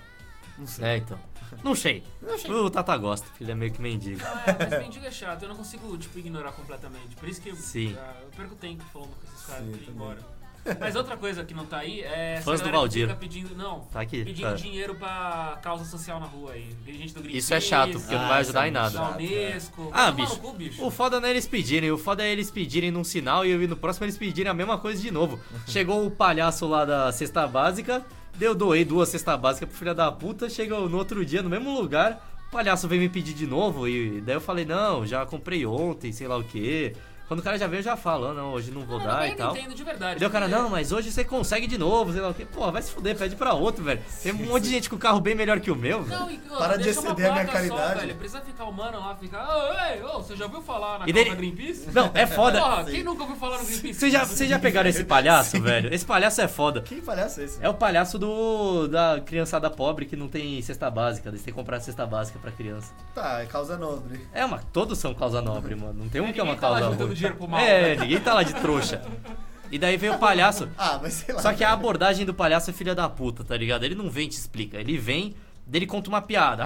Não 0.59 0.67
sei. 0.67 0.85
É, 0.85 0.97
então. 0.97 1.19
Não 1.63 1.73
sei. 1.75 2.03
O 2.47 2.69
Tata 2.69 2.95
gosta, 2.97 3.27
que 3.37 3.43
ele 3.43 3.51
é 3.51 3.55
meio 3.55 3.71
que 3.71 3.81
mendigo. 3.81 4.21
Ah, 4.23 4.43
é, 4.47 4.69
mas 4.69 4.79
mendigo 4.83 5.05
é 5.05 5.11
chato, 5.11 5.41
eu 5.43 5.49
não 5.49 5.55
consigo, 5.55 5.97
tipo, 5.97 6.19
ignorar 6.19 6.51
completamente. 6.51 7.15
Por 7.15 7.27
isso 7.27 7.41
que 7.41 7.49
eu, 7.49 7.55
Sim. 7.55 7.95
ah, 7.99 8.13
eu 8.21 8.27
perco 8.35 8.55
tempo 8.55 8.83
falando 8.93 9.09
com 9.09 9.27
esses 9.33 9.45
caras 9.47 9.63
Sim, 9.65 9.71
ir 9.71 9.89
embora. 9.89 10.39
Mas 10.79 10.95
outra 10.95 11.15
coisa 11.17 11.43
que 11.45 11.53
não 11.53 11.65
tá 11.65 11.77
aí 11.79 12.01
é 12.01 12.41
Fãs 12.43 12.61
do 12.61 12.69
Valdir. 12.69 13.07
fica 13.07 13.17
pedindo, 13.19 13.55
não, 13.55 13.79
Tá 13.91 14.01
aqui. 14.01 14.23
pedindo 14.25 14.49
Tá. 14.49 14.53
dinheiro 14.53 14.93
pra 14.93 15.57
causa 15.63 15.85
social 15.85 16.19
na 16.19 16.25
rua 16.27 16.51
aí. 16.51 16.75
Gente 16.85 17.13
do 17.13 17.21
Greenpeace, 17.21 17.37
Isso 17.37 17.53
é 17.53 17.61
chato, 17.61 17.93
porque 17.93 18.13
não 18.13 18.25
Ah, 18.25 18.27
vai 18.27 18.41
isso 18.41 18.49
ajudar 18.51 18.65
é 18.65 18.67
em 18.67 18.71
nada. 18.71 18.89
da 18.91 19.05
chato, 19.05 19.15
Unesco. 19.15 19.89
Ah, 19.93 20.11
Vai 20.11 20.11
tomar 20.11 20.27
bicho. 20.27 20.39
cu, 20.41 20.53
bicho. 20.53 20.85
O 20.85 20.91
foda 20.91 21.19
não 21.19 21.27
é 21.27 21.31
eles 21.31 21.47
pedirem, 21.47 21.89
o 21.91 21.97
foda 21.97 22.23
é 22.23 22.29
eles 22.29 22.51
pedirem 22.51 22.91
num 22.91 23.05
sinal 23.05 23.45
e 23.45 23.67
no 23.67 23.77
próximo 23.77 24.05
eles 24.05 24.17
pedirem 24.17 24.51
a 24.51 24.53
mesma 24.53 24.77
coisa 24.77 25.01
de 25.01 25.09
novo. 25.09 25.39
Chegou 25.65 26.05
o 26.05 26.11
palhaço 26.11 26.67
lá 26.67 26.83
da 26.85 27.11
cesta 27.13 27.47
básica, 27.47 28.05
deu 28.39 28.55
doei 28.55 28.85
duas 28.85 29.09
cestas 29.09 29.37
básicas 29.37 29.67
pro 29.67 29.77
filho 29.77 29.93
da 29.93 30.09
puta, 30.09 30.49
chegou 30.49 30.87
no 30.87 30.97
outro 30.97 31.25
dia 31.25 31.43
no 31.43 31.49
mesmo 31.49 31.77
lugar, 31.77 32.25
o 32.47 32.51
palhaço 32.51 32.87
veio 32.87 33.01
me 33.01 33.09
pedir 33.09 33.33
de 33.33 33.45
novo 33.45 33.85
e 33.85 34.21
daí 34.21 34.35
eu 34.35 34.41
falei, 34.41 34.63
não, 34.63 35.05
já 35.05 35.25
comprei 35.25 35.65
ontem, 35.65 36.13
sei 36.13 36.25
lá 36.25 36.37
o 36.37 36.43
que. 36.43 36.93
Quando 37.29 37.39
o 37.39 37.43
cara 37.43 37.57
já 37.57 37.67
veio, 37.67 37.79
eu 37.79 37.83
já 37.83 37.95
falo, 37.95 38.27
"Ah, 38.29 38.33
não, 38.33 38.51
hoje 38.53 38.71
não 38.71 38.81
vou 38.81 38.97
Não, 38.99 39.05
dar 39.05 39.17
não, 39.19 39.25
e 39.27 39.29
eu 39.29 39.37
tal. 39.37 39.55
entendo 39.55 39.73
de 39.75 39.83
verdade. 39.83 40.21
E 40.21 40.25
o 40.27 40.29
cara, 40.31 40.47
não, 40.47 40.67
mas 40.67 40.91
hoje 40.91 41.11
você 41.11 41.23
consegue 41.23 41.67
de 41.67 41.77
novo, 41.77 42.11
sei 42.11 42.19
lá 42.21 42.29
o 42.29 42.33
quê. 42.33 42.45
Pô, 42.51 42.69
vai 42.71 42.81
se 42.81 42.91
fuder, 42.91 43.15
pede 43.15 43.35
pra 43.35 43.53
outro, 43.53 43.83
velho. 43.83 44.01
Tem 44.21 44.33
um 44.33 44.47
monte 44.47 44.63
de 44.63 44.69
gente 44.71 44.89
com 44.89 44.97
carro 44.97 45.21
bem 45.21 45.35
melhor 45.35 45.59
que 45.59 45.69
o 45.69 45.75
meu, 45.75 46.01
velho. 46.03 46.19
Não, 46.21 46.31
e, 46.31 46.39
ó, 46.49 46.57
Para 46.57 46.77
de 46.77 46.89
exceder 46.89 47.11
a 47.11 47.15
minha 47.15 47.31
placa 47.45 47.51
caridade. 47.51 47.93
Só, 47.93 47.99
velho. 47.99 48.15
Precisa 48.15 48.41
ficar 48.41 48.65
o 48.65 48.73
mano 48.73 48.99
lá, 48.99 49.15
ficar. 49.15 49.47
Ô, 49.47 49.73
ei, 49.93 50.03
ô, 50.03 50.13
você 50.23 50.35
já 50.35 50.45
ouviu 50.45 50.61
falar 50.63 50.99
na 50.99 51.07
E 51.07 51.13
dele- 51.13 51.35
Greenpeace? 51.35 51.89
Não, 51.93 52.09
é 52.15 52.25
foda. 52.25 52.59
Porra, 52.59 52.83
quem 52.85 53.03
nunca 53.03 53.21
ouviu 53.21 53.37
falar 53.37 53.59
no 53.59 53.65
Greenpeace? 53.65 53.93
Vocês 53.99 54.11
já, 54.11 54.25
já 54.25 54.57
pegaram 54.59 54.89
esse 54.89 55.03
palhaço, 55.03 55.61
velho? 55.61 55.93
Esse 55.93 56.05
palhaço 56.05 56.41
é 56.41 56.47
foda. 56.47 56.81
Que 56.81 56.99
palhaço 56.99 57.41
é 57.41 57.43
esse? 57.43 57.59
É 57.63 57.69
o 57.69 57.75
palhaço 57.75 58.17
do 58.17 58.87
da 58.87 59.21
criançada 59.23 59.69
pobre 59.69 60.07
que 60.07 60.15
não 60.15 60.27
tem 60.27 60.59
cesta 60.63 60.89
básica. 60.89 61.29
Eles 61.29 61.43
têm 61.43 61.53
que 61.53 61.59
comprar 61.59 61.79
cesta 61.79 62.07
básica 62.07 62.39
pra 62.39 62.49
criança. 62.51 62.91
Tá, 63.13 63.41
é 63.43 63.45
causa 63.45 63.77
nobre. 63.77 64.19
É 64.33 64.43
uma. 64.43 64.57
Todos 64.73 64.97
são 64.97 65.13
causa 65.13 65.41
nobre, 65.43 65.75
mano. 65.75 65.93
Não 65.93 66.09
tem 66.09 66.19
um 66.21 66.27
É, 66.27 66.33
que 66.33 66.39
é 66.39 66.43
uma 66.43 66.55
causa 66.55 66.87
ruim. 66.87 67.18
Dinheiro 67.19 67.37
pro 67.37 67.47
mal, 67.47 67.59
É, 67.59 67.95
né? 67.95 68.01
ninguém 68.01 68.19
tá 68.19 68.33
lá 68.33 68.43
de 68.43 68.53
trouxa. 68.55 69.01
E 69.71 69.77
daí 69.77 69.97
veio 69.97 70.13
o 70.13 70.17
palhaço. 70.17 70.67
Ah, 70.77 70.99
mas 71.01 71.13
sei 71.13 71.35
lá. 71.35 71.41
Só 71.41 71.53
que 71.53 71.63
a 71.63 71.71
abordagem 71.71 72.25
do 72.25 72.33
palhaço 72.33 72.69
é 72.69 72.73
filha 72.73 72.95
da 72.95 73.07
puta, 73.07 73.43
tá 73.43 73.55
ligado? 73.55 73.83
Ele 73.83 73.95
não 73.95 74.09
vem 74.09 74.25
e 74.25 74.29
te 74.29 74.37
explica. 74.37 74.77
Ele 74.77 74.97
vem, 74.97 75.35
daí 75.67 75.79
ele 75.79 75.85
conta 75.87 76.09
uma 76.09 76.21
piada. 76.21 76.63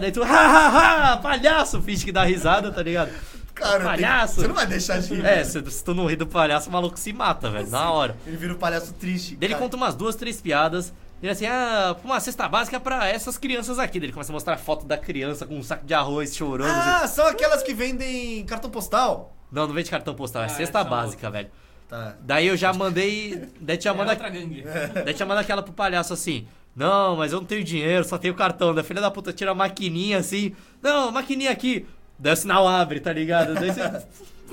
Daí 0.00 0.12
tu, 0.12 0.22
ha, 0.24 0.26
ha, 0.28 1.12
ha, 1.12 1.16
palhaço, 1.16 1.82
finge 1.82 2.04
que 2.04 2.12
dá 2.12 2.22
risada, 2.24 2.70
tá 2.70 2.82
ligado? 2.82 3.10
Cara, 3.54 3.76
tem- 3.78 3.84
palhaço. 3.86 4.40
Você 4.40 4.48
não 4.48 4.54
vai 4.54 4.66
deixar 4.66 4.98
de 5.00 5.14
rir. 5.14 5.24
É, 5.24 5.42
se, 5.44 5.70
se 5.70 5.84
tu 5.84 5.94
não 5.94 6.06
rir 6.06 6.16
do 6.16 6.26
palhaço, 6.26 6.68
o 6.68 6.72
maluco 6.72 6.98
se 6.98 7.12
mata, 7.12 7.50
velho, 7.50 7.68
na 7.70 7.90
hora. 7.90 8.16
Ele 8.26 8.36
vira 8.36 8.52
um 8.52 8.58
palhaço 8.58 8.92
triste. 8.94 9.36
Daí 9.36 9.48
ele 9.48 9.54
conta 9.58 9.76
umas 9.76 9.94
duas, 9.94 10.14
três 10.16 10.40
piadas. 10.40 10.92
Ele 11.22 11.30
assim, 11.32 11.46
ah, 11.46 11.96
uma 12.04 12.20
cesta 12.20 12.46
básica 12.48 12.78
pra 12.78 13.08
essas 13.08 13.38
crianças 13.38 13.78
aqui. 13.78 13.98
Daí 13.98 14.06
ele 14.06 14.12
começa 14.12 14.30
a 14.30 14.34
mostrar 14.34 14.54
a 14.54 14.58
foto 14.58 14.84
da 14.86 14.98
criança 14.98 15.46
com 15.46 15.56
um 15.56 15.62
saco 15.62 15.86
de 15.86 15.94
arroz 15.94 16.34
chorando. 16.36 16.68
assim. 16.70 17.04
Ah, 17.04 17.08
são 17.08 17.26
aquelas 17.26 17.62
que 17.62 17.72
vendem 17.72 18.44
cartão 18.44 18.70
postal? 18.70 19.33
Não, 19.54 19.66
não 19.68 19.74
vende 19.74 19.88
cartão 19.90 20.14
postal, 20.14 20.42
é 20.42 20.46
Ah, 20.46 20.48
cesta 20.48 20.80
é 20.80 20.84
básica, 20.84 21.30
velho. 21.30 21.48
Tá. 21.88 22.16
Daí 22.20 22.46
eu 22.48 22.56
já 22.56 22.72
mandei. 22.72 23.48
Daí 23.60 23.78
já 23.80 23.90
É 23.90 23.94
manda. 23.94 24.10
outra 24.12 24.28
gangue. 24.28 24.62
Daí 25.04 25.14
tu 25.14 25.18
já 25.18 25.26
manda 25.26 25.40
aquela 25.40 25.62
pro 25.62 25.72
palhaço 25.72 26.12
assim. 26.12 26.46
Não, 26.74 27.14
mas 27.16 27.32
eu 27.32 27.38
não 27.38 27.46
tenho 27.46 27.62
dinheiro, 27.62 28.04
só 28.04 28.18
tenho 28.18 28.34
cartão. 28.34 28.74
Da 28.74 28.82
filha 28.82 29.00
da 29.00 29.10
puta 29.10 29.32
tira 29.32 29.52
a 29.52 29.54
maquininha 29.54 30.18
assim. 30.18 30.54
Não, 30.82 31.12
maquininha 31.12 31.50
aqui. 31.52 31.86
Daí 32.18 32.32
o 32.32 32.36
sinal 32.36 32.66
abre, 32.66 32.98
tá 33.00 33.12
ligado? 33.12 33.54
Daí 33.54 33.70
você. 33.72 34.02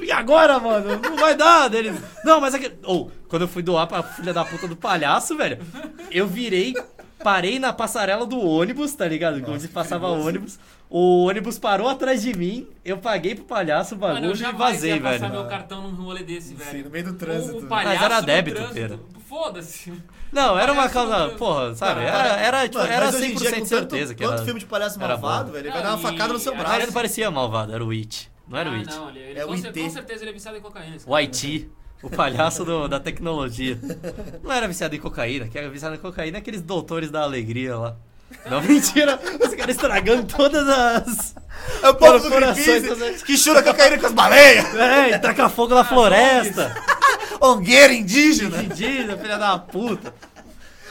E 0.01 0.11
agora, 0.11 0.59
mano? 0.59 0.99
Não 1.01 1.15
vai 1.17 1.35
dar. 1.35 1.67
Daí 1.67 1.87
ele, 1.87 1.99
não, 2.23 2.39
mas 2.39 2.53
aqui. 2.53 2.71
Ou, 2.83 3.11
quando 3.27 3.43
eu 3.43 3.47
fui 3.47 3.63
doar 3.63 3.87
pra 3.87 4.03
filha 4.03 4.33
da 4.33 4.45
puta 4.45 4.67
do 4.67 4.75
palhaço, 4.75 5.35
velho, 5.35 5.57
eu 6.11 6.27
virei, 6.27 6.73
parei 7.23 7.59
na 7.59 7.71
passarela 7.73 8.25
do 8.25 8.39
ônibus, 8.39 8.93
tá 8.93 9.07
ligado? 9.07 9.41
Onde 9.49 9.67
passava 9.67 10.07
ônibus. 10.07 10.59
O 10.89 11.25
ônibus 11.25 11.57
parou 11.57 11.87
atrás 11.87 12.21
de 12.21 12.35
mim, 12.35 12.67
eu 12.83 12.97
paguei 12.97 13.33
pro 13.33 13.45
palhaço 13.45 13.95
o 13.95 13.97
Mano, 13.97 14.15
bagulho 14.15 14.43
eu 14.43 14.49
e 14.49 14.53
vazei, 14.53 14.93
ia 14.95 15.01
passar 15.01 15.19
velho. 15.19 15.31
meu 15.31 15.45
cartão 15.47 15.89
num 15.89 16.03
rolê 16.03 16.21
desse, 16.21 16.53
velho. 16.53 16.69
Sim, 16.69 16.83
no 16.83 16.89
meio 16.89 17.05
do 17.05 17.13
trânsito. 17.13 17.53
O, 17.53 17.57
o 17.59 17.61
né? 17.61 17.69
palhaço 17.69 17.95
Mas 17.95 18.03
era 18.03 18.21
débito. 18.21 18.61
Pera. 18.73 18.99
Foda-se. 19.27 19.93
Não, 20.31 20.59
era 20.59 20.73
uma 20.73 20.89
causa. 20.89 21.29
Porra, 21.37 21.73
sabe? 21.75 22.01
Era, 22.01 22.37
era, 22.37 22.63
tipo, 22.63 22.77
Mano, 22.79 22.91
era 22.91 23.05
mas 23.05 23.15
hoje 23.15 23.25
em 23.25 23.35
100% 23.35 23.37
dia, 23.37 23.51
tanto, 23.51 23.67
certeza 23.67 24.15
que 24.15 24.23
quanto 24.23 24.35
era. 24.35 24.43
filme 24.43 24.59
de 24.59 24.65
palhaço 24.65 24.99
malvado, 24.99 25.51
velho, 25.53 25.65
ele 25.65 25.71
vai 25.71 25.81
dar 25.81 25.89
uma 25.91 25.97
facada 25.97 26.33
no 26.33 26.39
seu 26.39 26.53
braço. 26.55 26.75
ele 26.75 26.85
não 26.87 26.93
parecia 26.93 27.31
malvado, 27.31 27.73
era 27.73 27.85
o 27.85 27.91
It. 27.91 28.29
Não 28.47 28.57
era 28.57 28.69
o 28.69 28.73
ah, 28.73 28.77
It. 28.77 28.93
não, 28.93 29.09
ele, 29.09 29.19
ele 29.19 29.39
É 29.39 29.45
com, 29.45 29.51
o 29.51 29.55
IT. 29.55 29.81
com 29.81 29.89
certeza 29.89 30.23
ele 30.23 30.31
é 30.31 30.33
viciado 30.33 30.57
em 30.57 30.61
cocaína. 30.61 30.97
O 31.05 31.15
Haiti. 31.15 31.69
O 32.03 32.09
palhaço 32.09 32.65
do- 32.65 32.87
da 32.87 32.99
tecnologia. 32.99 33.77
Não 34.43 34.51
era 34.51 34.67
viciado 34.67 34.95
em 34.95 34.99
cocaína, 34.99 35.47
que 35.47 35.57
era 35.57 35.69
viciado 35.69 35.95
em 35.95 35.99
cocaína 35.99 36.39
aqueles 36.39 36.61
doutores 36.61 37.11
da 37.11 37.21
alegria 37.21 37.77
lá. 37.77 37.95
Não, 38.49 38.61
mentira! 38.63 39.19
Os 39.43 39.53
caras 39.53 39.75
estragando 39.75 40.23
todas 40.23 40.67
as. 40.67 41.35
É 41.83 41.89
o 41.89 41.93
povo 41.95 42.17
do 42.19 42.29
Greenpeace 42.29 43.23
que 43.25 43.37
chura 43.37 43.61
cocaína 43.61 43.99
com 43.99 44.07
as 44.07 44.13
baleias. 44.13 44.73
É, 44.73 45.09
e 45.11 45.19
taca 45.19 45.47
fogo 45.49 45.75
na 45.75 45.83
floresta! 45.83 46.75
Ongueira 47.41 47.93
indígena. 47.93 48.63
Indígena, 48.63 49.17
filha 49.17 49.37
da 49.37 49.57
puta! 49.59 50.13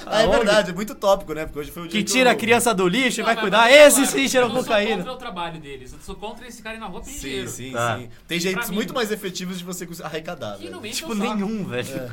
Ah, 0.07 0.21
é 0.23 0.25
Aonde? 0.25 0.37
verdade, 0.39 0.71
é 0.71 0.75
muito 0.75 0.95
tópico, 0.95 1.33
né? 1.35 1.45
Porque 1.47 1.59
hoje 1.59 1.71
foi 1.71 1.83
o 1.85 1.89
dia 1.89 2.01
Que 2.01 2.05
tira 2.05 2.31
a 2.31 2.33
eu- 2.33 2.39
criança 2.39 2.75
do 2.75 2.87
lixo 2.89 3.21
e 3.21 3.23
vai 3.23 3.35
mas 3.35 3.43
cuidar. 3.43 3.69
claro, 3.69 4.07
sim 4.07 4.29
cheiram 4.29 4.47
Eu 4.49 4.55
não 4.55 4.57
sou 4.57 4.65
cocaína. 4.65 4.97
contra 4.99 5.13
o 5.13 5.17
trabalho 5.17 5.61
deles. 5.61 5.93
Eu 5.93 5.99
sou 6.01 6.15
contra 6.15 6.47
esse 6.47 6.63
cara 6.63 6.77
ir 6.77 6.81
na 6.81 6.87
rua 6.87 7.01
pedir 7.01 7.13
Sim, 7.15 7.21
dinheiro. 7.29 7.49
sim, 7.51 7.73
Tá. 7.73 7.99
sim. 7.99 8.09
Tem 8.27 8.41
jeitos 8.41 8.63
Pra 8.63 8.69
mim. 8.71 8.75
muito 8.77 8.95
mais 8.95 9.11
efetivos 9.11 9.59
de 9.59 9.65
você 9.65 9.87
arrecadar, 10.03 10.57
Que 10.59 10.69
velho. 10.69 10.81
Tipo, 10.93 11.15
nenhum, 11.15 11.65
velho. 11.65 11.89
É. 11.97 12.11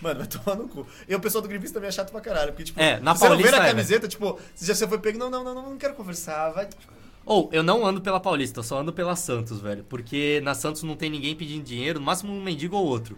Mano, 0.00 0.18
vai 0.20 0.26
tomar 0.28 0.56
no 0.56 0.68
cu. 0.68 0.86
E 1.08 1.14
o 1.14 1.20
pessoal 1.20 1.40
do 1.40 1.48
Greenpeace 1.48 1.72
também 1.72 1.88
é 1.88 1.92
chato 1.92 2.10
pra 2.10 2.20
caralho. 2.20 2.52
Porque, 2.52 2.64
tipo, 2.64 2.78
É, 2.80 3.00
na 3.00 3.14
se 3.14 3.20
você 3.20 3.28
não 3.30 3.36
vê 3.36 3.42
Paulista 3.44 3.60
na 3.60 3.66
é, 3.66 3.70
camiseta, 3.70 4.06
tipo, 4.08 4.38
se 4.54 4.66
já 4.66 4.74
você 4.74 4.86
foi 4.86 4.98
pego, 4.98 5.18
não, 5.18 5.30
não, 5.30 5.42
não, 5.42 5.54
não, 5.54 5.70
não 5.70 5.78
quero 5.78 5.94
conversar, 5.94 6.50
vai. 6.50 6.68
Ou, 7.24 7.48
eu 7.52 7.62
não 7.62 7.84
ando 7.84 8.00
pela 8.00 8.20
Paulista, 8.20 8.60
eu 8.60 8.62
só 8.62 8.78
ando 8.80 8.92
pela 8.92 9.16
Santos, 9.16 9.58
velho. 9.60 9.84
Porque 9.88 10.40
na 10.44 10.54
Santos 10.54 10.82
não 10.82 10.94
tem 10.94 11.08
ninguém 11.10 11.34
pedindo 11.34 11.64
dinheiro, 11.64 11.98
no 11.98 12.04
máximo 12.06 12.32
um 12.32 12.42
mendigo 12.42 12.76
ou 12.76 12.84
outro. 12.86 13.16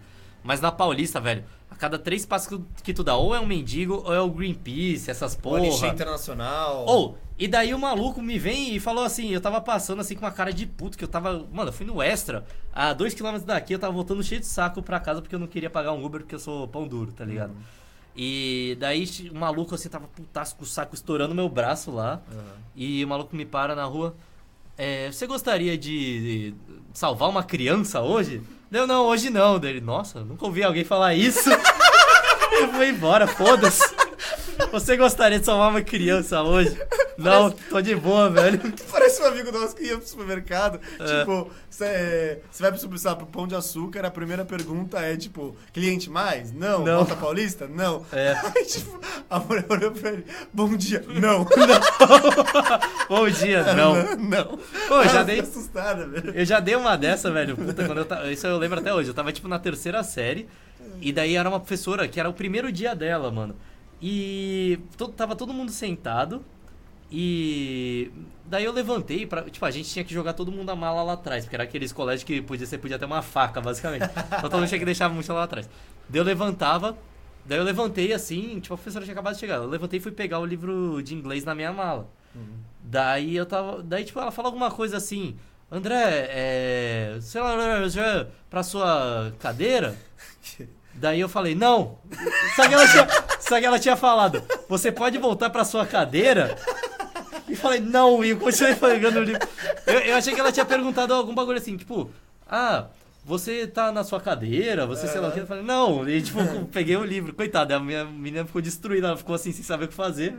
Mas 0.49 0.62
na 0.62 0.72
Paulista, 0.72 1.20
velho, 1.20 1.44
a 1.70 1.76
cada 1.76 1.99
três 1.99 2.24
passos 2.24 2.59
que, 2.82 2.94
tu 2.94 3.05
dá, 3.05 3.14
ou 3.14 3.34
é 3.34 3.38
um 3.38 3.44
mendigo, 3.44 4.03
ou 4.03 4.14
é 4.14 4.18
o 4.18 4.30
Greenpeace, 4.30 5.11
essas 5.11 5.38
O 5.42 5.55
Anistia 5.55 5.80
porra. 5.80 5.92
Internacional. 5.92 6.86
Ou, 6.86 7.18
e 7.38 7.46
daí 7.46 7.74
o 7.74 7.78
maluco 7.78 8.22
me 8.22 8.38
vem 8.38 8.74
e 8.74 8.80
falou 8.80 9.05
assim, 9.05 9.28
eu 9.28 9.42
tava 9.42 9.61
passando 9.61 10.01
assim 10.01 10.14
com 10.14 10.24
uma 10.24 10.32
cara 10.32 10.51
de 10.51 10.64
puto, 10.64 10.96
que 10.96 11.05
eu 11.05 11.09
tava. 11.09 11.46
Mano, 11.53 11.68
eu 11.68 11.72
fui 11.74 11.84
no 11.84 12.01
extra, 12.01 12.46
a 12.72 12.94
dois 12.94 13.12
quilômetros 13.12 13.44
daqui, 13.44 13.74
eu 13.74 13.78
tava 13.78 13.92
voltando 13.92 14.22
cheio 14.22 14.40
de 14.40 14.46
saco 14.46 14.80
pra 14.82 14.99
casa 14.99 15.20
porque 15.20 15.34
eu 15.34 15.38
não 15.38 15.46
queria 15.46 15.68
pagar 15.68 15.92
um 15.92 16.03
Uber 16.03 16.22
porque 16.22 16.34
eu 16.34 16.38
sou 16.38 16.66
pão 16.66 16.88
duro, 16.88 17.12
tá 17.12 17.26
ligado? 17.26 17.53
E 18.16 18.74
daí 18.80 19.05
o 19.30 19.34
maluco 19.34 19.74
assim 19.74 19.90
tava 19.90 20.09
putaço 20.09 20.57
com 20.57 20.62
o 20.62 20.66
saco 20.66 20.94
estourando 20.94 21.34
meu 21.34 21.51
braço 21.51 21.90
lá. 21.90 22.22
E 22.74 23.05
o 23.05 23.09
maluco 23.09 23.36
me 23.36 23.44
para 23.44 23.74
na 23.74 23.84
rua. 23.84 24.16
É, 24.78 25.12
você 25.12 25.26
gostaria 25.26 25.76
de 25.76 26.55
salvar 26.94 27.28
uma 27.28 27.42
criança 27.42 28.01
hoje? 28.01 28.40
Deu, 28.70 28.86
não, 28.86 29.06
hoje 29.06 29.30
não. 29.30 29.58
Dele, 29.58 29.80
nossa, 29.80 30.20
nunca 30.20 30.44
ouvi 30.44 30.62
alguém 30.62 30.84
falar 30.84 31.14
isso. 31.14 31.48
Eu 32.52 32.72
vou 32.72 32.84
embora, 32.84 33.26
foda-se. 33.26 33.84
Você 34.72 34.96
gostaria 34.96 35.38
de 35.38 35.44
salvar 35.46 35.70
uma 35.70 35.80
criança 35.82 36.42
hoje? 36.42 36.76
Não, 37.16 37.50
tô 37.50 37.80
de 37.80 37.94
boa, 37.96 38.28
velho. 38.30 38.61
Parece 38.90 39.22
um 39.22 39.26
amigo 39.26 39.50
nosso 39.50 39.74
que 39.74 39.84
ia 39.84 39.96
pro 39.96 40.06
supermercado. 40.06 40.78
É. 41.00 41.18
Tipo, 41.20 41.50
você 41.68 42.40
vai 42.61 42.70
pro, 42.70 42.80
super- 42.80 42.98
sabe, 42.98 43.16
pro 43.18 43.26
Pão 43.26 43.46
de 43.48 43.54
Açúcar, 43.54 44.04
a 44.04 44.11
primeira 44.11 44.44
pergunta 44.44 44.98
é, 45.00 45.16
tipo, 45.16 45.56
cliente 45.72 46.09
mais? 46.11 46.52
Não. 46.52 46.84
Não. 46.84 46.96
Volta 46.98 47.16
Paulista? 47.16 47.66
Não. 47.66 48.04
É. 48.12 48.34
Aí, 48.56 48.64
tipo, 48.64 49.00
a 49.28 49.38
mulher 49.40 49.64
olhou 49.68 49.90
pra 49.90 50.11
ele, 50.12 50.24
bom 50.52 50.74
dia. 50.76 51.04
Não. 51.09 51.46
Bom 53.09 53.28
dia, 53.28 53.62
não. 53.74 53.94
não. 54.16 54.59
Pô, 54.86 55.02
já 55.04 55.11
Ela 55.11 55.24
dei, 55.24 55.40
assustada, 55.40 56.06
velho. 56.06 56.30
eu 56.34 56.44
já 56.44 56.61
dei 56.61 56.76
uma 56.76 56.96
dessa, 56.96 57.30
velho. 57.30 57.56
Puta, 57.56 57.86
quando 57.86 57.98
eu 57.98 58.04
tava, 58.04 58.30
isso 58.30 58.46
eu 58.46 58.59
lembro 58.59 58.78
até 58.78 58.92
hoje. 58.92 59.09
Eu 59.09 59.14
tava, 59.14 59.32
tipo, 59.32 59.48
na 59.48 59.59
terceira 59.59 60.02
série. 60.02 60.46
E 61.00 61.12
daí 61.12 61.36
era 61.36 61.48
uma 61.48 61.59
professora 61.61 62.06
que 62.06 62.18
era 62.20 62.28
o 62.28 62.32
primeiro 62.34 62.70
dia 62.70 62.94
dela, 62.94 63.30
mano. 63.30 63.56
E 64.01 64.78
to- 64.96 65.09
tava 65.09 65.34
todo 65.34 65.53
mundo 65.53 65.70
sentado. 65.72 66.44
E 67.11 68.11
daí 68.44 68.64
eu 68.64 68.72
levantei 68.72 69.26
pra. 69.26 69.42
Tipo, 69.42 69.64
a 69.64 69.70
gente 69.70 69.88
tinha 69.88 70.05
que 70.05 70.12
jogar 70.12 70.34
todo 70.34 70.53
mundo 70.53 70.68
a 70.70 70.76
mala 70.76 71.03
lá 71.03 71.14
atrás, 71.14 71.44
porque 71.44 71.57
era 71.57 71.64
aqueles 71.64 71.90
colégios 71.92 72.22
que 72.24 72.42
podia 72.42 72.66
ser, 72.66 72.78
podia 72.78 72.99
ter 72.99 73.07
uma 73.07 73.22
faca, 73.22 73.61
basicamente. 73.61 74.03
Então 74.28 74.42
todo 74.42 74.57
mundo 74.61 74.68
tinha 74.68 74.78
que 74.78 74.84
deixar 74.84 75.07
a 75.07 75.09
mochila 75.09 75.38
lá 75.38 75.44
atrás. 75.44 75.68
Daí 76.09 76.20
eu 76.20 76.24
levantava, 76.24 76.96
daí 77.46 77.59
eu 77.59 77.64
levantei 77.64 78.12
assim, 78.12 78.61
tipo, 78.61 78.74
a 78.74 78.76
professora 78.76 79.05
tinha 79.05 79.12
acabado 79.14 79.34
de 79.34 79.40
chegar. 79.40 79.57
Eu 79.57 79.66
levantei 79.66 79.99
e 79.99 80.03
fui 80.03 80.12
pegar 80.12 80.38
o 80.38 80.44
livro 80.46 81.03
de 81.03 81.14
inglês 81.14 81.44
na 81.44 81.55
minha 81.55 81.72
mala. 81.72 82.09
Daí 82.82 83.34
eu 83.36 83.46
tava. 83.46 83.82
Daí, 83.82 84.05
tipo, 84.05 84.20
ela 84.20 84.30
fala 84.30 84.49
alguma 84.49 84.70
coisa 84.70 84.99
assim. 84.99 85.34
André, 85.70 86.28
é. 86.30 87.18
Sei 87.20 87.40
lá, 87.40 87.55
pra 88.51 88.62
sua 88.62 89.32
cadeira? 89.38 89.96
Daí 90.94 91.20
eu 91.20 91.28
falei, 91.28 91.55
não. 91.55 91.99
Só 92.57 92.66
que 92.66 92.74
ela 92.74 92.88
tinha, 92.88 93.07
Só 93.49 93.59
que 93.59 93.64
ela 93.64 93.78
tinha 93.78 93.96
falado, 93.96 94.42
você 94.68 94.92
pode 94.92 95.16
voltar 95.16 95.51
pra 95.51 95.64
sua 95.64 95.86
cadeira? 95.86 96.57
E 97.49 97.57
falei, 97.57 97.80
não, 97.80 98.22
e 98.22 98.34
continuei 98.34 98.74
pegando 98.74 99.20
o 99.20 99.22
livro. 99.24 99.40
Eu, 99.86 100.01
eu 100.01 100.16
achei 100.16 100.34
que 100.34 100.40
ela 100.40 100.53
tinha 100.53 100.66
perguntado 100.66 101.14
algum 101.14 101.34
bagulho 101.34 101.57
assim, 101.57 101.76
tipo, 101.76 102.11
ah, 102.46 102.86
você 103.24 103.66
tá 103.66 103.90
na 103.90 104.05
sua 104.05 104.20
cadeira, 104.20 104.86
você 104.86 105.07
sei 105.07 105.20
lá 105.20 105.28
o 105.28 105.32
que. 105.32 105.40
Eu 105.40 105.46
falei, 105.46 105.64
não, 105.64 106.09
e 106.09 106.20
tipo, 106.20 106.38
peguei 106.72 106.96
o 106.96 107.05
livro. 107.05 107.32
Coitada, 107.34 107.76
a 107.76 107.80
minha 107.80 108.05
menina 108.05 108.44
ficou 108.44 108.61
destruída, 108.61 109.09
ela 109.09 109.16
ficou 109.16 109.34
assim, 109.34 109.53
sem 109.53 109.64
saber 109.64 109.86
o 109.86 109.88
que 109.88 109.94
fazer. 109.94 110.34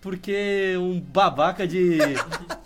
Porque 0.00 0.74
um 0.78 1.00
babaca 1.00 1.66
de 1.66 1.98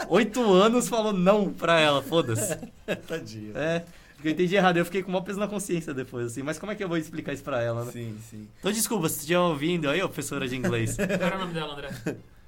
8 0.09 0.53
anos 0.53 0.89
falou 0.89 1.13
não 1.13 1.51
pra 1.53 1.79
ela, 1.79 2.03
foda-se. 2.03 2.59
Tadinho. 3.07 3.57
É, 3.57 3.85
porque 4.19 4.29
eu 4.31 4.33
entendi 4.33 4.57
errado, 4.57 4.77
eu 4.79 4.85
fiquei 4.85 5.01
com 5.01 5.11
uma 5.13 5.23
peso 5.23 5.39
na 5.39 5.47
consciência 5.47 5.95
depois, 5.95 6.27
assim. 6.27 6.43
Mas 6.43 6.59
como 6.59 6.73
é 6.73 6.75
que 6.75 6.83
eu 6.83 6.89
vou 6.89 6.97
explicar 6.97 7.33
isso 7.33 7.45
pra 7.45 7.63
ela, 7.63 7.85
né? 7.85 7.93
Sim, 7.93 8.19
sim. 8.29 8.49
Então 8.59 8.73
desculpa, 8.73 9.09
se 9.09 9.21
estiver 9.21 9.39
ouvindo 9.39 9.89
aí, 9.89 10.03
ô, 10.03 10.09
professora 10.09 10.49
de 10.49 10.57
inglês. 10.57 10.97
Qual 10.99 11.09
era 11.09 11.37
o 11.37 11.39
nome 11.39 11.55
dela, 11.55 11.75
André? 11.75 11.89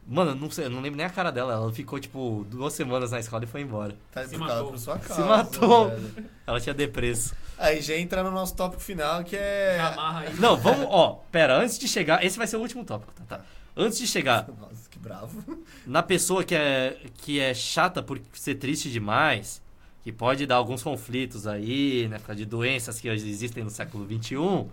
Mano, 0.05 0.33
eu 0.33 0.35
não 0.35 0.51
sei, 0.51 0.65
eu 0.65 0.71
não 0.71 0.81
lembro 0.81 0.97
nem 0.97 1.07
a 1.07 1.11
cara 1.11 1.31
dela. 1.31 1.53
Ela 1.53 1.73
ficou, 1.73 2.01
tipo, 2.01 2.45
duas 2.51 2.73
semanas 2.73 3.13
na 3.13 3.21
escola 3.21 3.45
e 3.45 3.47
foi 3.47 3.61
embora. 3.61 3.95
Tá 4.11 4.27
Se 4.27 4.37
matou. 4.37 4.71
por 4.73 4.79
sua 4.81 4.99
causa. 4.99 5.23
Se 5.23 5.29
matou. 5.29 5.91
velho. 5.91 6.25
Ela 6.45 6.61
tinha 6.61 6.75
depresso. 6.75 7.37
Aí 7.57 7.81
já 7.81 7.97
entra 7.97 8.25
no 8.25 8.33
nosso 8.33 8.57
tópico 8.57 8.83
final, 8.83 9.23
que 9.23 9.37
é. 9.37 9.79
Amarra 9.79 10.21
aí. 10.23 10.35
Não, 10.41 10.57
vamos, 10.57 10.89
ó, 10.91 11.23
pera, 11.31 11.57
antes 11.57 11.79
de 11.79 11.87
chegar. 11.87 12.25
Esse 12.25 12.37
vai 12.37 12.49
ser 12.49 12.57
o 12.57 12.61
último 12.61 12.85
tópico, 12.85 13.13
tá? 13.13 13.37
tá. 13.37 13.45
Antes 13.77 14.01
de 14.01 14.09
chegar 14.09 14.49
Nossa, 14.49 14.91
que 14.91 14.99
bravo. 14.99 15.45
na 15.87 16.03
pessoa 16.03 16.43
que 16.43 16.57
é, 16.57 16.99
que 17.19 17.39
é 17.39 17.55
chata 17.55 18.03
por 18.03 18.21
ser 18.33 18.57
triste 18.57 18.91
demais, 18.91 19.63
que 20.03 20.11
pode 20.13 20.47
dar 20.47 20.57
alguns 20.57 20.83
conflitos 20.83 21.47
aí, 21.47 22.09
né? 22.09 22.19
Por 22.19 22.27
causa 22.29 22.39
de 22.39 22.47
doenças 22.47 22.99
que 23.01 23.09
hoje 23.11 23.29
existem 23.29 23.63
no 23.63 23.71
século 23.71 24.07
XXI. 24.07 24.67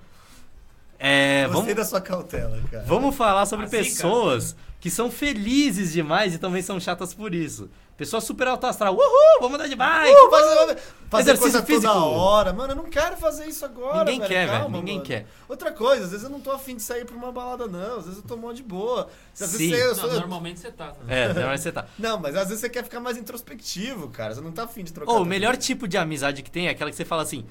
É, 0.99 1.43
Gostei 1.43 1.61
vamos, 1.61 1.75
da 1.75 1.85
sua 1.85 2.01
cautela, 2.01 2.59
cara. 2.71 2.83
vamos 2.87 3.15
falar 3.15 3.45
sobre 3.45 3.65
A 3.65 3.69
zica. 3.69 3.83
pessoas 3.83 4.55
que 4.79 4.89
são 4.89 5.11
felizes 5.11 5.91
demais 5.93 6.33
e 6.33 6.37
também 6.39 6.61
são 6.61 6.79
chatas 6.79 7.13
por 7.13 7.35
isso. 7.35 7.69
Pessoa 7.97 8.21
super 8.21 8.47
alta 8.47 8.67
astral. 8.67 8.93
Uhul, 8.93 9.41
vamos 9.41 9.55
andar 9.55 9.67
de 9.67 9.75
bike. 9.75 10.13
Uh, 10.13 10.29
fazer, 10.29 10.77
fazer 11.09 11.31
Exercício 11.31 11.39
coisa 11.41 11.63
físico. 11.63 11.91
toda 11.91 12.05
hora. 12.05 12.53
Mano, 12.53 12.73
eu 12.73 12.75
não 12.75 12.85
quero 12.85 13.17
fazer 13.17 13.45
isso 13.47 13.65
agora, 13.65 13.99
Ninguém 14.03 14.19
velho. 14.19 14.29
quer, 14.31 14.45
velho, 14.47 14.59
Calma, 14.59 14.77
ninguém 14.77 14.95
mano. 14.97 15.07
quer. 15.07 15.25
Outra 15.49 15.71
coisa, 15.71 16.03
às 16.05 16.11
vezes 16.11 16.23
eu 16.23 16.29
não 16.29 16.39
tô 16.39 16.51
afim 16.51 16.75
de 16.75 16.83
sair 16.83 17.05
pra 17.05 17.15
uma 17.15 17.31
balada, 17.31 17.65
não. 17.65 17.97
Às 17.97 18.05
vezes 18.05 18.17
eu 18.19 18.23
tô 18.27 18.37
mó 18.37 18.53
de 18.53 18.61
boa. 18.61 19.09
Às 19.33 19.49
Sim. 19.49 19.69
vezes 19.71 19.79
eu 19.81 19.87
Não, 19.95 19.95
sou... 19.95 20.19
normalmente 20.19 20.59
você 20.59 20.71
tá. 20.71 20.91
tá? 20.91 20.95
É, 21.07 21.33
vai 21.33 21.57
você 21.57 21.71
tá. 21.71 21.87
Não, 21.97 22.19
mas 22.19 22.35
às 22.35 22.49
vezes 22.49 22.61
você 22.61 22.69
quer 22.69 22.83
ficar 22.83 22.99
mais 22.99 23.17
introspectivo, 23.17 24.09
cara. 24.09 24.35
Você 24.35 24.41
não 24.41 24.51
tá 24.51 24.63
afim 24.63 24.83
de 24.83 24.93
trocar. 24.93 25.11
Ô, 25.11 25.15
o 25.15 25.17
tanto 25.19 25.29
melhor 25.29 25.57
tipo 25.57 25.87
de 25.87 25.97
amizade 25.97 26.43
que 26.43 26.51
tem 26.51 26.67
é 26.67 26.69
aquela 26.69 26.91
que 26.91 26.95
você 26.95 27.05
fala 27.05 27.23
assim. 27.23 27.45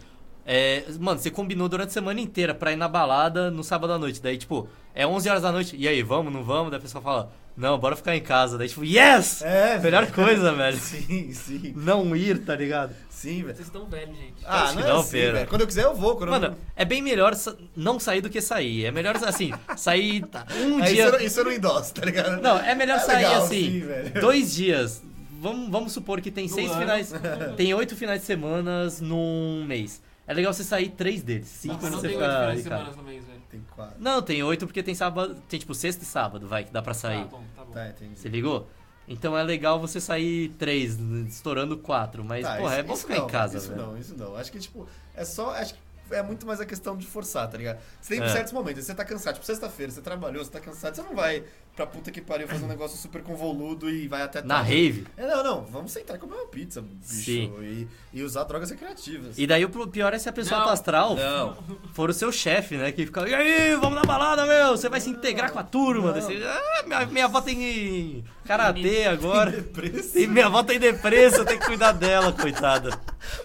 É, 0.48 0.84
mano, 1.00 1.18
você 1.18 1.30
combinou 1.30 1.68
durante 1.68 1.88
a 1.88 1.92
semana 1.92 2.20
inteira 2.20 2.54
pra 2.54 2.72
ir 2.72 2.76
na 2.76 2.86
balada 2.88 3.50
no 3.50 3.64
sábado 3.64 3.92
à 3.92 3.98
noite. 3.98 4.22
Daí, 4.22 4.38
tipo, 4.38 4.68
é 4.94 5.04
11 5.06 5.28
horas 5.28 5.42
da 5.42 5.50
noite. 5.50 5.74
E 5.76 5.88
aí, 5.88 6.02
vamos, 6.02 6.32
não 6.32 6.44
vamos? 6.44 6.70
Daí 6.70 6.78
a 6.78 6.82
pessoa 6.82 7.02
fala, 7.02 7.32
não, 7.56 7.76
bora 7.78 7.96
ficar 7.96 8.14
em 8.14 8.20
casa. 8.20 8.56
Daí, 8.56 8.68
tipo, 8.68 8.84
yes! 8.84 9.42
É, 9.42 9.76
Melhor 9.80 10.06
coisa, 10.12 10.52
velho. 10.54 10.76
Sim, 10.76 11.32
sim. 11.32 11.72
Não 11.74 12.14
ir, 12.14 12.38
tá 12.44 12.54
ligado? 12.54 12.94
Sim, 13.10 13.42
velho. 13.42 13.56
Vocês 13.56 13.66
estão 13.66 13.86
velhos, 13.86 14.16
gente. 14.16 14.34
Ah, 14.44 14.64
Acho 14.64 14.74
não 14.76 14.82
que 14.82 14.88
é 14.88 14.92
não, 14.92 15.00
assim, 15.00 15.10
pera. 15.12 15.32
velho. 15.32 15.48
Quando 15.48 15.60
eu 15.62 15.66
quiser 15.66 15.84
eu 15.84 15.94
vou. 15.96 16.14
Quando 16.16 16.30
Mano, 16.30 16.46
eu... 16.46 16.54
é 16.76 16.84
bem 16.84 17.02
melhor 17.02 17.34
não 17.74 17.98
sair 17.98 18.20
do 18.20 18.30
que 18.30 18.40
sair. 18.40 18.84
É 18.84 18.92
melhor, 18.92 19.16
assim, 19.16 19.52
sair 19.76 20.24
um 20.64 20.78
É, 20.80 20.84
isso, 20.84 20.94
dia. 20.94 21.04
eu, 21.06 21.12
não- 21.12 21.20
isso 21.20 21.40
eu 21.40 21.44
não 21.46 21.52
endosso, 21.52 21.92
tá 21.92 22.04
ligado? 22.04 22.40
Não, 22.40 22.56
é 22.58 22.72
melhor 22.76 22.98
É 22.98 23.00
sair 23.00 23.24
legal, 23.24 23.42
assim, 23.42 23.70
sim, 23.72 23.80
velho. 23.80 24.20
dois 24.20 24.54
dias. 24.54 25.02
Vamos, 25.40 25.70
vamos 25.70 25.92
supor 25.92 26.20
que 26.20 26.30
tem 26.30 26.44
No 26.46 26.54
seis 26.54 26.70
ano. 26.70 26.80
finais. 26.80 27.12
Tem 27.56 27.74
oito 27.74 27.94
finais 27.96 28.20
de 28.20 28.26
semana 28.26 28.86
num 29.00 29.64
mês. 29.66 30.00
É 30.26 30.34
legal 30.34 30.52
você 30.52 30.64
sair 30.64 30.88
três 30.90 31.22
deles. 31.22 31.46
Cinco 31.48 31.78
Mas 31.82 31.92
não 31.92 32.00
você 32.00 32.08
tem 32.08 32.16
oito 32.16 32.26
fica. 32.26 32.40
finais 32.40 32.62
de 32.62 32.66
em 32.66 32.70
casa. 32.70 32.84
semana 32.84 32.96
no 33.02 33.08
mês, 33.08 33.24
velho. 33.24 33.40
Tem 33.50 33.60
quatro. 33.74 33.96
Não, 34.00 34.22
tem 34.22 34.42
oito 34.42 34.66
porque 34.66 34.82
tem 34.82 34.94
sábado. 34.94 35.36
Tem 35.48 35.58
tipo 35.60 35.74
sexta 35.74 36.02
e 36.02 36.06
sábado, 36.06 36.48
vai, 36.48 36.64
que 36.64 36.72
dá 36.72 36.82
pra 36.82 36.94
sair. 36.94 37.20
Tá 37.24 37.24
bom, 37.26 37.44
tá 37.54 37.64
bom. 37.64 37.72
Tá, 37.72 37.88
entendi. 37.88 38.18
Você 38.18 38.28
ligou? 38.28 38.68
Então 39.08 39.38
é 39.38 39.42
legal 39.44 39.78
você 39.78 40.00
sair 40.00 40.48
três, 40.58 40.98
estourando 41.28 41.76
quatro. 41.78 42.24
Mas, 42.24 42.44
Tá, 42.44 42.56
porra, 42.56 42.72
isso- 42.72 42.80
é 42.80 42.82
bom 42.82 42.92
isso 42.94 43.02
ficar 43.02 43.18
não, 43.18 43.24
em 43.24 43.30
casa, 43.30 43.58
Isso 43.58 43.68
velho. 43.68 43.82
não, 43.82 43.96
isso 43.98 44.16
não. 44.16 44.34
Acho 44.34 44.50
que, 44.50 44.58
tipo, 44.58 44.88
é 45.14 45.24
só. 45.24 45.50
Acho 45.54 45.74
que 45.74 45.80
é 46.10 46.22
muito 46.22 46.44
mais 46.44 46.60
a 46.60 46.66
questão 46.66 46.96
de 46.96 47.06
forçar, 47.06 47.48
tá 47.48 47.56
ligado? 47.56 47.78
Você 48.00 48.16
tem 48.16 48.24
É. 48.24 48.28
certos 48.28 48.52
momentos, 48.52 48.84
você 48.84 48.94
tá 48.96 49.04
cansado. 49.04 49.34
Tipo, 49.34 49.46
sexta-feira, 49.46 49.92
você 49.92 50.00
trabalhou, 50.02 50.44
você 50.44 50.50
tá 50.50 50.58
cansado, 50.60 50.94
você 50.96 51.02
não 51.02 51.14
vai 51.14 51.44
pra 51.76 51.86
puta 51.86 52.10
que 52.10 52.22
pariu 52.22 52.48
fazer 52.48 52.64
um 52.64 52.68
negócio 52.68 52.96
super 52.96 53.22
convoludo 53.22 53.90
e 53.90 54.08
vai 54.08 54.22
até 54.22 54.40
Na 54.42 54.56
tarde. 54.56 54.70
rave. 54.72 55.06
É, 55.16 55.26
não, 55.26 55.44
não. 55.44 55.64
Vamos 55.66 55.92
sentar 55.92 56.16
e 56.16 56.18
comer 56.18 56.34
uma 56.34 56.46
pizza, 56.46 56.80
bicho. 56.80 56.96
Sim. 57.02 57.52
E, 57.60 57.86
e 58.14 58.22
usar 58.22 58.44
drogas 58.44 58.70
recreativas. 58.70 59.38
E 59.38 59.46
daí 59.46 59.62
o 59.64 59.68
pior 59.88 60.14
é 60.14 60.18
se 60.18 60.26
a 60.28 60.32
pessoa 60.32 60.56
Não. 60.56 60.62
alta 60.62 60.72
astral 60.72 61.14
Não. 61.16 61.56
for 61.92 62.08
o 62.08 62.14
seu 62.14 62.32
chefe, 62.32 62.76
né? 62.78 62.90
Que 62.92 63.04
fica, 63.04 63.28
e 63.28 63.34
aí, 63.34 63.76
vamos 63.76 63.94
na 63.94 64.04
balada, 64.04 64.46
meu? 64.46 64.70
Você 64.76 64.88
vai 64.88 65.00
se 65.00 65.10
integrar 65.10 65.52
com 65.52 65.58
a 65.58 65.62
turma. 65.62 66.12
Você, 66.14 66.42
ah, 66.42 66.82
minha, 66.86 67.06
minha 67.06 67.24
avó 67.26 67.42
tem 67.42 68.24
karatê 68.46 69.04
agora. 69.04 69.50
Depressa. 69.50 70.18
E 70.18 70.26
minha 70.26 70.46
avó 70.46 70.62
tem 70.62 70.78
depressa, 70.78 71.38
eu 71.38 71.44
tenho 71.44 71.60
que 71.60 71.66
cuidar 71.66 71.92
dela, 71.92 72.32
coitada. 72.32 72.98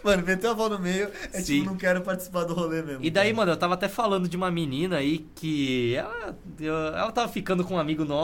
Mano, 0.03 0.23
meteu 0.23 0.51
a 0.51 0.53
avó 0.53 0.69
no 0.69 0.79
meio, 0.79 1.09
é 1.33 1.39
Sim. 1.41 1.59
tipo, 1.59 1.65
não 1.65 1.75
quero 1.75 2.01
participar 2.01 2.43
do 2.45 2.53
rolê 2.53 2.81
mesmo. 2.81 3.03
E 3.03 3.09
daí, 3.09 3.25
cara. 3.29 3.35
mano, 3.37 3.51
eu 3.51 3.57
tava 3.57 3.73
até 3.73 3.89
falando 3.89 4.29
de 4.29 4.37
uma 4.37 4.49
menina 4.51 4.97
aí 4.97 5.25
que 5.35 5.95
ela, 5.95 6.37
eu- 6.59 6.75
ela 6.95 7.11
tava 7.11 7.27
ficando 7.31 7.63
com 7.65 7.73
um 7.73 7.79
amigo 7.79 8.05
nosso 8.05 8.20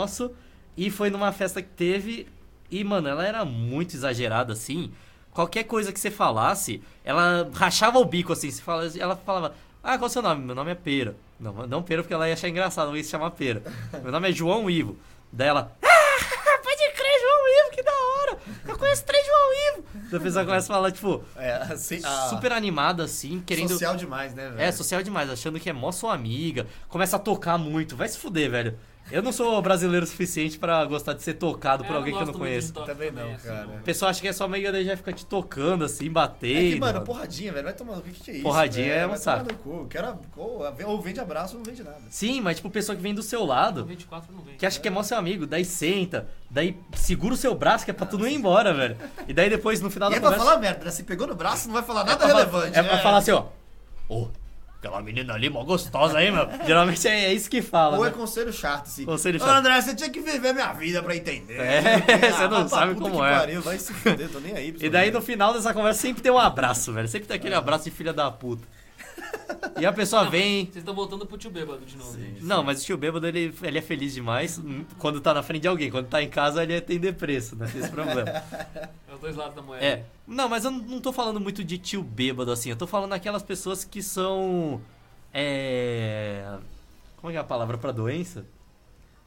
e 0.76 0.92
foi 0.92 1.10
numa 1.10 1.32
festa 1.32 1.62
que 1.62 1.70
teve 1.70 2.28
e, 2.70 2.84
mano, 2.84 3.08
ela 3.08 3.26
era 3.26 3.46
muito 3.46 3.96
exagerada 3.96 4.54
assim. 4.54 4.92
Qualquer 5.32 5.64
coisa 5.64 5.94
que 5.94 6.00
você 6.00 6.12
falasse, 6.12 6.82
ela 7.04 7.50
rachava 7.54 8.00
o 8.00 8.06
bico 8.06 8.34
assim. 8.34 8.52
Você 8.52 8.62
fala, 8.62 8.92
ela 9.00 9.16
falava, 9.16 9.56
ah, 9.84 9.98
qual 9.98 10.08
é 10.08 10.10
o 10.10 10.10
seu 10.10 10.22
nome? 10.22 10.44
Meu 10.44 10.56
nome 10.56 10.72
é 10.72 10.76
Pera. 10.76 11.16
Não, 11.40 11.54
não 11.68 11.84
Pera 11.84 12.02
porque 12.02 12.14
ela 12.14 12.28
ia 12.28 12.34
achar 12.34 12.50
engraçado, 12.50 12.90
não 12.90 12.98
ia 12.98 13.04
se 13.04 13.10
chamar 13.10 13.32
Pera. 13.32 13.62
Meu 14.04 14.12
nome 14.12 14.30
é 14.30 14.32
João 14.32 14.70
Ivo. 14.70 14.98
Daí 15.32 15.48
ela, 15.48 15.72
ah, 15.82 16.60
pode 16.64 16.92
crer, 16.94 17.22
João 17.22 17.64
Ivo, 17.64 17.72
que 17.76 17.84
da 17.84 17.92
hora. 17.92 18.38
Eu 18.68 18.78
conheço 18.78 19.06
três 19.06 19.26
João 19.26 19.54
Ivo. 19.54 19.86
Daí 20.10 20.20
a 20.20 20.24
pessoa 20.24 20.46
começa 20.46 20.74
a 20.74 20.76
falar, 20.76 20.92
tipo, 20.92 21.24
É, 21.36 21.54
assim, 21.72 22.02
a... 22.04 22.30
super 22.30 22.52
animada 22.52 23.04
assim, 23.04 23.42
querendo... 23.46 23.70
Social 23.70 23.96
demais, 23.96 24.34
né, 24.34 24.50
velho? 24.50 24.62
É, 24.62 24.72
social 24.72 25.04
demais, 25.04 25.30
achando 25.30 25.60
que 25.60 25.70
é 25.70 25.74
mó 25.74 25.92
sua 25.92 26.14
amiga. 26.14 26.66
Começa 26.90 27.16
a 27.16 27.20
tocar 27.20 27.58
muito. 27.58 27.96
Vai 27.96 28.08
se 28.08 28.18
fuder, 28.18 28.50
velho. 28.50 28.78
Eu 29.12 29.22
não 29.24 29.32
sou 29.32 29.62
brasileiro 29.62 30.06
o 30.06 30.08
suficiente 30.10 30.60
pra 30.60 30.84
gostar 30.86 31.14
de 31.14 31.24
ser 31.24 31.36
tocado 31.36 31.84
por 31.86 31.94
É, 31.94 31.96
alguém 31.98 32.14
que 32.16 32.22
eu 32.22 32.26
não 32.26 32.34
conheço. 32.34 32.74
Também 32.74 33.10
não, 33.12 33.32
assim, 33.34 33.48
cara. 33.48 33.66
não. 33.66 33.76
A 33.78 33.80
pessoa 33.80 34.12
acha 34.12 34.20
que 34.22 34.28
é 34.28 34.34
sua 34.34 34.46
amiga 34.48 34.72
daí 34.72 34.84
já 34.86 34.98
fica 34.98 35.14
te 35.14 35.26
tocando, 35.26 35.86
assim, 35.86 36.08
É 36.08 36.10
batendo. 36.10 36.74
que, 36.74 36.80
mano, 36.80 37.02
porradinha, 37.02 37.54
velho. 37.54 37.64
Vai 37.66 37.74
tomar. 37.74 37.98
O 37.98 38.02
que, 38.02 38.12
que 38.12 38.32
é 38.32 38.34
isso? 38.36 38.44
Porradinha 38.44 38.88
velho? 38.88 39.00
é 39.00 39.06
um 39.06 39.10
Vai 39.10 39.18
saco. 39.18 39.54
cu. 39.56 39.88
Quero, 39.90 40.20
ou, 40.36 41.02
vende 41.02 41.20
abraço 41.20 41.54
ou 41.54 41.60
não 41.60 41.66
vende 41.66 41.84
nada. 41.84 42.02
Sim, 42.10 42.42
mas 42.42 42.58
tipo, 42.58 42.70
pessoa 42.70 42.96
que 42.96 43.02
vem 43.02 43.16
do 43.16 43.24
seu 43.24 43.46
lado, 43.46 43.86
24 43.86 44.34
não 44.34 44.42
vem. 44.42 44.56
que 44.58 44.66
acha 44.66 44.80
que 44.80 44.88
é 44.88 44.92
mó 44.92 45.02
seu 45.04 45.18
amigo, 45.18 45.46
daí 45.48 45.64
senta, 45.64 46.28
daí 46.50 46.78
segura 46.96 47.34
o 47.34 47.38
seu 47.38 47.56
braço 47.56 47.86
que 47.86 47.92
é 47.92 47.94
pra 47.94 48.06
tu 48.06 48.18
não 48.18 48.28
ir 48.28 48.34
embora, 48.36 48.74
velho. 48.74 48.98
E 49.28 49.34
daí 49.34 49.50
depois, 49.50 49.80
no 49.80 49.90
final 49.90 50.10
E 50.10 50.12
da 50.12 50.18
é 50.18 50.20
pra 50.20 50.30
conversa... 50.32 50.46
falar 50.46 50.60
merda, 50.62 50.86
né? 50.86 50.92
Se 50.92 51.04
pegou 51.04 51.28
no 51.28 51.36
braço, 51.36 51.68
não 51.68 51.74
vai 51.76 51.84
falar 51.84 52.02
é 52.02 52.06
nada 52.06 52.18
pra 52.18 52.28
fa- 52.28 52.34
relevante. 52.34 52.78
É 52.78 52.84
pra 52.84 52.96
né? 52.98 53.02
falar 53.02 53.18
assim, 53.20 53.32
ó. 53.32 53.46
Ô, 54.10 54.28
aquela 54.80 55.02
menina 55.02 55.34
ali, 55.34 55.50
mó 55.50 55.64
gostosa 55.64 56.18
aí, 56.18 56.32
meu. 56.32 56.48
Geralmente 56.66 57.08
é, 57.08 57.26
é 57.26 57.34
isso 57.34 57.50
que 57.50 57.62
fala, 57.62 57.98
Ou 57.98 58.06
é 58.06 58.10
né? 58.10 58.16
conselho 58.16 58.54
chato, 58.54 58.86
assim. 58.86 59.06
Conselho 59.06 59.38
Ô, 59.38 59.46
chato. 59.46 59.58
André, 59.58 59.82
você 59.82 59.96
tinha 59.96 60.10
que 60.10 60.20
viver 60.20 60.54
minha 60.54 60.72
vida 60.74 61.02
pra 61.04 61.16
entender. 61.16 61.60
É, 61.60 61.82
Ah, 61.96 62.32
você 62.32 62.44
não 62.44 62.50
vai 62.50 62.60
pra 62.60 62.68
sabe 62.70 62.96
como 62.96 63.24
é. 63.26 63.40
Pariu, 63.40 63.62
vai 63.62 63.78
se 63.80 63.94
fuder, 63.94 64.30
tô 64.30 64.40
nem 64.40 64.54
aí. 64.56 64.72
pra 64.72 64.86
E 64.86 64.90
daí 64.90 65.12
no 65.12 65.22
final 65.22 65.54
dessa 65.54 65.74
conversa 65.74 66.02
sempre 66.02 66.22
tem 66.22 66.32
um 66.32 66.38
abraço, 66.40 66.94
velho. 66.94 67.08
Sempre 67.08 67.28
tem 67.28 67.36
aquele 67.38 67.56
abraço 67.56 67.86
de 67.86 67.92
filha 67.92 68.14
da 68.14 68.30
puta. 68.32 68.68
E 69.80 69.86
a 69.86 69.94
pessoa 69.94 70.24
Não, 70.24 70.32
vem. 70.32 70.66
Vocês 70.66 70.78
estão 70.78 70.94
voltando 70.94 71.26
pro 71.26 71.38
tio 71.38 71.52
bêbado 71.52 71.86
de 71.86 71.96
novo, 71.98 72.18
gente. 72.20 72.44
Não, 72.44 72.64
mas 72.64 72.82
o 72.82 72.86
tio 72.86 72.98
bêbado 72.98 73.28
ele, 73.28 73.54
ele 73.62 73.78
é 73.78 73.82
feliz 73.82 74.14
demais 74.14 74.58
hum, 74.58 74.84
quando 74.98 75.22
tá 75.22 75.34
na 75.34 75.44
frente 75.44 75.62
de 75.64 75.68
alguém. 75.68 75.92
Quando 75.92 76.08
tá 76.08 76.22
em 76.22 76.30
casa 76.30 76.64
ele 76.64 76.80
tem 76.82 77.00
depresso, 77.00 77.56
né? 77.56 77.68
Tem 77.72 77.82
esse 77.82 77.92
problema. 77.92 78.28
É 78.30 79.14
os 79.14 79.20
dois 79.20 79.36
lados 79.36 79.56
da 79.56 79.62
moeda. 79.62 79.86
É. 79.86 80.06
Não, 80.26 80.50
mas 80.50 80.66
eu 80.66 80.72
não 80.72 81.00
tô 81.00 81.14
falando 81.14 81.40
muito 81.40 81.64
de 81.64 81.78
tio 81.78 82.02
bêbado 82.04 82.52
assim. 82.52 82.70
Eu 82.70 82.76
tô 82.76 82.88
falando 82.88 83.12
daquelas 83.12 83.44
pessoas 83.44 83.84
que 83.84 84.02
são. 84.02 84.82
É. 85.34 86.58
Como 87.18 87.30
é 87.30 87.34
que 87.34 87.38
é 87.38 87.42
a 87.42 87.44
palavra 87.44 87.78
pra 87.78 87.92
doença? 87.92 88.46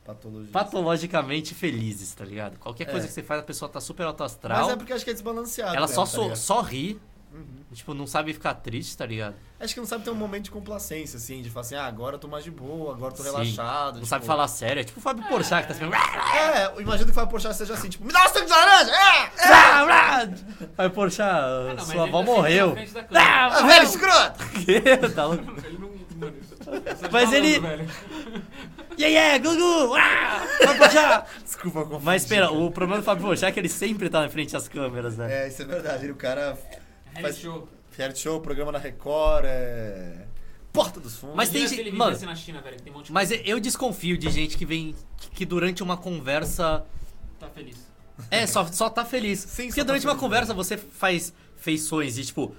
Patologia. 0.04 0.50
Patologicamente 0.52 1.54
felizes, 1.54 2.12
tá 2.14 2.24
ligado? 2.24 2.58
Qualquer 2.58 2.86
coisa 2.86 3.06
É. 3.06 3.08
que 3.08 3.14
você 3.14 3.22
faz, 3.22 3.40
a 3.40 3.44
pessoa 3.44 3.68
tá 3.68 3.80
super 3.80 4.04
autoastral. 4.06 4.62
Mas 4.62 4.72
é 4.72 4.76
porque 4.76 4.92
acho 4.92 5.04
que 5.04 5.10
é 5.10 5.14
desbalanceado. 5.14 5.76
Ela 5.76 5.86
mesmo, 5.86 6.06
só, 6.06 6.28
tá 6.28 6.36
só 6.36 6.60
ri. 6.62 7.00
Uhum. 7.32 7.46
Tipo, 7.72 7.94
não 7.94 8.06
sabe 8.06 8.32
ficar 8.32 8.54
triste, 8.54 8.96
tá 8.96 9.06
ligado? 9.06 9.36
Acho 9.60 9.72
que 9.72 9.78
não 9.78 9.86
sabe 9.86 10.02
ter 10.02 10.10
um 10.10 10.14
momento 10.16 10.44
de 10.44 10.50
complacência, 10.50 11.16
assim, 11.16 11.42
de 11.42 11.48
falar 11.48 11.60
assim, 11.64 11.74
ah, 11.76 11.84
agora 11.86 12.16
eu 12.16 12.18
tô 12.18 12.26
mais 12.26 12.42
de 12.42 12.50
boa, 12.50 12.92
agora 12.94 13.12
eu 13.12 13.16
tô 13.16 13.22
Sim. 13.22 13.30
relaxado. 13.30 13.86
Não 13.86 13.92
tipo- 14.00 14.06
sabe 14.06 14.26
falar 14.26 14.48
sério. 14.48 14.80
É 14.80 14.84
tipo 14.84 14.98
o 14.98 15.02
Fábio 15.02 15.24
Porchat 15.28 15.66
que 15.66 15.74
tá 15.74 15.86
assim. 15.86 16.36
É, 16.36 16.66
eu 16.66 16.80
imagino 16.80 17.04
que 17.06 17.12
o 17.12 17.14
Fábio 17.14 17.30
Porchat 17.30 17.54
seja 17.54 17.74
assim, 17.74 17.88
tipo, 17.88 18.04
me 18.04 18.12
dá 18.12 18.24
um 18.24 18.28
suco 18.28 18.44
de 18.44 18.50
laranja! 18.50 18.90
É! 18.92 19.30
Fábio 20.76 20.90
Porchat, 20.90 21.22
Ah, 21.30 21.74
não, 21.76 21.84
sua 21.84 22.02
avó 22.02 22.18
tá 22.18 22.24
morreu. 22.24 22.74
Ah, 23.14 23.62
velho 23.62 23.84
escroto! 23.84 24.38
tá 25.14 25.26
louco? 25.26 25.44
Ele 25.64 25.78
não. 25.78 25.90
Mano, 26.20 26.36
só 26.52 27.08
Mas 27.10 27.32
ele-. 27.32 27.60
Yeah, 28.98 29.38
yeah, 29.38 29.38
Gugu! 29.38 29.94
Ah, 29.94 30.46
Fábio 30.64 30.78
Porchat! 30.78 31.26
Desculpa, 31.44 31.82
confundi, 31.84 32.04
Mas 32.04 32.22
espera, 32.22 32.50
o 32.50 32.70
problema 32.70 33.00
do 33.00 33.04
Fábio 33.04 33.24
Porchat 33.24 33.46
é 33.50 33.52
que 33.52 33.60
ele 33.60 33.68
sempre 33.68 34.10
tá 34.10 34.20
na 34.22 34.28
frente 34.28 34.52
das 34.52 34.66
câmeras, 34.68 35.16
né? 35.16 35.44
É, 35.44 35.48
isso 35.48 35.62
é 35.62 35.64
verdade. 35.64 36.04
Ele, 36.04 36.12
o 36.12 36.16
cara 36.16 36.58
Reality 37.14 37.22
faz 37.22 37.38
show. 37.38 37.68
reality 37.96 38.18
show, 38.20 38.40
programa 38.40 38.72
na 38.72 38.78
Record, 38.78 39.44
é... 39.46 40.26
porta 40.72 41.00
dos 41.00 41.16
fundos. 41.16 41.36
Mas 41.36 41.48
tem 41.50 41.66
gente- 41.66 41.90
mano, 41.92 42.12
vivesse 42.12 42.26
na 42.26 42.34
China, 42.36 42.60
velho, 42.60 42.76
que 42.76 42.82
tem 42.82 42.92
um 42.92 42.96
monte 42.96 43.06
de 43.06 43.12
Mas 43.12 43.30
eu 43.30 43.58
desconfio 43.60 44.16
de 44.16 44.30
gente 44.30 44.56
que 44.56 44.64
vem. 44.64 44.94
que 45.34 45.44
durante 45.44 45.82
uma 45.82 45.96
conversa. 45.96 46.84
tá 47.38 47.48
feliz. 47.48 47.76
É, 48.30 48.46
só, 48.46 48.66
só 48.66 48.90
tá 48.90 49.04
feliz. 49.04 49.40
Sim, 49.40 49.64
Porque 49.68 49.72
só 49.72 49.80
tá 49.80 49.84
durante 49.86 50.06
uma 50.06 50.12
feliz, 50.12 50.20
conversa 50.20 50.54
você 50.54 50.76
faz 50.76 51.32
feições 51.56 52.14
de 52.16 52.24
tipo. 52.26 52.54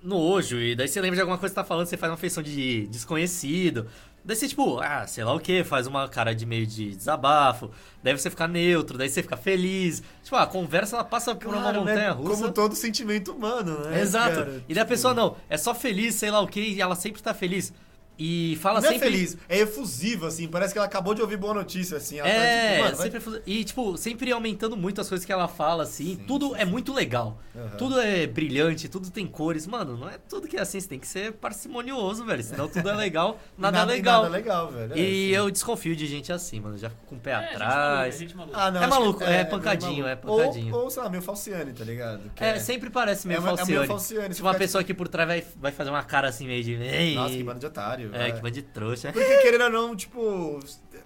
Nojo, 0.00 0.58
e 0.60 0.76
daí 0.76 0.86
você 0.86 1.00
lembra 1.00 1.16
de 1.16 1.22
alguma 1.22 1.36
coisa 1.38 1.52
que 1.52 1.58
você 1.58 1.62
tá 1.62 1.66
falando, 1.66 1.86
você 1.86 1.96
faz 1.96 2.10
uma 2.12 2.16
feição 2.16 2.40
de 2.42 2.86
desconhecido. 2.86 3.88
Daí 4.28 4.36
você, 4.36 4.46
tipo, 4.46 4.78
ah, 4.78 5.06
sei 5.06 5.24
lá 5.24 5.32
o 5.32 5.40
que, 5.40 5.64
faz 5.64 5.86
uma 5.86 6.06
cara 6.06 6.34
de 6.34 6.44
meio 6.44 6.66
de 6.66 6.94
desabafo. 6.94 7.70
Daí 8.02 8.12
você 8.12 8.28
fica 8.28 8.46
neutro, 8.46 8.98
daí 8.98 9.08
você 9.08 9.22
fica 9.22 9.38
feliz. 9.38 10.02
Tipo, 10.22 10.36
a 10.36 10.46
conversa 10.46 10.96
ela 10.96 11.04
passa 11.04 11.34
por 11.34 11.48
uma 11.48 11.62
Claro, 11.62 11.82
né? 11.82 11.92
montanha 11.92 12.12
russa. 12.12 12.42
Como 12.42 12.52
todo 12.52 12.74
sentimento 12.74 13.32
humano, 13.32 13.78
né? 13.86 14.02
Exato. 14.02 14.34
cara? 14.34 14.62
E 14.68 14.74
daí 14.74 14.82
a 14.82 14.84
Tipo, 14.84 14.88
pessoa 14.90 15.14
não, 15.14 15.34
é 15.48 15.56
só 15.56 15.74
feliz, 15.74 16.14
sei 16.16 16.30
lá 16.30 16.40
o 16.40 16.46
que, 16.46 16.60
e 16.60 16.78
ela 16.78 16.94
sempre 16.94 17.22
tá 17.22 17.32
feliz. 17.32 17.72
E 18.18 18.58
fala 18.60 18.80
Não 18.80 18.88
é 18.88 18.92
sempre. 18.94 19.10
feliz, 19.10 19.36
é 19.48 19.58
efusivo, 19.60 20.26
assim. 20.26 20.48
Parece 20.48 20.72
que 20.72 20.78
ela 20.78 20.86
acabou 20.86 21.14
de 21.14 21.22
ouvir 21.22 21.36
boa 21.36 21.54
notícia, 21.54 21.96
assim. 21.98 22.18
Ela 22.18 22.28
tá, 22.28 22.34
É, 22.34 22.70
tipo, 22.72 22.82
mano, 22.84 22.96
vai- 22.96 23.04
sempre, 23.06 23.20
fu- 23.20 23.40
e 23.46 23.64
tipo, 23.64 23.96
sempre 23.96 24.32
aumentando 24.32 24.76
muito 24.76 25.00
as 25.00 25.08
coisas 25.08 25.24
que 25.24 25.32
ela 25.32 25.46
fala, 25.46 25.84
assim. 25.84 26.16
tudo 26.26 26.56
é 26.56 26.64
muito 26.64 26.92
legal. 26.92 27.40
Aham. 27.56 27.76
Tudo 27.76 28.00
é 28.00 28.26
brilhante, 28.26 28.88
tudo 28.88 29.10
tem 29.10 29.26
cores. 29.26 29.66
Mano, 29.66 29.96
não 29.96 30.08
é 30.08 30.18
tudo 30.28 30.48
que 30.48 30.56
é 30.56 30.60
assim, 30.60 30.80
você 30.80 30.88
tem 30.88 30.98
que 30.98 31.06
ser 31.06 31.32
parcimonioso, 31.32 32.24
velho. 32.24 32.42
Senão 32.42 32.68
tudo 32.68 32.88
é 32.88 32.94
legal, 32.94 33.38
nada, 33.56 33.78
é 33.80 33.82
e 33.82 33.86
legal. 33.86 34.22
Nada 34.22 34.34
legal, 34.34 34.70
velho. 34.70 34.92
é, 34.94 34.98
E 34.98 35.28
sim. 35.28 35.34
eu 35.36 35.50
desconfio 35.50 35.94
de 35.94 36.06
gente 36.06 36.32
assim, 36.32 36.60
mano. 36.60 36.76
Já 36.78 36.90
fico 36.90 37.02
com 37.06 37.16
o 37.16 37.18
pé 37.20 37.32
É, 37.32 37.34
gente 37.40 37.58
maluca, 37.58 37.64
atrás. 37.66 38.18
gente 38.18 38.36
maluca. 38.36 38.58
Ah, 38.58 38.70
não, 38.70 38.82
É 38.82 38.86
maluco, 38.86 39.22
é 39.24 39.30
meio 39.30 39.46
pancadinho, 39.48 40.06
é 40.06 40.16
pancadinho. 40.16 40.74
Ou, 40.74 40.84
ou, 40.84 40.90
sei 40.90 41.02
lá, 41.02 41.08
meio 41.08 41.22
falciane, 41.22 41.72
tá 41.72 41.84
ligado? 41.84 42.30
Que 42.34 42.42
É, 42.44 42.58
sempre 42.58 42.90
parece 42.90 43.26
meio 43.28 43.38
É 43.38 43.40
uma- 43.40 43.50
é 43.50 43.54
meio 43.54 43.58
falciane. 43.58 43.86
falciane, 43.86 44.34
Tipo, 44.34 44.46
uma 44.48 44.54
pessoa 44.54 44.80
aqui 44.82 44.92
por 44.94 45.08
trás 45.08 45.28
vai, 45.28 45.44
vai 45.56 45.72
fazer 45.72 45.90
uma 45.90 46.02
cara 46.02 46.28
assim 46.28 46.46
meio 46.46 46.62
de. 46.64 46.72
"Ei". 46.74 47.14
Nossa, 47.14 47.34
que 47.34 47.42
bando 47.42 47.60
de 47.60 47.66
otário. 47.66 48.07
É, 48.16 48.30
que 48.32 48.40
bando 48.40 48.50
de 48.50 48.62
trouxa. 48.62 49.12
Porque 49.12 49.38
querendo 49.38 49.64
ou 49.64 49.70
não, 49.70 49.96
tipo, 49.96 50.60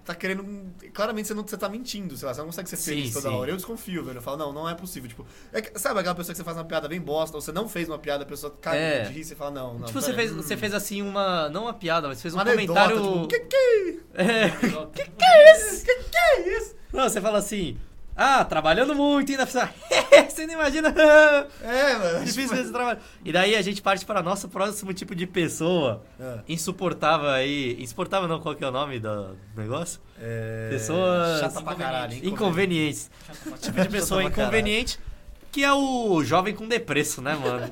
tá 0.05 0.13
querendo. 0.15 0.45
Claramente 0.93 1.27
você, 1.27 1.33
não, 1.33 1.43
você 1.45 1.57
tá 1.57 1.67
mentindo, 1.69 2.15
sei 2.17 2.27
lá, 2.27 2.33
você 2.33 2.39
não 2.41 2.47
consegue 2.47 2.69
ser 2.69 2.77
Sim, 2.77 2.91
feliz 2.91 3.13
toda 3.13 3.29
sim. 3.29 3.35
hora. 3.35 3.51
Eu 3.51 3.55
desconfio, 3.55 4.03
velho. 4.03 4.17
Eu 4.17 4.21
falo, 4.21 4.37
não, 4.37 4.53
não 4.53 4.69
é 4.69 4.75
possível. 4.75 5.07
Tipo, 5.09 5.25
é 5.51 5.61
sabe 5.79 5.99
aquela 5.99 6.15
pessoa 6.15 6.33
que 6.33 6.37
você 6.37 6.43
faz 6.43 6.57
uma 6.57 6.65
piada 6.65 6.87
bem 6.87 6.99
bosta, 7.01 7.35
ou 7.37 7.41
você 7.41 7.51
não 7.51 7.67
fez 7.69 7.87
uma 7.89 7.97
piada, 7.99 8.23
a 8.23 8.27
pessoa 8.27 8.55
cai 8.61 8.77
É. 8.77 9.01
de 9.03 9.13
rir 9.13 9.21
e 9.21 9.23
você 9.25 9.35
fala, 9.35 9.51
não, 9.51 9.73
não. 9.79 9.85
Tipo, 9.87 10.01
você 10.01 10.13
fez, 10.13 10.31
hum, 10.31 10.37
você 10.37 10.57
fez 10.57 10.73
assim 10.73 11.01
uma. 11.01 11.49
Não 11.49 11.63
uma 11.63 11.73
piada, 11.73 12.07
mas 12.07 12.21
fez 12.21 12.33
um 12.33 12.37
uma 12.37 12.43
anedota, 12.43 12.89
comentário. 12.93 13.27
tipo, 13.27 13.27
que 13.27 13.39
que 13.39 13.99
É. 14.13 14.49
Que 14.93 15.05
que 15.09 15.25
é 15.25 15.55
isso? 15.57 15.85
Que 15.85 15.95
que 15.95 16.17
é 16.17 16.57
isso? 16.57 16.75
Não, 16.91 17.09
você 17.09 17.19
fala 17.19 17.39
assim. 17.39 17.77
Ah, 18.15 18.45
trabalhando 18.45 18.93
muito, 18.93 19.31
ainda 19.31 19.43
precisa. 19.45 19.69
você 20.29 20.45
não 20.45 20.53
imagina. 20.53 20.93
É, 21.63 21.97
mano. 21.97 22.25
Difícil 22.25 22.55
esse 22.61 22.71
trabalho. 22.71 22.99
E 23.25 23.31
daí 23.31 23.55
a 23.55 23.61
gente 23.61 23.81
parte 23.81 24.05
para 24.05 24.21
nosso 24.21 24.47
próximo 24.49 24.93
tipo 24.93 25.15
de 25.15 25.25
pessoa. 25.25 26.03
É. 26.19 26.39
Insuportável 26.47 27.29
aí. 27.29 27.75
Insuportável 27.81 28.27
não, 28.27 28.39
qual 28.39 28.53
que 28.55 28.63
é 28.63 28.67
o 28.67 28.71
nome 28.71 28.99
do 28.99 29.35
negócio? 29.55 29.99
É... 30.19 30.69
Pessoas 30.69 31.39
Chata 31.39 31.61
pra 31.61 31.75
caralho. 31.75 32.13
hein? 32.13 32.21
Inconvenientes. 32.23 33.09
Tipo 33.61 33.81
de 33.81 33.89
pessoa 33.89 34.23
inconveniente. 34.23 34.99
Que 35.51 35.63
é 35.63 35.71
o 35.73 36.23
jovem 36.23 36.53
com 36.55 36.67
depresso, 36.67 37.21
né, 37.21 37.35
mano? 37.35 37.71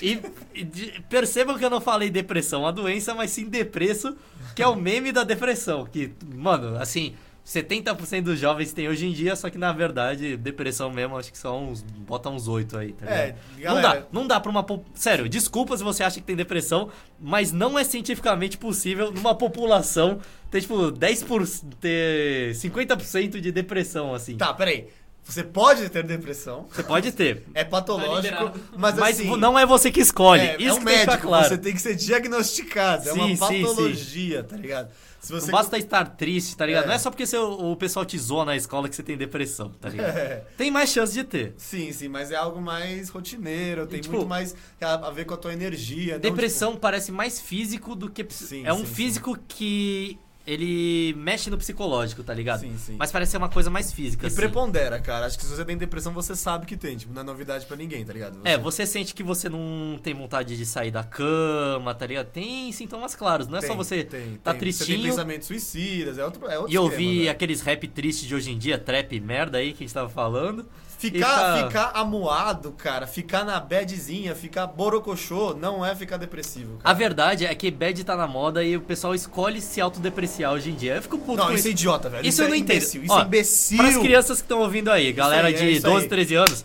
E, 0.00 0.18
e 0.54 0.64
de- 0.64 1.02
percebam 1.08 1.58
que 1.58 1.64
eu 1.64 1.68
não 1.68 1.80
falei 1.80 2.08
depressão, 2.08 2.66
a 2.66 2.70
doença, 2.70 3.14
mas 3.14 3.30
sim 3.30 3.44
depresso, 3.44 4.16
que 4.56 4.62
é 4.62 4.66
o 4.66 4.74
meme 4.74 5.12
da 5.12 5.22
depressão. 5.22 5.84
Que, 5.84 6.14
mano, 6.34 6.78
assim, 6.78 7.14
70% 7.46 8.22
dos 8.22 8.38
jovens 8.38 8.72
tem 8.72 8.88
hoje 8.88 9.06
em 9.06 9.12
dia, 9.12 9.34
só 9.34 9.50
que 9.50 9.58
na 9.58 9.72
verdade, 9.72 10.36
depressão 10.36 10.90
mesmo, 10.90 11.16
acho 11.16 11.32
que 11.32 11.38
só 11.38 11.58
uns. 11.58 11.82
Bota 11.82 12.28
uns 12.28 12.46
8 12.46 12.78
aí, 12.78 12.92
tá 12.92 13.06
ligado? 13.06 13.18
É, 13.18 13.34
Não 13.68 13.74
dá, 13.74 13.82
galera. 13.82 14.08
não 14.12 14.26
dá 14.26 14.40
pra 14.40 14.50
uma. 14.50 14.66
Sério, 14.94 15.28
desculpa 15.28 15.76
se 15.76 15.82
você 15.82 16.02
acha 16.02 16.20
que 16.20 16.26
tem 16.26 16.36
depressão, 16.36 16.90
mas 17.18 17.52
não 17.52 17.78
é 17.78 17.84
cientificamente 17.84 18.56
possível 18.58 19.10
numa 19.10 19.34
população 19.34 20.20
ter, 20.50 20.60
tipo, 20.60 20.90
10 20.90 21.22
por, 21.24 21.46
ter 21.80 22.52
50% 22.54 23.40
de 23.40 23.50
depressão, 23.52 24.14
assim. 24.14 24.36
Tá, 24.36 24.52
peraí. 24.54 24.88
Você 25.22 25.44
pode 25.44 25.88
ter 25.90 26.02
depressão, 26.02 26.66
Você 26.72 26.82
pode 26.82 27.12
ter. 27.12 27.44
é 27.54 27.62
Tá 27.62 27.70
patológico, 27.70 28.22
liberado. 28.34 28.60
mas, 28.76 28.94
Mas 28.96 29.20
assim... 29.20 29.36
não 29.36 29.56
é 29.56 29.64
você 29.66 29.90
que 29.90 30.00
escolhe. 30.00 30.42
É, 30.42 30.56
Isso 30.58 30.70
é 30.70 30.72
um 30.72 30.78
que 30.78 30.84
tem 30.86 30.94
que 30.94 31.00
ficar 31.00 31.10
médico, 31.12 31.28
claro. 31.28 31.48
você 31.48 31.58
tem 31.58 31.72
que 31.74 31.80
ser 31.82 31.94
diagnosticado. 31.94 33.08
é 33.08 33.12
Sim, 33.12 33.18
uma 33.20 33.28
sim, 33.28 33.54
sim. 33.58 33.62
patologia, 33.66 34.42
tá 34.42 34.56
ligado? 34.56 34.88
Se 35.20 35.32
você 35.32 35.46
Não 35.46 35.52
basta 35.52 35.76
estar 35.76 36.04
triste, 36.16 36.56
tá 36.56 36.64
ligado? 36.64 36.84
É. 36.84 36.86
Não 36.86 36.94
é 36.94 36.98
só 36.98 37.10
porque 37.10 37.24
o 37.36 37.76
pessoal 37.76 38.06
te 38.06 38.18
zoa 38.18 38.44
na 38.44 38.56
escola 38.56 38.88
que 38.88 38.96
você 38.96 39.02
tem 39.02 39.18
depressão, 39.18 39.70
tá 39.78 39.90
ligado? 39.90 40.16
É. 40.16 40.44
Tem 40.56 40.70
mais 40.70 40.90
chance 40.90 41.12
de 41.12 41.22
ter. 41.22 41.54
Sim, 41.58 41.92
sim, 41.92 42.08
mas 42.08 42.30
é 42.30 42.36
algo 42.36 42.60
mais 42.60 43.10
rotineiro, 43.10 43.86
tem 43.86 44.00
tipo, 44.00 44.16
muito 44.16 44.28
mais 44.28 44.56
a, 44.80 45.10
ver 45.10 45.26
com 45.26 45.34
a 45.34 45.36
tua 45.36 45.52
energia. 45.52 46.14
não, 46.14 46.20
Depressão 46.20 46.74
parece 46.74 47.12
mais 47.12 47.38
físico 47.38 47.94
do 47.94 48.10
que. 48.10 48.26
Sim, 48.30 48.64
é 48.64 48.72
um 48.72 48.78
sim, 48.78 48.86
físico 48.86 49.38
que 49.46 50.18
ele 50.50 51.14
mexe 51.14 51.48
no 51.48 51.56
psicológico, 51.56 52.24
tá 52.24 52.34
ligado? 52.34 52.60
Sim, 52.60 52.76
sim. 52.76 52.96
Mas 52.98 53.12
parece 53.12 53.30
ser 53.32 53.36
uma 53.38 53.48
coisa 53.48 53.70
mais 53.70 53.92
física. 53.92 54.26
e 54.26 54.28
assim. 54.28 54.34
prepondera, 54.34 54.98
cara. 54.98 55.26
Acho 55.26 55.38
que 55.38 55.44
se 55.44 55.54
você 55.54 55.64
tem 55.64 55.76
depressão, 55.76 56.12
você 56.12 56.34
sabe 56.34 56.66
que 56.66 56.76
tem. 56.76 56.96
Tipo, 56.96 57.14
não 57.14 57.22
é 57.22 57.24
novidade 57.24 57.66
pra 57.66 57.76
ninguém, 57.76 58.04
tá 58.04 58.12
ligado? 58.12 58.40
É, 58.42 58.58
você 58.58 58.84
sente 58.84 59.14
que 59.14 59.22
você 59.22 59.48
não 59.48 59.96
tem 60.02 60.12
vontade 60.12 60.56
de 60.56 60.66
sair 60.66 60.90
da 60.90 61.04
cama, 61.04 61.94
tá 61.94 62.04
ligado? 62.04 62.26
Tem 62.26 62.72
sintomas 62.72 63.14
claros, 63.14 63.46
não 63.46 63.58
é 63.58 63.60
só 63.60 63.68
Tem, 63.68 63.76
você 63.76 64.02
tem, 64.02 64.08
tá 64.08 64.18
tem. 64.18 64.32
Você 64.32 64.42
tem 64.42 64.58
tristinho 64.58 65.02
pensamentos 65.02 65.46
suicidas, 65.46 66.18
é 66.18 66.24
outro, 66.24 66.48
é 66.48 66.58
outro 66.58 66.72
e 66.72 66.76
ouvir 66.76 67.18
velho. 67.18 67.30
aqueles 67.30 67.60
rap 67.60 67.86
tristes 67.86 68.26
de 68.26 68.34
hoje 68.34 68.50
em 68.50 68.58
dia, 68.58 68.76
trap 68.76 69.20
merda 69.20 69.58
aí 69.58 69.72
que 69.72 69.84
a 69.84 69.86
gente 69.86 69.94
tava 69.94 70.08
falando. 70.08 70.66
Ficar, 71.00 71.26
tá- 71.34 71.66
ficar 71.66 71.90
amuado, 71.94 72.72
cara, 72.72 73.06
ficar 73.06 73.42
na 73.42 73.58
badzinha, 73.58 74.34
ficar 74.34 74.66
borocochô, 74.66 75.54
não 75.54 75.84
é 75.84 75.94
ficar 75.94 76.18
depressivo, 76.18 76.76
A 76.80 76.82
cara. 76.84 76.94
verdade 76.94 77.46
é 77.46 77.54
que 77.54 77.70
bad 77.70 78.04
tá 78.04 78.14
na 78.14 78.26
moda 78.26 78.62
e 78.62 78.76
o 78.76 78.82
pessoal 78.82 79.14
escolhe 79.14 79.62
se 79.62 79.80
autodepreciar 79.80 80.52
hoje 80.52 80.70
em 80.70 80.74
dia. 80.74 80.96
Eu 80.96 81.02
fico 81.02 81.16
puto 81.18 81.38
Não, 81.38 81.46
com 81.46 81.52
isso 81.54 81.68
é 81.68 81.70
idiota, 81.70 82.10
velho. 82.10 82.26
Isso 82.26 82.42
eu 82.42 82.46
é 82.46 82.48
não 82.50 82.54
entendo. 82.54 82.76
imbecil, 82.76 83.02
Isso 83.04 83.14
Ó, 83.14 83.20
é 83.20 83.24
imbecil. 83.24 83.78
Para 83.78 83.88
as 83.88 83.96
crianças 83.96 84.36
que 84.38 84.44
estão 84.44 84.60
ouvindo 84.60 84.90
aí, 84.90 85.10
galera 85.12 85.48
aí, 85.48 85.54
é 85.54 85.56
de 85.56 85.70
isso 85.72 85.86
aí. 85.86 85.92
12, 85.94 86.08
13 86.08 86.34
anos, 86.34 86.64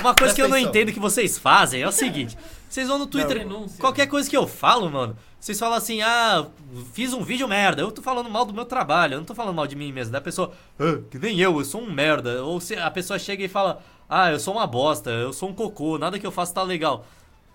uma 0.00 0.14
coisa 0.14 0.14
Presta 0.14 0.34
que 0.36 0.40
eu 0.42 0.48
não 0.48 0.56
atenção. 0.56 0.70
entendo 0.70 0.92
que 0.94 1.00
vocês 1.00 1.36
fazem 1.38 1.82
é 1.82 1.86
o 1.86 1.92
seguinte: 1.92 2.38
vocês 2.70 2.88
vão 2.88 2.98
no 2.98 3.06
Twitter, 3.06 3.40
denúncia. 3.40 3.76
qualquer 3.78 4.06
coisa 4.06 4.30
que 4.30 4.36
eu 4.36 4.46
falo, 4.46 4.90
mano, 4.90 5.14
vocês 5.44 5.58
falam 5.58 5.76
assim, 5.76 6.00
ah, 6.00 6.46
fiz 6.94 7.12
um 7.12 7.22
vídeo 7.22 7.46
merda, 7.46 7.82
eu 7.82 7.92
tô 7.92 8.00
falando 8.00 8.30
mal 8.30 8.46
do 8.46 8.54
meu 8.54 8.64
trabalho, 8.64 9.12
eu 9.12 9.18
não 9.18 9.26
tô 9.26 9.34
falando 9.34 9.54
mal 9.54 9.66
de 9.66 9.76
mim 9.76 9.92
mesmo. 9.92 10.10
Da 10.10 10.18
pessoa, 10.18 10.54
ah, 10.80 11.02
que 11.10 11.18
nem 11.18 11.38
eu, 11.38 11.58
eu 11.58 11.64
sou 11.66 11.82
um 11.82 11.92
merda. 11.92 12.42
Ou 12.42 12.62
se 12.62 12.74
a 12.76 12.90
pessoa 12.90 13.18
chega 13.18 13.44
e 13.44 13.48
fala, 13.48 13.82
ah, 14.08 14.30
eu 14.32 14.40
sou 14.40 14.54
uma 14.54 14.66
bosta, 14.66 15.10
eu 15.10 15.34
sou 15.34 15.50
um 15.50 15.52
cocô, 15.52 15.98
nada 15.98 16.18
que 16.18 16.26
eu 16.26 16.30
faço 16.30 16.54
tá 16.54 16.62
legal. 16.62 17.06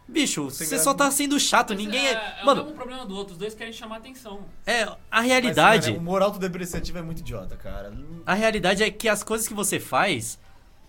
Bicho, 0.08 0.52
você 0.52 0.78
só 0.78 0.94
tá 0.94 1.10
sendo 1.10 1.40
chato, 1.40 1.72
Mas 1.74 1.84
ninguém 1.84 2.06
é, 2.06 2.12
é. 2.12 2.14
é 2.14 2.44
o 2.44 2.46
Mano, 2.46 2.62
mesmo 2.62 2.78
problema 2.78 3.08
do 3.08 3.16
outro, 3.16 3.34
os 3.34 3.40
dois 3.40 3.56
querem 3.56 3.74
chamar 3.74 3.98
atenção. 3.98 4.42
é, 4.68 4.84
a 4.84 4.98
Mas, 5.10 5.26
realidade. 5.26 5.88
cara, 5.88 5.98
o 5.98 6.00
humor 6.00 6.22
autodepreciativo 6.22 7.00
é 7.00 7.02
muito 7.02 7.22
idiota, 7.22 7.56
cara. 7.56 7.92
A 8.24 8.36
realidade 8.36 8.84
é 8.84 8.92
que 8.92 9.10
as 9.10 9.24
coisas 9.24 9.48
que 9.48 9.54
você 9.56 9.80
faz, 9.80 10.38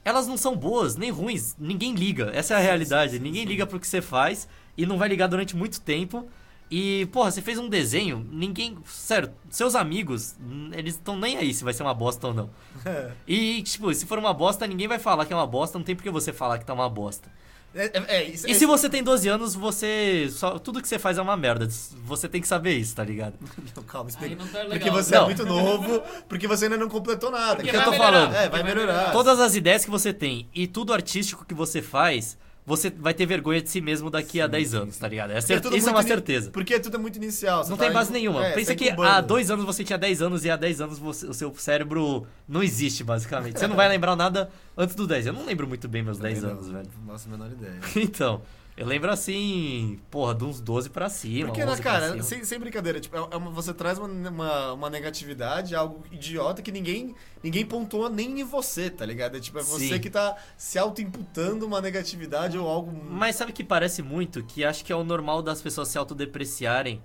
elas 0.04 0.26
não 0.26 0.36
são 0.36 0.54
boas 0.54 0.96
nem 0.96 1.10
ruins. 1.10 1.56
Ninguém 1.58 1.94
liga. 1.94 2.30
Essa 2.34 2.52
é 2.52 2.56
a 2.58 2.60
realidade. 2.60 3.18
Ninguém 3.18 3.46
liga 3.46 3.66
pro 3.66 3.80
que 3.80 3.88
você 3.88 4.02
faz 4.02 4.46
e 4.76 4.84
não 4.84 4.98
vai 4.98 5.08
ligar 5.08 5.28
durante 5.28 5.56
muito 5.56 5.80
tempo. 5.80 6.28
E, 6.70 7.06
porra, 7.06 7.30
você 7.30 7.42
fez 7.42 7.58
um 7.58 7.68
desenho, 7.68 8.24
ninguém. 8.30 8.78
Sério, 8.86 9.32
seus 9.48 9.74
amigos, 9.74 10.36
eles 10.72 10.94
estão 10.94 11.18
nem 11.18 11.36
aí 11.36 11.52
se 11.52 11.64
vai 11.64 11.72
ser 11.72 11.82
uma 11.82 11.94
bosta 11.94 12.28
ou 12.28 12.34
não. 12.34 12.50
E, 13.26 13.62
tipo, 13.62 13.92
se 13.92 14.06
for 14.06 14.18
uma 14.18 14.32
bosta, 14.32 14.66
ninguém 14.66 14.86
vai 14.86 14.98
falar 14.98 15.26
que 15.26 15.32
é 15.32 15.36
uma 15.36 15.46
bosta, 15.46 15.76
não 15.76 15.84
tem 15.84 15.96
por 15.96 16.02
que 16.02 16.10
você 16.10 16.32
falar 16.32 16.58
que 16.58 16.64
tá 16.64 16.72
uma 16.72 16.88
bosta. 16.88 17.30
É, 17.74 17.86
é, 17.86 18.04
é, 18.08 18.24
isso, 18.24 18.48
E 18.48 18.54
se 18.54 18.66
você 18.66 18.88
tem 18.88 19.02
12 19.02 19.28
anos, 19.28 19.54
você. 19.54 20.28
Só, 20.30 20.58
tudo 20.58 20.82
que 20.82 20.88
você 20.88 20.98
faz 20.98 21.18
é 21.18 21.22
uma 21.22 21.36
merda. 21.36 21.68
Você 22.04 22.28
tem 22.28 22.40
que 22.40 22.48
saber 22.48 22.72
isso, 22.76 22.96
tá 22.96 23.04
ligado? 23.04 23.34
Não, 23.76 23.82
calma, 23.84 24.10
explica. 24.10 24.34
Não 24.34 24.48
tá. 24.48 24.64
Porque 24.64 24.90
você 24.90 25.14
Não. 25.14 25.22
é 25.22 25.24
muito 25.26 25.46
novo, 25.46 26.02
porque 26.28 26.48
você 26.48 26.64
ainda 26.64 26.76
não 26.76 26.88
completou 26.88 27.30
nada. 27.30 27.56
Porque 27.56 27.70
que 27.70 27.76
eu 27.76 27.84
tô 27.84 27.92
melhorar, 27.92 28.12
falando? 28.12 28.34
É, 28.34 28.48
vai 28.48 28.62
melhorar. 28.64 29.12
Todas 29.12 29.38
as 29.38 29.54
ideias 29.54 29.84
que 29.84 29.90
você 29.90 30.12
tem 30.12 30.48
e 30.52 30.66
tudo 30.66 30.92
artístico 30.92 31.44
que 31.44 31.54
você 31.54 31.80
faz, 31.80 32.36
você 32.66 32.90
vai 32.90 33.12
ter 33.14 33.26
vergonha 33.26 33.60
de 33.60 33.68
si 33.70 33.80
mesmo 33.80 34.10
daqui 34.10 34.40
a 34.40 34.46
10 34.46 34.74
anos, 34.74 34.96
tá 34.96 35.08
ligado? 35.08 35.30
É 35.32 35.40
cer- 35.40 35.58
isso 35.58 35.66
é 35.68 35.70
muito 35.70 35.88
uma 35.90 36.02
certeza. 36.02 36.50
Porque 36.50 36.78
tudo 36.78 36.96
é 36.96 37.00
muito 37.00 37.16
inicial. 37.16 37.66
Não 37.68 37.76
tá 37.76 37.84
tem 37.84 37.92
base 37.92 38.10
in- 38.10 38.12
nenhuma. 38.14 38.46
é, 38.46 38.52
Pensa 38.52 38.72
tá 38.72 38.76
que 38.76 38.90
há 38.90 39.20
dois 39.20 39.50
anos 39.50 39.64
você 39.64 39.82
tinha 39.82 39.98
10 39.98 40.22
anos 40.22 40.44
e 40.44 40.50
há 40.50 40.56
10 40.56 40.80
anos 40.80 40.98
você- 40.98 41.26
o 41.26 41.34
seu 41.34 41.52
cérebro 41.56 42.26
não 42.48 42.62
existe, 42.62 43.02
basicamente. 43.02 43.58
Você 43.58 43.66
não 43.66 43.76
vai 43.76 43.88
lembrar 43.88 44.14
nada 44.14 44.50
antes 44.76 44.94
dos 44.94 45.06
10. 45.06 45.26
Eu 45.26 45.32
não 45.32 45.44
lembro 45.44 45.66
muito 45.66 45.88
bem 45.88 46.02
meus 46.02 46.18
Também 46.18 46.32
10 46.34 46.44
não, 46.44 46.50
anos, 46.52 46.68
velho. 46.68 46.88
Não 47.04 47.12
faço 47.12 47.28
a 47.28 47.30
menor 47.32 47.50
ideia. 47.50 47.78
Então, 47.96 48.42
eu 48.80 48.86
lembro 48.86 49.10
assim, 49.10 50.00
porra, 50.10 50.34
de 50.34 50.42
uns 50.42 50.58
12 50.58 50.88
pra 50.88 51.10
cima. 51.10 51.48
Porque, 51.48 51.62
né, 51.62 51.70
11 51.70 51.82
pra 51.82 51.92
cara, 51.92 52.22
sem, 52.22 52.42
sem 52.44 52.58
brincadeira, 52.58 52.98
tipo, 52.98 53.14
é 53.14 53.20
é 53.30 53.36
uma- 53.36 53.50
você 53.50 53.74
traz 53.74 53.98
uma, 53.98 54.08
uma, 54.08 54.72
uma 54.72 54.88
negatividade, 54.88 55.74
algo 55.74 56.02
idiota 56.10 56.62
que 56.62 56.72
ninguém, 56.72 57.14
ninguém 57.42 57.66
pontua 57.66 58.08
nem 58.08 58.40
em 58.40 58.42
você, 58.42 58.88
tá 58.88 59.04
ligado? 59.04 59.36
É 59.36 59.40
tipo, 59.40 59.58
é 59.58 59.62
você 59.62 59.88
Sim. 59.88 60.00
que 60.00 60.08
tá 60.08 60.34
se 60.56 60.78
auto-imputando 60.78 61.66
uma 61.66 61.78
negatividade 61.82 62.56
ou 62.56 62.66
algo. 62.66 62.90
Mas 63.04 63.36
sabe 63.36 63.52
que 63.52 63.62
parece 63.62 64.02
muito? 64.02 64.42
Que 64.44 64.64
acho 64.64 64.82
que 64.82 64.90
é 64.90 64.96
o 64.96 65.04
normal 65.04 65.42
das 65.42 65.60
pessoas 65.60 65.88
se 65.88 65.98
autodepreciarem. 65.98 67.02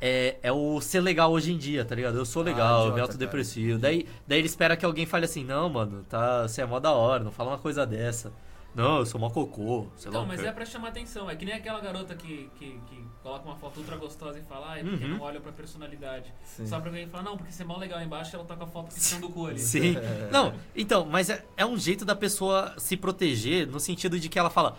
É, 0.00 0.36
é 0.42 0.52
o 0.52 0.80
ser 0.80 1.00
legal 1.00 1.32
hoje 1.32 1.52
em 1.52 1.58
dia, 1.58 1.84
tá 1.84 1.94
ligado? 1.94 2.18
Eu 2.18 2.24
sou 2.26 2.42
legal, 2.42 2.80
eu 2.82 2.86
me 2.86 2.92
idiota, 2.92 3.12
autodeprecio. 3.12 3.78
Daí, 3.78 4.06
daí 4.28 4.38
ele 4.38 4.46
espera 4.46 4.76
que 4.76 4.84
alguém 4.84 5.06
fale 5.06 5.24
assim, 5.24 5.42
não, 5.42 5.68
mano, 5.70 6.04
tá, 6.08 6.42
você 6.46 6.60
é 6.62 6.66
mó 6.66 6.78
da 6.78 6.92
hora, 6.92 7.24
não 7.24 7.32
fala 7.32 7.50
uma 7.50 7.58
coisa 7.58 7.84
dessa. 7.84 8.30
Não, 8.76 8.98
eu 8.98 9.06
sou 9.06 9.18
mó 9.20 9.30
cocô, 9.30 9.86
sei 9.96 10.10
lá 10.10 10.16
Então, 10.18 10.24
o 10.24 10.26
mas 10.28 10.40
quê. 10.40 10.46
é 10.46 10.52
pra 10.52 10.64
chamar 10.66 10.88
atenção. 10.88 11.28
É 11.30 11.34
que 11.34 11.44
nem 11.44 11.54
aquela 11.54 11.80
garota 11.80 12.14
que, 12.14 12.50
que, 12.56 12.78
que 12.88 13.04
coloca 13.22 13.44
uma 13.44 13.56
foto 13.56 13.78
ultra 13.80 13.96
gostosa 13.96 14.38
e 14.38 14.42
fala, 14.42 14.72
ah, 14.72 14.78
é 14.78 14.84
porque 14.84 15.04
Uhum. 15.04 15.10
não 15.16 15.20
olha 15.22 15.40
pra 15.40 15.50
personalidade. 15.50 16.32
Sim. 16.44 16.66
Só 16.66 16.78
pra 16.78 16.90
alguém 16.90 17.08
falar, 17.08 17.24
não, 17.24 17.36
porque 17.36 17.50
você 17.52 17.62
é 17.62 17.66
mó 17.66 17.76
legal 17.78 18.00
embaixo 18.02 18.36
ela 18.36 18.44
toca 18.44 18.64
a 18.64 18.66
foto 18.66 18.94
piscando 18.94 19.26
o 19.28 19.32
cu 19.32 19.46
ali. 19.46 19.58
Sim. 19.58 19.94
Não, 20.30 20.52
então, 20.76 21.04
mas 21.06 21.30
é, 21.30 21.44
é 21.56 21.64
um 21.66 21.76
jeito 21.78 22.04
da 22.04 22.14
pessoa 22.14 22.74
se 22.78 22.96
proteger 22.96 23.66
no 23.66 23.80
sentido 23.80 24.20
de 24.20 24.28
que 24.28 24.38
ela 24.38 24.50
fala. 24.50 24.76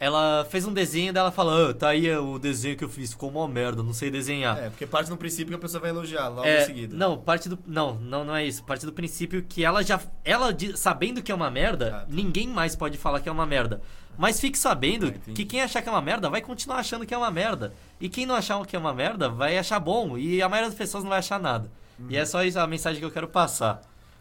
Ela 0.00 0.44
fez 0.50 0.66
um 0.66 0.72
desenho 0.72 1.12
dela 1.12 1.30
fala, 1.30 1.70
ah, 1.70 1.74
tá 1.74 1.88
aí 1.90 2.14
o 2.16 2.38
desenho 2.38 2.76
que 2.76 2.84
eu 2.84 2.88
fiz, 2.88 3.12
ficou 3.12 3.30
uma 3.30 3.46
merda, 3.48 3.82
não 3.82 3.92
sei 3.94 4.10
desenhar. 4.10 4.58
É, 4.58 4.68
porque 4.68 4.86
parte 4.86 5.08
no 5.08 5.16
princípio 5.16 5.48
que 5.48 5.54
a 5.54 5.58
pessoa 5.58 5.80
vai 5.80 5.90
elogiar 5.90 6.28
logo 6.28 6.44
É, 6.46 6.62
em 6.62 6.66
seguida. 6.66 6.96
Não, 6.96 7.16
parte 7.16 7.48
do. 7.48 7.58
Não, 7.66 7.94
não, 7.94 8.24
não 8.24 8.34
é 8.36 8.44
isso. 8.44 8.64
Parte 8.64 8.84
do 8.84 8.92
princípio 8.92 9.42
que 9.42 9.64
ela 9.64 9.82
já. 9.82 10.00
Ela, 10.24 10.54
sabendo 10.74 11.22
que 11.22 11.30
é 11.30 11.34
uma 11.34 11.50
merda, 11.50 12.02
Ah, 12.02 12.06
ninguém 12.08 12.48
mais 12.48 12.74
pode 12.76 12.98
falar 12.98 13.20
que 13.20 13.28
é 13.28 13.32
uma 13.32 13.46
merda. 13.46 13.80
Mas 14.18 14.40
fique 14.40 14.58
sabendo 14.58 15.08
Ah, 15.08 15.32
que 15.32 15.44
quem 15.44 15.62
achar 15.62 15.80
que 15.80 15.88
é 15.88 15.92
uma 15.92 16.02
merda 16.02 16.28
vai 16.28 16.40
continuar 16.40 16.78
achando 16.78 17.06
que 17.06 17.14
é 17.14 17.18
uma 17.18 17.30
merda. 17.30 17.72
E 18.00 18.08
quem 18.08 18.26
não 18.26 18.34
achar 18.34 18.64
que 18.66 18.76
é 18.76 18.78
uma 18.78 18.92
merda 18.92 19.28
vai 19.28 19.56
achar 19.56 19.78
bom. 19.80 20.18
E 20.18 20.42
a 20.42 20.48
maioria 20.48 20.70
das 20.70 20.78
pessoas 20.78 21.02
não 21.04 21.10
vai 21.10 21.20
achar 21.20 21.40
nada. 21.40 21.70
Uhum. 21.98 22.06
E 22.10 22.16
é 22.16 22.24
só 22.24 22.42
isso 22.44 22.58
a 22.58 22.66
mensagem 22.66 22.98
que 23.00 23.06
eu 23.06 23.10
quero 23.10 23.28
passar. 23.28 23.80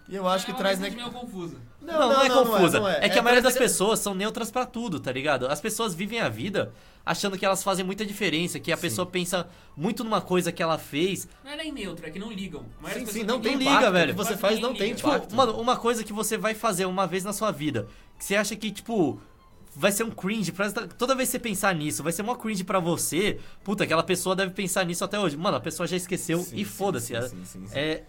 E 0.09 0.15
eu 0.15 0.27
acho 0.27 0.45
que 0.45 0.51
é 0.51 0.53
uma 0.53 0.59
traz... 0.59 0.79
né- 0.79 0.89
meio 0.89 1.09
confusa. 1.11 1.55
Não, 1.81 1.93
não, 2.13 2.21
é 2.23 2.29
confusa. 2.29 2.79
não 2.79 2.87
é. 2.89 3.09
que 3.09 3.17
a 3.19 3.21
maioria 3.21 3.41
das 3.41 3.55
pessoas 3.57 3.99
são 3.99 4.13
neutras 4.13 4.49
pra 4.51 4.65
tudo, 4.65 4.99
tá 4.99 5.11
ligado? 5.11 5.47
As 5.47 5.59
pessoas 5.61 5.93
vivem 5.93 6.19
a 6.19 6.29
vida 6.29 6.71
achando 7.05 7.37
que 7.37 7.45
elas 7.45 7.61
fazem 7.63 7.83
muita 7.85 8.05
diferença, 8.05 8.59
que 8.59 8.71
a 8.71 8.77
pessoa 8.77 9.05
pensa 9.05 9.47
muito 9.75 10.03
numa 10.03 10.21
coisa 10.21 10.51
que 10.51 10.63
ela 10.63 10.77
fez. 10.77 11.27
Não 11.43 11.51
é 11.51 11.57
nem 11.57 11.71
neutro, 11.71 12.05
é 12.05 12.09
que 12.09 12.19
não 12.19 12.31
ligam. 12.31 12.65
A 12.79 12.83
maioria 12.83 12.99
Sim, 13.01 13.05
das 13.05 13.13
sim, 13.13 13.19
pessoas 13.21 13.27
não 13.27 13.41
tem 13.41 13.51
Não 13.53 13.59
liga, 13.59 13.71
impacto, 13.71 13.91
velho. 13.91 14.13
O 14.13 14.15
que 14.15 14.23
você 14.23 14.37
faz 14.37 14.59
não 14.59 14.73
tem 14.73 14.81
liga. 14.87 14.95
Tipo, 14.95 15.09
impacto. 15.09 15.35
mano, 15.35 15.59
uma 15.59 15.75
coisa 15.77 16.03
que 16.03 16.13
você 16.13 16.37
vai 16.37 16.53
fazer 16.53 16.85
uma 16.85 17.05
vez 17.05 17.23
na 17.25 17.33
sua 17.33 17.51
vida, 17.51 17.87
que 18.17 18.23
você 18.23 18.35
acha 18.37 18.55
que, 18.55 18.71
tipo, 18.71 19.19
vai 19.75 19.91
ser 19.91 20.03
um 20.03 20.11
cringe, 20.11 20.51
pra- 20.53 20.71
toda 20.71 21.15
vez 21.15 21.27
que 21.29 21.31
você 21.33 21.39
pensar 21.39 21.73
nisso, 21.75 22.01
vai 22.03 22.13
ser 22.13 22.21
uma 22.21 22.37
cringe 22.37 22.63
pra 22.63 22.79
você, 22.79 23.39
puta, 23.63 23.83
aquela 23.83 24.03
pessoa 24.03 24.35
deve 24.35 24.51
pensar 24.53 24.85
nisso 24.85 25.03
até 25.03 25.19
hoje. 25.19 25.35
Mano, 25.35 25.57
a 25.57 25.61
pessoa 25.61 25.85
já 25.87 25.97
esqueceu 25.97 26.39
Sim, 26.39 26.55
e 26.55 26.59
sim, 26.59 26.63
foda-se. 26.65 27.13
sim, 27.45 27.65
é- 27.73 28.03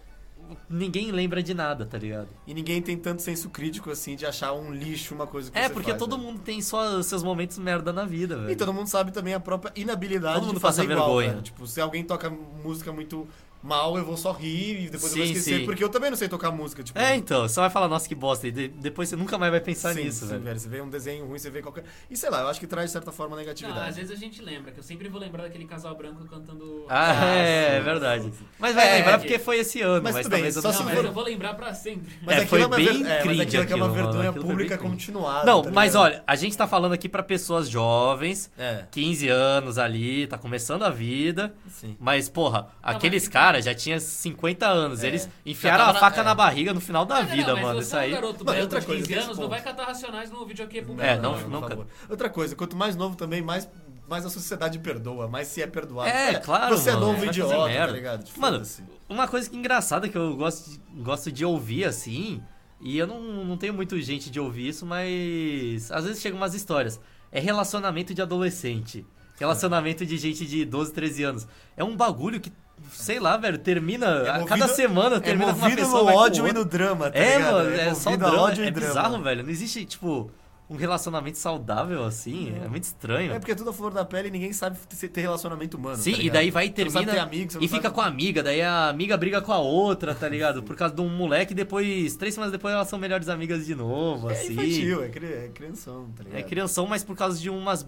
Ninguém 0.69 1.11
lembra 1.11 1.41
de 1.43 1.53
nada, 1.53 1.85
tá 1.85 1.97
ligado? 1.97 2.27
E 2.47 2.53
ninguém 2.53 2.81
tem 2.81 2.97
tanto 2.97 3.21
senso 3.21 3.49
crítico 3.49 3.89
assim 3.89 4.15
de 4.15 4.25
achar 4.25 4.53
um 4.53 4.73
lixo 4.73 5.13
uma 5.15 5.27
coisa 5.27 5.51
que 5.51 5.57
É, 5.57 5.69
porque 5.69 5.91
faz, 5.91 5.99
todo 5.99 6.17
né? 6.17 6.23
mundo 6.23 6.39
tem 6.39 6.61
só 6.61 7.01
seus 7.01 7.23
momentos 7.23 7.57
merda 7.57 7.91
na 7.93 8.05
vida, 8.05 8.37
velho. 8.37 8.51
E 8.51 8.55
todo 8.55 8.73
mundo 8.73 8.87
sabe 8.87 9.11
também 9.11 9.33
a 9.33 9.39
própria 9.39 9.71
inabilidade 9.75 10.35
Todo 10.35 10.45
mundo 10.47 10.55
de 10.55 10.61
fazer 10.61 10.81
passa 10.83 10.91
igual, 10.93 11.07
vergonha. 11.07 11.29
velho. 11.31 11.41
Tipo, 11.41 11.67
se 11.67 11.79
alguém 11.81 12.03
toca 12.03 12.29
música 12.29 12.91
muito 12.91 13.27
mal, 13.65 13.97
eu 13.97 14.05
vou 14.05 14.15
só 14.17 14.31
rir 14.31 14.85
e 14.85 14.89
depois 14.89 15.11
eu 15.11 15.17
vou 15.17 15.25
Sim, 15.27 15.31
esquecer, 15.33 15.59
sim. 15.59 15.65
porque 15.65 15.83
eu 15.83 15.89
também 15.89 16.09
não 16.09 16.17
sei 16.17 16.27
tocar 16.29 16.51
música, 16.51 16.83
tipo... 16.83 16.97
É, 16.99 17.15
então, 17.15 17.47
você 17.47 17.59
vai 17.59 17.69
falar, 17.69 17.87
nossa, 17.87 18.07
que 18.07 18.15
bosta, 18.15 18.47
e 18.47 18.51
de- 18.51 18.67
depois 18.67 19.09
você 19.09 19.15
nunca 19.15 19.37
mais 19.37 19.51
vai 19.51 19.59
pensar 19.61 19.93
sim, 19.93 20.03
nisso, 20.03 20.27
sim, 20.27 20.37
velho. 20.39 20.59
Você 20.59 20.69
vê 20.69 20.81
um 20.81 20.89
desenho 20.89 21.25
ruim, 21.25 21.37
você 21.39 21.49
vê 21.49 21.61
qualquer... 21.61 21.83
E 22.09 22.15
sei 22.15 22.29
lá, 22.29 22.41
eu 22.41 22.47
acho 22.47 22.59
que 22.59 22.67
traz 22.67 22.87
de 22.89 22.93
certa 22.93 23.11
forma 23.11 23.35
Não, 23.35 23.41
negatividade. 23.41 23.89
às 23.89 23.95
vezes 23.95 24.11
a 24.11 24.15
gente 24.15 24.41
lembra, 24.41 24.71
que 24.71 24.79
eu 24.79 24.83
sempre 24.83 25.09
vou 25.09 25.19
lembrar 25.19 25.43
daquele 25.43 25.65
casal 25.65 25.95
branco 25.95 26.23
cantando. 26.25 26.85
Ah, 26.89 27.13
é, 27.35 27.69
sim, 27.71 27.75
é 27.77 27.81
verdade. 27.81 28.23
sim, 28.25 28.31
sim. 28.31 28.45
Mas 28.59 28.75
vai 28.75 28.87
É, 28.87 28.93
lembrar 28.97 29.13
é 29.13 29.17
porque 29.17 29.39
foi 29.39 29.57
esse 29.59 29.81
ano, 29.81 30.03
Mas 30.03 30.13
mas, 30.15 30.23
tudo 30.25 30.31
bem, 30.31 30.39
talvez 30.39 30.55
eu 30.55 30.61
só 30.61 30.67
não 30.69 30.75
se 30.77 30.83
Não, 30.83 30.91
for- 30.91 31.05
eu 31.05 31.13
vou 31.13 31.23
lembrar 31.23 31.53
pra 31.55 31.73
sempre. 31.73 32.13
Mas 32.21 32.35
É, 32.37 32.41
aquilo 32.41 32.49
foi 32.49 32.61
é 32.61 32.65
uma 32.67 32.75
bem 32.75 32.85
ver- 32.85 32.91
é, 32.93 33.13
mas 33.15 33.23
cringe 33.23 33.41
aquilo 33.41 33.63
é 33.63 33.71
é 33.71 33.75
uma 33.75 33.89
vergonha 33.89 34.33
pública 34.33 34.77
cringe. 34.77 34.91
continuada. 34.93 35.45
Não, 35.45 35.61
tá 35.63 35.71
mas 35.71 35.95
olha, 35.95 36.23
a 36.27 36.35
gente 36.35 36.55
tá 36.57 36.67
falando 36.67 36.93
aqui 36.93 37.09
pra 37.09 37.23
pessoas 37.23 37.69
jovens, 37.69 38.51
É, 38.57 38.85
15 38.91 39.27
anos 39.27 39.77
ali, 39.77 40.27
tá 40.27 40.37
começando 40.37 40.83
a 40.83 40.89
vida. 40.89 41.53
sim. 41.69 41.95
Mas, 41.99 42.29
porra, 42.29 42.67
aqueles 42.83 43.23
mas- 43.23 43.33
caras 43.55 43.65
já 43.65 43.73
tinham 43.75 43.99
50 43.99 44.67
anos. 44.67 45.03
É. 45.03 45.07
Eles 45.07 45.29
enfiaram 45.45 45.85
a 45.85 45.93
na- 45.93 45.99
faca 45.99 46.21
é. 46.21 46.23
na 46.23 46.35
barriga 46.35 46.73
no 46.73 46.81
final 46.81 47.05
da 47.05 47.21
Não, 47.21 47.27
vida, 47.29 47.47
não, 47.47 47.55
mas 47.55 47.63
mano. 47.65 47.79
Isso 47.79 47.95
é 47.95 47.99
um 47.99 48.01
aí. 48.01 48.11
garoto 48.11 48.45
Mano, 48.45 48.61
outra 48.61 48.81
coisa, 48.81 48.97
15 49.01 49.07
tem 49.07 49.17
esse 49.17 49.25
anos, 49.25 49.37
não 49.39 49.49
vai 49.49 49.61
catar 49.61 49.85
racionais 49.85 50.31
no 50.31 50.45
videokê 50.45 50.81
público. 50.81 51.01
É, 51.01 51.17
não, 51.19 51.33
por 51.39 51.49
nunca. 51.49 51.69
favor. 51.69 51.87
Outra 52.09 52.29
coisa, 52.29 52.55
quanto 52.55 52.75
mais 52.75 52.95
novo 52.95 53.15
também, 53.15 53.41
mais, 53.41 53.69
mais 54.07 54.25
a 54.25 54.29
sociedade 54.29 54.79
perdoa, 54.79 55.27
mais 55.27 55.47
se 55.47 55.61
é 55.61 55.67
perdoado. 55.67 56.09
É, 56.09 56.29
Olha, 56.29 56.39
claro, 56.39 56.77
Você 56.77 56.89
é 56.89 56.93
mano, 56.93 57.05
novo 57.07 57.17
vai 57.19 57.27
fazer 57.27 57.41
idiota, 57.41 57.73
tá 57.73 57.87
ligado? 57.87 58.23
Tipo, 58.23 58.39
Mano. 58.41 58.61
Uma 59.07 59.27
coisa 59.27 59.49
que 59.49 59.55
engraçada 59.55 60.09
que 60.09 60.17
eu 60.17 60.35
gosto 60.35 60.69
de, 60.69 60.79
gosto 61.01 61.31
de 61.31 61.45
ouvir 61.45 61.85
assim, 61.85 62.41
e 62.81 62.97
eu 62.97 63.05
não, 63.07 63.21
não 63.45 63.57
tenho 63.57 63.73
muito 63.73 63.99
gente 64.01 64.29
de 64.29 64.39
ouvir 64.39 64.67
isso, 64.69 64.85
mas 64.85 65.91
às 65.91 66.03
vezes 66.05 66.21
chegam 66.21 66.37
umas 66.37 66.53
histórias. 66.53 66.99
É 67.31 67.39
relacionamento 67.39 68.13
de 68.13 68.21
adolescente. 68.21 69.05
Relacionamento 69.37 70.05
de 70.05 70.17
gente 70.17 70.45
de 70.45 70.63
12, 70.63 70.93
13 70.93 71.23
anos. 71.23 71.47
É 71.75 71.83
um 71.83 71.95
bagulho 71.95 72.39
que, 72.39 72.51
sei 72.91 73.19
lá, 73.19 73.37
velho, 73.37 73.57
termina. 73.57 74.05
É 74.07 74.31
movido- 74.33 74.45
cada 74.47 74.67
semana 74.67 75.15
é 75.17 75.19
termina 75.19 75.53
com 75.53 75.59
uma 75.59 75.69
pessoa. 75.75 76.11
no 76.11 76.17
ódio 76.17 76.47
e 76.47 76.53
no 76.53 76.65
drama, 76.65 77.09
tá 77.11 77.17
É, 77.19 77.37
ligado? 77.37 77.53
mano, 77.53 77.69
é, 77.75 77.93
só 77.93 78.09
movido 78.11 78.25
a 78.25 78.29
drama. 78.29 78.43
ódio 78.43 78.63
É 78.65 78.71
drama. 78.71 78.87
bizarro, 78.87 79.23
velho. 79.23 79.43
Não 79.43 79.49
existe, 79.49 79.85
tipo, 79.85 80.31
um 80.69 80.75
relacionamento 80.75 81.37
saudável 81.37 82.03
assim. 82.03 82.53
É 82.63 82.67
muito 82.67 82.85
estranho. 82.85 83.33
É 83.33 83.37
porque 83.39 83.51
é 83.51 83.55
tudo 83.55 83.69
a 83.69 83.73
flor 83.73 83.93
da 83.93 84.03
pele 84.03 84.29
e 84.29 84.31
ninguém 84.31 84.51
sabe 84.51 84.77
ter 84.89 85.21
relacionamento 85.21 85.77
humano. 85.77 85.97
Sim, 85.97 86.13
tá 86.13 86.21
e 86.23 86.29
daí 86.31 86.49
vai 86.49 86.65
e 86.65 86.69
termina 86.71 87.05
ter 87.11 87.19
amigo, 87.19 87.51
você 87.51 87.57
não 87.57 87.63
e 87.63 87.67
fica 87.67 87.91
com 87.91 88.01
a 88.01 88.05
amiga, 88.07 88.41
daí 88.41 88.61
a 88.63 88.89
amiga 88.89 89.15
briga 89.15 89.41
com 89.41 89.51
a 89.53 89.59
outra, 89.59 90.15
tá 90.15 90.27
ligado? 90.27 90.63
Por 90.63 90.75
causa 90.75 90.95
de 90.95 91.01
um 91.01 91.09
moleque 91.09 91.53
e 91.53 91.55
depois, 91.55 92.15
três 92.15 92.33
semanas 92.33 92.51
depois, 92.51 92.73
elas 92.73 92.87
são 92.87 92.97
melhores 92.97 93.29
amigas 93.29 93.65
de 93.67 93.75
novo, 93.75 94.27
É 94.29 94.33
assim. 94.33 94.53
infantil, 94.53 95.03
é, 95.03 95.09
cri... 95.09 95.25
é 95.27 95.51
crianção, 95.53 96.07
tá 96.17 96.23
ligado? 96.23 96.39
É 96.39 96.43
crianção, 96.43 96.87
mas 96.87 97.03
por 97.03 97.15
causa 97.15 97.39
de 97.39 97.47
umas. 97.49 97.85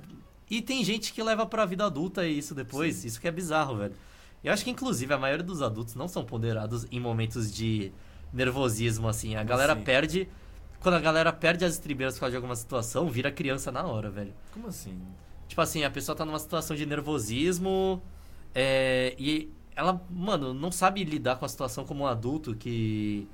E 0.50 0.62
tem 0.62 0.82
gente 0.84 1.12
que 1.12 1.22
leva 1.24 1.46
pra 1.46 1.66
vida 1.66 1.84
adulta 1.84 2.26
isso 2.28 2.54
depois. 2.56 3.04
Isso 3.04 3.20
que 3.20 3.28
é 3.28 3.32
bizarro, 3.32 3.76
velho. 3.78 3.94
Eu 4.48 4.54
acho 4.54 4.64
que, 4.64 4.72
inclusive, 4.72 5.14
a 5.14 5.18
maioria 5.18 5.44
dos 5.44 5.62
adultos 5.62 5.94
não 5.94 6.08
são 6.08 6.24
ponderados 6.24 6.88
em 6.90 7.00
momentos 7.00 7.54
de 7.54 7.92
nervosismo, 8.32 9.08
assim. 9.08 9.36
A 9.36 9.44
galera 9.44 9.74
assim? 9.74 9.84
perde. 9.84 10.30
Quando 10.80 10.96
a 10.96 11.00
galera 11.00 11.34
perde 11.34 11.66
as 11.66 11.74
estribeiras 11.74 12.14
por 12.14 12.22
causa 12.22 12.32
de 12.32 12.38
alguma 12.38 12.56
situação, 12.56 13.10
vira 13.10 13.30
criança 13.30 13.72
na 13.72 13.84
hora, 13.84 14.10
velho. 14.10 14.34
Como 14.54 14.68
assim? 14.68 14.98
Tipo 15.48 15.60
assim, 15.60 15.84
a 15.84 15.90
pessoa 15.90 16.16
tá 16.16 16.24
numa 16.24 16.40
situação 16.40 16.78
de 16.78 16.86
nervosismo 16.86 18.02
é, 18.56 19.16
e 19.20 19.52
ela, 19.76 20.02
mano, 20.10 20.54
não 20.54 20.72
sabe 20.72 21.04
lidar 21.04 21.36
com 21.36 21.46
a 21.46 21.50
situação 21.50 21.84
como 21.84 22.04
um 22.04 22.08
adulto 22.08 22.56
que 22.56 23.28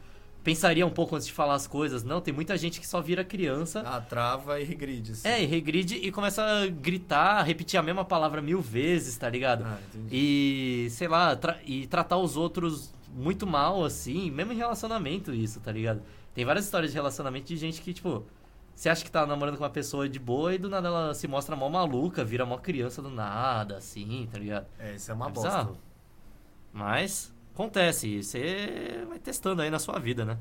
pensaria 0.44 0.86
um 0.86 0.90
pouco 0.90 1.16
antes 1.16 1.28
de 1.28 1.34
falar 1.34 1.54
as 1.56 1.66
coisas. 1.68 2.04
Não, 2.04 2.20
tem 2.20 2.34
muita 2.34 2.58
gente 2.58 2.80
que 2.80 2.88
só 2.88 3.00
vira 3.02 3.24
criança. 3.24 3.82
Ah, 3.86 4.02
trava 4.02 4.60
e 4.60 4.64
regride, 4.64 5.14
assim. 5.14 5.28
É, 5.28 5.42
e 5.42 5.46
regride 5.46 5.96
e 5.96 6.12
começa 6.12 6.44
a 6.44 6.68
gritar, 6.68 7.44
repetir 7.44 7.80
a 7.80 7.84
mesma 7.84 8.04
palavra 8.04 8.42
mil 8.42 8.60
vezes, 8.62 9.16
tá 9.18 9.30
ligado? 9.30 9.64
Ah, 9.66 9.78
entendi. 9.90 10.08
E, 10.16 10.88
sei 10.92 11.08
lá, 11.08 11.36
tra- 11.36 11.60
e 11.66 11.88
tratar 11.88 12.18
os 12.18 12.36
outros 12.36 12.94
muito 13.16 13.46
mal, 13.48 13.86
assim, 13.86 14.30
mesmo 14.32 14.52
em 14.54 14.58
relacionamento, 14.58 15.34
isso, 15.34 15.60
tá 15.60 15.72
ligado? 15.72 16.02
Tem 16.34 16.44
várias 16.44 16.66
histórias 16.66 16.92
de 16.92 16.98
relacionamento 16.98 17.46
de 17.46 17.56
gente 17.56 17.80
que, 17.82 17.94
tipo, 17.94 18.26
você 18.76 18.90
acha 18.90 19.06
que 19.06 19.12
tá 19.12 19.24
namorando 19.26 19.56
com 19.56 19.64
uma 19.64 19.70
pessoa 19.70 20.10
de 20.10 20.18
boa 20.18 20.56
e 20.56 20.58
do 20.58 20.68
nada 20.68 20.88
ela 20.88 21.14
se 21.14 21.28
mostra 21.28 21.56
mó 21.56 21.70
maluca, 21.70 22.24
vira 22.26 22.44
mó 22.46 22.58
criança 22.58 23.02
do 23.04 23.10
nada, 23.10 23.78
assim, 23.78 24.28
tá 24.32 24.40
ligado? 24.40 24.66
É, 24.80 24.96
isso 24.96 25.12
é 25.12 25.14
uma 25.14 25.28
É 25.28 25.32
bosta. 25.32 25.70
Mas 26.72 27.32
acontece, 27.54 28.08
e 28.08 28.24
você 28.24 29.06
vai 29.08 29.20
testando 29.20 29.62
aí 29.62 29.70
na 29.70 29.80
sua 29.80 30.00
vida, 30.00 30.26
né? 30.26 30.38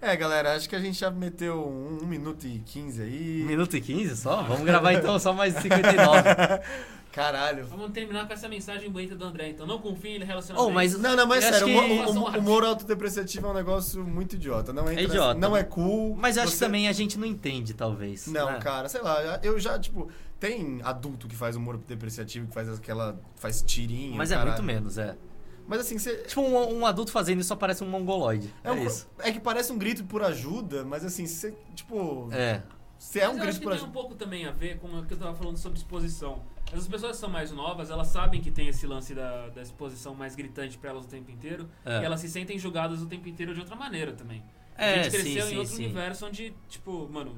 É, 0.00 0.14
galera, 0.14 0.54
acho 0.54 0.68
que 0.68 0.76
a 0.76 0.80
gente 0.80 0.98
já 0.98 1.10
meteu 1.10 1.56
um, 1.66 2.04
um 2.04 2.06
minuto 2.06 2.46
e 2.46 2.60
quinze 2.60 3.02
aí. 3.02 3.42
Um 3.42 3.46
minuto 3.46 3.76
e 3.76 3.80
15 3.80 4.16
só? 4.16 4.42
Vamos 4.42 4.64
gravar 4.64 4.92
então 4.92 5.18
só 5.18 5.32
mais 5.32 5.54
59. 5.54 6.22
Caralho. 7.10 7.66
Vamos 7.66 7.90
terminar 7.90 8.26
com 8.28 8.32
essa 8.32 8.48
mensagem 8.48 8.88
bonita 8.90 9.16
do 9.16 9.24
André, 9.24 9.48
então. 9.48 9.66
Não 9.66 9.78
confie 9.80 10.16
em 10.18 10.24
relacionamento. 10.24 10.70
Oh, 10.70 10.72
mas 10.72 10.96
Não, 10.96 11.16
não, 11.16 11.26
mas 11.26 11.42
sério, 11.42 11.66
o, 11.66 12.10
o, 12.10 12.20
o 12.30 12.38
humor 12.38 12.64
autodepreciativo 12.64 13.48
é 13.48 13.50
um 13.50 13.54
negócio 13.54 14.04
muito 14.04 14.36
idiota. 14.36 14.72
Não 14.72 14.84
entra 14.88 15.00
É 15.00 15.04
idiota. 15.04 15.40
Não 15.40 15.56
é 15.56 15.64
cool. 15.64 16.14
Mas 16.14 16.36
eu 16.36 16.44
acho 16.44 16.52
Você- 16.52 16.58
que 16.58 16.64
também 16.64 16.86
a 16.86 16.92
gente 16.92 17.18
não 17.18 17.26
entende, 17.26 17.74
talvez. 17.74 18.28
Não, 18.28 18.52
né? 18.52 18.58
cara, 18.60 18.88
sei 18.88 19.00
lá, 19.00 19.40
eu 19.42 19.58
já, 19.58 19.78
tipo, 19.80 20.08
tem 20.38 20.80
adulto 20.84 21.26
que 21.26 21.34
faz 21.34 21.56
humor 21.56 21.76
depreciativo, 21.78 22.46
que 22.46 22.54
faz 22.54 22.68
aquela. 22.68 23.18
faz 23.34 23.62
tirinha. 23.62 24.16
Mas 24.16 24.30
é 24.30 24.34
caralho. 24.36 24.52
muito 24.52 24.62
menos, 24.62 24.96
é. 24.96 25.16
Mas 25.68 25.80
assim, 25.82 25.98
você. 25.98 26.16
Tipo, 26.24 26.40
um, 26.40 26.78
um 26.80 26.86
adulto 26.86 27.12
fazendo 27.12 27.38
isso 27.40 27.48
só 27.48 27.54
parece 27.56 27.84
um 27.84 27.88
mongoloide. 27.88 28.52
É, 28.64 28.70
É, 28.70 28.72
um- 28.72 28.84
isso. 28.86 29.06
é 29.18 29.30
que 29.30 29.38
parece 29.38 29.70
um 29.70 29.78
grito 29.78 30.02
por 30.04 30.22
ajuda, 30.22 30.84
mas 30.84 31.04
assim, 31.04 31.26
você, 31.26 31.54
tipo. 31.74 32.28
É. 32.32 32.62
Você 32.98 33.20
é 33.20 33.26
Mas 33.28 33.30
um 33.30 33.38
eu 33.38 33.42
grito 33.42 33.50
acho 33.50 33.58
que 33.60 33.64
por 33.64 33.70
tem 33.72 33.80
um 33.80 33.84
ajuda. 33.84 33.92
pouco 34.00 34.14
também 34.16 34.44
a 34.46 34.50
ver 34.50 34.78
com 34.80 34.88
o 34.88 35.06
que 35.06 35.14
eu 35.14 35.18
tava 35.18 35.32
falando 35.36 35.56
sobre 35.56 35.78
exposição. 35.78 36.42
As 36.72 36.88
pessoas 36.88 37.12
que 37.12 37.18
são 37.18 37.30
mais 37.30 37.52
novas, 37.52 37.90
elas 37.90 38.08
sabem 38.08 38.40
que 38.40 38.50
tem 38.50 38.66
esse 38.68 38.86
lance 38.88 39.14
da, 39.14 39.48
da 39.50 39.62
exposição 39.62 40.14
mais 40.16 40.34
gritante 40.34 40.76
pra 40.76 40.90
elas 40.90 41.04
o 41.04 41.08
tempo 41.08 41.30
inteiro. 41.30 41.68
É. 41.84 42.00
E 42.00 42.04
elas 42.04 42.18
se 42.20 42.28
sentem 42.28 42.58
julgadas 42.58 43.00
o 43.00 43.06
tempo 43.06 43.28
inteiro 43.28 43.54
de 43.54 43.60
outra 43.60 43.76
maneira 43.76 44.12
também. 44.12 44.42
É, 44.76 44.94
a 45.00 45.02
gente 45.04 45.12
sim, 45.16 45.22
cresceu 45.22 45.46
sim, 45.46 45.54
em 45.54 45.58
outro 45.58 45.74
sim. 45.76 45.84
universo 45.84 46.26
onde, 46.26 46.52
tipo, 46.68 47.08
mano. 47.08 47.36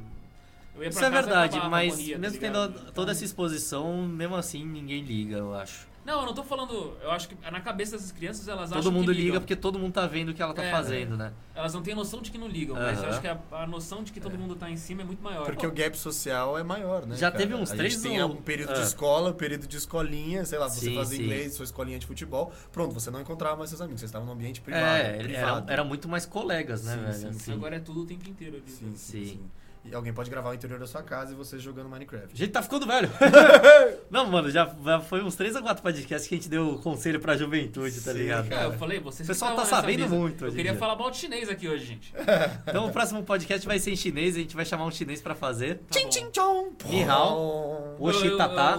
Eu 0.75 0.83
ia 0.85 0.89
Isso 0.89 0.99
pra 0.99 1.09
é 1.09 1.11
casa 1.11 1.27
verdade, 1.27 1.69
mas 1.69 1.93
tá 1.93 2.19
mesmo 2.19 2.41
ligado? 2.41 2.73
tendo 2.75 2.93
toda 2.93 3.13
essa 3.13 3.25
exposição, 3.25 4.07
mesmo 4.07 4.37
assim 4.37 4.65
ninguém 4.65 5.03
liga, 5.03 5.37
eu 5.37 5.55
acho. 5.55 5.87
Não, 6.11 6.21
eu 6.21 6.27
não 6.27 6.35
tô 6.35 6.43
falando. 6.43 6.97
Eu 7.03 7.11
acho 7.13 7.29
que 7.29 7.37
na 7.51 7.61
cabeça 7.61 7.93
dessas 7.93 8.11
crianças 8.11 8.49
elas 8.49 8.73
acham 8.73 8.83
Todo 8.83 8.93
mundo 8.93 9.07
que 9.07 9.13
ligam. 9.13 9.27
liga 9.27 9.41
porque 9.41 9.55
todo 9.55 9.79
mundo 9.79 9.93
tá 9.93 10.07
vendo 10.07 10.31
o 10.31 10.35
que 10.35 10.43
ela 10.43 10.53
tá 10.53 10.65
É, 10.65 10.71
fazendo, 10.73 11.17
né? 11.17 11.33
Elas 11.55 11.73
não 11.73 11.83
têm 11.83 11.95
noção 11.95 12.21
de 12.21 12.31
que 12.33 12.39
não 12.39 12.49
ligam, 12.49 12.75
mas 12.75 13.01
eu 13.03 13.09
acho 13.11 13.21
que 13.21 13.29
a, 13.29 13.39
a 13.53 13.67
noção 13.67 14.03
de 14.03 14.11
que 14.11 14.19
todo 14.21 14.37
mundo 14.37 14.57
tá 14.57 14.69
em 14.69 14.77
cima 14.77 15.03
é 15.03 15.05
muito 15.05 15.23
maior. 15.23 15.45
Porque 15.45 15.65
o 15.67 15.71
gap 15.71 15.97
social 15.97 16.59
é 16.59 16.63
maior, 16.65 17.07
né? 17.07 17.17
Já 17.17 17.31
cara? 17.31 17.43
teve 17.45 17.55
uns 17.55 17.71
a 17.71 17.77
três 17.77 17.93
gente 17.95 18.03
tem 18.03 18.23
um 18.25 18.37
período 18.43 18.71
Ah. 18.71 18.75
de 18.75 18.81
escola, 18.83 19.31
um 19.31 19.35
período 19.35 19.67
de 19.69 19.77
escolinha, 19.77 20.45
sei 20.45 20.59
lá, 20.59 20.69
você 20.69 20.87
Sim, 20.87 20.95
fazia 20.97 21.17
sim. 21.19 21.23
inglês, 21.25 21.55
sua 21.55 21.65
escolinha 21.65 21.99
de 21.99 22.07
futebol. 22.07 22.53
Pronto, 22.73 22.93
você 22.93 23.11
não 23.11 23.21
encontrava 23.21 23.57
mais 23.57 23.71
seus 23.71 23.81
amigos, 23.81 24.01
você 24.01 24.07
estava 24.07 24.25
num 24.25 24.33
ambiente 24.33 24.61
privado. 24.61 24.85
É, 24.85 25.15
era, 25.15 25.23
privado. 25.23 25.71
era 25.73 25.85
muito 25.85 26.09
mais 26.09 26.27
colegas, 26.27 26.83
né, 26.85 26.95
Sim, 26.97 27.01
velho? 27.03 27.15
sim, 27.15 27.29
assim. 27.29 27.53
Agora 27.53 27.77
é 27.77 27.81
tudo 27.81 28.01
o 28.03 28.07
tempo 28.07 28.29
inteiro 28.29 28.57
ali. 28.57 28.69
Sim, 28.71 28.93
sim, 28.97 28.97
Sim. 28.97 29.25
sim. 29.27 29.51
E 29.83 29.95
alguém 29.95 30.13
pode 30.13 30.29
gravar 30.29 30.51
o 30.51 30.55
interior 30.55 30.79
da 30.79 30.87
sua 30.87 31.03
casa 31.03 31.33
e 31.33 31.35
você 31.35 31.59
jogando 31.59 31.87
A 31.87 31.89
Minecraft. 31.89 32.37
gente 32.37 32.51
tá 32.51 32.63
ficando 32.63 32.87
velho. 32.87 33.09
não, 34.11 34.27
mano, 34.27 34.51
já, 34.51 34.71
já 34.85 35.01
foi 35.01 35.23
uns 35.23 35.35
3 35.37 35.57
ou 35.57 35.63
4 35.63 35.83
podcasts 35.83 36.29
que 36.29 36.35
a 36.35 36.39
gente 36.39 36.51
deu 36.51 36.79
conselho 36.83 37.19
pra 37.19 37.35
juventude, 37.37 37.99
tá 38.03 38.13
Sim, 38.13 38.19
ligado? 38.19 38.53
É, 38.53 38.67
eu 38.67 38.73
falei, 38.75 39.01
vocês 39.01 39.27
O 39.27 39.33
pessoal 39.33 39.57
tá 39.57 39.65
sabendo 39.65 40.01
mesa. 40.03 40.15
muito 40.15 40.45
Eu 40.45 40.51
queria 40.53 40.73
dia. 40.73 40.79
falar 40.79 40.97
mal 40.97 41.11
de 41.11 41.17
chinês 41.17 41.49
aqui 41.49 41.67
hoje, 41.69 41.87
gente. 41.87 42.15
Então 42.69 42.87
o 42.87 42.93
próximo 42.93 43.23
podcast 43.23 43.67
vai 43.67 43.79
ser 43.79 43.91
em 43.93 43.97
chinês, 43.97 44.37
a 44.37 44.41
gente 44.41 44.55
vai 44.55 44.65
chamar 44.65 44.85
um 44.85 44.91
chinês 44.91 45.21
pra 45.23 45.35
fazer. 45.35 45.79
Tá 45.91 45.99
bom. 46.01 46.31
Chong! 46.33 46.77
Ni 46.89 47.03
hao. 47.03 47.97
Oxi, 47.99 48.37
tatá. 48.37 48.79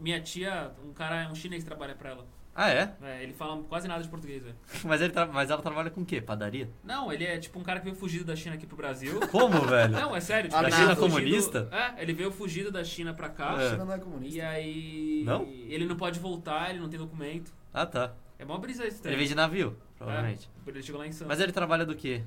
minha 0.00 0.20
tia, 0.20 0.70
um 0.84 0.92
cara, 0.92 1.28
um 1.30 1.34
chinês 1.34 1.62
trabalha 1.64 1.94
pra 1.94 2.10
ela. 2.10 2.35
Ah, 2.58 2.70
é? 2.70 2.94
É, 3.02 3.22
ele 3.22 3.34
fala 3.34 3.62
quase 3.64 3.86
nada 3.86 4.02
de 4.02 4.08
português, 4.08 4.42
velho. 4.42 4.56
Mas, 4.84 5.00
ele 5.02 5.12
tra- 5.12 5.26
Mas 5.26 5.50
ela 5.50 5.60
trabalha 5.60 5.90
com 5.90 6.00
o 6.00 6.06
quê? 6.06 6.22
Padaria? 6.22 6.70
Não, 6.82 7.12
ele 7.12 7.24
é 7.24 7.38
tipo 7.38 7.58
um 7.58 7.62
cara 7.62 7.80
que 7.80 7.84
veio 7.84 7.94
fugido 7.96 8.24
da 8.24 8.34
China 8.34 8.54
aqui 8.54 8.66
pro 8.66 8.76
Brasil. 8.76 9.20
Como, 9.30 9.60
velho? 9.60 9.92
Não, 9.92 10.16
é 10.16 10.20
sério. 10.20 10.48
Tipo, 10.48 10.62
Da 10.62 10.68
ele 10.68 10.74
China 10.76 10.94
veio 10.94 10.96
fugido- 11.10 11.20
comunista? 11.52 11.68
É, 11.70 12.02
ele 12.02 12.12
veio 12.14 12.30
fugido 12.32 12.72
da 12.72 12.82
China 12.82 13.12
pra 13.12 13.28
cá. 13.28 13.60
É. 13.60 13.70
China 13.70 13.84
não 13.84 13.92
é 13.92 13.98
comunista. 13.98 14.36
E 14.38 14.40
aí. 14.40 15.22
Não? 15.26 15.42
Ele 15.44 15.84
não 15.84 15.96
pode 15.96 16.18
voltar, 16.18 16.70
ele 16.70 16.78
não 16.80 16.88
tem 16.88 16.98
documento. 16.98 17.52
Ah, 17.74 17.84
tá. 17.84 18.14
É 18.38 18.44
mó 18.44 18.56
brisa 18.56 18.84
esse 18.86 18.96
Ele 18.96 19.02
trem. 19.02 19.16
veio 19.16 19.28
de 19.28 19.34
navio, 19.34 19.76
provavelmente. 19.98 20.48
É, 20.66 20.70
ele 20.70 20.82
chegou 20.82 20.98
lá 21.00 21.06
em 21.06 21.12
Santos. 21.12 21.28
Mas 21.28 21.40
ele 21.40 21.52
trabalha 21.52 21.84
do 21.84 21.94
quê? 21.94 22.22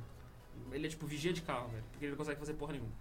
Ele 0.71 0.85
é 0.85 0.89
tipo 0.89 1.07
vigia 1.07 1.33
de 1.33 1.41
carro, 1.41 1.69
velho. 1.69 1.83
Porque 1.91 2.05
ele 2.05 2.11
não 2.11 2.17
consegue 2.17 2.39
fazer 2.39 2.53
porra 2.53 2.73
nenhuma. 2.73 2.91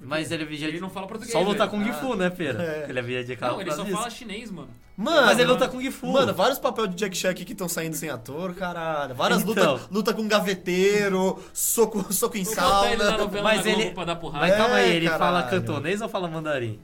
Mas 0.00 0.30
ele 0.30 0.44
é 0.44 0.46
vigia 0.46 0.68
Ele 0.68 0.78
não 0.80 0.88
fala 0.90 1.06
português. 1.06 1.32
Só 1.32 1.40
lutar 1.42 1.68
com 1.68 1.78
o 1.78 1.84
Gifu, 1.84 2.14
né, 2.14 2.30
pera? 2.30 2.62
É. 2.62 2.86
Ele 2.88 2.98
é 2.98 3.02
vigia 3.02 3.24
de 3.24 3.36
carro 3.36 3.54
Não, 3.54 3.60
ele 3.60 3.72
só 3.72 3.84
fala 3.84 4.08
chinês, 4.10 4.50
mano. 4.50 4.68
Mano, 4.96 5.26
Mas 5.26 5.38
ele 5.38 5.48
luta 5.50 5.68
com 5.68 5.76
o 5.76 5.82
Gifu. 5.82 6.06
Mano, 6.08 6.34
vários 6.34 6.58
papéis 6.58 6.90
de 6.90 6.96
Jack 6.96 7.16
Chan 7.16 7.30
aqui 7.30 7.44
que 7.44 7.52
estão 7.52 7.68
saindo 7.68 7.94
sem 7.94 8.10
ator, 8.10 8.54
caralho. 8.54 9.14
Várias 9.14 9.42
Então. 9.42 9.74
lutas 9.74 9.88
luta 9.90 10.12
com 10.14 10.26
gaveteiro, 10.26 11.42
soco, 11.52 12.12
soco 12.12 12.36
em 12.36 12.44
sauna. 12.44 13.28
Mas 13.42 13.64
ele-. 13.66 13.92
Mas 13.94 14.56
calma 14.56 14.74
aí, 14.76 14.90
É, 14.90 14.94
ele 14.96 15.04
caralho. 15.08 15.18
fala 15.18 15.42
cantonês 15.44 16.00
ou 16.00 16.08
fala 16.08 16.28
mandarim? 16.28 16.80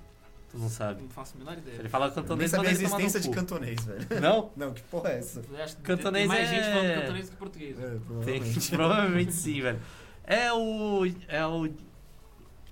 Tu 0.50 0.58
não 0.58 0.68
sabe. 0.68 1.02
Não 1.02 1.08
faço 1.08 1.34
a 1.34 1.38
menor 1.40 1.58
ideia. 1.58 1.76
Ele 1.80 1.88
fala 1.88 2.06
Nem 2.06 2.14
cantonês, 2.14 2.50
sabia 2.52 2.68
a 2.68 2.72
existência 2.72 3.18
de 3.20 3.28
cantonês, 3.30 3.84
velho. 3.84 4.20
Não? 4.20 4.50
Não, 4.56 4.72
que 4.72 4.82
porra 4.82 5.10
é 5.10 5.18
essa? 5.18 5.42
Cantonês 5.82 6.28
tem 6.28 6.38
mais 6.38 6.48
é- 6.48 6.54
gente 6.54 6.72
falando 6.72 7.00
cantonês 7.00 7.30
que 7.30 7.36
português. 7.36 7.76
É, 7.80 7.82
Tem, 7.82 7.98
provavelmente. 8.06 8.70
provavelmente 8.76 9.32
sim, 9.32 9.60
velho. 9.60 9.80
É 10.24 10.52
o... 10.52 11.04
É 11.26 11.44
o... 11.44 11.68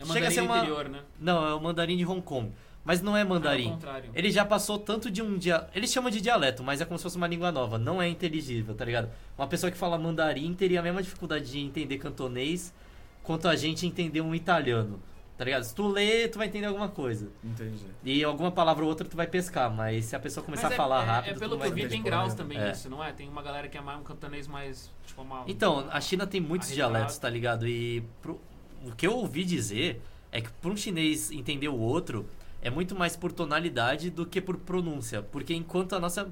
É 0.03 0.13
Chega 0.13 0.29
a 0.29 0.31
ser 0.31 0.41
mandarim 0.43 0.47
uma- 0.47 0.59
interior, 0.77 0.89
né? 0.89 1.01
Não, 1.21 1.49
é 1.49 1.55
o 1.55 1.61
mandarim 1.61 1.97
de 1.97 2.05
Hong 2.07 2.23
Kong. 2.23 2.53
Mas 2.85 3.01
não 3.01 3.17
é 3.17 3.21
É 3.21 3.25
mandarim. 3.25 3.71
contrário. 3.71 4.11
Ele 4.13 4.29
já 4.31 4.45
passou 4.45 4.77
tanto 4.77 5.09
de 5.09 5.23
um 5.23 5.39
dia. 5.39 5.69
Eles 5.73 5.93
chamam 5.93 6.11
de 6.11 6.21
dialeto, 6.21 6.65
mas 6.65 6.81
é 6.81 6.85
como 6.85 6.99
se 6.99 7.05
fosse 7.05 7.17
uma 7.17 7.29
língua 7.29 7.53
nova. 7.53 7.79
Não 7.79 8.03
é 8.03 8.09
inteligível, 8.09 8.75
tá 8.75 8.85
ligado? 8.85 9.09
Uma 9.39 9.47
pessoa 9.47 9.71
que 9.71 9.79
fala 9.79 9.97
mandarim 9.97 10.53
teria 10.53 10.81
a 10.81 10.83
mesma 10.83 11.01
dificuldade 11.01 11.49
de 11.51 11.61
entender 11.61 11.99
cantonês 11.99 12.75
quanto 13.23 13.47
a 13.47 13.55
gente 13.55 13.87
entender 13.87 14.21
um 14.21 14.35
italiano. 14.35 15.01
Tá 15.39 15.45
ligado? 15.45 15.63
Se 15.63 15.75
tu 15.75 15.89
lê, 15.89 16.27
tu 16.29 16.39
vai 16.39 16.47
entender 16.49 16.67
alguma 16.67 16.89
coisa. 16.89 17.29
Entendi. 17.43 17.85
E 18.05 18.23
alguma 18.23 18.51
palavra 18.53 18.83
ou 18.85 18.89
outra 18.91 19.07
tu 19.09 19.17
vai 19.17 19.27
pescar, 19.27 19.71
mas 19.73 20.05
se 20.07 20.15
a 20.17 20.21
pessoa 20.21 20.45
começar 20.45 20.65
Mas 20.65 20.73
a 20.73 20.75
é- 20.75 20.77
falar 20.77 21.03
é, 21.03 21.07
rápido, 21.07 21.31
É 21.31 21.35
tu 21.35 21.39
pelo 21.41 21.59
que 21.59 21.67
eu 21.67 21.73
vi, 21.73 21.89
tem 21.89 22.03
graus 22.03 22.35
também 22.35 22.59
É. 22.59 22.69
nisso, 22.69 22.91
não 22.91 23.03
é? 23.03 23.13
Tem 23.13 23.29
uma 23.29 23.43
galera 23.43 23.67
que 23.69 23.79
é 23.79 23.81
mais 23.81 23.99
um 23.99 24.03
cantonês 24.03 24.47
mais. 24.47 24.91
Tipo, 25.07 25.23
uma. 25.23 25.45
Então, 25.49 25.87
a 25.91 26.01
China 26.01 26.27
tem 26.27 26.41
muitos 26.41 26.69
dialetos, 26.69 27.17
tá 27.17 27.29
ligado? 27.31 27.67
E 27.67 28.03
pro- 28.21 28.41
o 28.87 28.93
que 28.95 29.07
eu 29.07 29.13
ouvi 29.17 29.45
dizer 29.45 30.01
é 30.31 30.41
que 30.41 30.51
pra 30.51 30.71
um 30.71 30.77
chinês 30.77 31.31
entender 31.31 31.69
o 31.69 31.79
outro 31.79 32.27
é 32.63 32.71
muito 32.71 32.95
mais 32.95 33.17
por 33.17 33.33
tonalidade 33.33 34.11
do 34.11 34.25
que 34.27 34.41
por 34.41 34.57
pronúncia. 34.57 35.23
Porque 35.23 35.55
enquanto 35.55 35.95
a 35.95 36.01
nossa 36.01 36.29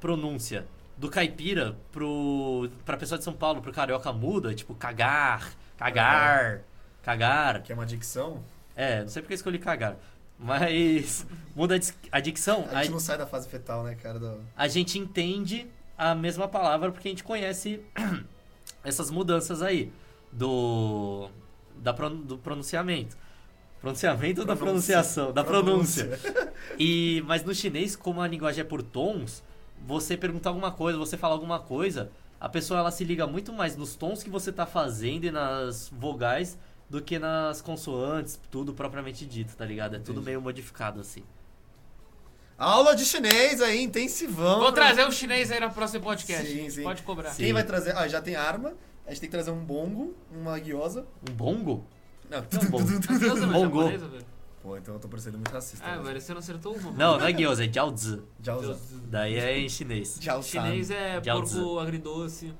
pronúncia 0.00 0.66
do 0.96 1.08
caipira 1.10 1.76
pro, 1.92 2.68
pra 2.84 2.96
pessoa 2.96 3.18
de 3.18 3.24
São 3.24 3.32
Paulo, 3.32 3.60
pro 3.60 3.72
carioca 3.72 4.12
muda, 4.12 4.54
tipo 4.54 4.74
cagar, 4.74 5.52
cagar, 5.76 6.62
cagar. 7.02 7.62
Que 7.62 7.72
é 7.72 7.74
uma 7.74 7.86
dicção. 7.86 8.42
É, 8.76 9.02
não 9.02 9.08
sei 9.08 9.22
porque 9.22 9.34
eu 9.34 9.36
escolhi 9.36 9.58
cagar. 9.58 9.96
Mas 10.38 11.26
muda 11.54 11.76
a 11.76 12.16
a 12.16 12.20
dicção, 12.20 12.66
A 12.70 12.76
gente 12.82 12.88
a- 12.88 12.90
não 12.90 13.00
sai 13.00 13.16
da 13.18 13.26
fase 13.26 13.48
fetal, 13.48 13.84
né, 13.84 13.94
cara? 13.94 14.18
do- 14.18 14.40
a 14.56 14.66
gente 14.68 14.98
entende 14.98 15.66
a 15.96 16.14
mesma 16.14 16.48
palavra 16.48 16.90
porque 16.90 17.06
a 17.08 17.10
gente 17.10 17.22
conhece 17.22 17.80
essas 18.82 19.10
mudanças 19.10 19.62
aí 19.62 19.92
do 20.32 21.28
da 21.84 21.92
pron- 21.92 22.16
do 22.16 22.36
pronunciamento. 22.38 23.16
Pronunciamento 23.80 24.40
ou 24.40 24.46
da 24.46 24.56
Pronúncia. 24.56 24.94
pronunciação, 24.94 25.32
da 25.32 25.44
pronúncia. 25.44 26.18
E 26.78 27.22
mas 27.26 27.44
no 27.44 27.54
chinês, 27.54 27.94
como 27.94 28.20
a 28.22 28.26
linguagem 28.26 28.62
é 28.62 28.64
por 28.64 28.82
tons, 28.82 29.42
você 29.86 30.16
perguntar 30.16 30.48
alguma 30.50 30.72
coisa, 30.72 30.98
você 30.98 31.16
falar 31.18 31.34
alguma 31.34 31.60
coisa, 31.60 32.10
a 32.40 32.48
pessoa 32.48 32.80
ela 32.80 32.90
se 32.90 33.04
liga 33.04 33.26
muito 33.26 33.52
mais 33.52 33.76
nos 33.76 33.94
tons 33.94 34.22
que 34.22 34.30
você 34.30 34.50
tá 34.50 34.64
fazendo 34.64 35.24
e 35.24 35.30
nas 35.30 35.90
vogais 35.90 36.58
do 36.88 37.02
que 37.02 37.18
nas 37.18 37.60
consoantes, 37.60 38.40
tudo 38.50 38.72
propriamente 38.72 39.26
dito, 39.26 39.54
tá 39.54 39.64
ligado? 39.66 39.96
É 39.96 39.98
tudo 39.98 40.12
Entendi. 40.12 40.26
meio 40.26 40.40
modificado 40.40 41.00
assim. 41.00 41.22
Aula 42.56 42.94
de 42.94 43.04
chinês 43.04 43.60
aí, 43.60 43.82
intensivão. 43.82 44.60
Vou 44.60 44.72
trazer 44.72 45.04
o 45.06 45.10
chinês 45.12 45.50
aí 45.50 45.58
no 45.60 45.70
próximo 45.70 46.04
podcast. 46.04 46.46
Sim, 46.46 46.70
sim. 46.70 46.82
Pode 46.84 47.02
cobrar. 47.02 47.30
Sim. 47.30 47.42
Quem 47.44 47.52
vai 47.52 47.64
trazer? 47.64 47.96
Ah, 47.96 48.06
já 48.08 48.22
tem 48.22 48.36
arma. 48.36 48.72
A 49.06 49.10
gente 49.10 49.20
tem 49.20 49.28
que 49.28 49.36
trazer 49.36 49.50
um 49.50 49.64
bongo, 49.64 50.14
uma 50.30 50.58
guiosa. 50.58 51.06
Um 51.28 51.34
bongo? 51.34 51.86
Não, 52.30 52.38
Não, 52.40 52.70
bongo. 52.70 52.88
Mas 53.08 53.20
Bongo. 53.20 53.80
japonesa, 53.82 54.08
velho. 54.08 54.24
Pô, 54.62 54.78
então 54.78 54.94
eu 54.94 55.00
tô 55.00 55.08
parecendo 55.08 55.36
muito 55.36 55.52
racista. 55.52 55.84
Ah, 55.86 55.98
velho, 55.98 56.18
você 56.18 56.32
não 56.32 56.38
acertou 56.38 56.74
uma. 56.74 56.90
Não, 56.92 57.18
não 57.18 57.26
é 57.26 57.32
gyoza, 57.32 57.66
é 57.66 57.68
jiaozi. 57.70 58.22
Jiaoza. 58.42 58.78
Daí 59.10 59.38
é 59.38 59.58
em 59.58 59.68
chinês. 59.68 60.16
Jiaosan. 60.18 60.48
Chinês 60.48 60.90
é 60.90 61.22
Jiaozi. 61.22 61.60
porco 61.60 61.78
agridoce. 61.78 62.54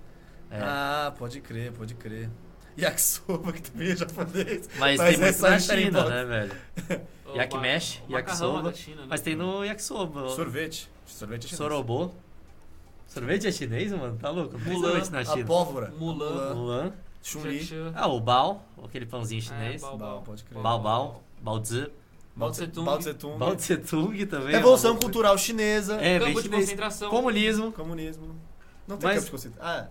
É. 0.51 0.59
Ah, 0.61 1.15
pode 1.19 1.41
crer, 1.41 1.73
pode 1.73 1.95
crer. 1.95 2.29
Yakisoba, 2.77 3.53
que 3.53 3.63
também 3.63 3.93
é 3.93 3.97
japonês. 3.97 4.69
Mas, 4.79 5.01
tem 5.01 5.15
é 5.15 5.17
muito 5.17 5.43
na 5.43 5.59
China, 5.59 6.09
né, 6.11 6.25
velho? 6.25 7.07
Yakimesh, 7.35 8.03
yakisoba. 8.09 8.73
China, 8.75 9.03
né? 9.03 9.07
Mas 9.09 9.21
tem 9.21 9.35
no 9.35 9.65
yakisoba. 9.65 10.29
Sorvete. 10.29 10.91
Sorvete 11.07 11.45
é 11.45 11.49
chinês. 11.49 11.59
Sorobô. 11.59 12.11
Sorvete 13.07 13.47
é 13.47 13.53
chinês, 13.53 13.93
mano? 13.93 14.17
Tá 14.21 14.31
louco? 14.31 14.55
Não 14.59 14.65
tem 14.65 14.73
Mulan. 14.75 14.89
sorvete 14.91 15.11
na 15.11 15.19
A 15.21 15.25
China. 15.25 15.47
pólvora. 15.47 15.93
Mulan. 15.99 16.55
Mulan. 16.55 16.93
Chun-Li. 17.23 17.69
Ah, 17.95 18.07
o 18.09 18.21
bao, 18.21 18.65
aquele 18.85 19.07
pãozinho 19.07 19.39
É, 19.39 19.43
chinês. 19.43 19.81
Bao 19.83 19.97
Bao, 19.97 20.09
Bao. 20.17 20.23
pode 20.23 20.45
crer. 20.45 20.61
Bao 20.63 20.79
Bao. 20.81 21.23
Bao 21.41 21.61
Tse 21.61 22.67
Tung. 22.67 22.85
Bao 22.85 22.99
Tse 22.99 23.15
Tung. 23.15 23.39
Bao 23.39 23.55
Tse 23.57 23.77
Tung 23.79 24.27
também. 24.27 24.51
Revolução 24.55 24.95
é 24.97 24.99
Cultural 25.01 25.39
Chinesa. 25.39 25.95
É, 26.01 26.19
Campo 26.19 26.35
de 26.35 26.43
chinês. 26.43 26.65
concentração. 26.65 27.11
Comunismo. 27.11 27.73
Comunismo. 27.73 28.35
Não 28.89 28.97
tem 28.97 29.09
Mas- 29.11 29.15
campo 29.17 29.25
de 29.27 29.31
concentração. 29.31 29.67
Ah, 29.71 29.89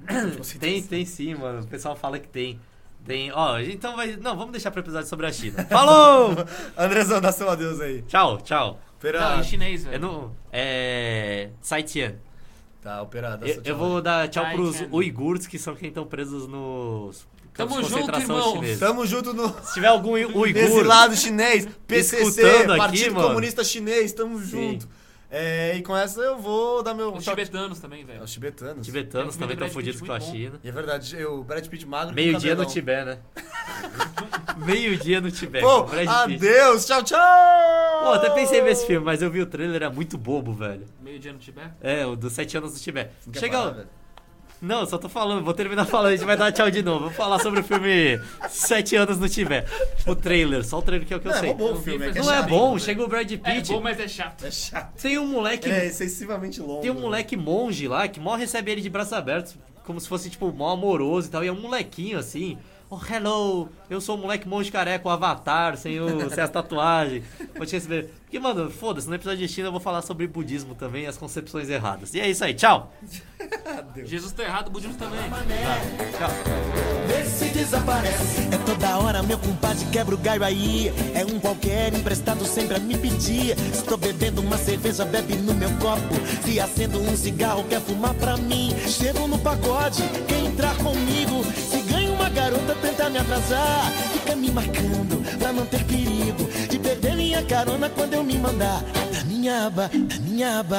não 0.00 0.06
tem 0.06 0.16
campo 0.16 0.30
de 0.32 0.36
concentração. 0.38 0.60
Tem, 0.60 0.82
tem 0.82 1.04
sim, 1.06 1.34
mano. 1.34 1.62
O 1.62 1.66
pessoal 1.66 1.94
fala 1.96 2.18
que 2.18 2.28
tem. 2.28 2.60
Tem. 3.06 3.30
Ó, 3.32 3.58
então 3.60 3.94
vai. 3.94 4.16
Não, 4.16 4.36
vamos 4.36 4.50
deixar 4.50 4.70
pro 4.72 4.80
episódio 4.80 5.08
sobre 5.08 5.26
a 5.26 5.32
China. 5.32 5.64
Falou! 5.70 6.32
Andrezão, 6.76 7.20
dá 7.20 7.30
seu 7.30 7.48
adeus 7.48 7.80
aí. 7.80 8.02
tchau, 8.02 8.38
tchau. 8.38 8.80
Pera. 8.98 9.20
Não, 9.36 9.40
em 9.40 9.44
chinês, 9.44 9.84
velho. 9.84 9.94
É 9.94 9.98
no. 9.98 10.34
É. 10.52 11.50
Saitian. 11.60 12.16
Tá, 12.86 13.02
operado. 13.02 13.44
dá 13.44 13.48
Eu, 13.48 13.62
eu 13.64 13.76
vou 13.76 14.00
dar 14.00 14.28
tchau 14.28 14.44
Ai, 14.44 14.54
pros 14.54 14.76
cara. 14.76 14.88
uigures, 14.92 15.44
que 15.48 15.58
são 15.58 15.74
quem 15.74 15.88
estão 15.88 16.06
presos 16.06 16.46
nos 16.46 17.26
campos 17.52 17.74
Tamo 17.74 17.82
de 17.82 17.88
junto, 17.90 18.00
concentração 18.06 18.36
irmão. 18.38 18.54
chineses. 18.54 18.78
Tamo 18.78 19.06
junto 19.06 19.34
no. 19.34 19.48
Se 19.64 19.74
tiver 19.74 19.88
algum 19.88 20.12
uigur, 20.14 20.46
Exilado 20.56 21.16
chinês, 21.16 21.66
PCC, 21.84 22.46
aqui, 22.48 22.76
Partido 22.76 23.14
mano. 23.16 23.28
Comunista 23.28 23.64
Chinês, 23.64 24.12
tamo 24.12 24.38
Sim. 24.38 24.46
junto. 24.46 24.88
É, 25.30 25.76
e 25.76 25.82
com 25.82 25.96
essa 25.96 26.20
eu 26.20 26.38
vou 26.38 26.82
dar 26.82 26.94
meu. 26.94 27.12
Os 27.12 27.24
tibetanos 27.24 27.80
também, 27.80 28.02
É, 28.02 28.04
velho. 28.04 28.22
Os 28.22 28.32
tibetanos. 28.32 28.86
tibetanos 28.86 29.36
também 29.36 29.54
estão 29.54 29.68
fodidos 29.68 30.00
com 30.00 30.12
a. 30.12 30.20
China. 30.20 30.60
E 30.62 30.68
é 30.68 30.72
verdade, 30.72 31.16
eu, 31.16 31.40
o 31.40 31.44
Brad 31.44 31.66
Pitt 31.66 31.86
magro. 31.86 32.14
Meio-dia 32.14 32.54
no. 32.54 32.64
Tibete, 32.64 33.04
né? 33.06 33.18
Meio-dia 34.64 35.20
no 35.20 35.30
Tibete. 35.30 35.64
Pô, 35.64 35.86
adeus, 36.08 36.86
tchau, 36.86 37.02
tchau! 37.02 37.18
Pô, 38.04 38.12
até 38.12 38.30
pensei 38.30 38.60
em 38.60 38.64
ver 38.64 38.70
esse 38.70 38.86
filme, 38.86 39.04
mas 39.04 39.20
eu 39.20 39.30
vi 39.30 39.42
o 39.42 39.46
trailer, 39.46 39.76
era 39.76 39.90
muito 39.90 40.16
bobo, 40.16 40.52
velho. 40.52 40.86
Meio 41.00 41.18
dia 41.18 41.32
no 41.32 41.38
Tibete. 41.38 41.72
É, 41.80 42.06
o 42.06 42.16
dos 42.16 42.32
sete 42.32 42.56
anos 42.56 42.72
do 42.72 42.80
Tibete. 42.80 43.10
Chega. 43.34 43.58
parar, 43.58 43.70
velho? 43.72 43.88
Não, 44.60 44.80
eu 44.80 44.86
só 44.86 44.96
tô 44.96 45.08
falando, 45.08 45.44
vou 45.44 45.52
terminar 45.52 45.84
falando, 45.84 46.12
a 46.12 46.16
gente 46.16 46.24
vai 46.24 46.36
dar 46.36 46.50
tchau 46.50 46.70
de 46.70 46.82
novo. 46.82 47.00
Vou 47.04 47.10
falar 47.10 47.38
sobre 47.40 47.60
o 47.60 47.62
filme 47.64 48.18
Sete 48.48 48.96
Anos 48.96 49.18
no 49.18 49.28
Tibete. 49.28 49.70
O 50.06 50.14
trailer, 50.16 50.64
só 50.64 50.78
o 50.78 50.82
trailer 50.82 51.06
que 51.06 51.12
é 51.12 51.16
o 51.18 51.20
que 51.20 51.28
eu 51.28 51.32
Não, 51.32 51.38
é 51.38 51.40
sei. 51.42 51.54
bom 51.54 51.64
o 51.64 51.68
Eu 51.68 51.82
filme, 51.82 52.06
é 52.06 52.12
que 52.12 52.18
é 52.18 52.22
Não 52.22 52.32
é 52.32 52.36
chato. 52.38 52.48
bom, 52.48 52.78
chega 52.78 53.04
o 53.04 53.06
Brad 53.08 53.30
É 53.30 53.36
Pitt. 53.36 53.70
bom, 53.72 53.80
mas 53.82 54.00
é 54.00 54.08
chato. 54.08 54.46
É 54.46 54.50
chato. 54.50 55.00
Tem 55.00 55.18
um 55.18 55.26
moleque. 55.26 55.70
É 55.70 55.84
excessivamente 55.86 56.60
longo. 56.60 56.80
Tem 56.80 56.90
um 56.90 57.00
moleque 57.00 57.36
monge 57.36 57.86
lá 57.86 58.08
que 58.08 58.18
mal 58.18 58.36
recebe 58.36 58.70
ele 58.72 58.80
de 58.80 58.88
braços 58.88 59.12
abertos, 59.12 59.56
como 59.84 60.00
se 60.00 60.08
fosse, 60.08 60.30
tipo, 60.30 60.50
mó 60.52 60.72
amoroso 60.72 61.28
e 61.28 61.30
tal. 61.30 61.44
E 61.44 61.48
é 61.48 61.52
um 61.52 61.60
molequinho 61.60 62.18
assim. 62.18 62.56
Oh, 62.88 63.00
hello! 63.10 63.68
Eu 63.90 64.00
sou 64.00 64.16
o 64.16 64.18
moleque 64.18 64.46
monge 64.46 64.70
careca, 64.70 65.08
o 65.08 65.10
avatar, 65.10 65.76
sem, 65.76 65.98
o, 66.00 66.06
sem 66.30 66.42
as 66.42 66.50
tatuagens. 66.50 67.24
Vou 67.56 67.66
te 67.66 67.72
receber. 67.72 68.12
Porque, 68.22 68.38
mano, 68.38 68.70
foda-se, 68.70 69.08
no 69.08 69.14
episódio 69.16 69.38
de 69.38 69.52
China 69.52 69.68
eu 69.68 69.72
vou 69.72 69.80
falar 69.80 70.02
sobre 70.02 70.26
budismo 70.28 70.72
também 70.74 71.02
e 71.02 71.06
as 71.06 71.16
concepções 71.16 71.68
erradas. 71.68 72.14
E 72.14 72.20
é 72.20 72.30
isso 72.30 72.44
aí, 72.44 72.54
tchau! 72.54 72.92
Jesus 74.04 74.32
tá 74.32 74.44
errado, 74.44 74.68
o 74.68 74.70
budismo 74.70 74.94
também. 74.94 75.18
Vê 77.08 77.24
se 77.24 77.46
desaparece. 77.46 78.48
É 78.52 78.58
toda 78.64 78.98
hora, 78.98 79.22
meu 79.22 79.38
compadre 79.38 79.84
quebra 79.86 80.14
o 80.14 80.18
galho 80.18 80.44
aí. 80.44 80.92
É 81.14 81.24
um 81.24 81.40
qualquer 81.40 81.92
emprestado 81.92 82.44
sempre 82.44 82.76
a 82.76 82.78
me 82.78 82.96
pedir. 82.96 83.56
Estou 83.72 83.96
bebendo 83.96 84.40
uma 84.40 84.58
cerveja, 84.58 85.04
bebe 85.04 85.34
no 85.36 85.54
meu 85.54 85.70
copo. 85.78 86.14
Se 86.44 86.60
acendo 86.60 87.00
um 87.00 87.16
cigarro, 87.16 87.64
quer 87.64 87.80
fumar 87.80 88.14
pra 88.14 88.36
mim. 88.36 88.74
Chego 88.86 89.26
no 89.26 89.38
pagode, 89.38 90.02
quer 90.28 90.38
entrar 90.40 90.76
comigo. 90.76 91.44
Se 91.44 91.85
garota 92.36 92.74
tenta 92.82 93.08
me 93.08 93.18
atrasar. 93.18 93.90
Fica 94.12 94.36
me 94.36 94.50
marcando 94.50 95.38
pra 95.38 95.52
não 95.52 95.64
ter 95.64 95.82
perigo 95.84 96.44
de 96.68 96.78
perder 96.78 97.16
minha 97.16 97.42
carona 97.42 97.88
quando 97.88 98.12
eu 98.12 98.22
me 98.22 98.38
mandar. 98.38 98.82
Da 99.12 99.24
minha 99.24 99.66
aba, 99.66 99.88
da 99.88 100.18
minha 100.20 100.60
aba, 100.60 100.76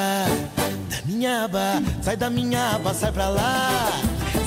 da 0.89 1.01
minha 1.05 1.43
aba. 1.45 1.81
Sai 2.03 2.15
da 2.15 2.29
minha 2.29 2.75
aba, 2.75 2.93
sai 2.93 3.11
pra 3.11 3.29
lá. 3.29 3.89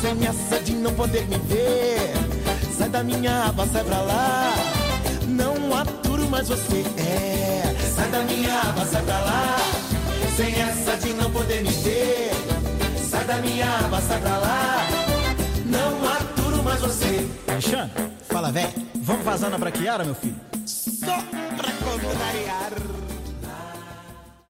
Sem 0.00 0.26
essa 0.26 0.62
de 0.62 0.72
não 0.72 0.94
poder 0.94 1.26
me 1.26 1.36
ver. 1.38 2.12
Sai 2.78 2.88
da 2.88 3.02
minha 3.02 3.46
aba, 3.48 3.66
sai 3.66 3.84
pra 3.84 4.00
lá. 4.00 4.54
Não 5.26 5.76
aturo 5.76 6.28
mais 6.30 6.48
você, 6.48 6.84
é. 6.96 7.74
Sai 7.94 8.08
da 8.08 8.20
minha 8.20 8.60
aba, 8.60 8.86
sai 8.86 9.02
pra 9.02 9.18
lá. 9.18 9.56
Sem 10.36 10.54
essa 10.54 10.96
de 10.96 11.12
não 11.14 11.30
poder 11.30 11.60
me 11.62 11.70
ver. 11.70 12.30
Sai 13.10 13.24
da 13.24 13.36
minha 13.38 13.66
aba, 13.84 14.00
sai 14.00 14.20
pra 14.20 14.38
lá. 14.38 14.86
Não 15.66 16.09
você. 16.80 17.28
Alexandre, 17.46 17.90
fala, 18.28 18.50
véi. 18.50 18.72
Vamos 18.96 19.24
vazar 19.24 19.50
na 19.50 19.58
braquiara, 19.58 20.04
meu 20.04 20.14
filho? 20.14 20.36
Só 20.66 21.16
pra 21.56 21.72
contrariar. 21.72 22.99